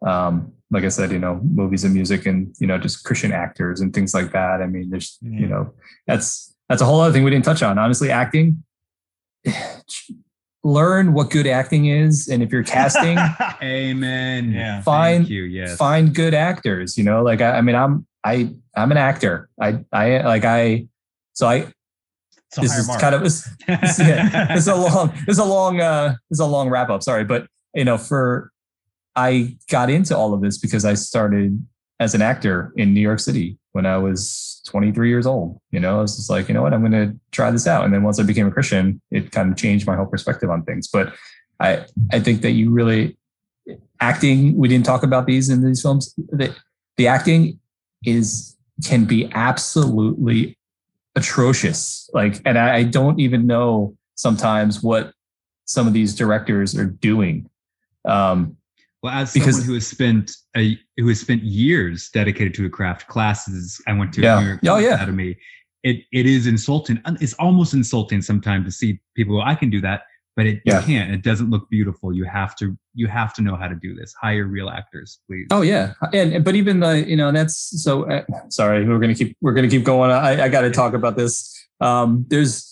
Um, 0.07 0.53
like 0.71 0.85
I 0.85 0.89
said, 0.89 1.11
you 1.11 1.19
know, 1.19 1.41
movies 1.43 1.85
and 1.85 1.93
music, 1.93 2.27
and 2.27 2.55
you 2.59 2.67
know, 2.67 2.79
just 2.79 3.05
Christian 3.05 3.33
actors 3.33 3.81
and 3.81 3.93
things 3.93 4.15
like 4.15 4.33
that. 4.33 4.63
I 4.63 4.67
mean, 4.67 4.91
there's 4.91 5.19
you 5.21 5.47
know, 5.47 5.73
that's 6.07 6.55
that's 6.69 6.83
a 6.83 6.85
whole 6.85 7.01
other 7.01 7.13
thing 7.13 7.25
we 7.25 7.31
didn't 7.31 7.45
touch 7.45 7.63
on. 7.63 7.79
Honestly, 7.79 8.11
acting 8.11 8.63
learn 10.63 11.15
what 11.15 11.31
good 11.31 11.47
acting 11.47 11.87
is 11.87 12.29
and 12.29 12.43
if 12.43 12.53
you're 12.53 12.63
casting 12.63 13.17
amen 13.63 14.53
yeah 14.53 14.83
find 14.83 15.27
you 15.27 15.45
yes. 15.45 15.75
find 15.77 16.15
good 16.15 16.35
actors 16.35 16.99
you 16.99 17.05
know 17.05 17.23
like 17.23 17.41
I, 17.41 17.53
I, 17.53 17.61
mean 17.63 17.75
i'm 17.75 18.07
i 18.25 18.53
i'm 18.77 18.91
an 18.91 18.99
actor 18.99 19.49
i 19.59 19.83
i 19.91 20.21
like 20.21 20.45
i 20.45 20.87
so 21.33 21.49
i 21.49 21.67
this 22.57 22.77
is 22.77 22.89
mark. 22.89 23.01
kind 23.01 23.15
of 23.15 23.23
this, 23.23 23.49
this, 23.67 24.01
yeah, 24.01 24.49
this 24.49 24.67
is 24.67 24.69
a 24.69 24.75
long 24.75 25.13
this 25.27 25.35
is 25.35 25.39
a 25.39 25.45
long 25.45 25.81
uh 25.81 26.09
this 26.29 26.37
is 26.37 26.41
a 26.41 26.47
long 26.47 26.69
wrap 26.69 26.91
up 26.91 27.03
sorry 27.03 27.25
but 27.25 27.47
you 27.75 27.85
know 27.85 27.97
for 27.97 28.50
i 29.21 29.57
got 29.71 29.91
into 29.91 30.17
all 30.17 30.33
of 30.35 30.41
this 30.41 30.59
because 30.59 30.85
i 30.85 30.95
started 30.95 31.65
as 31.99 32.15
an 32.15 32.23
actor 32.23 32.73
in 32.77 32.95
new 32.95 33.01
york 33.01 33.21
city 33.21 33.59
when 33.73 33.87
I 33.87 33.99
was 33.99 34.63
23 34.67 35.09
years 35.09 35.27
old. 35.27 35.61
You 35.71 35.81
know, 35.81 35.99
I 35.99 36.03
was 36.03 36.17
just 36.17 36.31
like, 36.31 36.49
you 36.49 36.55
know 36.55 36.63
what, 36.63 36.75
I'm 36.75 36.81
going 36.81 36.93
to 36.93 37.17
try 37.31 37.51
this 37.51 37.67
out. 37.67 37.85
And 37.85 37.95
then 37.95 38.03
once 38.03 38.19
I 38.19 38.25
became 38.25 38.47
a 38.47 38.51
Christian, 38.51 39.01
it 39.11 39.31
kind 39.31 39.51
of 39.51 39.57
changed 39.57 39.87
my 39.87 39.97
whole 39.97 40.07
perspective 40.07 40.51
on 40.51 40.65
things. 40.65 40.89
But 40.89 41.15
I, 41.61 41.85
I 42.13 42.21
think 42.21 42.43
that 42.43 42.53
you 42.53 42.71
really 42.71 43.17
acting. 44.01 44.57
We 44.57 44.69
didn't 44.69 44.87
talk 44.87 45.03
about 45.03 45.27
these 45.27 45.51
in 45.51 45.65
these 45.65 45.83
films. 45.83 46.15
The, 46.17 46.55
the 46.97 47.07
acting 47.07 47.61
is 48.05 48.57
can 48.85 49.05
be 49.05 49.31
absolutely 49.35 50.57
atrocious. 51.15 52.09
Like, 52.13 52.41
and 52.45 52.59
I, 52.59 52.77
I 52.77 52.83
don't 52.85 53.21
even 53.21 53.47
know 53.47 53.97
sometimes 54.15 54.83
what 54.83 55.13
some 55.67 55.87
of 55.87 55.93
these 55.93 56.15
directors 56.15 56.77
are 56.77 56.87
doing. 56.87 57.49
Um, 58.05 58.57
well, 59.03 59.15
as 59.15 59.33
because, 59.33 59.57
someone 59.57 59.67
who 59.67 59.75
has 59.75 59.87
spent 59.87 60.33
a 60.57 60.79
who 60.99 61.09
has 61.09 61.21
spent 61.21 61.43
years 61.43 62.11
dedicated 62.11 62.55
to 62.55 62.67
a 62.67 62.71
craft, 62.71 63.09
classes 63.09 63.81
I 63.87 63.95
went 63.95 64.13
to 64.15 64.21
yeah. 64.21 64.41
New 64.41 64.47
York 64.47 64.61
oh, 64.67 64.77
yeah. 64.77 64.95
Academy, 64.95 65.37
it 65.83 66.05
it 66.13 66.27
is 66.27 66.47
insulting. 66.47 67.01
It's 67.21 67.33
almost 67.35 67.73
insulting 67.73 68.21
sometimes 68.21 68.67
to 68.67 68.73
see 68.73 69.01
people 69.17 69.37
go, 69.37 69.43
I 69.43 69.55
can 69.55 69.71
do 69.71 69.81
that, 69.81 70.03
but 70.37 70.45
it 70.45 70.61
yeah. 70.67 70.81
you 70.81 70.87
can't. 70.87 71.13
It 71.13 71.23
doesn't 71.23 71.49
look 71.49 71.69
beautiful. 71.71 72.13
You 72.13 72.25
have 72.25 72.55
to 72.57 72.77
you 72.95 73.07
have 73.07 73.33
to 73.35 73.43
know 73.43 73.57
how 73.57 73.69
to 73.69 73.75
do 73.75 73.95
this. 73.95 74.13
Hire 74.21 74.45
real 74.45 74.69
actors, 74.69 75.21
please. 75.27 75.47
Oh 75.51 75.63
yeah, 75.63 75.95
and 76.13 76.45
but 76.45 76.55
even 76.55 76.81
the 76.81 77.09
you 77.09 77.17
know 77.17 77.33
that's 77.33 77.83
so. 77.83 78.05
Uh, 78.11 78.23
sorry, 78.49 78.87
we're 78.87 78.99
gonna 78.99 79.15
keep 79.15 79.37
we're 79.41 79.55
gonna 79.55 79.71
keep 79.71 79.85
going. 79.85 80.11
I 80.11 80.45
I 80.45 80.49
got 80.49 80.63
to 80.63 80.71
talk 80.71 80.93
about 80.93 81.17
this. 81.17 81.57
Um, 81.81 82.27
there's 82.29 82.70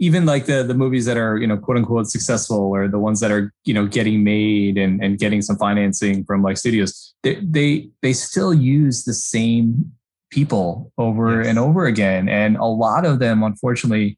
even 0.00 0.26
like 0.26 0.46
the 0.46 0.64
the 0.64 0.74
movies 0.74 1.04
that 1.04 1.16
are 1.16 1.36
you 1.36 1.46
know 1.46 1.56
quote 1.56 1.76
unquote 1.76 2.08
successful 2.08 2.58
or 2.58 2.88
the 2.88 2.98
ones 2.98 3.20
that 3.20 3.30
are 3.30 3.52
you 3.64 3.72
know 3.72 3.86
getting 3.86 4.24
made 4.24 4.76
and 4.76 5.02
and 5.04 5.18
getting 5.18 5.42
some 5.42 5.56
financing 5.56 6.24
from 6.24 6.42
like 6.42 6.56
studios 6.56 7.14
they 7.22 7.38
they, 7.42 7.88
they 8.02 8.12
still 8.12 8.52
use 8.52 9.04
the 9.04 9.14
same 9.14 9.92
people 10.30 10.92
over 10.96 11.38
Yes. 11.38 11.48
and 11.48 11.58
over 11.58 11.86
again. 11.86 12.28
And 12.28 12.56
a 12.56 12.64
lot 12.64 13.04
of 13.04 13.18
them 13.18 13.42
unfortunately 13.42 14.16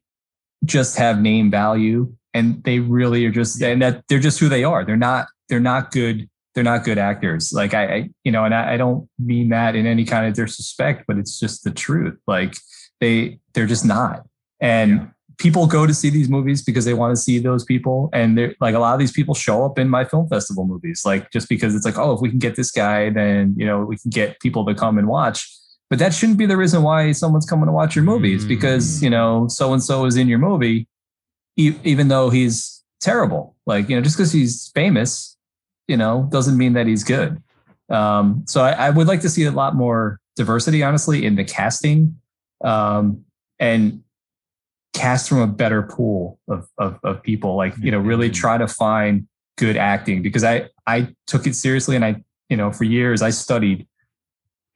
just 0.63 0.97
have 0.97 1.19
name 1.19 1.51
value 1.51 2.13
and 2.33 2.63
they 2.63 2.79
really 2.79 3.25
are 3.25 3.31
just 3.31 3.61
and 3.61 3.81
that 3.81 4.03
they're 4.07 4.19
just 4.19 4.39
who 4.39 4.47
they 4.47 4.63
are. 4.63 4.85
They're 4.85 4.95
not 4.95 5.27
they're 5.49 5.59
not 5.59 5.91
good 5.91 6.29
they're 6.55 6.63
not 6.63 6.83
good 6.83 6.99
actors. 6.99 7.51
Like 7.51 7.73
i, 7.73 7.95
I 7.95 8.09
you 8.23 8.31
know 8.31 8.45
and 8.45 8.53
I, 8.53 8.75
I 8.75 8.77
don't 8.77 9.09
mean 9.19 9.49
that 9.49 9.75
in 9.75 9.85
any 9.85 10.05
kind 10.05 10.25
of 10.27 10.33
disrespect 10.33 11.05
but 11.07 11.17
it's 11.17 11.39
just 11.39 11.63
the 11.63 11.71
truth. 11.71 12.17
Like 12.27 12.55
they 13.01 13.39
they're 13.53 13.67
just 13.67 13.85
not. 13.85 14.25
And 14.61 15.11
people 15.37 15.65
go 15.67 15.85
to 15.85 15.93
see 15.93 16.09
these 16.09 16.29
movies 16.29 16.61
because 16.61 16.85
they 16.85 16.93
want 16.93 17.15
to 17.15 17.21
see 17.21 17.39
those 17.39 17.63
people 17.63 18.09
and 18.13 18.37
they're 18.37 18.55
like 18.59 18.75
a 18.75 18.79
lot 18.79 18.93
of 18.93 18.99
these 18.99 19.11
people 19.11 19.33
show 19.33 19.65
up 19.65 19.79
in 19.79 19.89
my 19.89 20.05
film 20.05 20.27
festival 20.27 20.65
movies 20.65 21.01
like 21.05 21.31
just 21.31 21.49
because 21.49 21.75
it's 21.75 21.85
like 21.85 21.97
oh 21.97 22.13
if 22.13 22.21
we 22.21 22.29
can 22.29 22.39
get 22.39 22.55
this 22.55 22.71
guy 22.71 23.09
then 23.09 23.53
you 23.57 23.65
know 23.65 23.83
we 23.83 23.97
can 23.97 24.09
get 24.09 24.39
people 24.39 24.65
to 24.65 24.75
come 24.75 24.97
and 24.97 25.07
watch. 25.07 25.49
But 25.89 25.99
that 25.99 26.13
shouldn't 26.13 26.39
be 26.39 26.47
the 26.47 26.57
reason 26.57 26.81
why 26.81 27.11
someone's 27.11 27.45
coming 27.45 27.67
to 27.67 27.71
watch 27.71 27.95
your 27.95 28.03
movies 28.03 28.45
because 28.45 29.03
you 29.03 29.09
know 29.09 29.47
so 29.47 29.73
and 29.73 29.83
so 29.83 30.05
is 30.05 30.17
in 30.17 30.27
your 30.27 30.39
movie 30.39 30.87
e- 31.57 31.75
even 31.83 32.07
though 32.07 32.29
he's 32.29 32.83
terrible. 32.99 33.55
Like 33.65 33.89
you 33.89 33.95
know 33.95 34.01
just 34.01 34.17
because 34.17 34.31
he's 34.31 34.71
famous 34.73 35.37
you 35.87 35.97
know 35.97 36.27
doesn't 36.31 36.57
mean 36.57 36.73
that 36.73 36.87
he's 36.87 37.03
good. 37.03 37.41
Um 37.89 38.43
so 38.47 38.61
I, 38.63 38.71
I 38.71 38.89
would 38.89 39.07
like 39.07 39.21
to 39.21 39.29
see 39.29 39.45
a 39.45 39.51
lot 39.51 39.75
more 39.75 40.19
diversity 40.35 40.83
honestly 40.83 41.25
in 41.25 41.35
the 41.35 41.43
casting. 41.43 42.19
Um 42.63 43.25
and 43.59 44.03
cast 44.93 45.27
from 45.29 45.39
a 45.39 45.47
better 45.47 45.81
pool 45.83 46.39
of, 46.47 46.67
of, 46.77 46.99
of 47.03 47.21
people 47.23 47.55
like 47.55 47.73
you 47.81 47.91
know 47.91 47.99
really 47.99 48.29
Mhm. 48.29 48.33
try 48.35 48.57
to 48.57 48.67
find 48.67 49.27
good 49.57 49.75
acting 49.77 50.21
because 50.21 50.43
i 50.43 50.69
i 50.87 51.07
took 51.27 51.45
it 51.47 51.55
seriously 51.55 51.95
and 51.95 52.05
i 52.05 52.15
you 52.49 52.57
know 52.57 52.71
for 52.71 52.83
years 52.83 53.21
i 53.21 53.29
studied 53.31 53.87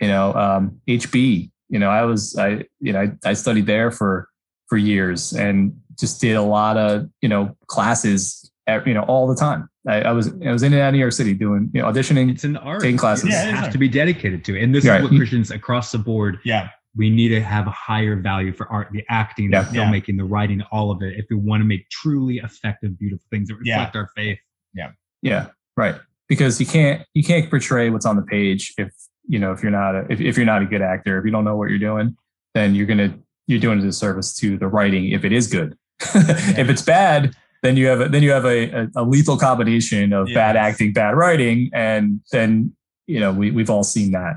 you 0.02 0.08
know 0.08 0.34
um 0.34 0.80
hb 0.88 1.50
you 1.70 1.80
know 1.80 1.90
i 1.90 2.04
was 2.04 2.36
i 2.38 2.64
you 2.80 2.94
know 2.94 3.02
i, 3.02 3.30
I 3.30 3.34
studied 3.34 3.66
there 3.68 3.92
for 3.92 4.28
for 4.68 4.78
years 4.78 5.34
and 5.34 5.80
just 6.00 6.20
did 6.22 6.36
a 6.36 6.42
lot 6.42 6.78
of 6.78 7.10
you 7.22 7.30
know 7.30 7.56
classes 7.68 8.52
at, 8.68 8.86
you 8.86 8.94
know 8.94 9.04
all 9.04 9.28
the 9.28 9.36
time 9.36 9.70
I, 9.88 10.02
I 10.02 10.12
was 10.12 10.32
i 10.46 10.52
was 10.52 10.62
in 10.64 10.74
and 10.74 10.82
out 10.82 10.90
of 10.90 10.94
new 10.94 11.00
york 11.00 11.14
city 11.14 11.34
doing 11.34 11.70
you 11.74 11.82
know 11.82 11.88
auditioning 11.88 12.30
It's 12.32 12.44
an 12.44 12.58
art. 12.58 12.82
Taking 12.82 12.98
classes. 12.98 13.30
Yeah, 13.30 13.48
it 13.50 13.54
is 13.54 13.60
has 13.60 13.72
to 13.74 13.78
be 13.78 13.88
dedicated 13.88 14.44
to. 14.46 14.56
it. 14.56 14.64
And 14.64 14.76
this 14.76 14.86
Right. 14.86 15.02
is 15.02 15.10
what 15.10 15.16
Christians 15.18 15.50
across 15.52 15.92
the 15.92 15.98
board, 16.00 16.40
Yeah. 16.44 16.70
We 16.98 17.10
need 17.10 17.30
to 17.30 17.42
have 17.42 17.68
a 17.68 17.72
higher 17.72 18.16
value 18.16 18.52
for 18.52 18.68
art, 18.72 18.90
the 18.92 19.04
acting, 19.10 19.52
Yeah. 19.52 19.62
the 19.64 19.78
filmmaking, 19.78 20.18
the 20.18 20.26
writing, 20.26 20.62
all 20.72 20.92
of 20.92 21.02
it, 21.04 21.18
if 21.18 21.26
we 21.30 21.36
want 21.36 21.62
to 21.62 21.66
make 21.66 21.88
truly 21.90 22.38
effective, 22.40 22.98
beautiful 23.00 23.26
things 23.32 23.48
that 23.50 23.58
Yeah. 23.64 23.76
reflect 23.76 23.96
our 23.96 24.10
faith. 24.16 24.40
Yeah, 24.74 24.92
Yeah. 25.22 25.48
right. 25.76 25.96
Because 26.28 26.60
you 26.60 26.66
can't 26.66 27.06
you 27.14 27.24
can't 27.24 27.50
portray 27.50 27.90
what's 27.90 28.06
on 28.06 28.16
the 28.18 28.22
page 28.24 28.74
if 28.78 28.92
you 29.28 29.40
know 29.40 29.52
if 29.54 29.62
you're 29.62 29.72
not 29.72 29.96
a 29.96 30.06
if, 30.10 30.20
if 30.20 30.36
you're 30.38 30.46
not 30.46 30.62
a 30.62 30.66
good 30.66 30.82
actor 30.82 31.18
if 31.20 31.26
you 31.26 31.32
don't 31.32 31.46
know 31.46 31.56
what 31.56 31.70
you're 31.70 31.80
doing 31.80 32.16
then 32.54 32.76
you're 32.76 32.86
gonna 32.86 33.18
you're 33.48 33.60
doing 33.60 33.80
a 33.80 33.82
disservice 33.82 34.36
to 34.36 34.58
the 34.58 34.68
writing 34.68 35.12
if 35.12 35.24
it 35.24 35.32
is 35.32 35.48
good. 35.48 35.78
if 36.16 36.70
it's 36.70 36.82
bad, 36.82 37.34
then 37.64 37.78
you 37.78 37.88
have 37.88 38.02
a, 38.02 38.10
then 38.10 38.22
you 38.22 38.30
have 38.32 38.46
a, 38.46 38.70
a, 38.72 38.88
a 38.98 39.04
lethal 39.04 39.38
combination 39.38 40.14
of 40.14 40.28
bad 40.34 40.56
acting, 40.56 40.94
bad 40.94 41.16
writing, 41.16 41.70
and 41.74 42.20
then 42.32 42.76
you 43.08 43.20
know 43.20 43.32
we 43.32 43.52
we've 43.52 43.70
all 43.70 43.84
seen 43.84 44.12
that 44.12 44.36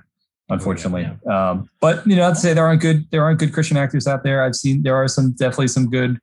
unfortunately. 0.50 1.08
Um, 1.30 1.68
but 1.80 2.06
you 2.06 2.16
know, 2.16 2.28
to 2.28 2.34
say 2.36 2.52
there 2.54 2.66
aren't 2.66 2.82
good 2.82 3.06
there 3.10 3.22
aren't 3.24 3.38
good 3.38 3.52
Christian 3.52 3.76
actors 3.76 4.06
out 4.06 4.22
there. 4.24 4.42
I've 4.42 4.54
seen 4.56 4.82
there 4.82 4.96
are 4.96 5.08
some 5.08 5.32
definitely 5.32 5.68
some 5.68 5.88
good 5.90 6.18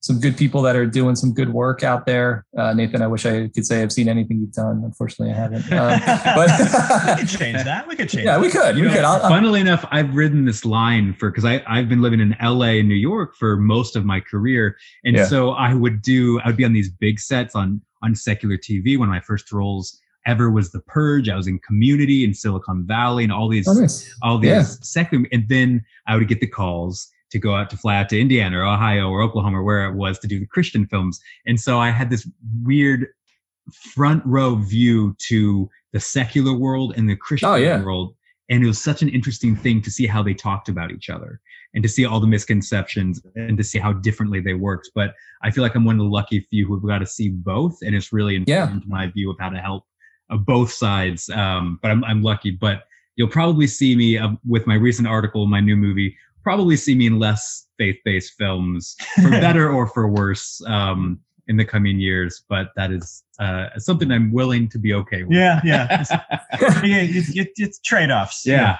some 0.00 0.18
good 0.18 0.36
people 0.36 0.62
that 0.62 0.74
are 0.74 0.84
doing 0.84 1.14
some 1.14 1.32
good 1.32 1.52
work 1.52 1.84
out 1.84 2.06
there. 2.06 2.44
Uh, 2.58 2.72
Nathan, 2.74 3.02
I 3.02 3.06
wish 3.06 3.24
I 3.24 3.46
could 3.54 3.64
say 3.64 3.82
I've 3.82 3.92
seen 3.92 4.08
anything 4.08 4.40
you've 4.40 4.52
done. 4.52 4.82
Unfortunately, 4.84 5.32
I 5.32 5.36
haven't. 5.36 5.72
Um, 5.72 5.92
we 7.16 7.16
could 7.20 7.28
change 7.28 7.62
that. 7.64 7.84
We 7.86 7.94
could 7.94 8.08
change. 8.08 8.24
yeah, 8.24 8.32
that. 8.32 8.40
we 8.40 8.50
could. 8.50 8.74
We 8.74 8.88
could. 8.88 9.04
I'll, 9.04 9.22
I'll- 9.22 9.28
Funnily 9.30 9.60
enough, 9.60 9.84
I've 9.92 10.12
ridden 10.12 10.44
this 10.44 10.64
line 10.64 11.14
for 11.14 11.30
because 11.30 11.44
I 11.44 11.62
I've 11.68 11.88
been 11.88 12.02
living 12.02 12.18
in 12.18 12.34
LA 12.42 12.78
and 12.80 12.88
New 12.88 12.96
York 12.96 13.36
for 13.36 13.56
most 13.56 13.94
of 13.94 14.04
my 14.04 14.18
career, 14.18 14.76
and 15.04 15.14
Yeah. 15.16 15.24
so 15.26 15.50
I 15.52 15.72
would 15.72 16.02
do 16.02 16.40
I 16.40 16.48
would 16.48 16.56
be 16.56 16.64
on 16.64 16.72
these 16.72 16.90
big 16.90 17.20
sets 17.20 17.54
on 17.54 17.80
on 18.02 18.16
secular 18.16 18.56
TV. 18.56 18.98
One 18.98 19.08
of 19.08 19.12
my 19.12 19.20
first 19.20 19.52
roles 19.52 20.00
ever 20.26 20.50
was 20.50 20.70
The 20.70 20.80
Purge. 20.80 21.28
I 21.28 21.36
was 21.36 21.46
in 21.46 21.58
Community 21.60 22.24
in 22.24 22.34
Silicon 22.34 22.86
Valley 22.86 23.24
and 23.24 23.32
all 23.32 23.48
these 23.48 23.66
oh, 23.68 23.74
nice. 23.74 24.14
all 24.22 24.38
these 24.38 24.50
Yeah. 24.50 24.62
secular, 24.62 25.26
and 25.32 25.48
then 25.48 25.82
I 26.06 26.16
would 26.16 26.28
get 26.28 26.40
the 26.40 26.46
calls 26.46 27.08
to 27.30 27.38
go 27.38 27.54
out 27.54 27.70
to 27.70 27.76
fly 27.76 27.96
out 27.96 28.08
to 28.10 28.20
Indiana 28.20 28.58
or 28.58 28.64
Ohio 28.64 29.08
or 29.08 29.22
Oklahoma 29.22 29.58
or 29.60 29.62
where 29.62 29.86
it 29.86 29.94
was 29.94 30.18
to 30.20 30.26
do 30.26 30.38
the 30.38 30.46
Christian 30.46 30.86
films, 30.86 31.20
and 31.46 31.58
so 31.60 31.78
I 31.78 31.90
had 31.90 32.10
this 32.10 32.28
weird 32.62 33.06
front 33.94 34.24
row 34.26 34.56
view 34.56 35.14
to 35.28 35.68
the 35.92 36.00
secular 36.00 36.52
world 36.52 36.94
and 36.96 37.08
the 37.08 37.16
Christian 37.16 37.48
Oh, 37.48 37.54
yeah. 37.54 37.82
world. 37.82 38.14
And 38.50 38.62
it 38.62 38.66
was 38.66 38.82
such 38.82 39.02
an 39.02 39.08
interesting 39.08 39.54
thing 39.56 39.80
to 39.82 39.90
see 39.90 40.06
how 40.06 40.22
they 40.22 40.34
talked 40.34 40.68
about 40.68 40.90
each 40.90 41.08
other 41.08 41.40
and 41.74 41.82
to 41.82 41.88
see 41.88 42.04
all 42.04 42.18
the 42.20 42.26
misconceptions 42.26 43.22
and 43.36 43.56
to 43.56 43.62
see 43.64 43.78
how 43.78 43.92
differently 43.92 44.40
they 44.40 44.54
worked. 44.54 44.90
But 44.94 45.14
I 45.42 45.50
feel 45.50 45.62
like 45.62 45.74
I'm 45.74 45.84
one 45.84 45.94
of 45.94 46.00
the 46.04 46.10
lucky 46.10 46.40
few 46.50 46.66
who've 46.66 46.82
got 46.82 46.98
to 46.98 47.06
see 47.06 47.28
both. 47.30 47.78
And 47.82 47.94
it's 47.94 48.12
really 48.12 48.42
Yeah. 48.46 48.64
informed 48.64 48.88
my 48.88 49.06
view 49.06 49.30
of 49.30 49.36
how 49.38 49.48
to 49.50 49.58
help 49.58 49.86
uh, 50.32 50.36
both 50.36 50.72
sides. 50.72 51.28
Um, 51.30 51.78
but 51.82 51.90
I'm, 51.90 52.04
I'm 52.04 52.22
lucky. 52.22 52.50
But 52.50 52.84
you'll 53.16 53.28
probably 53.28 53.66
see 53.66 53.94
me 53.94 54.18
uh, 54.18 54.30
with 54.46 54.66
my 54.66 54.74
recent 54.74 55.06
article, 55.06 55.46
my 55.46 55.60
new 55.60 55.76
movie, 55.76 56.16
probably 56.42 56.76
see 56.76 56.94
me 56.94 57.06
in 57.06 57.18
less 57.18 57.66
faith 57.78 57.98
based 58.04 58.34
films 58.38 58.96
for 59.20 59.30
better 59.30 59.70
or 59.70 59.86
for 59.86 60.08
worse 60.08 60.62
um, 60.66 61.20
in 61.48 61.56
the 61.56 61.64
coming 61.64 61.98
years. 61.98 62.44
But 62.48 62.70
that 62.76 62.90
is 62.90 63.22
uh, 63.38 63.78
something 63.78 64.10
I'm 64.10 64.32
willing 64.32 64.68
to 64.70 64.78
be 64.78 64.94
okay 64.94 65.24
with. 65.24 65.36
Yeah, 65.36 65.60
yeah. 65.64 66.00
It's, 66.00 66.10
yeah, 66.84 67.02
it's, 67.02 67.36
it's, 67.36 67.60
it's 67.60 67.78
trade 67.80 68.10
offs. 68.10 68.46
Yeah. 68.46 68.78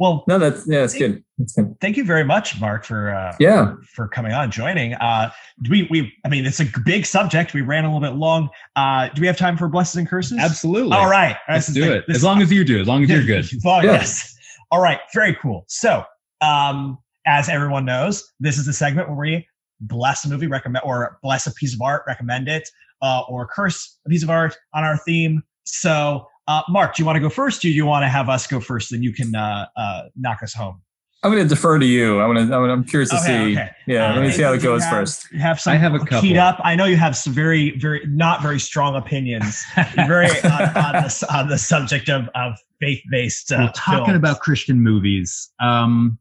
Well, 0.00 0.24
No, 0.26 0.38
that's 0.38 0.66
yeah, 0.66 0.80
that's 0.80 0.94
good. 0.94 1.22
That's 1.36 1.52
good. 1.52 1.76
thank 1.82 1.98
you 1.98 2.04
very 2.04 2.24
much, 2.24 2.58
Mark, 2.58 2.84
for 2.86 3.10
uh, 3.14 3.36
Yeah. 3.38 3.74
for 3.94 4.08
coming 4.08 4.32
on, 4.32 4.50
joining. 4.50 4.94
Uh, 4.94 5.30
we 5.68 5.86
we 5.90 6.10
I 6.24 6.28
mean, 6.30 6.46
it's 6.46 6.58
a 6.58 6.66
big 6.86 7.04
subject. 7.04 7.52
We 7.52 7.60
ran 7.60 7.84
a 7.84 7.94
little 7.94 8.00
bit 8.10 8.16
long. 8.18 8.48
Uh, 8.76 9.10
do 9.10 9.20
we 9.20 9.26
have 9.26 9.36
time 9.36 9.58
for 9.58 9.68
blessings 9.68 10.00
and 10.00 10.08
curses? 10.08 10.38
Absolutely. 10.38 10.96
All 10.96 11.08
right, 11.08 11.36
Let's 11.48 11.66
That's 11.66 11.68
the 11.68 11.74
do 11.74 11.80
thing. 11.82 11.92
it. 11.98 12.04
This- 12.08 12.16
As 12.16 12.24
long 12.24 12.40
as 12.40 12.50
you 12.50 12.64
do, 12.64 12.80
as 12.80 12.88
long 12.88 13.02
as 13.04 13.10
you're 13.10 13.22
good. 13.24 13.46
Well, 13.64 13.84
Yeah. 13.84 13.92
Yes. 13.92 14.34
All 14.70 14.80
right. 14.80 15.00
Very 15.12 15.34
cool. 15.34 15.64
So, 15.68 16.02
um, 16.40 16.96
as 17.26 17.50
everyone 17.50 17.84
knows, 17.84 18.32
this 18.40 18.56
is 18.56 18.64
the 18.64 18.72
segment 18.72 19.08
where 19.08 19.18
we 19.18 19.46
bless 19.82 20.24
a 20.24 20.30
movie, 20.30 20.46
recommend 20.46 20.82
or 20.84 21.18
bless 21.22 21.46
a 21.46 21.52
piece 21.52 21.74
of 21.74 21.82
art, 21.82 22.04
recommend 22.06 22.48
it, 22.48 22.66
uh, 23.02 23.20
or 23.28 23.46
curse 23.46 23.98
a 24.06 24.08
piece 24.08 24.22
of 24.22 24.30
art 24.30 24.56
on 24.72 24.82
our 24.82 24.96
theme. 24.96 25.42
So, 25.64 26.26
uh, 26.50 26.62
Mark, 26.68 26.94
do 26.96 27.02
you 27.02 27.06
want 27.06 27.16
to 27.16 27.20
go 27.20 27.28
first? 27.28 27.58
Or 27.64 27.68
do 27.68 27.72
you 27.74 27.86
want 27.86 28.02
to 28.02 28.08
have 28.08 28.28
us 28.28 28.46
go 28.46 28.58
first? 28.60 28.90
Then 28.90 29.02
you 29.02 29.12
can 29.12 29.34
uh, 29.34 29.66
uh, 29.76 30.02
knock 30.16 30.42
us 30.42 30.52
home. 30.54 30.80
I'm 31.22 31.30
going 31.30 31.42
to 31.42 31.48
defer 31.48 31.78
to 31.78 31.84
you. 31.84 32.18
I'm 32.20 32.34
going 32.34 32.48
to. 32.48 32.54
I'm 32.54 32.82
curious 32.84 33.10
to 33.10 33.16
Okay, 33.16 33.26
see. 33.26 33.52
okay. 33.52 33.70
Yeah, 33.86 34.14
let 34.14 34.22
me 34.22 34.28
Uh, 34.28 34.32
see 34.32 34.42
how 34.42 34.52
it 34.54 34.62
goes 34.62 34.82
have- 34.84 34.90
first. 34.92 35.30
You 35.30 35.38
have 35.40 35.60
some 35.60 35.74
I 35.74 35.76
have 35.76 35.94
a 35.94 35.98
keyed 35.98 36.08
couple. 36.08 36.38
up. 36.40 36.60
I 36.64 36.74
know 36.74 36.86
you 36.86 36.96
have 36.96 37.14
some 37.14 37.34
very, 37.34 37.78
very 37.78 38.00
not 38.06 38.40
very 38.40 38.58
strong 38.58 38.96
opinions. 38.96 39.62
Very 39.96 40.28
on, 40.44 40.62
on, 40.62 40.92
the, 41.04 41.26
on 41.30 41.48
the 41.48 41.58
subject 41.58 42.08
of 42.08 42.28
of 42.34 42.54
faith 42.80 43.02
based. 43.10 43.52
Uh, 43.52 43.56
Well, 43.58 43.72
talking 43.74 44.04
films. 44.06 44.16
about 44.18 44.40
Christian 44.40 44.80
movies, 44.82 45.50
um, 45.60 46.18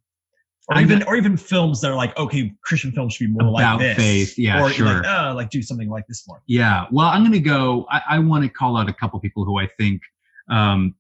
or 0.68 0.76
I'm 0.76 0.84
even 0.84 1.00
not- 1.00 1.08
or 1.08 1.16
even 1.16 1.38
films 1.38 1.80
that 1.80 1.90
are 1.92 1.96
like 1.96 2.16
okay 2.20 2.52
christian 2.62 2.92
films 2.92 3.14
should 3.14 3.28
be 3.28 3.32
more 3.34 3.50
About 3.58 3.80
like 3.80 3.80
this 3.80 3.98
faith, 3.98 4.38
yeah, 4.38 4.62
or 4.62 4.70
sure. 4.70 4.86
like 4.86 5.06
uh 5.08 5.34
like 5.34 5.50
do 5.50 5.62
something 5.64 5.90
like 5.90 6.08
this 6.08 6.28
more 6.28 6.44
yeah. 6.46 6.88
Well, 6.92 7.08
I'm 7.08 7.22
going 7.22 7.32
to 7.32 7.40
go. 7.40 7.86
I, 7.90 8.02
I 8.16 8.20
want 8.20 8.44
to 8.44 8.50
call 8.50 8.76
out 8.78 8.90
a 8.90 8.94
couple 8.94 9.18
people 9.22 9.46
who 9.46 9.58
I 9.60 9.68
think. 9.80 10.02
Um, 10.50 10.96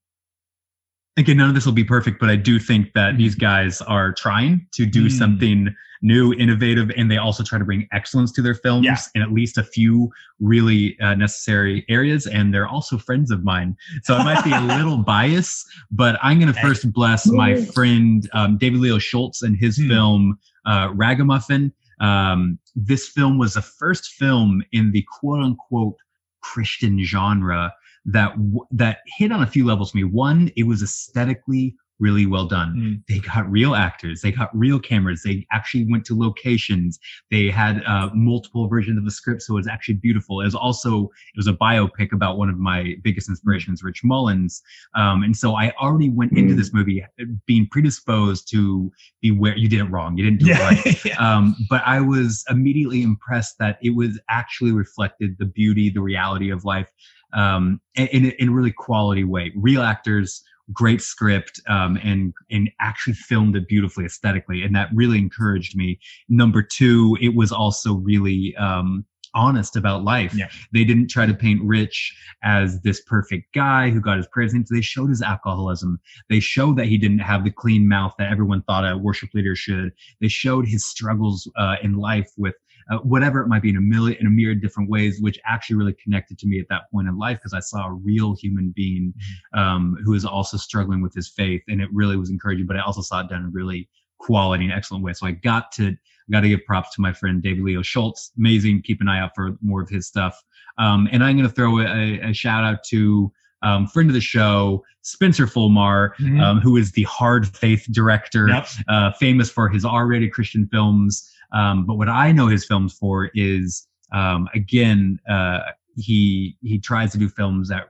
again, 1.17 1.37
none 1.37 1.49
of 1.49 1.55
this 1.55 1.65
will 1.65 1.73
be 1.73 1.83
perfect, 1.83 2.19
but 2.19 2.29
I 2.29 2.35
do 2.35 2.59
think 2.59 2.93
that 2.93 3.17
these 3.17 3.35
guys 3.35 3.81
are 3.81 4.13
trying 4.13 4.67
to 4.73 4.85
do 4.85 5.07
Mm. 5.07 5.11
something 5.11 5.75
new, 6.01 6.33
innovative, 6.35 6.89
and 6.95 7.11
they 7.11 7.17
also 7.17 7.43
try 7.43 7.59
to 7.59 7.65
bring 7.65 7.85
excellence 7.91 8.31
to 8.31 8.41
their 8.41 8.53
films 8.55 8.85
Yeah. 8.85 8.97
in 9.15 9.21
at 9.21 9.33
least 9.33 9.57
a 9.57 9.63
few 9.63 10.09
really 10.39 10.97
uh, 11.01 11.15
necessary 11.15 11.83
areas. 11.89 12.25
And 12.25 12.53
they're 12.53 12.67
also 12.69 12.97
friends 12.97 13.31
of 13.31 13.43
mine, 13.43 13.75
so 14.03 14.15
I 14.15 14.23
might 14.23 14.43
be 14.45 14.53
a 14.53 14.61
little 14.61 14.97
biased, 15.03 15.67
but 15.91 16.17
I'm 16.23 16.39
going 16.39 16.53
to 16.53 16.59
first 16.61 16.89
bless 16.93 17.27
my 17.27 17.55
friend 17.73 18.29
um, 18.31 18.57
David 18.57 18.79
Leo 18.79 18.97
Schultz 18.97 19.41
and 19.41 19.57
his 19.57 19.75
Hmm. 19.77 19.87
film 19.89 20.39
uh, 20.65 20.89
Ragamuffin. 20.93 21.73
Um, 21.99 22.59
this 22.77 23.09
film 23.09 23.37
was 23.37 23.55
the 23.55 23.61
first 23.61 24.13
film 24.13 24.63
in 24.71 24.91
the 24.93 25.01
quote 25.19 25.43
unquote 25.43 25.97
Christian 26.41 27.03
genre 27.03 27.73
that 28.05 28.33
that 28.71 28.99
hit 29.17 29.31
on 29.31 29.41
a 29.41 29.47
few 29.47 29.65
levels 29.65 29.91
for 29.91 29.97
me. 29.97 30.03
One, 30.03 30.51
it 30.55 30.63
was 30.63 30.81
aesthetically 30.81 31.75
really 31.99 32.25
well 32.25 32.45
done. 32.45 32.75
Mm. 32.75 33.03
They 33.07 33.19
got 33.19 33.49
real 33.49 33.75
actors. 33.75 34.21
They 34.21 34.31
got 34.31 34.49
real 34.57 34.79
cameras. 34.79 35.21
They 35.23 35.45
actually 35.51 35.85
went 35.89 36.05
to 36.05 36.17
locations. 36.17 36.99
They 37.29 37.49
had 37.49 37.83
uh, 37.85 38.09
multiple 38.13 38.67
versions 38.67 38.97
of 38.97 39.05
the 39.05 39.11
script, 39.11 39.41
so 39.41 39.53
it 39.53 39.57
was 39.57 39.67
actually 39.67 39.95
beautiful. 39.95 40.41
It 40.41 40.45
was 40.45 40.55
also 40.55 41.03
it 41.03 41.37
was 41.37 41.47
a 41.47 41.53
biopic 41.53 42.11
about 42.11 42.37
one 42.37 42.49
of 42.49 42.57
my 42.57 42.95
biggest 43.03 43.29
inspirations, 43.29 43.83
Rich 43.83 44.03
Mullins. 44.03 44.61
Um, 44.95 45.23
and 45.23 45.35
so 45.35 45.55
I 45.55 45.71
already 45.81 46.09
went 46.09 46.37
into 46.37 46.55
this 46.55 46.73
movie 46.73 47.05
being 47.45 47.67
predisposed 47.69 48.49
to 48.51 48.91
be 49.21 49.31
where 49.31 49.57
you 49.57 49.67
did 49.67 49.81
it 49.81 49.85
wrong. 49.85 50.17
You 50.17 50.23
didn't 50.23 50.39
do 50.39 50.51
it 50.51 50.59
right. 50.59 50.85
Yeah. 50.85 50.93
yeah. 51.05 51.35
Um, 51.37 51.55
but 51.69 51.81
I 51.85 51.99
was 51.99 52.43
immediately 52.49 53.03
impressed 53.03 53.57
that 53.59 53.77
it 53.81 53.95
was 53.95 54.19
actually 54.29 54.71
reflected 54.71 55.35
the 55.37 55.45
beauty, 55.45 55.89
the 55.89 56.01
reality 56.01 56.49
of 56.49 56.63
life 56.63 56.89
um, 57.33 57.79
in, 57.95 58.07
in, 58.39 58.49
a- 58.49 58.51
really 58.51 58.71
quality 58.71 59.23
way. 59.23 59.51
Real 59.55 59.81
actors, 59.81 60.43
great 60.73 61.01
script, 61.01 61.61
um, 61.67 61.97
and 62.03 62.33
and 62.49 62.69
actually 62.79 63.13
filmed 63.13 63.55
it 63.55 63.67
beautifully 63.67 64.05
aesthetically, 64.05 64.63
and 64.63 64.75
that 64.75 64.89
really 64.93 65.17
encouraged 65.17 65.75
me. 65.75 65.99
Number 66.27 66.61
two, 66.61 67.17
it 67.21 67.35
was 67.35 67.51
also 67.51 67.95
really 67.95 68.55
um, 68.57 69.05
honest 69.33 69.75
about 69.75 70.03
life. 70.03 70.33
Yeah. 70.33 70.49
They 70.73 70.83
didn't 70.83 71.09
try 71.09 71.25
to 71.25 71.33
paint 71.33 71.61
Rich 71.63 72.15
as 72.43 72.81
this 72.81 73.01
perfect 73.01 73.53
guy 73.53 73.89
who 73.89 74.01
got 74.01 74.17
his 74.17 74.27
prayers 74.27 74.53
answered. 74.53 74.75
They 74.75 74.81
showed 74.81 75.09
his 75.09 75.21
alcoholism. 75.21 75.99
They 76.29 76.39
showed 76.39 76.77
that 76.77 76.87
he 76.87 76.97
didn't 76.97 77.19
have 77.19 77.43
the 77.43 77.51
clean 77.51 77.87
mouth 77.87 78.13
that 78.17 78.31
everyone 78.31 78.63
thought 78.63 78.89
a 78.89 78.97
worship 78.97 79.29
leader 79.33 79.55
should. 79.55 79.91
They 80.21 80.27
showed 80.27 80.67
his 80.67 80.85
struggles 80.85 81.49
uh, 81.55 81.75
in 81.81 81.97
life 81.97 82.31
with 82.37 82.55
uh, 82.89 82.97
whatever 82.99 83.41
it 83.41 83.47
might 83.47 83.61
be 83.61 83.69
in 83.69 83.77
a 83.77 83.81
million 83.81 84.17
in 84.19 84.27
a 84.27 84.29
myriad 84.29 84.61
different 84.61 84.89
ways, 84.89 85.19
which 85.21 85.39
actually 85.45 85.75
really 85.75 85.95
connected 86.03 86.37
to 86.39 86.47
me 86.47 86.59
at 86.59 86.67
that 86.69 86.83
point 86.91 87.07
in 87.07 87.17
life 87.17 87.37
because 87.37 87.53
I 87.53 87.59
saw 87.59 87.87
a 87.87 87.93
real 87.93 88.35
human 88.35 88.73
being 88.75 89.13
um, 89.53 89.95
who 90.03 90.13
is 90.13 90.25
also 90.25 90.57
struggling 90.57 91.01
with 91.01 91.13
his 91.13 91.27
faith, 91.29 91.61
and 91.67 91.81
it 91.81 91.89
really 91.93 92.17
was 92.17 92.29
encouraging. 92.29 92.65
But 92.65 92.77
I 92.77 92.81
also 92.81 93.01
saw 93.01 93.21
it 93.21 93.29
done 93.29 93.43
in 93.45 93.51
really 93.51 93.89
quality 94.19 94.65
and 94.65 94.73
excellent 94.73 95.03
way. 95.03 95.13
So 95.13 95.27
I 95.27 95.31
got 95.31 95.71
to 95.73 95.95
got 96.31 96.41
to 96.41 96.49
give 96.49 96.63
props 96.65 96.93
to 96.95 97.01
my 97.01 97.11
friend 97.11 97.41
David 97.41 97.63
Leo 97.63 97.81
Schultz. 97.81 98.31
Amazing. 98.37 98.83
Keep 98.83 99.01
an 99.01 99.07
eye 99.07 99.19
out 99.19 99.31
for 99.33 99.57
more 99.61 99.81
of 99.81 99.89
his 99.89 100.07
stuff. 100.07 100.39
Um, 100.77 101.07
and 101.11 101.23
I'm 101.23 101.35
going 101.35 101.47
to 101.49 101.53
throw 101.53 101.79
a, 101.79 102.19
a 102.29 102.33
shout 102.33 102.63
out 102.63 102.83
to 102.89 103.31
um, 103.63 103.87
friend 103.87 104.09
of 104.09 104.13
the 104.13 104.21
show, 104.21 104.83
Spencer 105.01 105.45
Folmar, 105.47 106.11
Mhm. 106.19 106.41
um, 106.41 106.59
who 106.61 106.77
is 106.77 106.91
the 106.93 107.03
Hard 107.03 107.47
Faith 107.47 107.85
director 107.91 108.47
Yep. 108.47 108.67
uh, 108.87 109.11
famous 109.13 109.49
for 109.49 109.67
his 109.67 109.83
R-rated 109.83 110.31
Christian 110.31 110.67
films. 110.71 111.29
Um, 111.51 111.85
but 111.85 111.95
what 111.95 112.09
I 112.09 112.31
know 112.31 112.47
his 112.47 112.65
films 112.65 112.93
for 112.93 113.31
is, 113.33 113.87
um, 114.11 114.47
again, 114.53 115.19
uh, 115.29 115.59
he 115.97 116.57
he 116.61 116.79
tries 116.79 117.11
to 117.11 117.17
do 117.17 117.29
films 117.29 117.69
that 117.69 117.89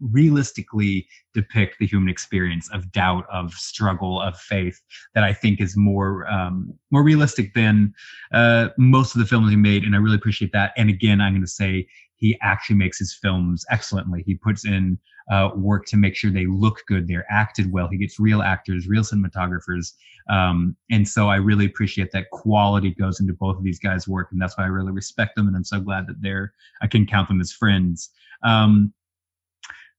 realistically 0.00 1.06
depict 1.34 1.76
the 1.78 1.86
human 1.86 2.08
experience 2.08 2.70
of 2.72 2.90
doubt, 2.90 3.26
of 3.30 3.52
struggle, 3.52 4.20
of 4.20 4.36
faith. 4.38 4.80
That 5.14 5.24
I 5.24 5.32
think 5.32 5.60
is 5.60 5.76
more 5.76 6.30
um, 6.30 6.72
more 6.90 7.02
realistic 7.02 7.54
than 7.54 7.94
uh, 8.32 8.68
most 8.78 9.14
of 9.14 9.20
the 9.20 9.26
films 9.26 9.50
he 9.50 9.56
made, 9.56 9.84
and 9.84 9.94
I 9.94 9.98
really 9.98 10.16
appreciate 10.16 10.52
that. 10.52 10.72
And 10.76 10.88
again, 10.88 11.20
I'm 11.20 11.32
going 11.32 11.42
to 11.42 11.48
say 11.48 11.86
he 12.20 12.38
actually 12.42 12.76
makes 12.76 12.98
his 12.98 13.14
films 13.14 13.64
excellently. 13.70 14.22
He 14.24 14.36
puts 14.36 14.64
in 14.66 14.98
uh, 15.30 15.50
work 15.56 15.86
to 15.86 15.96
make 15.96 16.14
sure 16.14 16.30
they 16.30 16.46
look 16.46 16.82
good, 16.86 17.08
they're 17.08 17.26
acted 17.30 17.72
well. 17.72 17.88
He 17.88 17.96
gets 17.96 18.20
real 18.20 18.42
actors, 18.42 18.86
real 18.86 19.02
cinematographers, 19.02 19.94
um, 20.28 20.76
and 20.90 21.08
so 21.08 21.28
I 21.28 21.36
really 21.36 21.66
appreciate 21.66 22.12
that 22.12 22.30
quality 22.30 22.90
goes 22.90 23.20
into 23.20 23.32
both 23.32 23.56
of 23.56 23.64
these 23.64 23.78
guys' 23.78 24.06
work, 24.06 24.28
and 24.30 24.40
that's 24.40 24.56
why 24.58 24.64
I 24.64 24.68
really 24.68 24.92
respect 24.92 25.34
them, 25.34 25.48
and 25.48 25.56
I'm 25.56 25.64
so 25.64 25.80
glad 25.80 26.06
that 26.06 26.20
they're 26.20 26.52
I 26.82 26.86
can 26.86 27.06
count 27.06 27.28
them 27.28 27.40
as 27.40 27.52
friends. 27.52 28.10
Um, 28.42 28.92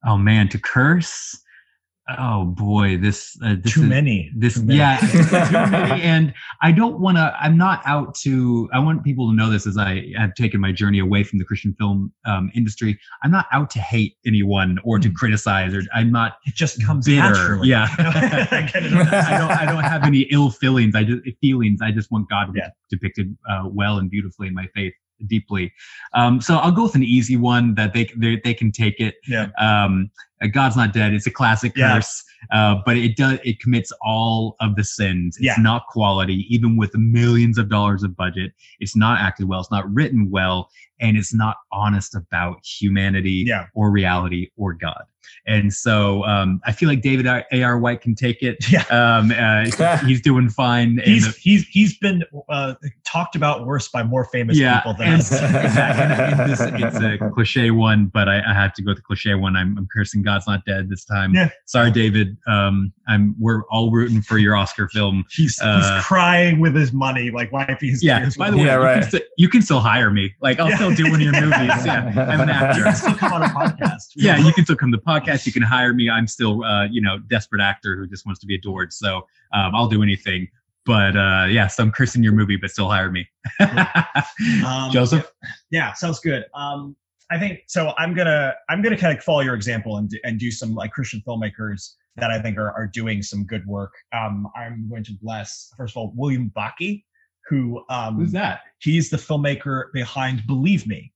oh 0.05 0.17
man, 0.17 0.47
to 0.49 0.59
curse. 0.59 1.40
Oh 2.17 2.45
boy, 2.45 2.97
this 2.97 3.37
uh, 3.43 3.55
this 3.61 3.73
Too 3.73 3.83
is, 3.83 3.87
many. 3.89 4.31
this 4.35 4.55
Too 4.55 4.63
many. 4.63 4.79
yeah 4.79 4.97
too 5.47 5.71
many. 5.71 6.01
and 6.01 6.33
i 6.61 6.71
don't 6.71 6.99
want 6.99 7.15
to 7.17 7.33
i'm 7.39 7.55
not 7.55 7.81
out 7.85 8.15
to 8.15 8.67
i 8.73 8.79
want 8.79 9.03
people 9.03 9.29
to 9.29 9.35
know 9.35 9.49
this 9.49 9.65
as 9.67 9.77
i 9.77 10.03
have 10.17 10.33
taken 10.33 10.59
my 10.59 10.71
journey 10.71 10.99
away 10.99 11.23
from 11.23 11.37
the 11.39 11.45
christian 11.45 11.73
film 11.77 12.11
um, 12.25 12.51
industry 12.55 12.99
i'm 13.23 13.31
not 13.31 13.45
out 13.53 13.69
to 13.69 13.79
hate 13.79 14.15
anyone 14.25 14.77
or 14.83 14.97
to 14.99 15.09
Hmm. 15.09 15.15
criticize 15.15 15.73
or 15.73 15.83
i'm 15.93 16.11
not 16.11 16.37
It 16.45 16.55
just 16.55 16.83
comes 16.83 17.05
bitter 17.05 17.21
naturally. 17.21 17.69
yeah 17.69 17.87
I 17.99 18.69
get 18.73 18.83
it. 18.83 18.93
I 18.93 19.37
don't 19.37 19.51
I 19.51 19.65
don't 19.65 19.83
have 19.83 20.03
any 20.03 20.21
ill 20.31 20.49
feelings. 20.49 20.95
I 20.95 21.03
just 21.03 21.21
feelings. 21.39 21.81
I 21.81 21.91
just 21.91 22.11
want 22.11 22.27
God 22.29 22.45
to 22.47 22.51
be 22.51 22.59
Yeah. 22.59 22.69
depicted 22.89 23.37
uh, 23.49 23.63
well 23.71 23.99
and 23.99 24.09
beautifully 24.09 24.47
in 24.47 24.53
my 24.53 24.67
faith 24.75 24.93
deeply. 25.27 25.71
Um, 26.13 26.41
so 26.41 26.57
I'll 26.57 26.71
go 26.71 26.83
with 26.83 26.95
an 26.95 27.03
easy 27.03 27.37
one 27.37 27.75
that 27.75 27.93
they 27.93 28.09
they, 28.15 28.39
they 28.43 28.53
can 28.53 28.71
take 28.71 28.99
it. 28.99 29.15
Yeah. 29.27 29.47
Um, 29.57 30.09
uh, 30.43 30.47
God's 30.47 30.75
not 30.75 30.93
dead. 30.93 31.13
It's 31.13 31.27
a 31.27 31.31
classic 31.31 31.73
Yeah. 31.75 31.95
curse, 31.95 32.23
uh, 32.51 32.75
but 32.85 32.97
it 32.97 33.15
does 33.15 33.39
it 33.43 33.59
commits 33.59 33.91
all 34.01 34.55
of 34.59 34.75
the 34.75 34.83
sins. 34.83 35.37
It's 35.37 35.45
Yeah. 35.45 35.55
not 35.59 35.85
quality, 35.87 36.45
even 36.53 36.77
with 36.77 36.95
millions 36.95 37.57
of 37.57 37.69
dollars 37.69 38.03
of 38.03 38.15
budget. 38.15 38.53
It's 38.79 38.95
not 38.95 39.19
acted 39.21 39.47
well. 39.47 39.59
It's 39.61 39.71
not 39.71 39.91
written 39.93 40.29
well, 40.31 40.69
and 40.99 41.15
it's 41.17 41.33
not 41.33 41.57
honest 41.71 42.15
about 42.15 42.65
humanity 42.65 43.43
Yeah. 43.47 43.67
or 43.75 43.91
reality 43.91 44.49
or 44.57 44.73
God. 44.73 45.03
And 45.47 45.73
so 45.73 46.23
um, 46.25 46.61
I 46.65 46.71
feel 46.71 46.87
like 46.89 47.01
David 47.01 47.25
A.R. 47.25 47.79
White 47.79 48.01
can 48.01 48.15
take 48.15 48.41
it. 48.43 48.57
Yeah. 48.71 48.83
Um, 48.89 49.31
uh, 49.31 49.97
he's 50.05 50.21
doing 50.21 50.47
fine. 50.49 51.01
He's 51.03 51.25
the- 51.25 51.37
he's 51.39 51.67
he's 51.67 51.97
been 51.97 52.23
uh, 52.47 52.75
talked 53.05 53.35
about 53.35 53.65
worse 53.65 53.89
by 53.89 54.01
more 54.03 54.23
famous 54.25 54.57
yeah, 54.57 54.79
people 54.79 54.93
than 54.93 55.13
us. 55.15 55.29
exactly. 55.31 56.47
This, 56.47 56.61
it's 56.61 57.21
a 57.21 57.29
cliche 57.33 57.71
one, 57.71 58.05
but 58.05 58.29
I, 58.29 58.39
I 58.49 58.53
have 58.53 58.73
to 58.75 58.81
go 58.81 58.91
with 58.91 58.97
the 58.97 59.03
cliche 59.03 59.35
one. 59.35 59.55
I'm, 59.57 59.77
I'm 59.77 59.87
cursing 59.93 60.21
God's 60.21 60.47
not 60.47 60.63
dead 60.65 60.89
this 60.89 61.03
time. 61.03 61.33
Yeah. 61.33 61.49
Sorry, 61.65 61.91
David. 61.91 62.37
Um, 62.47 62.93
I'm 63.09 63.35
we're 63.39 63.63
all 63.69 63.91
rooting 63.91 64.21
for 64.21 64.37
your 64.37 64.55
Oscar 64.55 64.87
film. 64.87 65.25
He's 65.31 65.59
Uh, 65.61 65.95
he's 65.95 66.05
crying 66.05 66.59
with 66.61 66.73
his 66.75 66.93
money, 66.93 67.29
like 67.31 67.51
wiping 67.51 67.89
his 67.89 68.01
Yeah. 68.03 68.19
tears. 68.19 68.37
By 68.37 68.51
the 68.51 68.57
way, 68.57 68.65
Yeah, 68.65 68.77
you, 68.95 68.99
can 69.01 69.09
still, 69.09 69.21
you 69.37 69.49
can 69.49 69.61
still 69.61 69.79
hire 69.81 70.11
me. 70.11 70.33
Like 70.41 70.59
I'll 70.61 70.69
Yeah. 70.69 70.75
still 70.77 70.95
do 70.95 71.03
one 71.11 71.15
of 71.15 71.21
your 71.21 71.33
movies. 71.33 71.85
Yeah, 71.85 72.05
I'm 72.15 72.39
an 72.41 72.47
You 72.47 72.53
actor. 72.53 72.83
can 72.83 72.95
still 72.95 73.15
come 73.15 73.33
on 73.33 73.43
a 73.43 73.47
podcast. 73.47 74.11
yeah, 74.15 74.37
you 74.37 74.53
can 74.53 74.63
still 74.63 74.77
come 74.77 74.91
to 74.91 74.97
the 74.97 75.03
podcast. 75.19 75.45
You 75.45 75.51
can 75.51 75.63
hire 75.63 75.93
me. 75.93 76.09
I'm 76.09 76.27
still, 76.27 76.63
uh, 76.63 76.85
you 76.85 77.01
know, 77.01 77.19
desperate 77.19 77.61
actor 77.61 77.95
who 77.95 78.07
just 78.07 78.25
wants 78.25 78.39
to 78.41 78.47
be 78.47 78.55
adored. 78.55 78.93
So 78.93 79.17
um, 79.53 79.75
I'll 79.75 79.87
do 79.87 80.03
anything. 80.03 80.47
But 80.85 81.15
uh, 81.15 81.45
yeah, 81.49 81.67
so 81.67 81.83
I'm 81.83 81.91
cursing 81.91 82.23
your 82.23 82.33
movie, 82.33 82.57
but 82.57 82.71
still 82.71 82.89
hire 82.89 83.11
me. 83.11 83.27
Um, 84.65 84.91
Joseph, 84.91 85.31
Yeah, 85.69 85.93
sounds 85.93 86.19
good. 86.19 86.45
Um, 86.55 86.95
I 87.29 87.39
think 87.39 87.61
so. 87.67 87.93
I'm 87.97 88.13
gonna 88.13 88.53
I'm 88.69 88.81
gonna 88.81 88.97
kind 88.97 89.17
of 89.17 89.23
follow 89.23 89.39
your 89.41 89.55
example 89.55 89.97
and 89.97 90.09
do, 90.09 90.17
and 90.23 90.39
do 90.39 90.51
some 90.51 90.73
like 90.75 90.91
Christian 90.91 91.21
filmmakers 91.25 91.93
that 92.17 92.29
I 92.29 92.41
think 92.41 92.57
are 92.57 92.71
are 92.71 92.87
doing 92.87 93.21
some 93.21 93.45
good 93.45 93.65
work. 93.65 93.93
Um, 94.13 94.47
I'm 94.55 94.89
going 94.89 95.03
to 95.05 95.13
bless 95.21 95.71
first 95.77 95.93
of 95.93 95.97
all 95.97 96.13
William 96.15 96.51
Bakke, 96.55 97.03
who 97.47 97.83
um, 97.89 98.15
who's 98.15 98.31
that? 98.33 98.61
he's 98.79 99.09
the 99.09 99.17
filmmaker 99.17 99.91
behind 99.93 100.45
Believe 100.45 100.85
Me, 100.87 101.13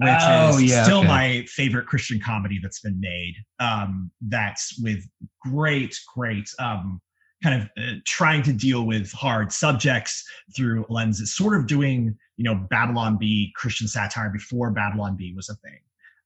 which 0.00 0.18
Oh, 0.22 0.56
is 0.56 0.62
yeah, 0.62 0.84
still 0.84 0.98
okay. 1.00 1.08
my 1.08 1.44
favorite 1.48 1.86
Christian 1.86 2.20
comedy 2.20 2.58
that's 2.62 2.80
been 2.80 2.98
made. 2.98 3.34
Um, 3.58 4.10
that's 4.22 4.78
with 4.82 5.04
great, 5.42 5.98
great, 6.14 6.48
um, 6.58 7.00
kind 7.42 7.62
of 7.62 7.68
uh, 7.82 7.96
trying 8.06 8.42
to 8.44 8.52
deal 8.52 8.84
with 8.86 9.12
hard 9.12 9.52
subjects 9.52 10.24
through 10.56 10.84
a 10.88 10.92
lens. 10.92 11.20
It's 11.20 11.36
sort 11.36 11.58
of 11.58 11.66
doing, 11.66 12.16
you 12.36 12.44
know, 12.44 12.54
Babylon 12.70 13.18
Bee 13.18 13.52
Christian 13.56 13.88
satire 13.88 14.30
before 14.30 14.70
Babylon 14.70 15.16
Bee 15.16 15.34
was 15.34 15.48
a 15.48 15.54
thing, 15.56 15.80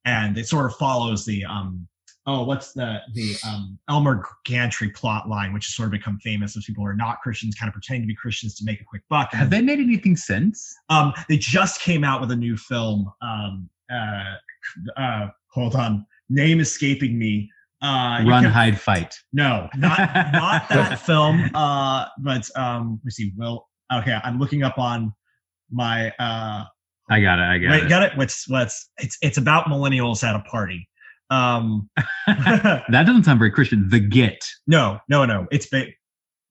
and 0.05 0.39
it 0.39 0.47
sort 0.47 0.67
of 0.67 0.77
follows 0.77 1.25
the 1.25 1.45
um, 1.45 1.87
oh, 2.27 2.45
what's 2.45 2.73
the 2.73 3.01
the 3.13 3.35
um, 3.47 3.79
Elmer 3.89 4.25
Gantry 4.47 4.91
plot 4.91 5.29
line, 5.29 5.53
which 5.53 5.67
has 5.67 5.75
sort 5.75 5.87
of 5.87 5.93
become 5.93 6.19
famous 6.19 6.57
as 6.57 6.65
people 6.65 6.83
who 6.83 6.89
are 6.89 6.95
not 6.97 7.21
Christians, 7.21 7.55
kind 7.55 7.69
of 7.69 7.75
pretending 7.75 8.03
to 8.03 8.07
be 8.07 8.15
Christians 8.15 8.55
to 8.57 8.65
make 8.65 8.81
a 8.81 8.85
quick 8.85 9.03
buck. 9.09 9.33
Have 9.33 9.51
they 9.51 9.63
made 9.63 9.79
anything 9.79 10.17
since? 10.17 10.75
um, 10.89 11.13
they 11.29 11.37
just 11.37 11.81
came 11.81 12.05
out 12.05 12.21
with 12.21 12.31
a 12.31 12.37
new 12.37 12.57
film. 12.57 13.13
Um, 13.23 13.69
uh, 13.93 14.35
uh, 14.97 15.29
hold 15.49 15.75
on, 15.75 16.07
name 16.29 16.61
escaping 16.61 17.19
me. 17.19 17.51
Uh, 17.83 18.25
Run, 18.27 18.45
can- 18.45 18.53
hide, 18.53 18.81
fight. 18.81 19.15
No, 19.33 19.69
not 19.77 19.99
not 20.33 20.69
that 20.71 21.01
film. 21.01 21.51
Uh, 21.55 22.07
but 22.19 22.49
um, 22.57 22.99
let 23.03 23.05
me 23.05 23.11
see. 23.11 23.33
Will 23.37 23.69
okay, 23.93 24.19
I'm 24.25 24.39
looking 24.39 24.63
up 24.63 24.79
on 24.79 25.13
my 25.71 26.11
uh. 26.19 26.65
I 27.11 27.21
got 27.21 27.39
it. 27.39 27.43
I 27.43 27.59
got 27.59 27.71
Wait, 27.71 27.83
it. 27.83 27.89
got 27.91 28.03
it. 28.03 28.17
What's 28.17 28.49
what's 28.49 28.89
it's 28.97 29.19
it's 29.21 29.37
about 29.37 29.67
millennials 29.67 30.25
at 30.25 30.35
a 30.35 30.41
party. 30.41 30.89
Um, 31.31 31.89
that 32.27 33.05
doesn't 33.07 33.25
sound 33.25 33.39
very 33.39 33.51
Christian. 33.51 33.89
The 33.89 34.01
Get. 34.01 34.49
no, 34.67 34.99
no, 35.09 35.25
no. 35.25 35.47
It's 35.51 35.67
ba- 35.67 35.87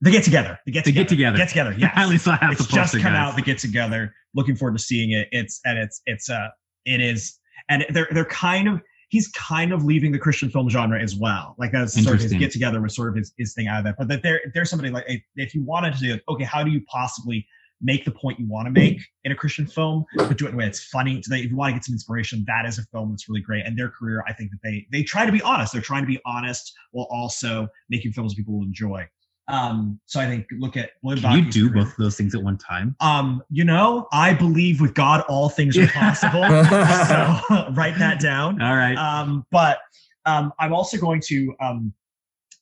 they 0.02 0.12
get 0.12 0.24
together. 0.26 0.60
They 0.66 0.72
get 0.74 0.84
together. 0.84 1.06
The 1.06 1.16
together. 1.16 1.38
Get 1.38 1.50
Together. 1.50 1.72
Get 1.72 1.76
together. 1.76 1.76
Yes. 1.78 1.94
At 1.98 2.10
least 2.10 2.28
I 2.28 2.36
have 2.36 2.52
it's 2.52 2.68
to 2.68 2.74
just 2.74 2.94
come 2.94 3.14
guys. 3.14 3.16
out. 3.16 3.36
The 3.38 3.42
get 3.42 3.58
together. 3.58 4.14
Looking 4.36 4.56
forward 4.56 4.78
to 4.78 4.84
seeing 4.84 5.12
it. 5.12 5.30
It's 5.32 5.62
and 5.64 5.78
it's 5.78 6.02
it's 6.06 6.30
uh 6.30 6.50
it 6.86 7.00
is 7.00 7.40
and 7.70 7.86
they're 7.90 8.08
they're 8.12 8.26
kind 8.26 8.68
of 8.68 8.82
he's 9.10 9.30
kind 9.30 9.72
of 9.72 9.86
leaving 9.86 10.12
the 10.12 10.20
Christian 10.20 10.50
film 10.50 10.70
genre 10.70 11.00
as 11.02 11.16
well. 11.16 11.56
Like 11.58 11.72
that's 11.72 11.94
sort 12.04 12.16
of 12.16 12.22
his 12.22 12.34
get 12.34 12.52
together 12.52 12.82
was 12.82 12.96
sort 12.96 13.10
of 13.10 13.16
his, 13.16 13.32
his 13.38 13.54
thing 13.54 13.68
out 13.68 13.78
of 13.78 13.86
that. 13.86 13.96
But 13.98 14.10
that 14.10 14.24
there 14.24 14.42
there's 14.54 14.70
somebody 14.70 14.92
like 14.92 15.06
if, 15.08 15.22
if 15.38 15.56
you 15.56 15.64
wanted 15.64 15.94
to 15.94 16.00
do 16.00 16.20
okay, 16.30 16.44
how 16.44 16.64
do 16.64 16.72
you 16.72 16.82
possibly 16.92 17.48
make 17.84 18.06
the 18.06 18.12
point 18.12 18.40
you 18.40 18.48
want 18.48 18.66
to 18.66 18.72
make 18.72 19.02
in 19.26 19.32
a 19.32 19.36
Christian 19.36 19.68
film, 19.68 20.06
but 20.16 20.38
do 20.38 20.46
it 20.46 20.50
in 20.50 20.56
a 20.56 20.58
way 20.58 20.66
that's 20.66 20.84
funny. 20.86 21.22
So 21.22 21.36
that 21.36 21.42
if 21.42 21.52
you 21.52 21.56
want 21.56 21.72
to 21.72 21.74
get 21.74 21.86
some 21.86 21.94
inspiration, 21.94 22.44
that 22.48 22.66
is 22.66 22.80
a 22.80 22.84
film 22.86 23.12
that's 23.12 23.30
really 23.30 23.42
great. 23.42 23.66
And 23.66 23.78
their 23.78 23.90
career, 23.90 24.24
I 24.28 24.34
think 24.34 24.52
that 24.52 24.60
they 24.64 24.88
they 24.92 25.04
try 25.04 25.26
to 25.26 25.32
be 25.32 25.42
honest. 25.42 25.74
They're 25.74 25.82
trying 25.82 26.04
to 26.04 26.08
be 26.08 26.20
honest 26.26 26.74
while 26.92 27.08
also 27.12 27.68
making 27.90 28.14
films 28.14 28.34
people 28.34 28.56
will 28.56 28.66
enjoy. 28.66 29.08
Um, 29.50 30.00
so 30.06 30.22
I 30.22 30.28
think 30.28 30.48
look 30.58 30.78
at 30.78 30.92
William 31.02 31.22
Can 31.22 31.46
you 31.46 31.52
do 31.52 31.70
career. 31.70 31.84
both 31.84 31.92
of 31.92 31.98
those 31.98 32.16
things 32.16 32.34
at 32.34 32.42
one 32.42 32.58
time? 32.58 32.96
Um, 33.02 33.44
you 33.50 33.66
know, 33.66 34.08
I 34.14 34.34
believe 34.34 34.80
with 34.80 34.94
God 34.94 35.22
all 35.28 35.50
things 35.50 35.78
are 35.78 35.88
possible. 35.88 36.44
so 36.44 37.72
write 37.74 37.98
that 38.00 38.20
down. 38.22 38.62
All 38.62 38.76
right. 38.76 38.96
Um, 38.96 39.46
but 39.52 39.80
um, 40.26 40.54
I'm 40.60 40.74
also 40.74 40.98
going 40.98 41.22
to 41.26 41.54
um, 41.60 41.94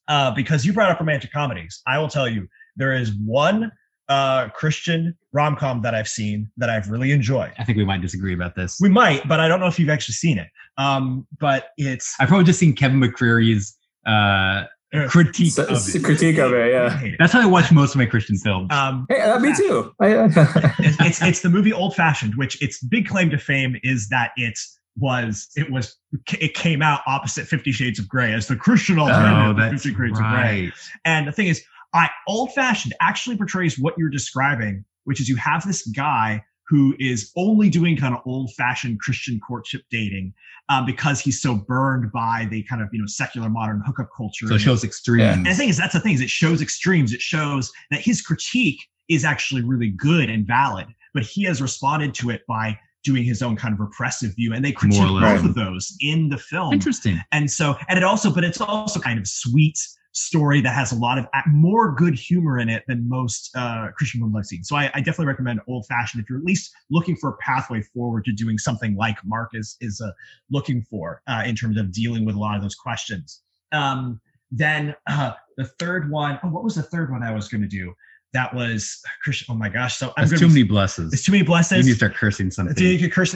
uh, 0.08 0.32
because 0.32 0.64
you 0.64 0.72
brought 0.72 0.90
up 0.90 0.98
romantic 0.98 1.32
comedies. 1.32 1.82
I 1.86 1.98
will 1.98 2.08
tell 2.08 2.28
you 2.28 2.48
there 2.76 2.94
is 2.94 3.12
one 3.24 3.70
uh, 4.08 4.48
Christian 4.50 5.16
rom 5.32 5.56
com 5.56 5.82
that 5.82 5.94
I've 5.94 6.08
seen 6.08 6.50
that 6.56 6.68
I've 6.70 6.88
really 6.88 7.12
enjoyed. 7.12 7.52
I 7.58 7.64
think 7.64 7.78
we 7.78 7.84
might 7.84 8.00
disagree 8.02 8.34
about 8.34 8.54
this. 8.54 8.78
We 8.80 8.88
might, 8.88 9.26
but 9.28 9.40
I 9.40 9.48
don't 9.48 9.60
know 9.60 9.66
if 9.66 9.78
you've 9.78 9.90
actually 9.90 10.14
seen 10.14 10.38
it. 10.38 10.48
Um, 10.78 11.26
but 11.38 11.68
it's 11.76 12.14
I've 12.20 12.28
probably 12.28 12.44
just 12.44 12.58
seen 12.58 12.74
Kevin 12.74 13.00
McCreary's 13.00 13.76
uh, 14.06 14.64
critique 15.08 15.52
So- 15.52 15.64
of 15.64 15.94
it. 15.94 16.02
critique 16.04 16.38
of 16.38 16.52
it, 16.52 16.72
yeah. 16.72 17.10
That's 17.18 17.32
how 17.32 17.40
I 17.40 17.46
watch 17.46 17.72
most 17.72 17.94
of 17.94 17.98
my 17.98 18.06
Christian 18.06 18.36
films. 18.36 18.68
Um, 18.72 19.06
Hey, 19.08 19.20
uh, 19.20 19.38
me 19.38 19.54
too. 19.56 19.94
It's, 20.00 20.96
it's 21.00 21.22
it's 21.22 21.40
the 21.40 21.50
movie 21.50 21.72
Old 21.72 21.94
Fashioned, 21.94 22.34
which 22.36 22.60
its 22.62 22.82
big 22.82 23.08
claim 23.08 23.30
to 23.30 23.38
fame 23.38 23.76
is 23.82 24.08
that 24.08 24.32
it 24.36 24.58
was 24.98 25.48
it 25.56 25.70
was 25.70 25.96
it 26.38 26.54
came 26.54 26.82
out 26.82 27.00
opposite 27.06 27.46
Fifty 27.46 27.72
Shades 27.72 27.98
of 27.98 28.08
Grey 28.08 28.32
as 28.34 28.46
the 28.46 28.56
Christian 28.56 28.98
alternative 28.98 29.38
oh, 29.38 29.52
to 29.54 29.60
that's 29.70 29.82
Fifty 29.84 29.98
Shades 29.98 30.18
of 30.18 30.26
Grey. 30.26 30.72
And 31.04 31.26
the 31.26 31.32
thing 31.32 31.46
is, 31.46 31.64
I 31.94 32.08
old 32.26 32.52
fashioned 32.52 32.94
actually 33.00 33.36
portrays 33.36 33.78
what 33.78 33.94
you're 33.96 34.10
describing, 34.10 34.84
which 35.04 35.20
is 35.20 35.28
you 35.28 35.36
have 35.36 35.66
this 35.66 35.86
guy 35.88 36.42
who 36.68 36.94
is 36.98 37.30
only 37.36 37.68
doing 37.68 37.96
kind 37.96 38.14
of 38.14 38.20
old 38.24 38.50
fashioned 38.54 39.00
Christian 39.00 39.38
courtship 39.46 39.82
dating 39.90 40.32
um, 40.68 40.86
because 40.86 41.20
he's 41.20 41.40
so 41.40 41.54
burned 41.54 42.10
by 42.12 42.46
the 42.50 42.62
kind 42.64 42.80
of 42.80 42.88
you 42.92 43.00
know 43.00 43.06
secular 43.06 43.50
modern 43.50 43.82
hookup 43.84 44.08
culture. 44.16 44.46
So 44.46 44.54
it 44.54 44.60
shows 44.60 44.84
extremes. 44.84 45.22
Yeah. 45.22 45.34
And 45.34 45.46
the 45.46 45.54
thing 45.54 45.68
is, 45.68 45.76
that's 45.76 45.92
the 45.92 46.00
thing 46.00 46.14
is 46.14 46.20
it 46.20 46.30
shows 46.30 46.62
extremes. 46.62 47.12
It 47.12 47.20
shows 47.20 47.70
that 47.90 48.00
his 48.00 48.22
critique 48.22 48.80
is 49.08 49.24
actually 49.24 49.62
really 49.62 49.90
good 49.90 50.30
and 50.30 50.46
valid, 50.46 50.86
but 51.12 51.24
he 51.24 51.42
has 51.44 51.60
responded 51.60 52.14
to 52.14 52.30
it 52.30 52.42
by 52.48 52.78
doing 53.04 53.24
his 53.24 53.42
own 53.42 53.56
kind 53.56 53.74
of 53.74 53.80
repressive 53.80 54.34
view. 54.36 54.54
And 54.54 54.64
they 54.64 54.72
critique 54.72 55.02
both 55.02 55.44
of 55.44 55.54
those 55.54 55.94
in 56.00 56.28
the 56.28 56.38
film. 56.38 56.72
Interesting. 56.72 57.20
And 57.32 57.50
so, 57.50 57.76
and 57.88 57.98
it 57.98 58.04
also, 58.04 58.32
but 58.32 58.44
it's 58.44 58.60
also 58.60 59.00
kind 59.00 59.18
of 59.18 59.26
sweet 59.26 59.76
story 60.12 60.60
that 60.60 60.74
has 60.74 60.92
a 60.92 60.94
lot 60.94 61.18
of 61.18 61.26
more 61.46 61.94
good 61.94 62.14
humor 62.14 62.58
in 62.58 62.68
it 62.68 62.84
than 62.86 63.08
most 63.08 63.50
uh, 63.56 63.88
Christian 63.96 64.20
films 64.20 64.34
I've 64.36 64.46
seen. 64.46 64.62
So 64.62 64.76
I, 64.76 64.90
I 64.94 64.98
definitely 64.98 65.26
recommend 65.26 65.60
Old 65.68 65.86
Fashioned 65.86 66.22
if 66.22 66.28
you're 66.28 66.38
at 66.38 66.44
least 66.44 66.70
looking 66.90 67.16
for 67.16 67.30
a 67.30 67.36
pathway 67.38 67.82
forward 67.94 68.24
to 68.26 68.32
doing 68.32 68.58
something 68.58 68.94
like 68.94 69.16
Mark 69.24 69.50
is 69.54 69.76
is 69.80 70.00
uh, 70.00 70.10
looking 70.50 70.82
for 70.82 71.22
uh, 71.26 71.42
in 71.46 71.56
terms 71.56 71.78
of 71.78 71.92
dealing 71.92 72.24
with 72.24 72.34
a 72.34 72.38
lot 72.38 72.56
of 72.56 72.62
those 72.62 72.74
questions. 72.74 73.42
Um, 73.72 74.20
then 74.50 74.94
uh, 75.08 75.32
the 75.56 75.64
third 75.78 76.10
one, 76.10 76.38
oh, 76.42 76.48
what 76.48 76.62
was 76.62 76.74
the 76.74 76.82
third 76.82 77.10
one 77.10 77.22
I 77.22 77.32
was 77.32 77.48
going 77.48 77.62
to 77.62 77.68
do? 77.68 77.94
That 78.34 78.54
was 78.54 79.02
Christian. 79.22 79.46
Oh 79.50 79.54
my 79.54 79.68
gosh! 79.68 79.96
So 79.96 80.12
I'm 80.16 80.28
too 80.28 80.48
many 80.48 80.62
blesses. 80.62 81.12
It's 81.12 81.22
too 81.22 81.32
many 81.32 81.40
You 81.40 81.46
blessings. 81.46 81.84
need 81.84 81.92
to 81.92 81.96
start 81.96 82.14
cursing 82.14 82.50
something. 82.50 82.82
You 82.82 82.98
could 82.98 83.12
curse 83.12 83.32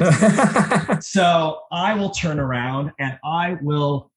so 1.07 1.61
I 1.70 1.93
will 1.94 2.11
turn 2.11 2.39
around 2.39 2.93
and 2.98 3.19
I 3.24 3.57
will. 3.61 4.11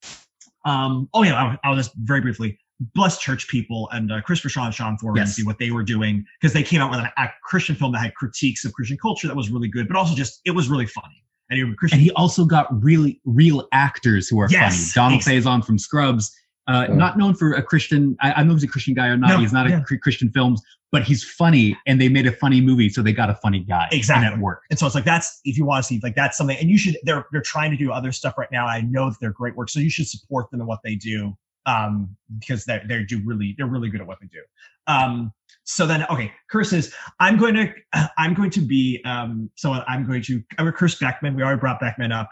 Um, 0.66 1.10
oh 1.14 1.24
yeah, 1.24 1.36
I'll, 1.36 1.58
I'll 1.72 1.76
just 1.76 1.94
very 1.96 2.22
briefly 2.22 2.58
bless 2.96 3.20
church 3.20 3.48
people 3.50 3.90
and 3.92 4.12
uh, 4.12 4.22
Christopher 4.22 4.50
Shaw 4.50 4.66
and 4.66 4.74
Sean 4.74 4.98
Ford 4.98 5.18
Yes. 5.18 5.28
and 5.28 5.36
see 5.36 5.44
what 5.44 5.58
they 5.60 5.72
were 5.72 5.84
doing 5.84 6.26
because 6.40 6.54
they 6.54 6.64
came 6.64 6.82
out 6.82 6.90
with 6.92 7.00
an, 7.00 7.10
a 7.18 7.28
Christian 7.44 7.76
film 7.76 7.92
that 7.92 8.00
had 8.00 8.16
critiques 8.16 8.64
of 8.64 8.74
Christian 8.74 8.98
culture 8.98 9.28
that 9.28 9.36
was 9.36 9.50
really 9.50 9.68
good, 9.68 9.88
but 9.88 9.98
also 9.98 10.16
just 10.16 10.40
it 10.46 10.52
was 10.52 10.70
really 10.70 10.86
funny. 10.86 11.24
And, 11.50 11.76
Christian, 11.78 11.98
and 11.98 12.04
he 12.04 12.12
also 12.12 12.46
got 12.46 12.68
really 12.84 13.20
real 13.26 13.68
actors 13.74 14.30
who 14.30 14.40
are 14.40 14.48
Yes, 14.52 14.94
funny. 14.94 15.20
Donald 15.20 15.22
Faison 15.24 15.66
from 15.66 15.80
Scrubs, 15.80 16.32
uh, 16.70 16.86
Yeah. 16.88 16.96
not 16.96 17.18
known 17.18 17.34
for 17.34 17.54
a 17.54 17.62
Christian. 17.62 18.16
I, 18.22 18.32
I 18.32 18.36
don't 18.38 18.48
know 18.48 18.54
if 18.54 18.58
he's 18.62 18.70
a 18.70 18.72
Christian 18.72 18.94
guy 18.94 19.08
or 19.08 19.18
not. 19.18 19.30
No, 19.30 19.38
he's 19.40 19.54
not 19.54 19.70
yeah. 19.70 19.82
a 19.82 19.98
Christian 19.98 20.30
films, 20.32 20.62
but 20.92 21.04
he's 21.04 21.24
funny, 21.24 21.78
and 21.88 22.00
they 22.00 22.10
made 22.10 22.28
a 22.28 22.32
funny 22.32 22.62
movie, 22.62 22.90
so 22.90 23.02
they 23.02 23.14
got 23.14 23.30
a 23.30 23.36
funny 23.36 23.60
guy. 23.60 23.88
Exactly. 23.92 24.28
and 24.28 24.36
it 24.36 24.44
worked. 24.44 24.66
and 24.70 24.80
so 24.80 24.86
it's 24.86 24.96
like 24.96 25.06
that's 25.06 25.40
if 25.44 25.58
you 25.58 25.66
want 25.66 25.84
to 25.84 25.88
see 25.88 26.00
like 26.02 26.16
that's 26.16 26.38
something, 26.38 26.58
and 26.58 26.70
you 26.70 26.78
should. 26.78 26.98
They're 27.04 27.26
they're 27.32 27.42
trying 27.42 27.72
to 27.72 27.78
do 27.78 27.92
other 27.92 28.12
stuff 28.12 28.38
right 28.38 28.52
now. 28.52 28.68
I 28.68 28.82
know 28.82 29.10
that 29.10 29.18
they're 29.20 29.32
great 29.34 29.56
work, 29.56 29.70
so 29.70 29.80
you 29.80 29.90
should 29.90 30.08
support 30.08 30.50
them 30.52 30.62
in 30.62 30.68
what 30.68 30.80
they 30.84 30.96
do 30.96 31.36
um, 31.66 32.16
because 32.40 32.66
they 32.66 32.82
they 32.88 33.04
do 33.04 33.22
really 33.26 33.56
they're 33.58 33.68
really 33.68 33.90
good 33.90 34.02
at 34.02 34.08
what 34.08 34.20
they 34.22 34.28
do. 34.28 34.42
Um, 34.88 35.32
so 35.64 35.86
then 35.86 36.06
okay, 36.10 36.32
curses. 36.50 36.94
I'm 37.20 37.38
going 37.38 37.54
to 37.56 37.74
I'm 38.18 38.34
going 38.34 38.50
to 38.52 38.62
be 38.62 39.02
um, 39.06 39.50
so 39.56 39.74
I'm 39.74 40.06
going 40.06 40.24
to 40.24 40.36
I'm 40.58 40.66
going 40.66 40.74
to 40.74 40.78
curse 40.78 40.96
Beckman. 40.96 41.36
We 41.36 41.44
already 41.44 41.60
brought 41.60 41.80
Beckman 41.80 42.12
up. 42.12 42.30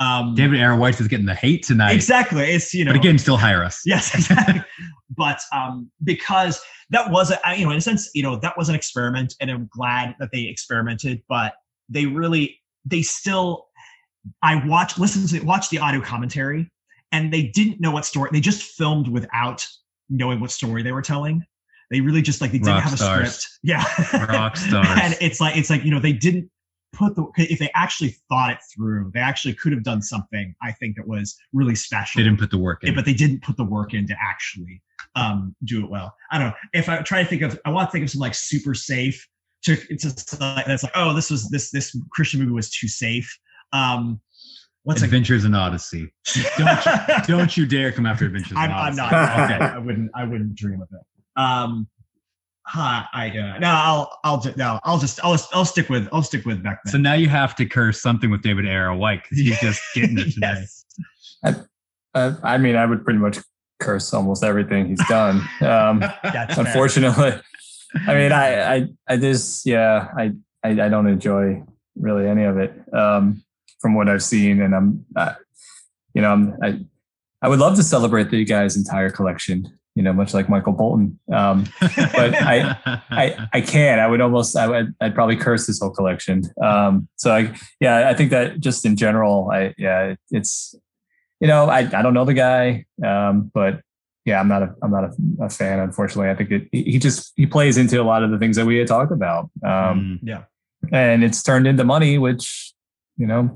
Um, 0.00 0.34
David 0.34 0.60
A.R. 0.60 0.76
White 0.76 0.98
is 0.98 1.08
getting 1.08 1.26
the 1.26 1.34
hate 1.34 1.62
tonight, 1.62 1.92
exactly. 1.92 2.42
It's 2.44 2.72
you 2.72 2.84
know 2.84 2.92
but 2.92 3.00
again, 3.00 3.18
still 3.18 3.36
hire 3.36 3.62
us. 3.62 3.82
Yes, 3.84 4.14
exactly. 4.14 4.64
but 5.16 5.40
um, 5.52 5.90
because 6.02 6.60
that 6.88 7.10
was 7.10 7.30
a, 7.30 7.38
you 7.56 7.64
know, 7.64 7.70
in 7.70 7.76
a 7.76 7.80
sense, 7.80 8.10
you 8.14 8.22
know, 8.22 8.36
that 8.36 8.56
was 8.56 8.68
an 8.68 8.74
experiment, 8.74 9.34
and 9.40 9.50
I'm 9.50 9.68
glad 9.72 10.16
that 10.18 10.30
they 10.32 10.42
experimented. 10.42 11.22
But 11.28 11.54
they 11.88 12.06
really, 12.06 12.58
they 12.84 13.02
still, 13.02 13.66
I 14.42 14.66
watched, 14.66 14.98
listened 14.98 15.28
to, 15.28 15.46
watched 15.46 15.70
the 15.70 15.78
audio 15.78 16.00
commentary, 16.00 16.70
and 17.12 17.32
they 17.32 17.42
didn't 17.42 17.80
know 17.80 17.90
what 17.90 18.06
story. 18.06 18.30
They 18.32 18.40
just 18.40 18.62
filmed 18.62 19.08
without 19.08 19.66
knowing 20.08 20.40
what 20.40 20.50
story 20.50 20.82
they 20.82 20.92
were 20.92 21.02
telling. 21.02 21.44
They 21.90 22.00
really 22.00 22.22
just 22.22 22.40
like 22.40 22.52
they 22.52 22.58
didn't 22.58 22.74
Rock 22.74 22.84
have 22.84 22.94
a 22.94 22.96
script. 22.96 23.48
Yeah, 23.62 23.84
Rock 24.26 24.56
stars. 24.56 24.98
and 25.02 25.16
it's 25.20 25.40
like 25.40 25.56
it's 25.56 25.68
like 25.68 25.84
you 25.84 25.90
know 25.90 26.00
they 26.00 26.12
didn't 26.12 26.50
put 26.92 27.14
the 27.14 27.26
if 27.36 27.58
they 27.58 27.70
actually 27.74 28.16
thought 28.28 28.52
it 28.52 28.58
through, 28.74 29.10
they 29.14 29.20
actually 29.20 29.54
could 29.54 29.72
have 29.72 29.82
done 29.82 30.02
something. 30.02 30.54
I 30.62 30.72
think 30.72 30.96
that 30.96 31.06
was 31.06 31.36
really 31.52 31.74
special 31.74 32.18
They 32.18 32.24
didn't 32.24 32.40
put 32.40 32.50
the 32.50 32.58
work 32.58 32.80
yeah, 32.82 32.90
in. 32.90 32.94
but 32.94 33.04
they 33.04 33.14
didn't 33.14 33.42
put 33.42 33.56
the 33.56 33.64
work 33.64 33.94
in 33.94 34.06
to 34.08 34.14
actually 34.20 34.82
um, 35.14 35.54
do 35.64 35.84
it 35.84 35.90
well. 35.90 36.14
I 36.30 36.38
don't 36.38 36.48
know. 36.48 36.54
If 36.72 36.88
I 36.88 36.98
try 37.02 37.22
to 37.22 37.28
think 37.28 37.42
of, 37.42 37.58
I 37.64 37.70
want 37.70 37.88
to 37.88 37.92
think 37.92 38.04
of 38.04 38.10
some 38.10 38.20
like 38.20 38.34
super 38.34 38.74
safe. 38.74 39.26
To, 39.64 39.76
it's 39.90 40.04
just 40.04 40.40
like 40.40 40.66
that's 40.66 40.82
like, 40.82 40.92
oh, 40.94 41.12
this 41.12 41.30
was 41.30 41.48
this 41.50 41.70
this 41.70 41.96
Christian 42.10 42.40
movie 42.40 42.52
was 42.52 42.70
too 42.70 42.88
safe. 42.88 43.38
Um, 43.72 44.20
what's 44.84 45.02
Adventures 45.02 45.44
in 45.44 45.54
Odyssey. 45.54 46.12
Don't 46.56 46.86
you, 46.86 46.92
don't 47.26 47.56
you 47.56 47.66
dare 47.66 47.92
come 47.92 48.06
after 48.06 48.24
Adventures 48.26 48.56
I'm, 48.56 48.72
I'm 48.72 48.96
not. 48.96 49.12
Okay. 49.12 49.64
I 49.64 49.78
wouldn't. 49.78 50.10
I 50.14 50.24
wouldn't 50.24 50.54
dream 50.54 50.80
of 50.80 50.88
it. 50.92 51.40
Um, 51.40 51.88
huh, 52.70 53.04
I 53.12 53.28
uh, 53.30 53.58
no, 53.58 53.68
I'll 53.68 54.18
I'll 54.24 54.40
just 54.40 54.56
no, 54.56 54.78
I'll 54.84 54.98
just 54.98 55.22
I'll 55.24 55.38
I'll 55.52 55.64
stick 55.64 55.88
with 55.88 56.08
I'll 56.12 56.22
stick 56.22 56.44
with 56.44 56.62
Beckman. 56.62 56.92
So 56.92 56.98
now 56.98 57.14
you 57.14 57.28
have 57.28 57.54
to 57.56 57.66
curse 57.66 58.00
something 58.00 58.30
with 58.30 58.42
David 58.42 58.66
A.R. 58.66 58.94
White 58.94 59.22
because 59.24 59.38
he's 59.38 59.60
just 59.60 59.82
getting 59.94 60.18
it 60.18 60.24
today. 60.34 60.54
Yes. 60.54 60.84
Uh, 62.14 62.34
I 62.42 62.58
mean, 62.58 62.76
I 62.76 62.86
would 62.86 63.04
pretty 63.04 63.18
much 63.18 63.38
curse 63.80 64.12
almost 64.12 64.44
everything 64.44 64.86
he's 64.86 65.06
done. 65.08 65.36
Um, 65.60 66.00
That's 66.22 66.54
fair. 66.54 66.66
unfortunately, 66.66 67.32
I 68.06 68.14
mean, 68.14 68.32
I, 68.32 68.74
I, 68.76 68.86
I 69.08 69.16
just, 69.16 69.66
yeah, 69.66 70.08
I, 70.16 70.32
I, 70.62 70.70
I 70.70 70.88
don't 70.88 71.06
enjoy 71.06 71.62
really 71.96 72.28
any 72.28 72.44
of 72.44 72.58
it 72.58 72.72
um, 72.92 73.42
from 73.80 73.94
what 73.94 74.08
I've 74.08 74.22
seen, 74.22 74.60
and 74.60 74.74
I'm, 74.74 75.06
uh, 75.16 75.34
you 76.14 76.22
know, 76.22 76.32
I'm, 76.32 76.56
I, 76.62 76.80
I 77.42 77.48
would 77.48 77.58
love 77.58 77.76
to 77.76 77.82
celebrate 77.82 78.30
the 78.30 78.44
guy's 78.44 78.76
entire 78.76 79.10
collection. 79.10 79.78
You 80.00 80.04
know, 80.04 80.14
much 80.14 80.32
like 80.32 80.48
Michael 80.48 80.72
Bolton. 80.72 81.20
Um, 81.30 81.66
But 81.78 82.34
I- 82.34 83.02
I, 83.10 83.48
I 83.52 83.60
can. 83.60 83.98
I 83.98 84.06
would 84.06 84.22
almost. 84.22 84.56
I 84.56 84.66
would. 84.66 84.94
I'd 84.98 85.14
probably 85.14 85.36
curse 85.36 85.66
this 85.66 85.78
whole 85.78 85.90
collection. 85.90 86.42
Um, 86.62 87.06
so 87.16 87.30
I, 87.32 87.54
yeah, 87.80 88.08
I 88.08 88.14
think 88.14 88.30
that 88.30 88.60
just 88.60 88.86
in 88.86 88.96
general, 88.96 89.50
I, 89.52 89.74
yeah, 89.76 90.14
it's, 90.30 90.74
you 91.38 91.48
know, 91.48 91.66
I, 91.66 91.80
I 91.80 92.00
don't 92.00 92.14
know 92.14 92.24
the 92.24 92.32
guy, 92.32 92.86
um, 93.04 93.50
but 93.52 93.82
yeah, 94.24 94.40
I'm 94.40 94.48
not 94.48 94.62
a, 94.62 94.74
I'm 94.82 94.90
not 94.90 95.04
a, 95.04 95.12
a 95.44 95.50
fan. 95.50 95.78
Unfortunately, 95.80 96.30
I 96.30 96.34
think 96.34 96.50
it, 96.50 96.68
he 96.72 96.98
just 96.98 97.34
he 97.36 97.44
plays 97.44 97.76
into 97.76 98.00
a 98.00 98.04
lot 98.04 98.22
of 98.22 98.30
the 98.30 98.38
things 98.38 98.56
that 98.56 98.64
we 98.64 98.78
had 98.78 98.88
talked 98.88 99.12
about, 99.12 99.50
um, 99.62 99.70
Mm. 99.70 100.18
yeah. 100.22 100.42
and 100.92 101.22
it's 101.22 101.42
turned 101.42 101.66
into 101.66 101.84
money, 101.84 102.16
which, 102.16 102.72
you 103.18 103.26
know, 103.26 103.54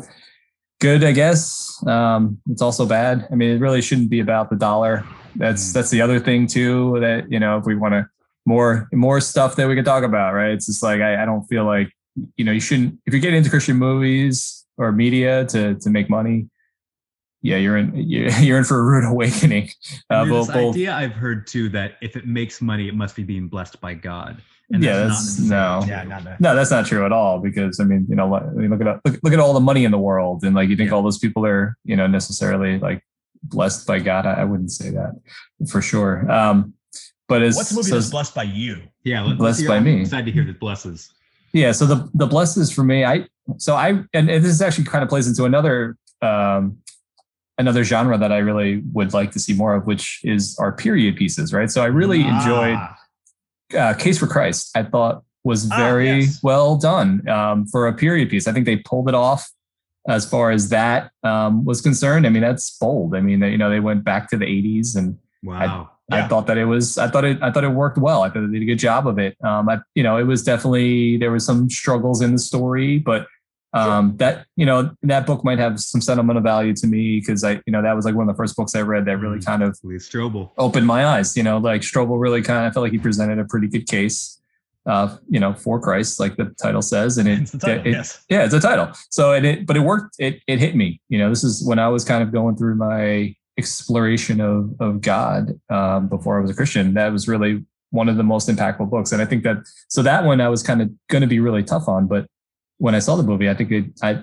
good, 0.78 1.04
I 1.04 1.12
guess. 1.12 1.82
Um, 1.86 2.38
it's 2.50 2.60
also 2.60 2.84
bad. 2.84 3.26
I 3.32 3.34
mean, 3.34 3.50
it 3.56 3.60
really 3.60 3.80
shouldn't 3.80 4.10
be 4.10 4.20
about 4.20 4.50
the 4.50 4.56
dollar. 4.56 5.06
That's 5.36 5.70
Mm. 5.70 5.72
that's 5.74 5.90
the 5.90 6.00
other 6.02 6.18
thing 6.20 6.46
too. 6.46 6.98
That 7.00 7.30
you 7.30 7.40
know, 7.40 7.58
if 7.58 7.64
we 7.64 7.74
want 7.74 7.92
to 7.94 8.06
more 8.46 8.88
more 8.92 9.20
stuff 9.20 9.56
that 9.56 9.68
we 9.68 9.74
could 9.74 9.84
talk 9.84 10.04
about, 10.04 10.34
right? 10.34 10.50
It's 10.52 10.66
just 10.66 10.82
like 10.82 11.00
I, 11.00 11.22
I 11.22 11.24
don't 11.24 11.44
feel 11.44 11.64
like 11.64 11.90
you 12.36 12.44
know 12.44 12.52
you 12.52 12.60
shouldn't 12.60 12.98
if 13.06 13.12
you're 13.12 13.20
getting 13.20 13.38
into 13.38 13.50
Christian 13.50 13.76
movies 13.76 14.64
or 14.76 14.92
media 14.92 15.44
to 15.46 15.74
to 15.76 15.90
make 15.90 16.08
money. 16.10 16.48
Yeah, 17.42 17.56
you're 17.56 17.76
in 17.76 17.92
you're, 18.08 18.30
you're 18.40 18.58
in 18.58 18.64
for 18.64 18.78
a 18.78 18.82
rude 18.82 19.04
awakening. 19.10 19.70
Uh, 20.10 20.24
both, 20.26 20.46
this 20.46 20.56
both, 20.56 20.74
idea 20.74 20.94
I've 20.94 21.12
heard 21.12 21.46
too 21.46 21.68
that 21.70 21.94
if 22.00 22.16
it 22.16 22.26
makes 22.26 22.60
money, 22.62 22.88
it 22.88 22.94
must 22.94 23.16
be 23.16 23.22
being 23.22 23.48
blessed 23.48 23.80
by 23.80 23.94
God. 23.94 24.40
And 24.72 24.82
yeah, 24.82 25.04
that's 25.04 25.36
that's, 25.36 25.40
not 25.40 25.80
no, 25.82 25.86
Yeah, 25.86 26.04
not. 26.04 26.40
No, 26.40 26.54
that's 26.54 26.70
not 26.70 26.86
true 26.86 27.04
at 27.04 27.12
all. 27.12 27.38
Because 27.38 27.80
I 27.80 27.84
mean, 27.84 28.06
you 28.08 28.16
know, 28.16 28.34
I 28.34 28.44
mean, 28.50 28.70
look 28.70 28.80
at 28.80 29.00
look, 29.04 29.20
look 29.22 29.32
at 29.34 29.38
all 29.38 29.52
the 29.52 29.60
money 29.60 29.84
in 29.84 29.90
the 29.90 29.98
world, 29.98 30.42
and 30.42 30.54
like 30.54 30.70
you 30.70 30.76
think 30.76 30.88
Yeah. 30.90 30.96
all 30.96 31.02
those 31.02 31.18
people 31.18 31.44
are, 31.44 31.76
you 31.84 31.96
know, 31.96 32.06
necessarily 32.06 32.78
like 32.78 33.02
blessed 33.44 33.86
by 33.86 33.98
God. 34.00 34.26
I, 34.26 34.34
I 34.42 34.44
wouldn't 34.44 34.70
say 34.72 34.90
that 34.90 35.12
for 35.70 35.80
sure. 35.82 36.30
Um, 36.30 36.74
but 37.28 37.42
as 37.42 37.56
What's 37.56 37.70
a 37.72 37.74
movie 37.76 37.88
so- 37.90 37.94
that's 37.96 38.10
blessed 38.10 38.34
by 38.34 38.42
you? 38.44 38.82
Yeah, 39.04 39.22
let, 39.22 39.38
Blessed 39.38 39.60
let's 39.60 39.68
by 39.68 39.76
I'm 39.76 39.84
me. 39.84 40.00
Excited 40.00 40.26
to 40.26 40.32
hear 40.32 40.44
the 40.44 40.52
blesses. 40.54 41.12
yeah. 41.52 41.72
So 41.72 41.84
the 41.86 42.08
the 42.14 42.26
blesses 42.26 42.72
for 42.72 42.82
me, 42.84 43.04
I 43.04 43.26
so 43.58 43.74
I 43.76 43.88
and, 44.14 44.30
and 44.30 44.44
this 44.44 44.60
actually 44.62 44.84
kind 44.84 45.02
of 45.02 45.08
plays 45.10 45.26
into 45.28 45.44
another 45.44 45.96
um, 46.22 46.78
another 47.58 47.84
genre 47.84 48.16
that 48.18 48.32
I 48.32 48.38
really 48.38 48.82
would 48.92 49.12
like 49.12 49.30
to 49.32 49.38
see 49.38 49.52
more 49.52 49.74
of, 49.74 49.86
which 49.86 50.20
is 50.24 50.56
our 50.58 50.72
period 50.72 51.16
pieces, 51.16 51.52
right? 51.52 51.70
So 51.70 51.82
I 51.82 51.86
really 51.86 52.22
enjoyed 52.22 52.76
Ah, 52.78 52.96
uh, 53.76 53.94
Case 53.94 54.18
for 54.18 54.26
Christ. 54.26 54.70
I 54.74 54.82
thought 54.84 55.22
was 55.44 55.70
Ah, 55.70 55.76
very 55.76 56.20
yes. 56.22 56.40
well 56.42 56.76
done 56.76 57.28
um, 57.28 57.66
for 57.66 57.86
a 57.86 57.92
period 57.92 58.30
piece. 58.30 58.48
I 58.48 58.52
think 58.52 58.64
they 58.64 58.76
pulled 58.76 59.08
it 59.10 59.14
off 59.14 59.50
as 60.08 60.28
far 60.28 60.50
as 60.50 60.68
that 60.68 61.10
um, 61.22 61.64
was 61.64 61.80
concerned. 61.80 62.26
I 62.26 62.30
mean, 62.30 62.42
that's 62.42 62.76
bold. 62.78 63.14
I 63.16 63.20
mean, 63.20 63.40
they, 63.40 63.50
you 63.50 63.58
know, 63.58 63.70
they 63.70 63.80
went 63.80 64.04
back 64.04 64.28
to 64.30 64.36
the 64.36 64.44
'80s, 64.46 64.96
and 64.96 65.18
Wow. 65.42 65.90
I 66.10 66.18
Yeah. 66.18 66.28
thought 66.28 66.46
that 66.48 66.58
it 66.58 66.64
was. 66.66 66.98
I 66.98 67.08
thought 67.08 67.24
it. 67.24 67.38
I 67.42 67.50
thought 67.50 67.64
it 67.64 67.68
worked 67.72 67.96
well. 67.98 68.22
I 68.22 68.28
thought 68.28 68.46
they 68.46 68.52
did 68.58 68.62
a 68.62 68.66
good 68.66 68.78
job 68.78 69.06
of 69.06 69.18
it. 69.18 69.36
Um, 69.42 69.68
I, 69.68 69.78
you 69.94 70.02
know, 70.02 70.16
it 70.18 70.24
was 70.24 70.42
definitely 70.42 71.16
there 71.16 71.30
was 71.32 71.44
some 71.46 71.68
struggles 71.70 72.20
in 72.20 72.32
the 72.32 72.38
story, 72.38 72.98
but 72.98 73.26
um, 73.72 74.16
that 74.18 74.46
you 74.56 74.64
know 74.66 74.94
that 75.02 75.26
book 75.26 75.44
might 75.44 75.58
have 75.58 75.80
some 75.80 76.00
sentimental 76.00 76.42
value 76.42 76.74
to 76.74 76.86
me 76.86 77.18
because 77.20 77.42
I, 77.42 77.52
you 77.66 77.72
know, 77.72 77.82
that 77.82 77.94
was 77.96 78.04
like 78.04 78.14
one 78.14 78.28
of 78.28 78.34
the 78.34 78.36
first 78.36 78.54
books 78.56 78.74
I 78.76 78.82
read 78.82 79.04
that 79.06 79.16
really 79.18 79.38
Mm. 79.38 79.46
kind 79.46 79.62
of 79.62 79.78
Strobel. 79.82 80.50
opened 80.58 80.86
my 80.86 81.04
eyes. 81.06 81.36
You 81.36 81.42
know, 81.42 81.58
like 81.58 81.80
Strobel 81.80 82.20
really 82.20 82.40
kind 82.42 82.66
of 82.66 82.72
felt 82.74 82.84
like 82.84 82.92
he 82.92 82.98
presented 82.98 83.38
a 83.38 83.44
pretty 83.46 83.66
good 83.68 83.86
case, 83.88 84.40
uh, 84.86 85.16
you 85.28 85.40
know, 85.40 85.54
for 85.54 85.80
Christ, 85.80 86.20
like 86.20 86.36
the 86.36 86.54
title 86.62 86.82
says, 86.82 87.16
and 87.18 87.28
it, 87.28 87.40
It's 87.40 87.50
the 87.52 87.58
title, 87.58 87.86
it- 87.86 87.90
yes. 87.92 88.22
yeah, 88.28 88.44
it's 88.44 88.54
a 88.54 88.60
title. 88.60 88.90
So 89.10 89.32
and 89.32 89.46
it, 89.46 89.66
but 89.66 89.76
it 89.76 89.80
worked. 89.80 90.16
It 90.18 90.40
it 90.46 90.58
hit 90.58 90.76
me. 90.76 91.00
You 91.08 91.18
know, 91.18 91.28
this 91.30 91.42
is 91.44 91.64
when 91.66 91.78
I 91.78 91.88
was 91.88 92.04
kind 92.04 92.22
of 92.22 92.32
going 92.32 92.56
through 92.56 92.74
my 92.76 93.34
exploration 93.56 94.40
of 94.40 94.70
of 94.80 95.00
God 95.00 95.58
um, 95.70 96.08
before 96.08 96.38
I 96.38 96.42
was 96.42 96.50
a 96.50 96.54
Christian. 96.54 96.94
That 96.94 97.12
was 97.12 97.26
really 97.28 97.64
one 97.90 98.08
of 98.08 98.16
the 98.16 98.22
most 98.24 98.48
impactful 98.48 98.90
books, 98.90 99.12
and 99.12 99.22
I 99.22 99.24
think 99.24 99.42
that 99.44 99.56
so 99.88 100.02
that 100.02 100.24
one 100.24 100.40
I 100.40 100.48
was 100.48 100.62
kind 100.62 100.82
of 100.82 100.90
going 101.08 101.22
to 101.22 101.28
be 101.28 101.40
really 101.40 101.62
tough 101.62 101.88
on, 101.88 102.06
but 102.06 102.26
when 102.78 102.94
I 102.94 102.98
saw 102.98 103.16
the 103.16 103.22
movie, 103.22 103.48
I 103.48 103.54
think 103.54 103.70
it 103.70 103.84
I 104.02 104.22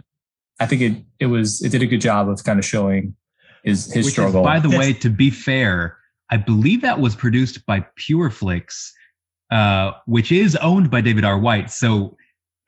I 0.60 0.66
think 0.68 0.82
it 0.82 1.04
it 1.20 1.26
was 1.28 1.62
it 1.64 1.70
did 1.70 1.82
a 1.82 1.88
good 1.88 2.02
job 2.02 2.30
of 2.30 2.44
kind 2.44 2.60
of 2.60 2.66
showing 2.66 3.16
his 3.64 3.92
his 3.92 4.06
Which 4.06 4.14
struggle. 4.14 4.42
is, 4.42 4.46
by 4.46 4.60
the 4.60 4.68
That's- 4.70 4.88
way, 4.88 4.94
to 5.00 5.10
be 5.10 5.30
fair, 5.32 5.98
I 6.30 6.38
believe 6.38 6.82
that 6.82 7.00
was 7.00 7.16
produced 7.16 7.66
by 7.66 7.86
Pure 7.96 8.30
PureFlix, 8.32 8.92
uh, 9.52 9.92
which 10.06 10.32
is 10.32 10.56
owned 10.58 10.90
by 10.90 11.02
David 11.02 11.26
R. 11.26 11.38
White. 11.40 11.70
So 11.72 12.18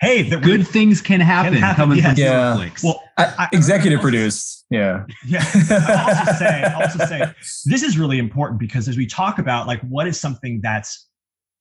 Hey, 0.01 0.21
the 0.23 0.35
good 0.37 0.67
things 0.67 0.99
can 1.01 1.21
happen, 1.21 1.53
happen, 1.53 1.75
coming 1.77 1.97
yes. 1.99 2.07
from 2.07 2.17
Yeah. 2.17 2.57
PureFlix. 2.57 2.83
Well, 2.83 3.01
I, 3.17 3.33
I- 3.39 3.49
executive 3.53 3.99
I- 3.99 4.01
produced. 4.01 4.65
Yeah. 4.69 5.05
Yeah. 5.25 5.45
I'll 5.71 6.17
also 6.17 6.33
say, 6.33 6.63
I'll 6.63 6.81
also 6.81 7.05
say, 7.05 7.23
this 7.65 7.83
is 7.83 7.97
really 7.97 8.17
important 8.19 8.59
because 8.59 8.89
as 8.89 8.97
we 8.97 9.05
talk 9.07 9.39
about 9.39 9.65
like 9.65 9.79
what 9.81 10.05
is 10.07 10.19
something 10.19 10.59
that's 10.61 11.07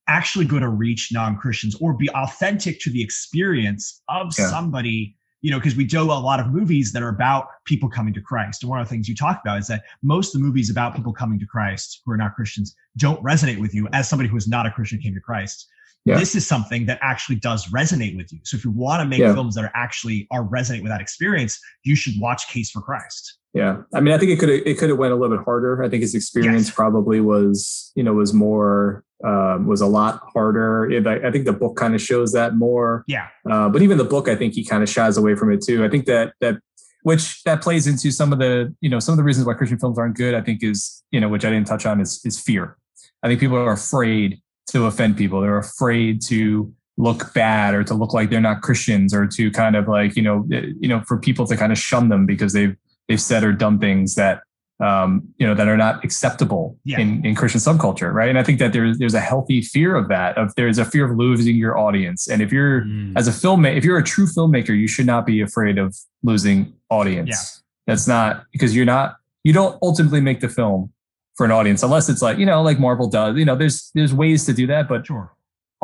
actually 0.08 0.44
going 0.46 0.62
to 0.62 0.68
reach 0.68 1.10
non-Christians 1.12 1.76
or 1.80 1.94
be 1.94 2.10
authentic 2.10 2.80
to 2.80 2.90
the 2.90 3.00
experience 3.02 4.02
of 4.08 4.32
Yeah. 4.36 4.48
somebody, 4.48 5.14
you 5.42 5.50
know, 5.50 5.58
because 5.58 5.76
we 5.76 5.84
do 5.84 6.00
a 6.00 6.04
lot 6.04 6.40
of 6.40 6.46
movies 6.46 6.92
that 6.92 7.02
are 7.02 7.08
about 7.08 7.48
people 7.64 7.88
coming 7.88 8.14
to 8.14 8.20
Christ. 8.20 8.62
And 8.62 8.70
one 8.70 8.80
of 8.80 8.86
the 8.86 8.90
things 8.90 9.08
you 9.08 9.14
talk 9.14 9.40
about 9.44 9.58
is 9.58 9.66
that 9.66 9.82
most 10.02 10.34
of 10.34 10.40
the 10.40 10.46
movies 10.46 10.70
about 10.70 10.94
people 10.94 11.12
coming 11.12 11.38
to 11.40 11.46
Christ 11.46 12.00
who 12.06 12.12
are 12.12 12.16
not 12.16 12.34
Christians 12.34 12.74
don't 12.96 13.22
resonate 13.22 13.60
with 13.60 13.74
you 13.74 13.88
as 13.92 14.08
somebody 14.08 14.28
who 14.28 14.36
is 14.36 14.48
not 14.48 14.66
a 14.66 14.70
Christian 14.70 15.00
came 15.00 15.14
to 15.14 15.20
Christ. 15.20 15.68
Yeah. 16.04 16.16
This 16.16 16.34
is 16.34 16.46
something 16.46 16.86
that 16.86 16.98
actually 17.02 17.36
does 17.36 17.66
resonate 17.66 18.16
with 18.16 18.32
you. 18.32 18.40
So 18.44 18.56
if 18.56 18.64
you 18.64 18.70
want 18.70 19.02
to 19.02 19.06
make 19.06 19.20
Yeah. 19.20 19.34
films 19.34 19.54
that 19.56 19.64
are 19.64 19.72
actually 19.74 20.26
are 20.30 20.44
resonate 20.44 20.82
with 20.82 20.90
that 20.90 21.00
experience, 21.00 21.60
you 21.84 21.94
should 21.94 22.14
watch 22.18 22.48
Case 22.48 22.70
for 22.70 22.80
Christ. 22.80 23.38
Yeah, 23.54 23.82
I 23.94 24.00
mean, 24.00 24.14
I 24.14 24.18
think 24.18 24.30
it 24.30 24.38
could 24.38 24.48
have 24.48 24.62
it 24.64 24.78
could 24.78 24.88
have 24.88 24.98
went 24.98 25.12
a 25.12 25.16
little 25.16 25.36
bit 25.36 25.44
harder. 25.44 25.82
I 25.82 25.88
think 25.88 26.00
his 26.02 26.14
experience 26.14 26.68
Yes. 26.68 26.74
probably 26.74 27.20
was 27.20 27.92
you 27.94 28.02
know 28.02 28.14
was 28.14 28.32
more 28.32 29.04
um, 29.24 29.66
was 29.66 29.80
a 29.80 29.86
lot 29.86 30.20
harder. 30.32 30.90
It, 30.90 31.06
I, 31.06 31.28
I 31.28 31.30
think 31.30 31.44
the 31.44 31.52
book 31.52 31.76
kind 31.76 31.94
of 31.94 32.00
shows 32.00 32.32
that 32.32 32.56
more. 32.56 33.04
Yeah. 33.06 33.28
Uh, 33.48 33.68
but 33.68 33.82
even 33.82 33.98
the 33.98 34.04
book, 34.04 34.26
I 34.28 34.36
think 34.36 34.54
he 34.54 34.64
kind 34.64 34.82
of 34.82 34.88
shies 34.88 35.16
away 35.16 35.34
from 35.34 35.52
it 35.52 35.62
too. 35.62 35.84
I 35.84 35.88
think 35.88 36.06
that 36.06 36.32
that 36.40 36.56
which 37.02 37.42
that 37.44 37.60
plays 37.62 37.86
into 37.86 38.10
some 38.10 38.32
of 38.32 38.38
the 38.38 38.74
you 38.80 38.88
know 38.88 38.98
some 38.98 39.12
of 39.12 39.16
the 39.18 39.24
reasons 39.24 39.46
why 39.46 39.54
Christian 39.54 39.78
films 39.78 39.98
aren't 39.98 40.16
good. 40.16 40.34
I 40.34 40.40
think 40.40 40.62
is 40.64 41.02
you 41.10 41.20
know 41.20 41.28
which 41.28 41.44
I 41.44 41.50
didn't 41.50 41.66
touch 41.66 41.84
on 41.84 42.00
is 42.00 42.20
is 42.24 42.40
fear. 42.40 42.78
I 43.22 43.28
think 43.28 43.38
people 43.38 43.58
are 43.58 43.72
afraid 43.72 44.40
to 44.70 44.86
offend 44.86 45.16
people. 45.18 45.40
They're 45.42 45.58
afraid 45.58 46.22
to 46.28 46.72
look 46.96 47.32
bad 47.34 47.74
or 47.74 47.84
to 47.84 47.94
look 47.94 48.12
like 48.14 48.30
they're 48.30 48.40
not 48.40 48.62
Christians 48.62 49.14
or 49.14 49.26
to 49.26 49.50
kind 49.50 49.76
of 49.76 49.88
like 49.88 50.16
you 50.16 50.22
know 50.22 50.46
eh, 50.52 50.68
you 50.80 50.88
know 50.88 51.02
for 51.06 51.18
people 51.18 51.46
to 51.46 51.56
kind 51.56 51.70
of 51.70 51.78
shun 51.78 52.08
them 52.08 52.24
because 52.26 52.52
they've 52.54 52.76
they've 53.08 53.20
said 53.20 53.44
or 53.44 53.52
done 53.52 53.78
things 53.78 54.14
that 54.16 54.42
um, 54.80 55.28
you 55.38 55.46
know 55.46 55.54
that 55.54 55.68
are 55.68 55.76
not 55.76 56.04
acceptable 56.04 56.76
Yeah. 56.84 56.98
in, 56.98 57.24
in 57.24 57.34
Christian 57.36 57.60
subculture, 57.60 58.12
right? 58.12 58.28
And 58.28 58.36
I 58.38 58.42
think 58.42 58.58
that 58.58 58.72
there's 58.72 58.98
there's 58.98 59.14
a 59.14 59.20
healthy 59.20 59.62
fear 59.62 59.94
of 59.94 60.08
that. 60.08 60.36
Of 60.36 60.54
there's 60.56 60.78
a 60.78 60.84
fear 60.84 61.04
of 61.10 61.16
losing 61.16 61.54
your 61.54 61.78
audience, 61.78 62.26
and 62.28 62.42
if 62.42 62.50
you're 62.50 62.82
Mm. 62.82 63.12
as 63.16 63.28
a 63.28 63.30
filmmaker, 63.30 63.76
if 63.76 63.84
you're 63.84 63.98
a 63.98 64.02
true 64.02 64.26
filmmaker, 64.26 64.76
you 64.76 64.88
should 64.88 65.06
not 65.06 65.24
be 65.24 65.40
afraid 65.40 65.78
of 65.78 65.96
losing 66.24 66.72
audience. 66.90 67.28
Yeah. 67.28 67.92
That's 67.92 68.08
not 68.08 68.44
because 68.52 68.74
you're 68.74 68.84
not 68.86 69.16
you 69.44 69.52
don't 69.52 69.76
ultimately 69.82 70.20
make 70.20 70.40
the 70.40 70.48
film 70.48 70.92
for 71.36 71.44
an 71.44 71.50
audience 71.52 71.82
unless 71.82 72.08
it's 72.08 72.22
like 72.22 72.38
you 72.38 72.46
know 72.46 72.60
like 72.62 72.80
Marvel 72.80 73.08
does. 73.08 73.36
You 73.36 73.44
know, 73.44 73.54
there's 73.56 73.90
there's 73.94 74.12
ways 74.12 74.46
to 74.46 74.52
do 74.52 74.66
that, 74.66 74.88
but 74.88 75.06
Sure. 75.06 75.32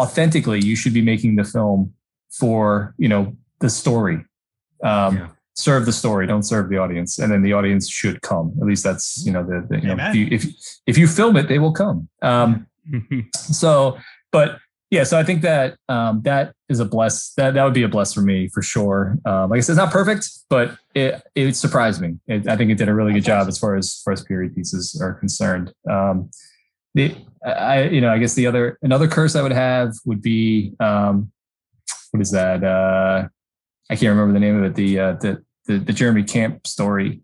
authentically, 0.00 0.60
you 0.60 0.74
should 0.74 0.94
be 0.94 1.02
making 1.02 1.36
the 1.36 1.44
film 1.44 1.92
for 2.32 2.94
you 2.98 3.08
know 3.08 3.36
the 3.60 3.70
story. 3.70 4.24
Um, 4.82 5.16
Yeah. 5.16 5.28
Serve 5.58 5.86
the 5.86 5.92
story, 5.92 6.26
don't 6.26 6.44
serve 6.44 6.70
the 6.70 6.78
audience, 6.78 7.18
and 7.18 7.32
then 7.32 7.42
the 7.42 7.52
audience 7.52 7.88
should 7.88 8.22
come. 8.22 8.54
At 8.60 8.66
least 8.66 8.84
that's 8.84 9.26
you 9.26 9.32
know 9.32 9.42
the, 9.42 9.66
the 9.68 9.80
you 9.80 9.94
know 9.94 9.96
if 9.98 10.14
you, 10.14 10.28
if 10.30 10.46
if 10.86 10.96
you 10.96 11.08
film 11.08 11.36
it, 11.36 11.48
they 11.48 11.58
will 11.58 11.72
come. 11.72 12.08
Um, 12.22 12.68
so, 13.34 13.98
but 14.30 14.58
yeah, 14.90 15.02
so 15.02 15.18
I 15.18 15.24
think 15.24 15.42
that 15.42 15.76
um, 15.88 16.22
that 16.22 16.54
is 16.68 16.78
a 16.78 16.84
bless. 16.84 17.34
That 17.34 17.54
that 17.54 17.64
would 17.64 17.74
be 17.74 17.82
a 17.82 17.88
bless 17.88 18.14
for 18.14 18.22
me 18.22 18.48
for 18.48 18.62
sure. 18.62 19.18
Um, 19.26 19.50
like 19.50 19.58
I 19.58 19.60
said, 19.60 19.72
it's 19.72 19.78
not 19.78 19.90
perfect, 19.90 20.30
but 20.48 20.78
it 20.94 21.22
it 21.34 21.56
surprised 21.56 22.00
me. 22.00 22.18
It, 22.28 22.48
I 22.48 22.56
think 22.56 22.70
it 22.70 22.78
did 22.78 22.88
a 22.88 22.94
really 22.94 23.12
good 23.12 23.24
job 23.24 23.48
as 23.48 23.58
far 23.58 23.74
as 23.74 23.86
as 23.86 24.02
far 24.04 24.12
as 24.12 24.22
period 24.22 24.54
pieces 24.54 24.98
are 25.02 25.14
concerned. 25.14 25.72
Um, 25.90 26.30
the 26.94 27.16
I 27.44 27.82
you 27.82 28.00
know 28.00 28.10
I 28.10 28.18
guess 28.18 28.34
the 28.34 28.46
other 28.46 28.78
another 28.80 29.08
curse 29.08 29.36
I 29.36 29.42
would 29.42 29.52
have 29.52 29.94
would 30.06 30.22
be 30.22 30.72
um, 30.80 31.32
what 32.12 32.22
is 32.22 32.30
that? 32.30 32.64
Uh, 32.64 33.28
I 33.90 33.96
can't 33.96 34.10
remember 34.10 34.32
the 34.32 34.40
name 34.40 34.56
of 34.56 34.64
it. 34.64 34.74
The 34.74 34.98
uh, 34.98 35.12
the, 35.14 35.44
the 35.68 35.78
the 35.78 35.92
Jeremy 35.92 36.24
Camp 36.24 36.66
story. 36.66 37.20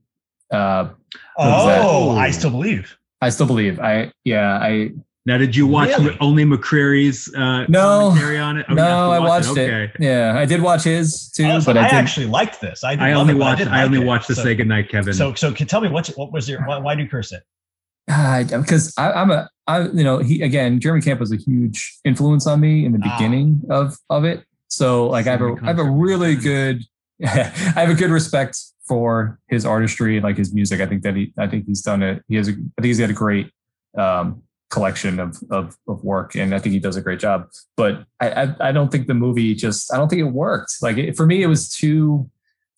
Uh, 0.53 0.91
What 1.35 1.47
was 1.49 1.66
that? 1.66 1.81
Oh, 1.85 2.11
I 2.16 2.31
still 2.31 2.51
believe. 2.51 2.97
I 3.21 3.31
still 3.31 3.47
believe. 3.47 3.81
I 3.81 4.12
yeah 4.25 4.59
I 4.62 4.93
now, 5.27 5.39
did 5.39 5.57
you 5.57 5.66
watch 5.66 5.89
Really? 5.89 6.16
only 6.21 6.45
McCreary's 6.45 7.35
uh, 7.35 7.65
No. 7.66 8.11
commentary 8.11 8.39
on 8.39 8.59
it? 8.59 8.66
Oh, 8.69 8.73
you 8.73 8.77
no 8.77 8.83
to 8.85 8.91
I 8.93 9.19
watch 9.21 9.47
watched 9.47 9.57
it. 9.57 9.71
Okay. 9.73 9.93
Yeah, 9.99 10.35
I 10.37 10.45
did 10.45 10.61
watch 10.61 10.83
his 10.85 11.31
too, 11.31 11.47
Oh, 11.47 11.61
so 11.61 11.65
but 11.73 11.79
I, 11.79 11.87
I, 11.87 11.89
did. 11.89 11.95
actually 11.97 12.27
liked 12.27 12.61
this. 12.61 12.85
I, 12.85 12.93
I 12.93 13.12
only 13.15 13.33
it, 13.33 13.39
watched. 13.39 13.61
did 13.61 13.69
I, 13.69 13.79
like 13.79 13.85
only 13.87 14.03
it. 14.03 14.05
watched 14.07 14.29
the 14.29 14.35
so, 14.35 14.43
Say 14.43 14.55
Goodnight, 14.55 14.91
Kevin. 14.91 15.15
So, 15.15 15.33
so 15.33 15.51
can 15.51 15.66
tell 15.66 15.81
me 15.81 15.89
what 15.89 16.07
what 16.16 16.31
was 16.31 16.47
your 16.47 16.61
why, 16.66 16.77
why 16.79 16.95
do 16.95 17.03
you 17.03 17.09
curse 17.09 17.33
it? 17.33 17.43
because 18.07 18.93
I, 18.99 19.12
I'm 19.12 19.31
a 19.31 19.49
I 19.66 19.85
you 19.85 20.05
know 20.05 20.19
he 20.19 20.43
again 20.43 20.79
Jeremy 20.79 21.01
Camp 21.01 21.21
was 21.21 21.33
a 21.33 21.37
huge 21.37 21.99
influence 22.05 22.47
on 22.47 22.61
me 22.61 22.85
in 22.85 22.93
the 22.93 23.01
Ah. 23.03 23.16
beginning 23.16 23.62
of 23.71 23.97
of 24.11 24.25
it. 24.25 24.45
So 24.69 25.07
like 25.07 25.27
I 25.27 25.31
have 25.33 25.41
a 25.41 25.57
I 25.62 25.66
have 25.69 25.79
a 25.79 25.91
really 25.91 26.37
good 26.37 26.83
I 27.24 27.28
have 27.81 27.91
a 27.91 27.95
good 27.95 28.11
respect 28.11 28.59
for 28.86 29.39
his 29.49 29.65
artistry 29.65 30.16
and 30.16 30.24
like 30.24 30.36
his 30.36 30.53
music. 30.53 30.81
I 30.81 30.86
think 30.86 31.03
that 31.03 31.15
he 31.16 31.32
I 31.39 31.47
think 31.47 31.66
he's 31.66 31.82
done 31.82 32.03
it. 32.03 32.23
He 32.28 32.36
has 32.36 32.49
a, 32.49 32.53
I 32.53 32.55
think 32.82 32.86
he's 32.86 32.99
got 33.01 33.11
a 33.11 33.15
great 33.15 33.51
um, 33.97 34.43
collection 34.70 35.20
of, 35.20 35.36
of 35.51 35.77
of 35.89 36.03
work, 36.05 36.35
and 36.35 36.55
I 36.55 36.59
think 36.59 36.73
he 36.73 36.81
does 36.81 36.97
a 36.97 37.01
great 37.01 37.20
job. 37.20 37.49
But 37.77 38.05
I 38.20 38.31
I, 38.31 38.57
I 38.69 38.73
don't 38.73 38.91
think 38.91 39.07
the 39.07 39.15
movie 39.15 39.55
just 39.55 39.93
I 39.93 39.97
don't 39.97 40.09
think 40.09 40.20
it 40.20 40.24
worked. 40.32 40.74
Like 40.82 40.97
it, 40.99 41.16
for 41.16 41.27
me, 41.27 41.43
it 41.43 41.47
was 41.47 41.69
too. 41.70 42.28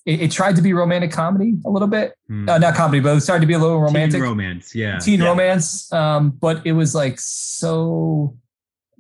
It, 0.05 0.21
it 0.23 0.31
tried 0.31 0.55
to 0.55 0.63
be 0.63 0.73
romantic 0.73 1.11
comedy 1.11 1.55
a 1.67 1.71
little 1.71 1.89
bit, 1.89 2.15
Hmm. 2.29 2.49
uh, 2.49 2.59
not 2.59 2.77
comedy, 2.77 3.01
but 3.01 3.17
it 3.17 3.21
started 3.23 3.41
to 3.41 3.47
be 3.49 3.55
a 3.55 3.59
little 3.59 3.81
romantic 3.81 4.21
Teen 4.21 4.23
romance. 4.23 4.73
Yeah. 4.73 4.99
teen 5.01 5.19
Yeah. 5.21 5.27
romance 5.31 5.93
um 5.93 6.31
but 6.31 6.65
it 6.65 6.73
was 6.73 6.95
like 6.95 7.19
so 7.19 8.37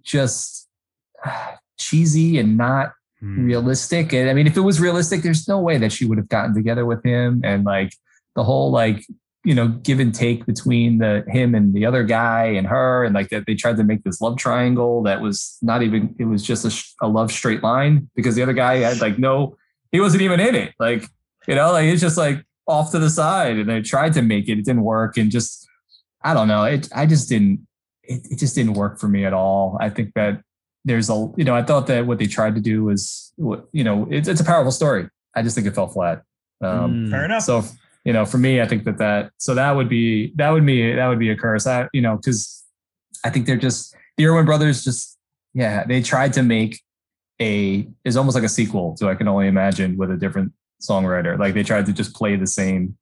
just 0.03 0.69
ah, 1.25 1.59
cheesy 1.79 2.39
and 2.39 2.57
not. 2.57 2.93
Mm. 3.27 3.47
realistic. 3.47 4.13
And 4.13 4.31
i 4.31 4.35
mean 4.35 4.47
if 4.47 4.57
it 4.57 4.61
was 4.61 4.81
realistic 4.81 5.23
there's 5.23 5.49
no 5.49 5.61
way 5.61 5.79
that 5.79 5.93
she 5.93 6.05
would 6.05 6.19
have 6.19 6.29
gotten 6.29 6.55
together 6.55 6.87
with 6.87 7.05
him. 7.05 7.41
And 7.45 7.65
like 7.65 7.93
the 8.35 8.45
whole 8.45 8.71
like 8.71 9.05
you 9.45 9.55
know 9.55 9.69
give 9.69 10.01
and 10.01 10.15
take 10.15 10.45
between 10.45 10.99
the 10.99 11.25
him 11.29 11.55
and 11.55 11.73
the 11.73 11.87
other 11.87 12.03
guy 12.03 12.47
and 12.47 12.67
her 12.67 13.05
and 13.05 13.15
like 13.15 13.29
that 13.29 13.45
they 13.47 13.55
tried 13.55 13.77
to 13.77 13.85
make 13.85 14.03
this 14.03 14.21
love 14.21 14.37
triangle 14.37 15.05
that 15.05 15.21
was 15.21 15.57
not 15.63 15.83
even 15.83 16.15
it 16.19 16.25
was 16.25 16.43
just 16.43 16.65
a, 16.65 17.07
a 17.07 17.09
love 17.09 17.31
straight 17.31 17.63
line 17.63 18.11
because 18.17 18.35
the 18.35 18.43
other 18.43 18.53
guy 18.53 18.79
had 18.79 19.01
like 19.01 19.19
no 19.19 19.57
he 19.93 20.01
wasn't 20.01 20.23
even 20.23 20.41
in 20.41 20.55
it. 20.55 20.75
Like 20.79 21.05
you 21.47 21.55
know 21.55 21.73
like 21.73 21.87
it's 21.87 22.01
just 22.01 22.19
like 22.19 22.45
off 22.67 22.91
to 22.91 22.99
the 22.99 23.09
side 23.09 23.57
and 23.57 23.69
they 23.71 23.81
tried 23.81 24.13
to 24.15 24.23
make 24.23 24.49
it. 24.49 24.59
It 24.59 24.65
didn't 24.65 24.83
work. 24.83 25.17
And 25.17 25.31
just 25.31 25.67
i 26.23 26.35
don't 26.35 26.49
know. 26.49 26.65
It 26.65 26.89
i 26.95 27.07
just 27.07 27.29
didn't 27.29 27.67
it, 28.03 28.27
it 28.31 28.39
just 28.39 28.55
didn't 28.55 28.75
work 28.75 28.99
for 28.99 29.09
me 29.09 29.25
at 29.25 29.33
all. 29.33 29.79
I 29.81 29.91
think 29.91 30.13
that 30.15 30.43
there's 30.87 31.11
a 31.11 31.31
you 31.37 31.45
know 31.45 31.55
i 31.55 31.63
thought 31.63 31.87
that 31.87 32.07
what 32.07 32.19
they 32.19 32.27
tried 32.27 32.55
to 32.55 32.61
do 32.63 32.85
was 32.85 33.33
you 33.73 33.85
know 33.85 34.09
it's, 34.11 34.29
it's 34.29 34.41
a 34.41 34.45
powerful 34.45 34.73
story 34.73 35.07
i 35.35 35.43
just 35.43 35.55
think 35.55 35.67
it 35.67 35.75
fell 35.75 35.89
flat 35.89 36.23
um 36.63 37.05
Hmm. 37.05 37.11
Fair 37.11 37.25
enough. 37.27 37.43
so 37.43 37.63
you 38.07 38.13
know 38.15 38.25
for 38.25 38.39
me 38.39 38.63
i 38.63 38.67
think 38.67 38.85
that 38.85 38.97
that 38.99 39.31
so 39.37 39.55
that 39.55 39.73
would 39.77 39.89
be 39.91 40.33
that 40.37 40.51
would 40.51 40.65
be 40.65 40.93
that 40.95 41.07
would 41.09 41.19
be 41.19 41.29
a 41.31 41.37
curse 41.37 41.67
i 41.67 41.87
you 41.93 42.01
know 42.01 42.17
because 42.17 42.65
i 43.25 43.29
think 43.31 43.47
they're 43.47 43.57
just 43.69 43.95
the 44.17 44.25
erwin 44.25 44.47
brothers 44.47 44.83
just 44.85 45.19
yeah 45.53 45.85
they 45.85 46.01
tried 46.01 46.33
to 46.33 46.43
make 46.43 46.81
a 47.41 47.87
is 48.05 48.17
almost 48.17 48.35
like 48.35 48.45
a 48.45 48.49
sequel 48.49 48.97
to 48.97 49.11
I 49.11 49.15
can 49.15 49.29
only 49.29 49.47
imagine 49.47 49.99
with 49.99 50.11
a 50.11 50.17
different 50.17 50.53
songwriter. 50.81 51.39
Like 51.39 51.53
they 51.53 51.63
tried 51.63 51.85
to 51.85 51.93
just 51.93 52.15
play 52.15 52.35
the 52.37 52.47
same 52.47 52.97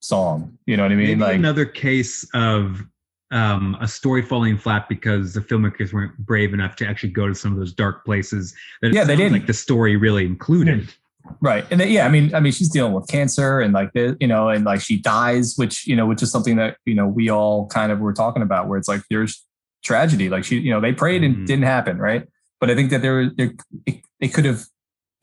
song. 0.00 0.56
You 0.64 0.78
know 0.78 0.84
what 0.84 0.92
I 0.92 0.94
mean? 0.94 1.08
Maybe 1.08 1.20
like 1.20 1.36
another 1.36 1.66
case 1.66 2.26
of 2.32 2.82
um, 3.30 3.76
a 3.80 3.88
story 3.88 4.22
falling 4.22 4.56
flat 4.56 4.88
because 4.88 5.34
the 5.34 5.40
filmmakers 5.40 5.92
weren't 5.92 6.16
brave 6.18 6.54
enough 6.54 6.76
to 6.76 6.86
actually 6.86 7.10
go 7.10 7.26
to 7.26 7.34
some 7.34 7.52
of 7.52 7.58
those 7.58 7.72
dark 7.72 8.04
places 8.04 8.54
that 8.82 8.92
Yeah, 8.92 9.04
they 9.04 9.16
didn't. 9.16 9.32
like 9.32 9.46
the 9.46 9.52
story 9.52 9.96
really 9.96 10.24
included. 10.24 10.92
Right. 11.40 11.66
And 11.72 11.80
yeah, 11.80 12.06
I 12.06 12.08
mean, 12.08 12.32
I 12.36 12.38
mean, 12.40 12.52
she's 12.52 12.68
dealing 12.68 12.92
with 12.92 13.08
cancer 13.08 13.60
and 13.60 13.72
like 13.74 13.90
you 13.94 14.28
know, 14.28 14.48
and 14.48 14.64
like 14.64 14.80
she 14.80 14.96
dies, 14.96 15.54
which, 15.56 15.84
you 15.84 15.96
know, 15.96 16.06
which 16.06 16.22
is 16.22 16.30
something 16.30 16.54
that, 16.56 16.76
you 16.84 16.94
know, 16.94 17.08
we 17.08 17.28
all 17.28 17.66
kind 17.66 17.90
of 17.90 17.98
were 17.98 18.12
talking 18.12 18.42
about 18.42 18.68
where 18.68 18.78
it's 18.78 18.86
like 18.86 19.02
there's 19.10 19.44
tragedy. 19.82 20.28
Like 20.28 20.44
she, 20.44 20.58
you 20.58 20.70
know, 20.70 20.80
they 20.80 20.92
prayed 20.92 21.24
and 21.24 21.38
Mhm. 21.38 21.46
didn't 21.46 21.64
happen. 21.64 21.98
Right. 21.98 22.28
But 22.60 22.70
I 22.70 22.76
think 22.76 22.90
that 22.90 23.02
there, 23.02 23.28
there, 23.36 23.54
it, 23.86 24.02
they 24.20 24.28
could 24.28 24.44
have, 24.44 24.66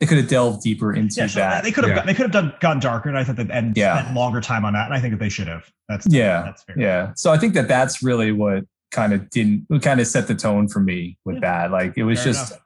they 0.00 0.06
could 0.06 0.18
have 0.18 0.28
delved 0.28 0.62
deeper 0.62 0.92
into 0.92 1.20
Yeah, 1.20 1.26
so 1.28 1.38
that. 1.40 1.62
they 1.64 1.70
could 1.72 1.84
have 1.84 1.96
Yeah. 1.96 2.04
they 2.04 2.14
could 2.14 2.24
have 2.24 2.32
done 2.32 2.52
gotten 2.60 2.80
darker, 2.80 3.08
and 3.08 3.16
I 3.18 3.24
thought 3.24 3.36
that 3.36 3.50
and 3.50 3.76
Yeah. 3.76 4.00
spent 4.02 4.14
longer 4.14 4.40
time 4.40 4.64
on 4.64 4.72
that, 4.74 4.86
and 4.86 4.94
I 4.94 5.00
think 5.00 5.12
that 5.14 5.20
they 5.20 5.28
should 5.28 5.48
have. 5.48 5.64
That's 5.88 6.06
Yeah, 6.08 6.42
that's 6.42 6.62
fair. 6.64 6.76
Yeah. 6.78 7.12
So 7.16 7.32
I 7.32 7.38
think 7.38 7.54
that 7.54 7.68
that's 7.68 8.02
really 8.02 8.32
what 8.32 8.64
kind 8.90 9.12
of 9.12 9.28
didn't, 9.30 9.66
kind 9.82 10.00
of 10.00 10.06
set 10.06 10.26
the 10.28 10.34
tone 10.34 10.68
for 10.68 10.80
me 10.80 11.18
with 11.24 11.36
Yeah. 11.36 11.40
that. 11.62 11.70
Like 11.70 11.94
it 11.96 12.04
was 12.04 12.18
Fair 12.22 12.32
just, 12.32 12.50
enough. 12.52 12.62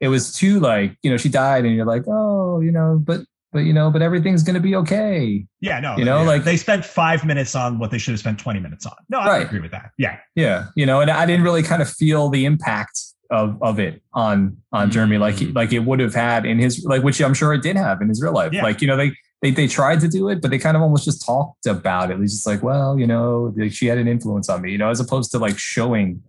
it 0.00 0.08
was 0.08 0.32
too 0.32 0.60
like, 0.60 0.96
you 1.02 1.10
know, 1.10 1.16
she 1.16 1.28
died 1.28 1.64
and 1.64 1.74
you're 1.74 1.86
like, 1.86 2.04
oh, 2.08 2.60
you 2.60 2.70
know, 2.72 3.00
but, 3.02 3.20
but, 3.52 3.60
you 3.60 3.72
know, 3.72 3.90
but 3.90 4.00
everything's 4.00 4.42
going 4.42 4.54
to 4.54 4.60
be 4.60 4.74
okay. 4.76 5.44
Yeah, 5.60 5.78
no, 5.80 5.96
You 5.98 6.04
know, 6.04 6.20
yeah. 6.22 6.26
like- 6.26 6.44
they 6.44 6.56
spent 6.56 6.84
five 6.84 7.24
minutes 7.24 7.54
on 7.54 7.78
what 7.78 7.90
they 7.90 7.98
should 7.98 8.12
have 8.12 8.20
spent 8.20 8.38
twenty 8.38 8.60
minutes 8.60 8.86
on. 8.86 8.94
No, 9.08 9.18
I 9.18 9.26
Right. 9.28 9.46
agree 9.46 9.60
with 9.60 9.72
that. 9.72 9.90
Yeah, 9.98 10.16
Yeah, 10.36 10.66
you 10.76 10.86
know, 10.86 11.00
and 11.00 11.10
I 11.10 11.26
didn't 11.26 11.44
really 11.44 11.62
kind 11.62 11.82
of 11.82 11.88
feel 11.90 12.28
the 12.30 12.44
impact 12.44 12.98
of 13.32 13.60
of 13.62 13.80
it 13.80 14.00
on 14.12 14.56
on 14.72 14.90
Jeremy 14.90 15.18
like 15.18 15.36
he, 15.36 15.46
Mm. 15.46 15.54
like 15.56 15.72
it 15.72 15.80
would 15.80 15.98
have 16.00 16.14
had 16.14 16.44
in 16.46 16.58
his 16.60 16.84
like 16.84 17.02
which 17.02 17.20
I'm 17.20 17.34
sure 17.34 17.52
it 17.54 17.62
did 17.62 17.76
have 17.76 18.00
in 18.00 18.08
his 18.08 18.22
real 18.22 18.32
life. 18.32 18.52
Yeah. 18.52 18.62
Like 18.62 18.80
you 18.80 18.86
know 18.86 18.96
they 18.96 19.12
they 19.40 19.50
they 19.50 19.66
tried 19.66 19.98
to 20.00 20.08
do 20.08 20.28
it, 20.28 20.40
but 20.40 20.50
they 20.52 20.58
kind 20.58 20.76
of 20.76 20.82
almost 20.82 21.04
just 21.04 21.24
talked 21.26 21.66
about 21.66 22.10
it. 22.12 22.20
It's 22.20 22.32
just 22.32 22.46
like, 22.46 22.62
well, 22.62 22.96
you 22.98 23.06
know, 23.08 23.52
like, 23.56 23.72
she 23.72 23.86
had 23.86 23.98
an 23.98 24.06
influence 24.06 24.48
on 24.48 24.62
me, 24.62 24.70
you 24.70 24.78
know, 24.78 24.90
as 24.90 25.00
opposed 25.00 25.32
to 25.32 25.38
like 25.38 25.58
showing 25.58 26.22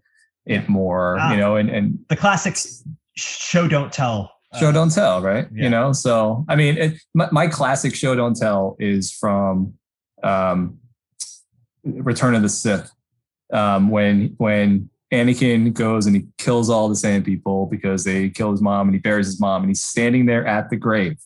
it 0.48 0.68
more, 0.68 1.18
Ah. 1.20 1.32
you 1.32 1.38
know, 1.38 1.56
and 1.58 1.70
and 1.70 2.00
the 2.10 2.16
classics 2.16 2.84
show 3.16 3.68
don't 3.68 3.92
tell. 3.94 4.32
uh, 4.54 4.60
show 4.60 4.72
don't 4.72 4.92
tell, 4.92 5.22
right? 5.22 5.46
yeah. 5.54 5.64
You 5.66 5.70
know, 5.70 5.94
so 5.94 6.44
I 6.50 6.56
mean, 6.56 6.78
it, 6.78 6.94
my, 7.14 7.28
my 7.32 7.48
classic 7.48 7.94
show 7.96 8.16
don't 8.16 8.36
tell 8.36 8.76
is 8.80 9.12
from 9.12 9.74
um, 10.24 10.80
Return 11.84 12.34
of 12.34 12.42
the 12.42 12.50
Sith, 12.50 12.90
um, 13.52 13.90
when 13.90 14.34
when 14.38 14.90
Anakin 15.14 15.74
goes 15.74 16.06
and 16.08 16.16
he 16.16 16.24
kills 16.38 16.70
all 16.70 16.90
the 16.90 16.96
Sand 16.96 17.24
people 17.24 17.68
because 17.68 18.04
they 18.04 18.30
kill 18.30 18.52
his 18.52 18.62
mom 18.62 18.88
and 18.88 18.96
he 18.96 19.00
buries 19.00 19.28
his 19.28 19.40
mom 19.40 19.62
and 19.62 19.70
he's 19.70 19.84
standing 19.84 20.26
there 20.26 20.46
at 20.46 20.70
the 20.70 20.76
grave, 20.76 21.18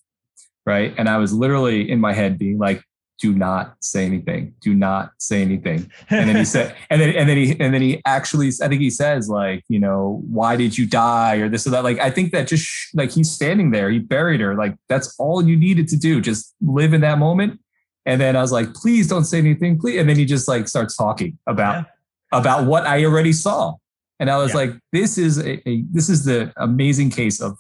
right? 0.66 0.94
And 0.98 1.08
I 1.08 1.18
was 1.18 1.34
literally 1.34 1.90
in 1.90 2.00
my 2.00 2.12
head 2.14 2.38
being 2.38 2.58
like, 2.58 2.84
"Do 3.20 3.34
not 3.34 3.76
say 3.80 4.06
anything. 4.06 4.54
Do 4.62 4.76
not 4.76 5.12
say 5.20 5.42
anything." 5.42 5.90
and 6.10 6.30
then 6.30 6.36
he 6.36 6.46
said 6.56 6.76
and 6.90 7.00
then 7.02 7.16
and 7.16 7.30
then 7.30 7.38
he 7.38 7.52
and 7.60 7.74
then 7.74 7.82
he 7.82 8.02
actually 8.06 8.50
i 8.62 8.68
think 8.68 8.82
he 8.82 8.90
says 8.90 9.30
like 9.30 9.64
you 9.70 9.80
know 9.80 10.22
why 10.28 10.56
did 10.56 10.78
you 10.78 10.86
die 10.86 11.36
or 11.36 11.50
this 11.50 11.66
or 11.66 11.70
that 11.72 11.84
like 11.84 12.00
i 12.00 12.10
think 12.10 12.32
that 12.32 12.48
just 12.48 12.70
like 12.94 13.12
he's 13.12 13.32
standing 13.32 13.72
there 13.72 13.90
he 13.90 14.00
buried 14.00 14.40
her 14.42 14.56
like 14.56 14.76
that's 14.90 15.16
all 15.18 15.44
you 15.44 15.58
needed 15.58 15.88
to 15.88 15.98
do 15.98 16.22
just 16.22 16.56
live 16.62 16.94
in 16.94 17.02
that 17.02 17.18
moment 17.18 17.60
and 18.06 18.22
then 18.22 18.36
i 18.36 18.42
was 18.42 18.52
like 18.52 18.74
please 18.74 19.08
don't 19.08 19.26
say 19.26 19.38
anything 19.38 19.78
please 19.80 20.00
and 20.00 20.08
then 20.10 20.16
he 20.18 20.26
just 20.26 20.48
like 20.48 20.68
starts 20.68 20.96
talking 20.96 21.38
about 21.48 21.76
Yeah. 21.78 21.84
About 22.32 22.66
what 22.66 22.86
i 22.86 23.04
already 23.06 23.34
saw. 23.34 23.74
And 24.20 24.30
i 24.30 24.38
was 24.38 24.52
Yeah. 24.52 24.58
like 24.58 24.72
this 24.92 25.18
is 25.18 25.38
a, 25.38 25.68
a 25.70 25.84
this 25.92 26.10
is 26.10 26.26
the 26.26 26.52
amazing 26.58 27.10
case 27.12 27.40
of 27.42 27.58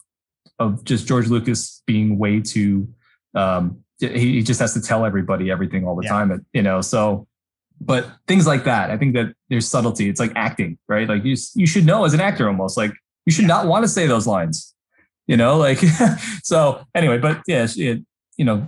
of 0.60 0.84
just 0.84 1.08
george 1.08 1.28
lucas 1.28 1.84
being 1.86 2.18
way 2.18 2.42
too 2.42 2.88
um 3.36 3.78
he, 4.00 4.08
he 4.38 4.42
just 4.44 4.60
has 4.60 4.74
to 4.74 4.82
tell 4.82 5.06
everybody 5.06 5.52
everything 5.52 5.86
all 5.88 5.96
the 5.96 6.04
Yeah. 6.04 6.10
time 6.10 6.46
you 6.54 6.62
know 6.64 6.82
so 6.82 7.28
but 7.80 8.10
things 8.28 8.48
like 8.48 8.64
that 8.64 8.90
i 8.92 8.98
think 8.98 9.14
that 9.14 9.34
there's 9.50 9.68
subtlety. 9.68 10.10
It's 10.10 10.20
like 10.20 10.34
acting 10.36 10.78
right? 10.90 11.08
Like 11.08 11.24
you 11.24 11.36
you 11.56 11.68
should 11.68 11.86
know 11.86 12.06
as 12.06 12.14
an 12.14 12.22
actor 12.22 12.48
almost 12.48 12.76
like 12.78 12.92
you 13.26 13.32
should 13.32 13.46
not 13.48 13.68
want 13.68 13.84
to 13.84 13.88
say 13.90 14.08
those 14.08 14.26
lines 14.28 14.74
you 15.28 15.38
know 15.38 15.58
like 15.58 15.78
so 16.44 16.82
anyway 16.96 17.18
but 17.20 17.42
yeah 17.48 17.68
it, 17.76 18.04
you 18.38 18.46
know 18.46 18.66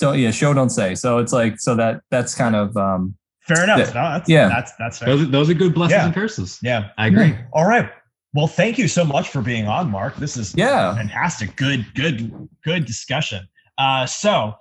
don't 0.00 0.18
yeah 0.18 0.32
show 0.32 0.52
don't 0.52 0.70
say. 0.70 0.94
So 0.96 1.18
it's 1.18 1.32
like 1.32 1.60
so 1.60 1.76
that 1.76 2.00
that's 2.10 2.34
kind 2.34 2.56
of 2.56 2.76
um 2.76 3.14
fair 3.46 3.64
enough. 3.64 3.78
Yeah. 3.78 3.84
No, 3.86 3.92
that's, 4.12 4.28
Yeah. 4.28 4.48
that's 4.48 4.72
that's 4.78 4.98
fair. 4.98 5.08
Those, 5.08 5.22
are- 5.22 5.30
those 5.30 5.50
are 5.50 5.54
good 5.54 5.74
blessings 5.74 5.98
Yeah. 5.98 6.06
and 6.06 6.14
curses. 6.14 6.58
yeah. 6.62 6.88
I 6.98 7.06
agree. 7.08 7.36
All 7.52 7.66
right. 7.66 7.88
Well, 8.34 8.46
thank 8.46 8.78
you 8.78 8.88
so 8.88 9.04
much 9.04 9.28
for 9.28 9.42
being 9.42 9.66
on, 9.68 9.90
Mark. 9.90 10.16
This 10.16 10.36
is 10.36 10.54
Yeah. 10.56 10.94
fantastic. 10.94 11.56
Good, 11.56 11.84
good, 11.94 12.48
good 12.64 12.86
discussion. 12.86 13.46
Uh, 13.78 14.06
so, 14.06 14.54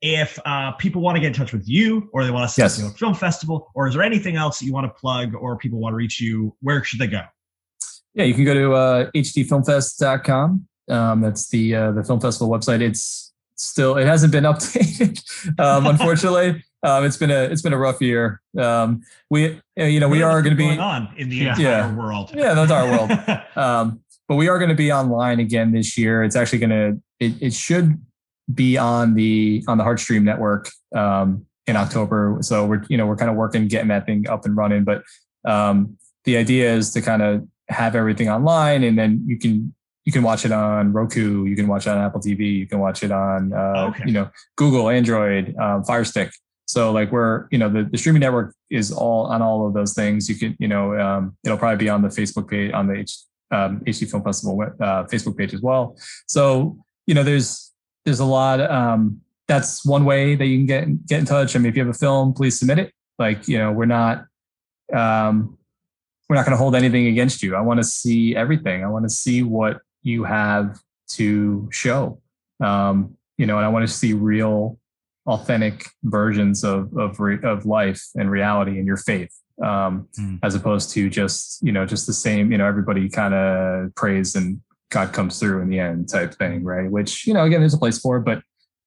if 0.00 0.38
uh, 0.46 0.70
people 0.72 1.02
want 1.02 1.16
to 1.16 1.20
get 1.20 1.26
in 1.28 1.32
touch 1.32 1.52
with 1.52 1.68
you, 1.68 2.08
or 2.12 2.24
they 2.24 2.30
want 2.30 2.48
to 2.48 2.54
see 2.54 2.62
Yes. 2.62 2.78
you 2.78 2.86
at 2.86 2.96
film 2.96 3.14
festival, 3.14 3.68
or 3.74 3.88
is 3.88 3.94
there 3.94 4.02
anything 4.02 4.36
else 4.36 4.60
that 4.60 4.64
you 4.66 4.72
want 4.72 4.86
to 4.86 5.00
plug, 5.00 5.34
or 5.34 5.56
people 5.58 5.80
want 5.80 5.92
to 5.92 5.96
reach 5.96 6.20
you, 6.20 6.54
where 6.60 6.82
should 6.84 7.00
they 7.00 7.06
go? 7.08 7.22
yeah 8.14 8.24
you 8.24 8.32
can 8.34 8.44
go 8.44 8.54
to 8.54 8.72
uh 8.72 9.10
hdfilmfest.com 9.14 10.66
um 10.88 11.20
that's 11.20 11.48
the 11.50 11.74
uh 11.74 11.92
the 11.92 12.02
film 12.02 12.18
festival 12.20 12.48
website 12.48 12.80
it's 12.80 13.32
still 13.56 13.96
it 13.96 14.06
hasn't 14.06 14.32
been 14.32 14.44
updated 14.52 15.20
um 15.60 15.86
unfortunately 15.92 16.64
um 16.84 17.04
it's 17.04 17.16
been 17.16 17.30
a 17.30 17.42
it's 17.44 17.62
been 17.62 17.72
a 17.72 17.78
rough 17.78 18.00
year 18.00 18.40
um 18.58 19.00
we 19.30 19.60
uh, 19.80 19.84
you 19.84 19.98
know 20.00 20.08
we 20.08 20.22
are 20.22 20.42
going 20.42 20.54
to 20.54 20.56
be 20.56 20.66
going 20.68 20.80
on 20.80 21.08
in 21.16 21.28
the 21.28 21.40
entire 21.48 21.62
Yeah. 21.62 21.94
world. 21.94 22.30
Yeah, 22.34 22.54
that's 22.54 22.70
our 22.70 22.86
world. 22.88 23.10
um, 23.56 24.00
but 24.28 24.36
we 24.36 24.48
are 24.48 24.58
going 24.58 24.68
to 24.68 24.74
be 24.76 24.92
online 24.92 25.40
again 25.40 25.72
this 25.72 25.96
year. 25.96 26.22
It's 26.22 26.36
actually 26.36 26.58
going 26.58 26.70
to 26.70 27.02
it, 27.18 27.32
it 27.40 27.52
should 27.54 27.98
be 28.52 28.76
on 28.78 29.14
the 29.14 29.64
on 29.68 29.78
the 29.78 29.84
Heartstream 29.84 30.22
network 30.22 30.68
um, 30.94 31.46
in 31.66 31.76
October. 31.76 32.38
So 32.42 32.66
we're 32.66 32.82
you 32.88 32.96
know 32.96 33.06
we're 33.06 33.16
kind 33.16 33.30
of 33.30 33.36
working 33.36 33.66
getting 33.68 33.88
that 33.88 34.06
thing 34.06 34.28
up 34.28 34.44
and 34.44 34.56
running. 34.56 34.84
But 34.84 35.02
um, 35.46 35.96
the 36.24 36.36
idea 36.36 36.72
is 36.74 36.92
to 36.92 37.00
kind 37.02 37.22
of 37.22 37.46
have 37.68 37.94
everything 37.96 38.28
online, 38.28 38.84
and 38.84 38.98
then 38.98 39.24
you 39.26 39.38
can 39.38 39.72
you 40.04 40.12
can 40.12 40.22
watch 40.22 40.44
it 40.44 40.52
on 40.52 40.92
Roku, 40.92 41.44
you 41.44 41.54
can 41.56 41.66
watch 41.68 41.86
it 41.86 41.90
on 41.90 41.98
Apple 41.98 42.20
TV, 42.20 42.56
you 42.58 42.66
can 42.66 42.78
watch 42.80 43.02
it 43.02 43.10
on 43.12 43.52
uh, 43.52 43.88
Okay. 43.90 44.04
you 44.06 44.12
know 44.12 44.28
Google, 44.56 44.88
Android, 44.90 45.54
um, 45.56 45.84
Fire 45.84 46.04
Stick. 46.04 46.30
So 46.68 46.92
like 46.92 47.10
we're 47.10 47.48
you 47.50 47.56
know 47.56 47.70
the, 47.70 47.84
the 47.84 47.96
streaming 47.96 48.20
network 48.20 48.54
is 48.68 48.92
all 48.92 49.26
on 49.26 49.40
all 49.40 49.66
of 49.66 49.72
those 49.72 49.94
things. 49.94 50.28
You 50.28 50.36
can 50.36 50.54
you 50.58 50.68
know 50.68 50.98
um, 51.00 51.36
it'll 51.44 51.56
probably 51.56 51.82
be 51.82 51.88
on 51.88 52.02
the 52.02 52.08
Facebook 52.08 52.48
page 52.48 52.72
on 52.72 52.86
the 52.86 52.94
H, 52.94 53.18
um, 53.50 53.80
HD 53.80 54.08
Film 54.08 54.22
Festival 54.22 54.60
uh, 54.62 55.04
Facebook 55.04 55.38
page 55.38 55.54
as 55.54 55.62
well. 55.62 55.96
So 56.26 56.76
you 57.06 57.14
know 57.14 57.22
there's 57.22 57.72
there's 58.04 58.20
a 58.20 58.24
lot. 58.24 58.60
Um, 58.60 59.22
that's 59.48 59.82
one 59.86 60.04
way 60.04 60.34
that 60.34 60.44
you 60.44 60.58
can 60.58 60.66
get 60.66 61.06
get 61.06 61.20
in 61.20 61.24
touch. 61.24 61.56
I 61.56 61.58
mean, 61.58 61.70
if 61.70 61.76
you 61.76 61.84
have 61.84 61.94
a 61.94 61.98
film, 61.98 62.34
please 62.34 62.58
submit 62.58 62.78
it. 62.78 62.92
Like 63.18 63.48
you 63.48 63.56
know 63.56 63.72
we're 63.72 63.86
not 63.86 64.26
um, 64.92 65.56
we're 66.28 66.36
not 66.36 66.44
going 66.44 66.52
to 66.52 66.58
hold 66.58 66.76
anything 66.76 67.06
against 67.06 67.42
you. 67.42 67.56
I 67.56 67.62
want 67.62 67.78
to 67.78 67.84
see 67.84 68.36
everything. 68.36 68.84
I 68.84 68.88
want 68.88 69.06
to 69.06 69.10
see 69.10 69.42
what 69.42 69.80
you 70.02 70.24
have 70.24 70.78
to 71.12 71.66
show. 71.72 72.20
Um, 72.60 73.16
you 73.38 73.46
know, 73.46 73.56
and 73.56 73.64
I 73.64 73.70
want 73.70 73.88
to 73.88 73.92
see 73.92 74.12
real 74.12 74.78
authentic 75.28 75.86
versions 76.04 76.64
of 76.64 76.92
of 76.96 77.20
re- 77.20 77.42
of 77.44 77.66
life 77.66 78.02
and 78.16 78.30
reality 78.30 78.78
and 78.78 78.86
your 78.86 78.96
faith 78.96 79.32
um, 79.62 80.08
Hmm. 80.16 80.36
as 80.42 80.54
opposed 80.54 80.90
to 80.94 81.10
just 81.10 81.62
you 81.62 81.72
know 81.72 81.84
just 81.86 82.06
the 82.06 82.12
same 82.12 82.50
you 82.52 82.58
know 82.58 82.66
everybody 82.66 83.08
kind 83.08 83.34
of 83.34 83.94
prays 83.94 84.34
and 84.34 84.60
god 84.90 85.12
comes 85.12 85.38
through 85.38 85.60
in 85.62 85.68
the 85.68 85.78
end 85.78 86.08
type 86.08 86.32
thing 86.34 86.64
right 86.64 86.90
which 86.90 87.26
you 87.26 87.34
know 87.34 87.44
again 87.44 87.60
there's 87.60 87.74
a 87.74 87.78
place 87.78 87.98
for 87.98 88.16
it 88.18 88.24
but 88.24 88.42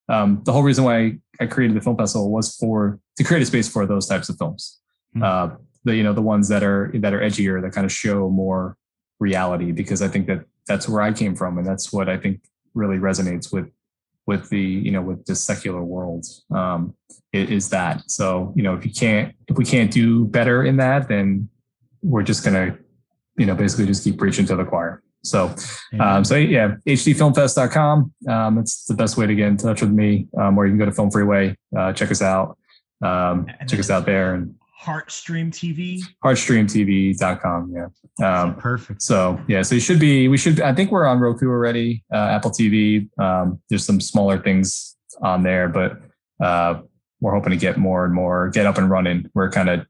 um, 0.09 0.41
the 0.45 0.51
whole 0.51 0.63
reason 0.63 0.83
why 0.83 1.15
i 1.39 1.45
created 1.45 1.77
the 1.77 1.81
film 1.81 1.95
festival 1.95 2.31
was 2.31 2.55
for 2.55 2.99
to 3.17 3.23
create 3.23 3.43
a 3.43 3.45
space 3.45 3.69
for 3.69 3.85
those 3.85 4.07
types 4.07 4.27
of 4.29 4.37
films 4.37 4.79
Hmm. 5.13 5.23
uh, 5.23 5.49
the 5.83 5.95
you 5.95 6.03
know 6.03 6.13
the 6.13 6.21
ones 6.21 6.47
that 6.47 6.63
are 6.63 6.89
that 6.95 7.13
are 7.13 7.19
edgier 7.19 7.61
that 7.61 7.71
kind 7.73 7.85
of 7.85 7.91
show 7.91 8.29
more 8.29 8.77
reality 9.19 9.71
because 9.71 10.01
i 10.01 10.07
think 10.07 10.25
that 10.27 10.45
that's 10.67 10.87
where 10.89 11.01
i 11.01 11.11
came 11.11 11.35
from 11.35 11.57
and 11.57 11.67
that's 11.67 11.91
what 11.93 12.07
i 12.09 12.17
think 12.17 12.39
really 12.73 12.97
resonates 12.97 13.51
with 13.53 13.67
with 14.27 14.49
the 14.49 14.59
you 14.59 14.91
know 14.91 15.01
with 15.01 15.25
the 15.25 15.35
secular 15.35 15.83
world 15.83 16.25
um 16.53 16.93
is 17.33 17.69
that. 17.69 18.03
So 18.07 18.53
you 18.55 18.63
know 18.63 18.75
if 18.75 18.85
you 18.85 18.91
can't 18.91 19.33
if 19.47 19.57
we 19.57 19.65
can't 19.65 19.91
do 19.91 20.25
better 20.25 20.63
in 20.63 20.77
that 20.77 21.07
then 21.07 21.49
we're 22.01 22.23
just 22.23 22.43
gonna 22.43 22.77
you 23.37 23.45
know 23.45 23.55
basically 23.55 23.85
just 23.85 24.03
keep 24.03 24.17
preaching 24.17 24.45
to 24.47 24.55
the 24.55 24.65
choir. 24.65 25.01
So 25.23 25.53
um 25.99 26.23
so 26.23 26.35
yeah 26.35 26.75
hdfilmfest.com 26.87 28.13
um 28.27 28.57
it's 28.57 28.85
the 28.85 28.93
best 28.93 29.17
way 29.17 29.27
to 29.27 29.35
get 29.35 29.47
in 29.47 29.57
touch 29.57 29.81
with 29.81 29.91
me. 29.91 30.27
Um 30.37 30.57
or 30.57 30.65
you 30.65 30.71
can 30.71 30.79
go 30.79 30.85
to 30.85 30.91
film 30.91 31.11
freeway. 31.11 31.55
Uh 31.75 31.93
check 31.93 32.11
us 32.11 32.21
out. 32.21 32.57
Um 33.01 33.47
check 33.67 33.79
us 33.79 33.89
out 33.89 34.05
there 34.05 34.35
and 34.35 34.55
Heartstream 34.83 35.49
TV. 35.51 35.99
heartstreamtv.com 36.23 37.73
yeah 37.73 37.87
um 38.41 38.55
Perfect. 38.55 39.01
so 39.01 39.39
yeah, 39.47 39.61
so 39.61 39.75
you 39.75 39.81
should 39.81 39.99
be. 39.99 40.27
We 40.27 40.37
should. 40.37 40.59
I 40.61 40.73
think 40.73 40.91
we're 40.91 41.05
on 41.05 41.19
Roku 41.19 41.47
already. 41.49 42.03
Uh, 42.13 42.17
Apple 42.17 42.51
TV. 42.51 43.07
Um, 43.19 43.59
there's 43.69 43.85
some 43.85 43.99
smaller 44.01 44.37
things 44.41 44.95
on 45.21 45.43
there, 45.43 45.67
but 45.69 46.01
uh, 46.43 46.81
we're 47.19 47.33
hoping 47.33 47.51
to 47.51 47.57
get 47.57 47.77
more 47.77 48.05
and 48.05 48.13
more 48.13 48.49
get 48.49 48.65
up 48.65 48.77
and 48.77 48.89
running. 48.89 49.29
We're 49.33 49.49
kind 49.49 49.69
of 49.69 49.85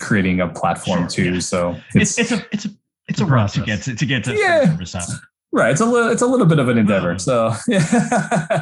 creating 0.00 0.40
a 0.40 0.48
platform 0.48 1.00
Sure, 1.02 1.08
too. 1.08 1.34
yeah. 1.34 1.40
So 1.40 1.76
It's 1.94 2.18
it's, 2.18 2.30
it's 2.32 2.40
a 2.40 2.46
it's 2.52 2.64
a 2.66 2.68
it's 3.08 3.20
a 3.20 3.24
a 3.24 3.26
rough 3.26 3.54
to 3.54 3.62
get 3.62 3.82
to, 3.82 3.94
to 3.96 4.06
get 4.06 4.24
to 4.24 4.36
Yeah. 4.36 4.66
service 4.66 4.94
out. 4.94 5.08
Right. 5.52 5.70
It's 5.70 5.80
a 5.80 5.86
little 5.86 6.10
it's 6.10 6.22
a 6.22 6.26
little 6.26 6.46
bit 6.46 6.58
of 6.58 6.68
an 6.68 6.76
endeavor. 6.78 7.18
So 7.18 7.52
yeah. 7.68 7.78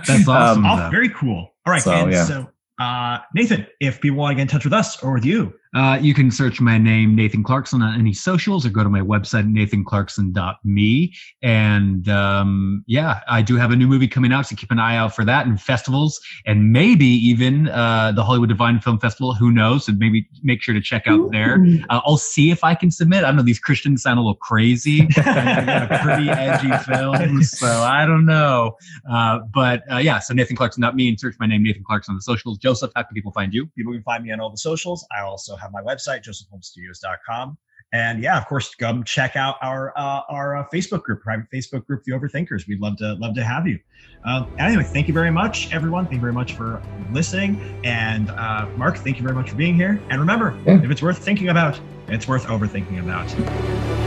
That's 0.07 0.29
awesome. 0.29 0.65
Oh, 0.65 0.89
very 0.91 1.09
cool. 1.11 1.53
All 1.67 1.73
right, 1.73 1.83
So, 1.83 1.91
and 1.93 2.13
yeah. 2.13 2.25
so 2.25 2.49
uh, 2.79 3.19
Nathan, 3.35 3.67
if 3.81 4.01
people 4.01 4.19
want 4.19 4.33
to 4.33 4.37
get 4.37 4.43
in 4.43 4.49
touch 4.49 4.65
with 4.65 4.73
us 4.73 5.03
or 5.03 5.15
with 5.15 5.25
you, 5.25 5.55
Uh, 5.75 5.99
you 6.01 6.15
can 6.15 6.31
search 6.31 6.61
my 6.61 6.79
name, 6.79 7.15
Nathan 7.15 7.43
Clarkson, 7.43 7.83
on 7.83 7.99
any 7.99 8.13
socials 8.13 8.65
or 8.65 8.71
go 8.71 8.83
to 8.83 8.89
my 8.89 9.01
website, 9.01 9.51
nathanclarkson.me. 9.53 11.15
And 11.43 12.09
um, 12.09 12.85
yeah, 12.87 13.21
I 13.29 13.43
do 13.43 13.57
have 13.57 13.71
a 13.71 13.77
new 13.77 13.87
movie 13.87 14.09
coming 14.09 14.33
out, 14.33 14.47
so 14.47 14.57
keep 14.57 14.71
an 14.71 14.79
eye 14.79 14.97
out 14.97 15.15
for 15.15 15.25
that 15.25 15.47
in 15.47 15.57
festivals 15.57 16.21
and 16.47 16.73
maybe 16.73 17.07
even 17.07 17.69
uh, 17.69 18.13
the 18.13 18.23
Hollywood 18.23 18.49
Divine 18.49 18.81
Film 18.81 18.99
Festival. 18.99 19.35
Who 19.35 19.51
knows? 19.51 19.87
So 19.87 19.93
maybe 19.93 20.29
make 20.43 20.63
sure 20.63 20.75
to 20.75 20.81
check 20.81 21.07
out 21.07 21.31
there. 21.33 21.65
Uh, 21.91 22.01
I'll 22.05 22.17
see 22.17 22.51
if 22.51 22.65
I 22.65 22.75
can 22.75 22.91
submit. 22.91 23.25
I 23.25 23.29
don't 23.29 23.37
know. 23.37 23.43
These 23.43 23.59
Christians 23.59 24.03
sound 24.03 24.19
a 24.19 24.23
little 24.23 24.35
crazy. 24.37 25.09
I 25.17 25.65
got 25.65 25.93
a 25.93 25.99
pretty 26.03 26.31
edgy 26.31 26.71
films, 26.85 27.59
so 27.59 27.67
I 27.67 28.07
don't 28.07 28.27
know. 28.27 28.77
Uh, 29.11 29.41
but 29.53 29.83
uh, 29.91 29.99
yeah, 29.99 30.19
so 30.19 30.35
Nathan 30.35 30.57
Clarkson, 30.57 30.81
not 30.81 30.97
me, 30.97 31.09
and 31.09 31.19
search 31.19 31.37
my 31.39 31.47
name, 31.47 31.63
Nathan 31.63 31.85
Clarkson, 31.85 32.13
on 32.13 32.17
the 32.17 32.23
socials. 32.23 32.59
Joseph, 32.59 32.93
how 32.95 33.03
can 33.03 33.15
people 33.15 33.33
find 33.33 33.53
you? 33.53 33.69
people 33.77 33.93
can 33.93 34.03
find 34.03 34.25
me 34.25 34.33
on 34.33 34.41
all 34.41 34.51
the 34.51 34.57
socials. 34.57 35.07
I 35.17 35.23
also 35.23 35.57
have 35.57 35.64
my 35.73 35.83
website, 35.83 36.23
josephholmestudios.com. 36.23 37.59
And 37.93 38.23
yeah, 38.23 38.37
of 38.37 38.47
course, 38.47 38.75
come 38.75 39.05
check 39.05 39.37
out 39.37 39.57
our 39.63 39.93
uh, 39.97 40.23
our 40.29 40.57
uh, 40.57 40.65
Facebook 40.75 41.03
group, 41.05 41.23
private 41.23 41.47
Facebook 41.55 41.87
group, 41.87 42.03
The 42.05 42.13
Overthinkers. 42.13 42.67
We'd 42.67 42.81
love 42.81 42.97
to 42.97 43.15
love 43.15 43.35
to 43.37 43.45
have 43.45 43.69
you. 43.69 43.79
Um, 44.25 44.53
anyway, 44.59 44.83
thank 44.83 45.07
you 45.07 45.15
very 45.15 45.31
much, 45.31 45.73
everyone. 45.73 46.05
Thank 46.07 46.17
you 46.17 46.21
very 46.21 46.33
much 46.33 46.55
for 46.55 46.83
listening. 47.13 47.61
And 47.85 48.31
uh, 48.31 48.67
Mark, 48.77 48.97
thank 48.97 49.17
you 49.19 49.23
very 49.23 49.35
much 49.37 49.51
for 49.51 49.57
being 49.57 49.75
here. 49.77 50.01
And 50.11 50.19
remember, 50.19 50.59
Yeah. 50.67 50.83
if 50.83 50.91
it's 50.91 51.03
worth 51.03 51.19
thinking 51.19 51.51
about, 51.51 51.79
it's 52.09 52.27
worth 52.27 52.47
overthinking 52.47 53.01
about. 53.01 54.04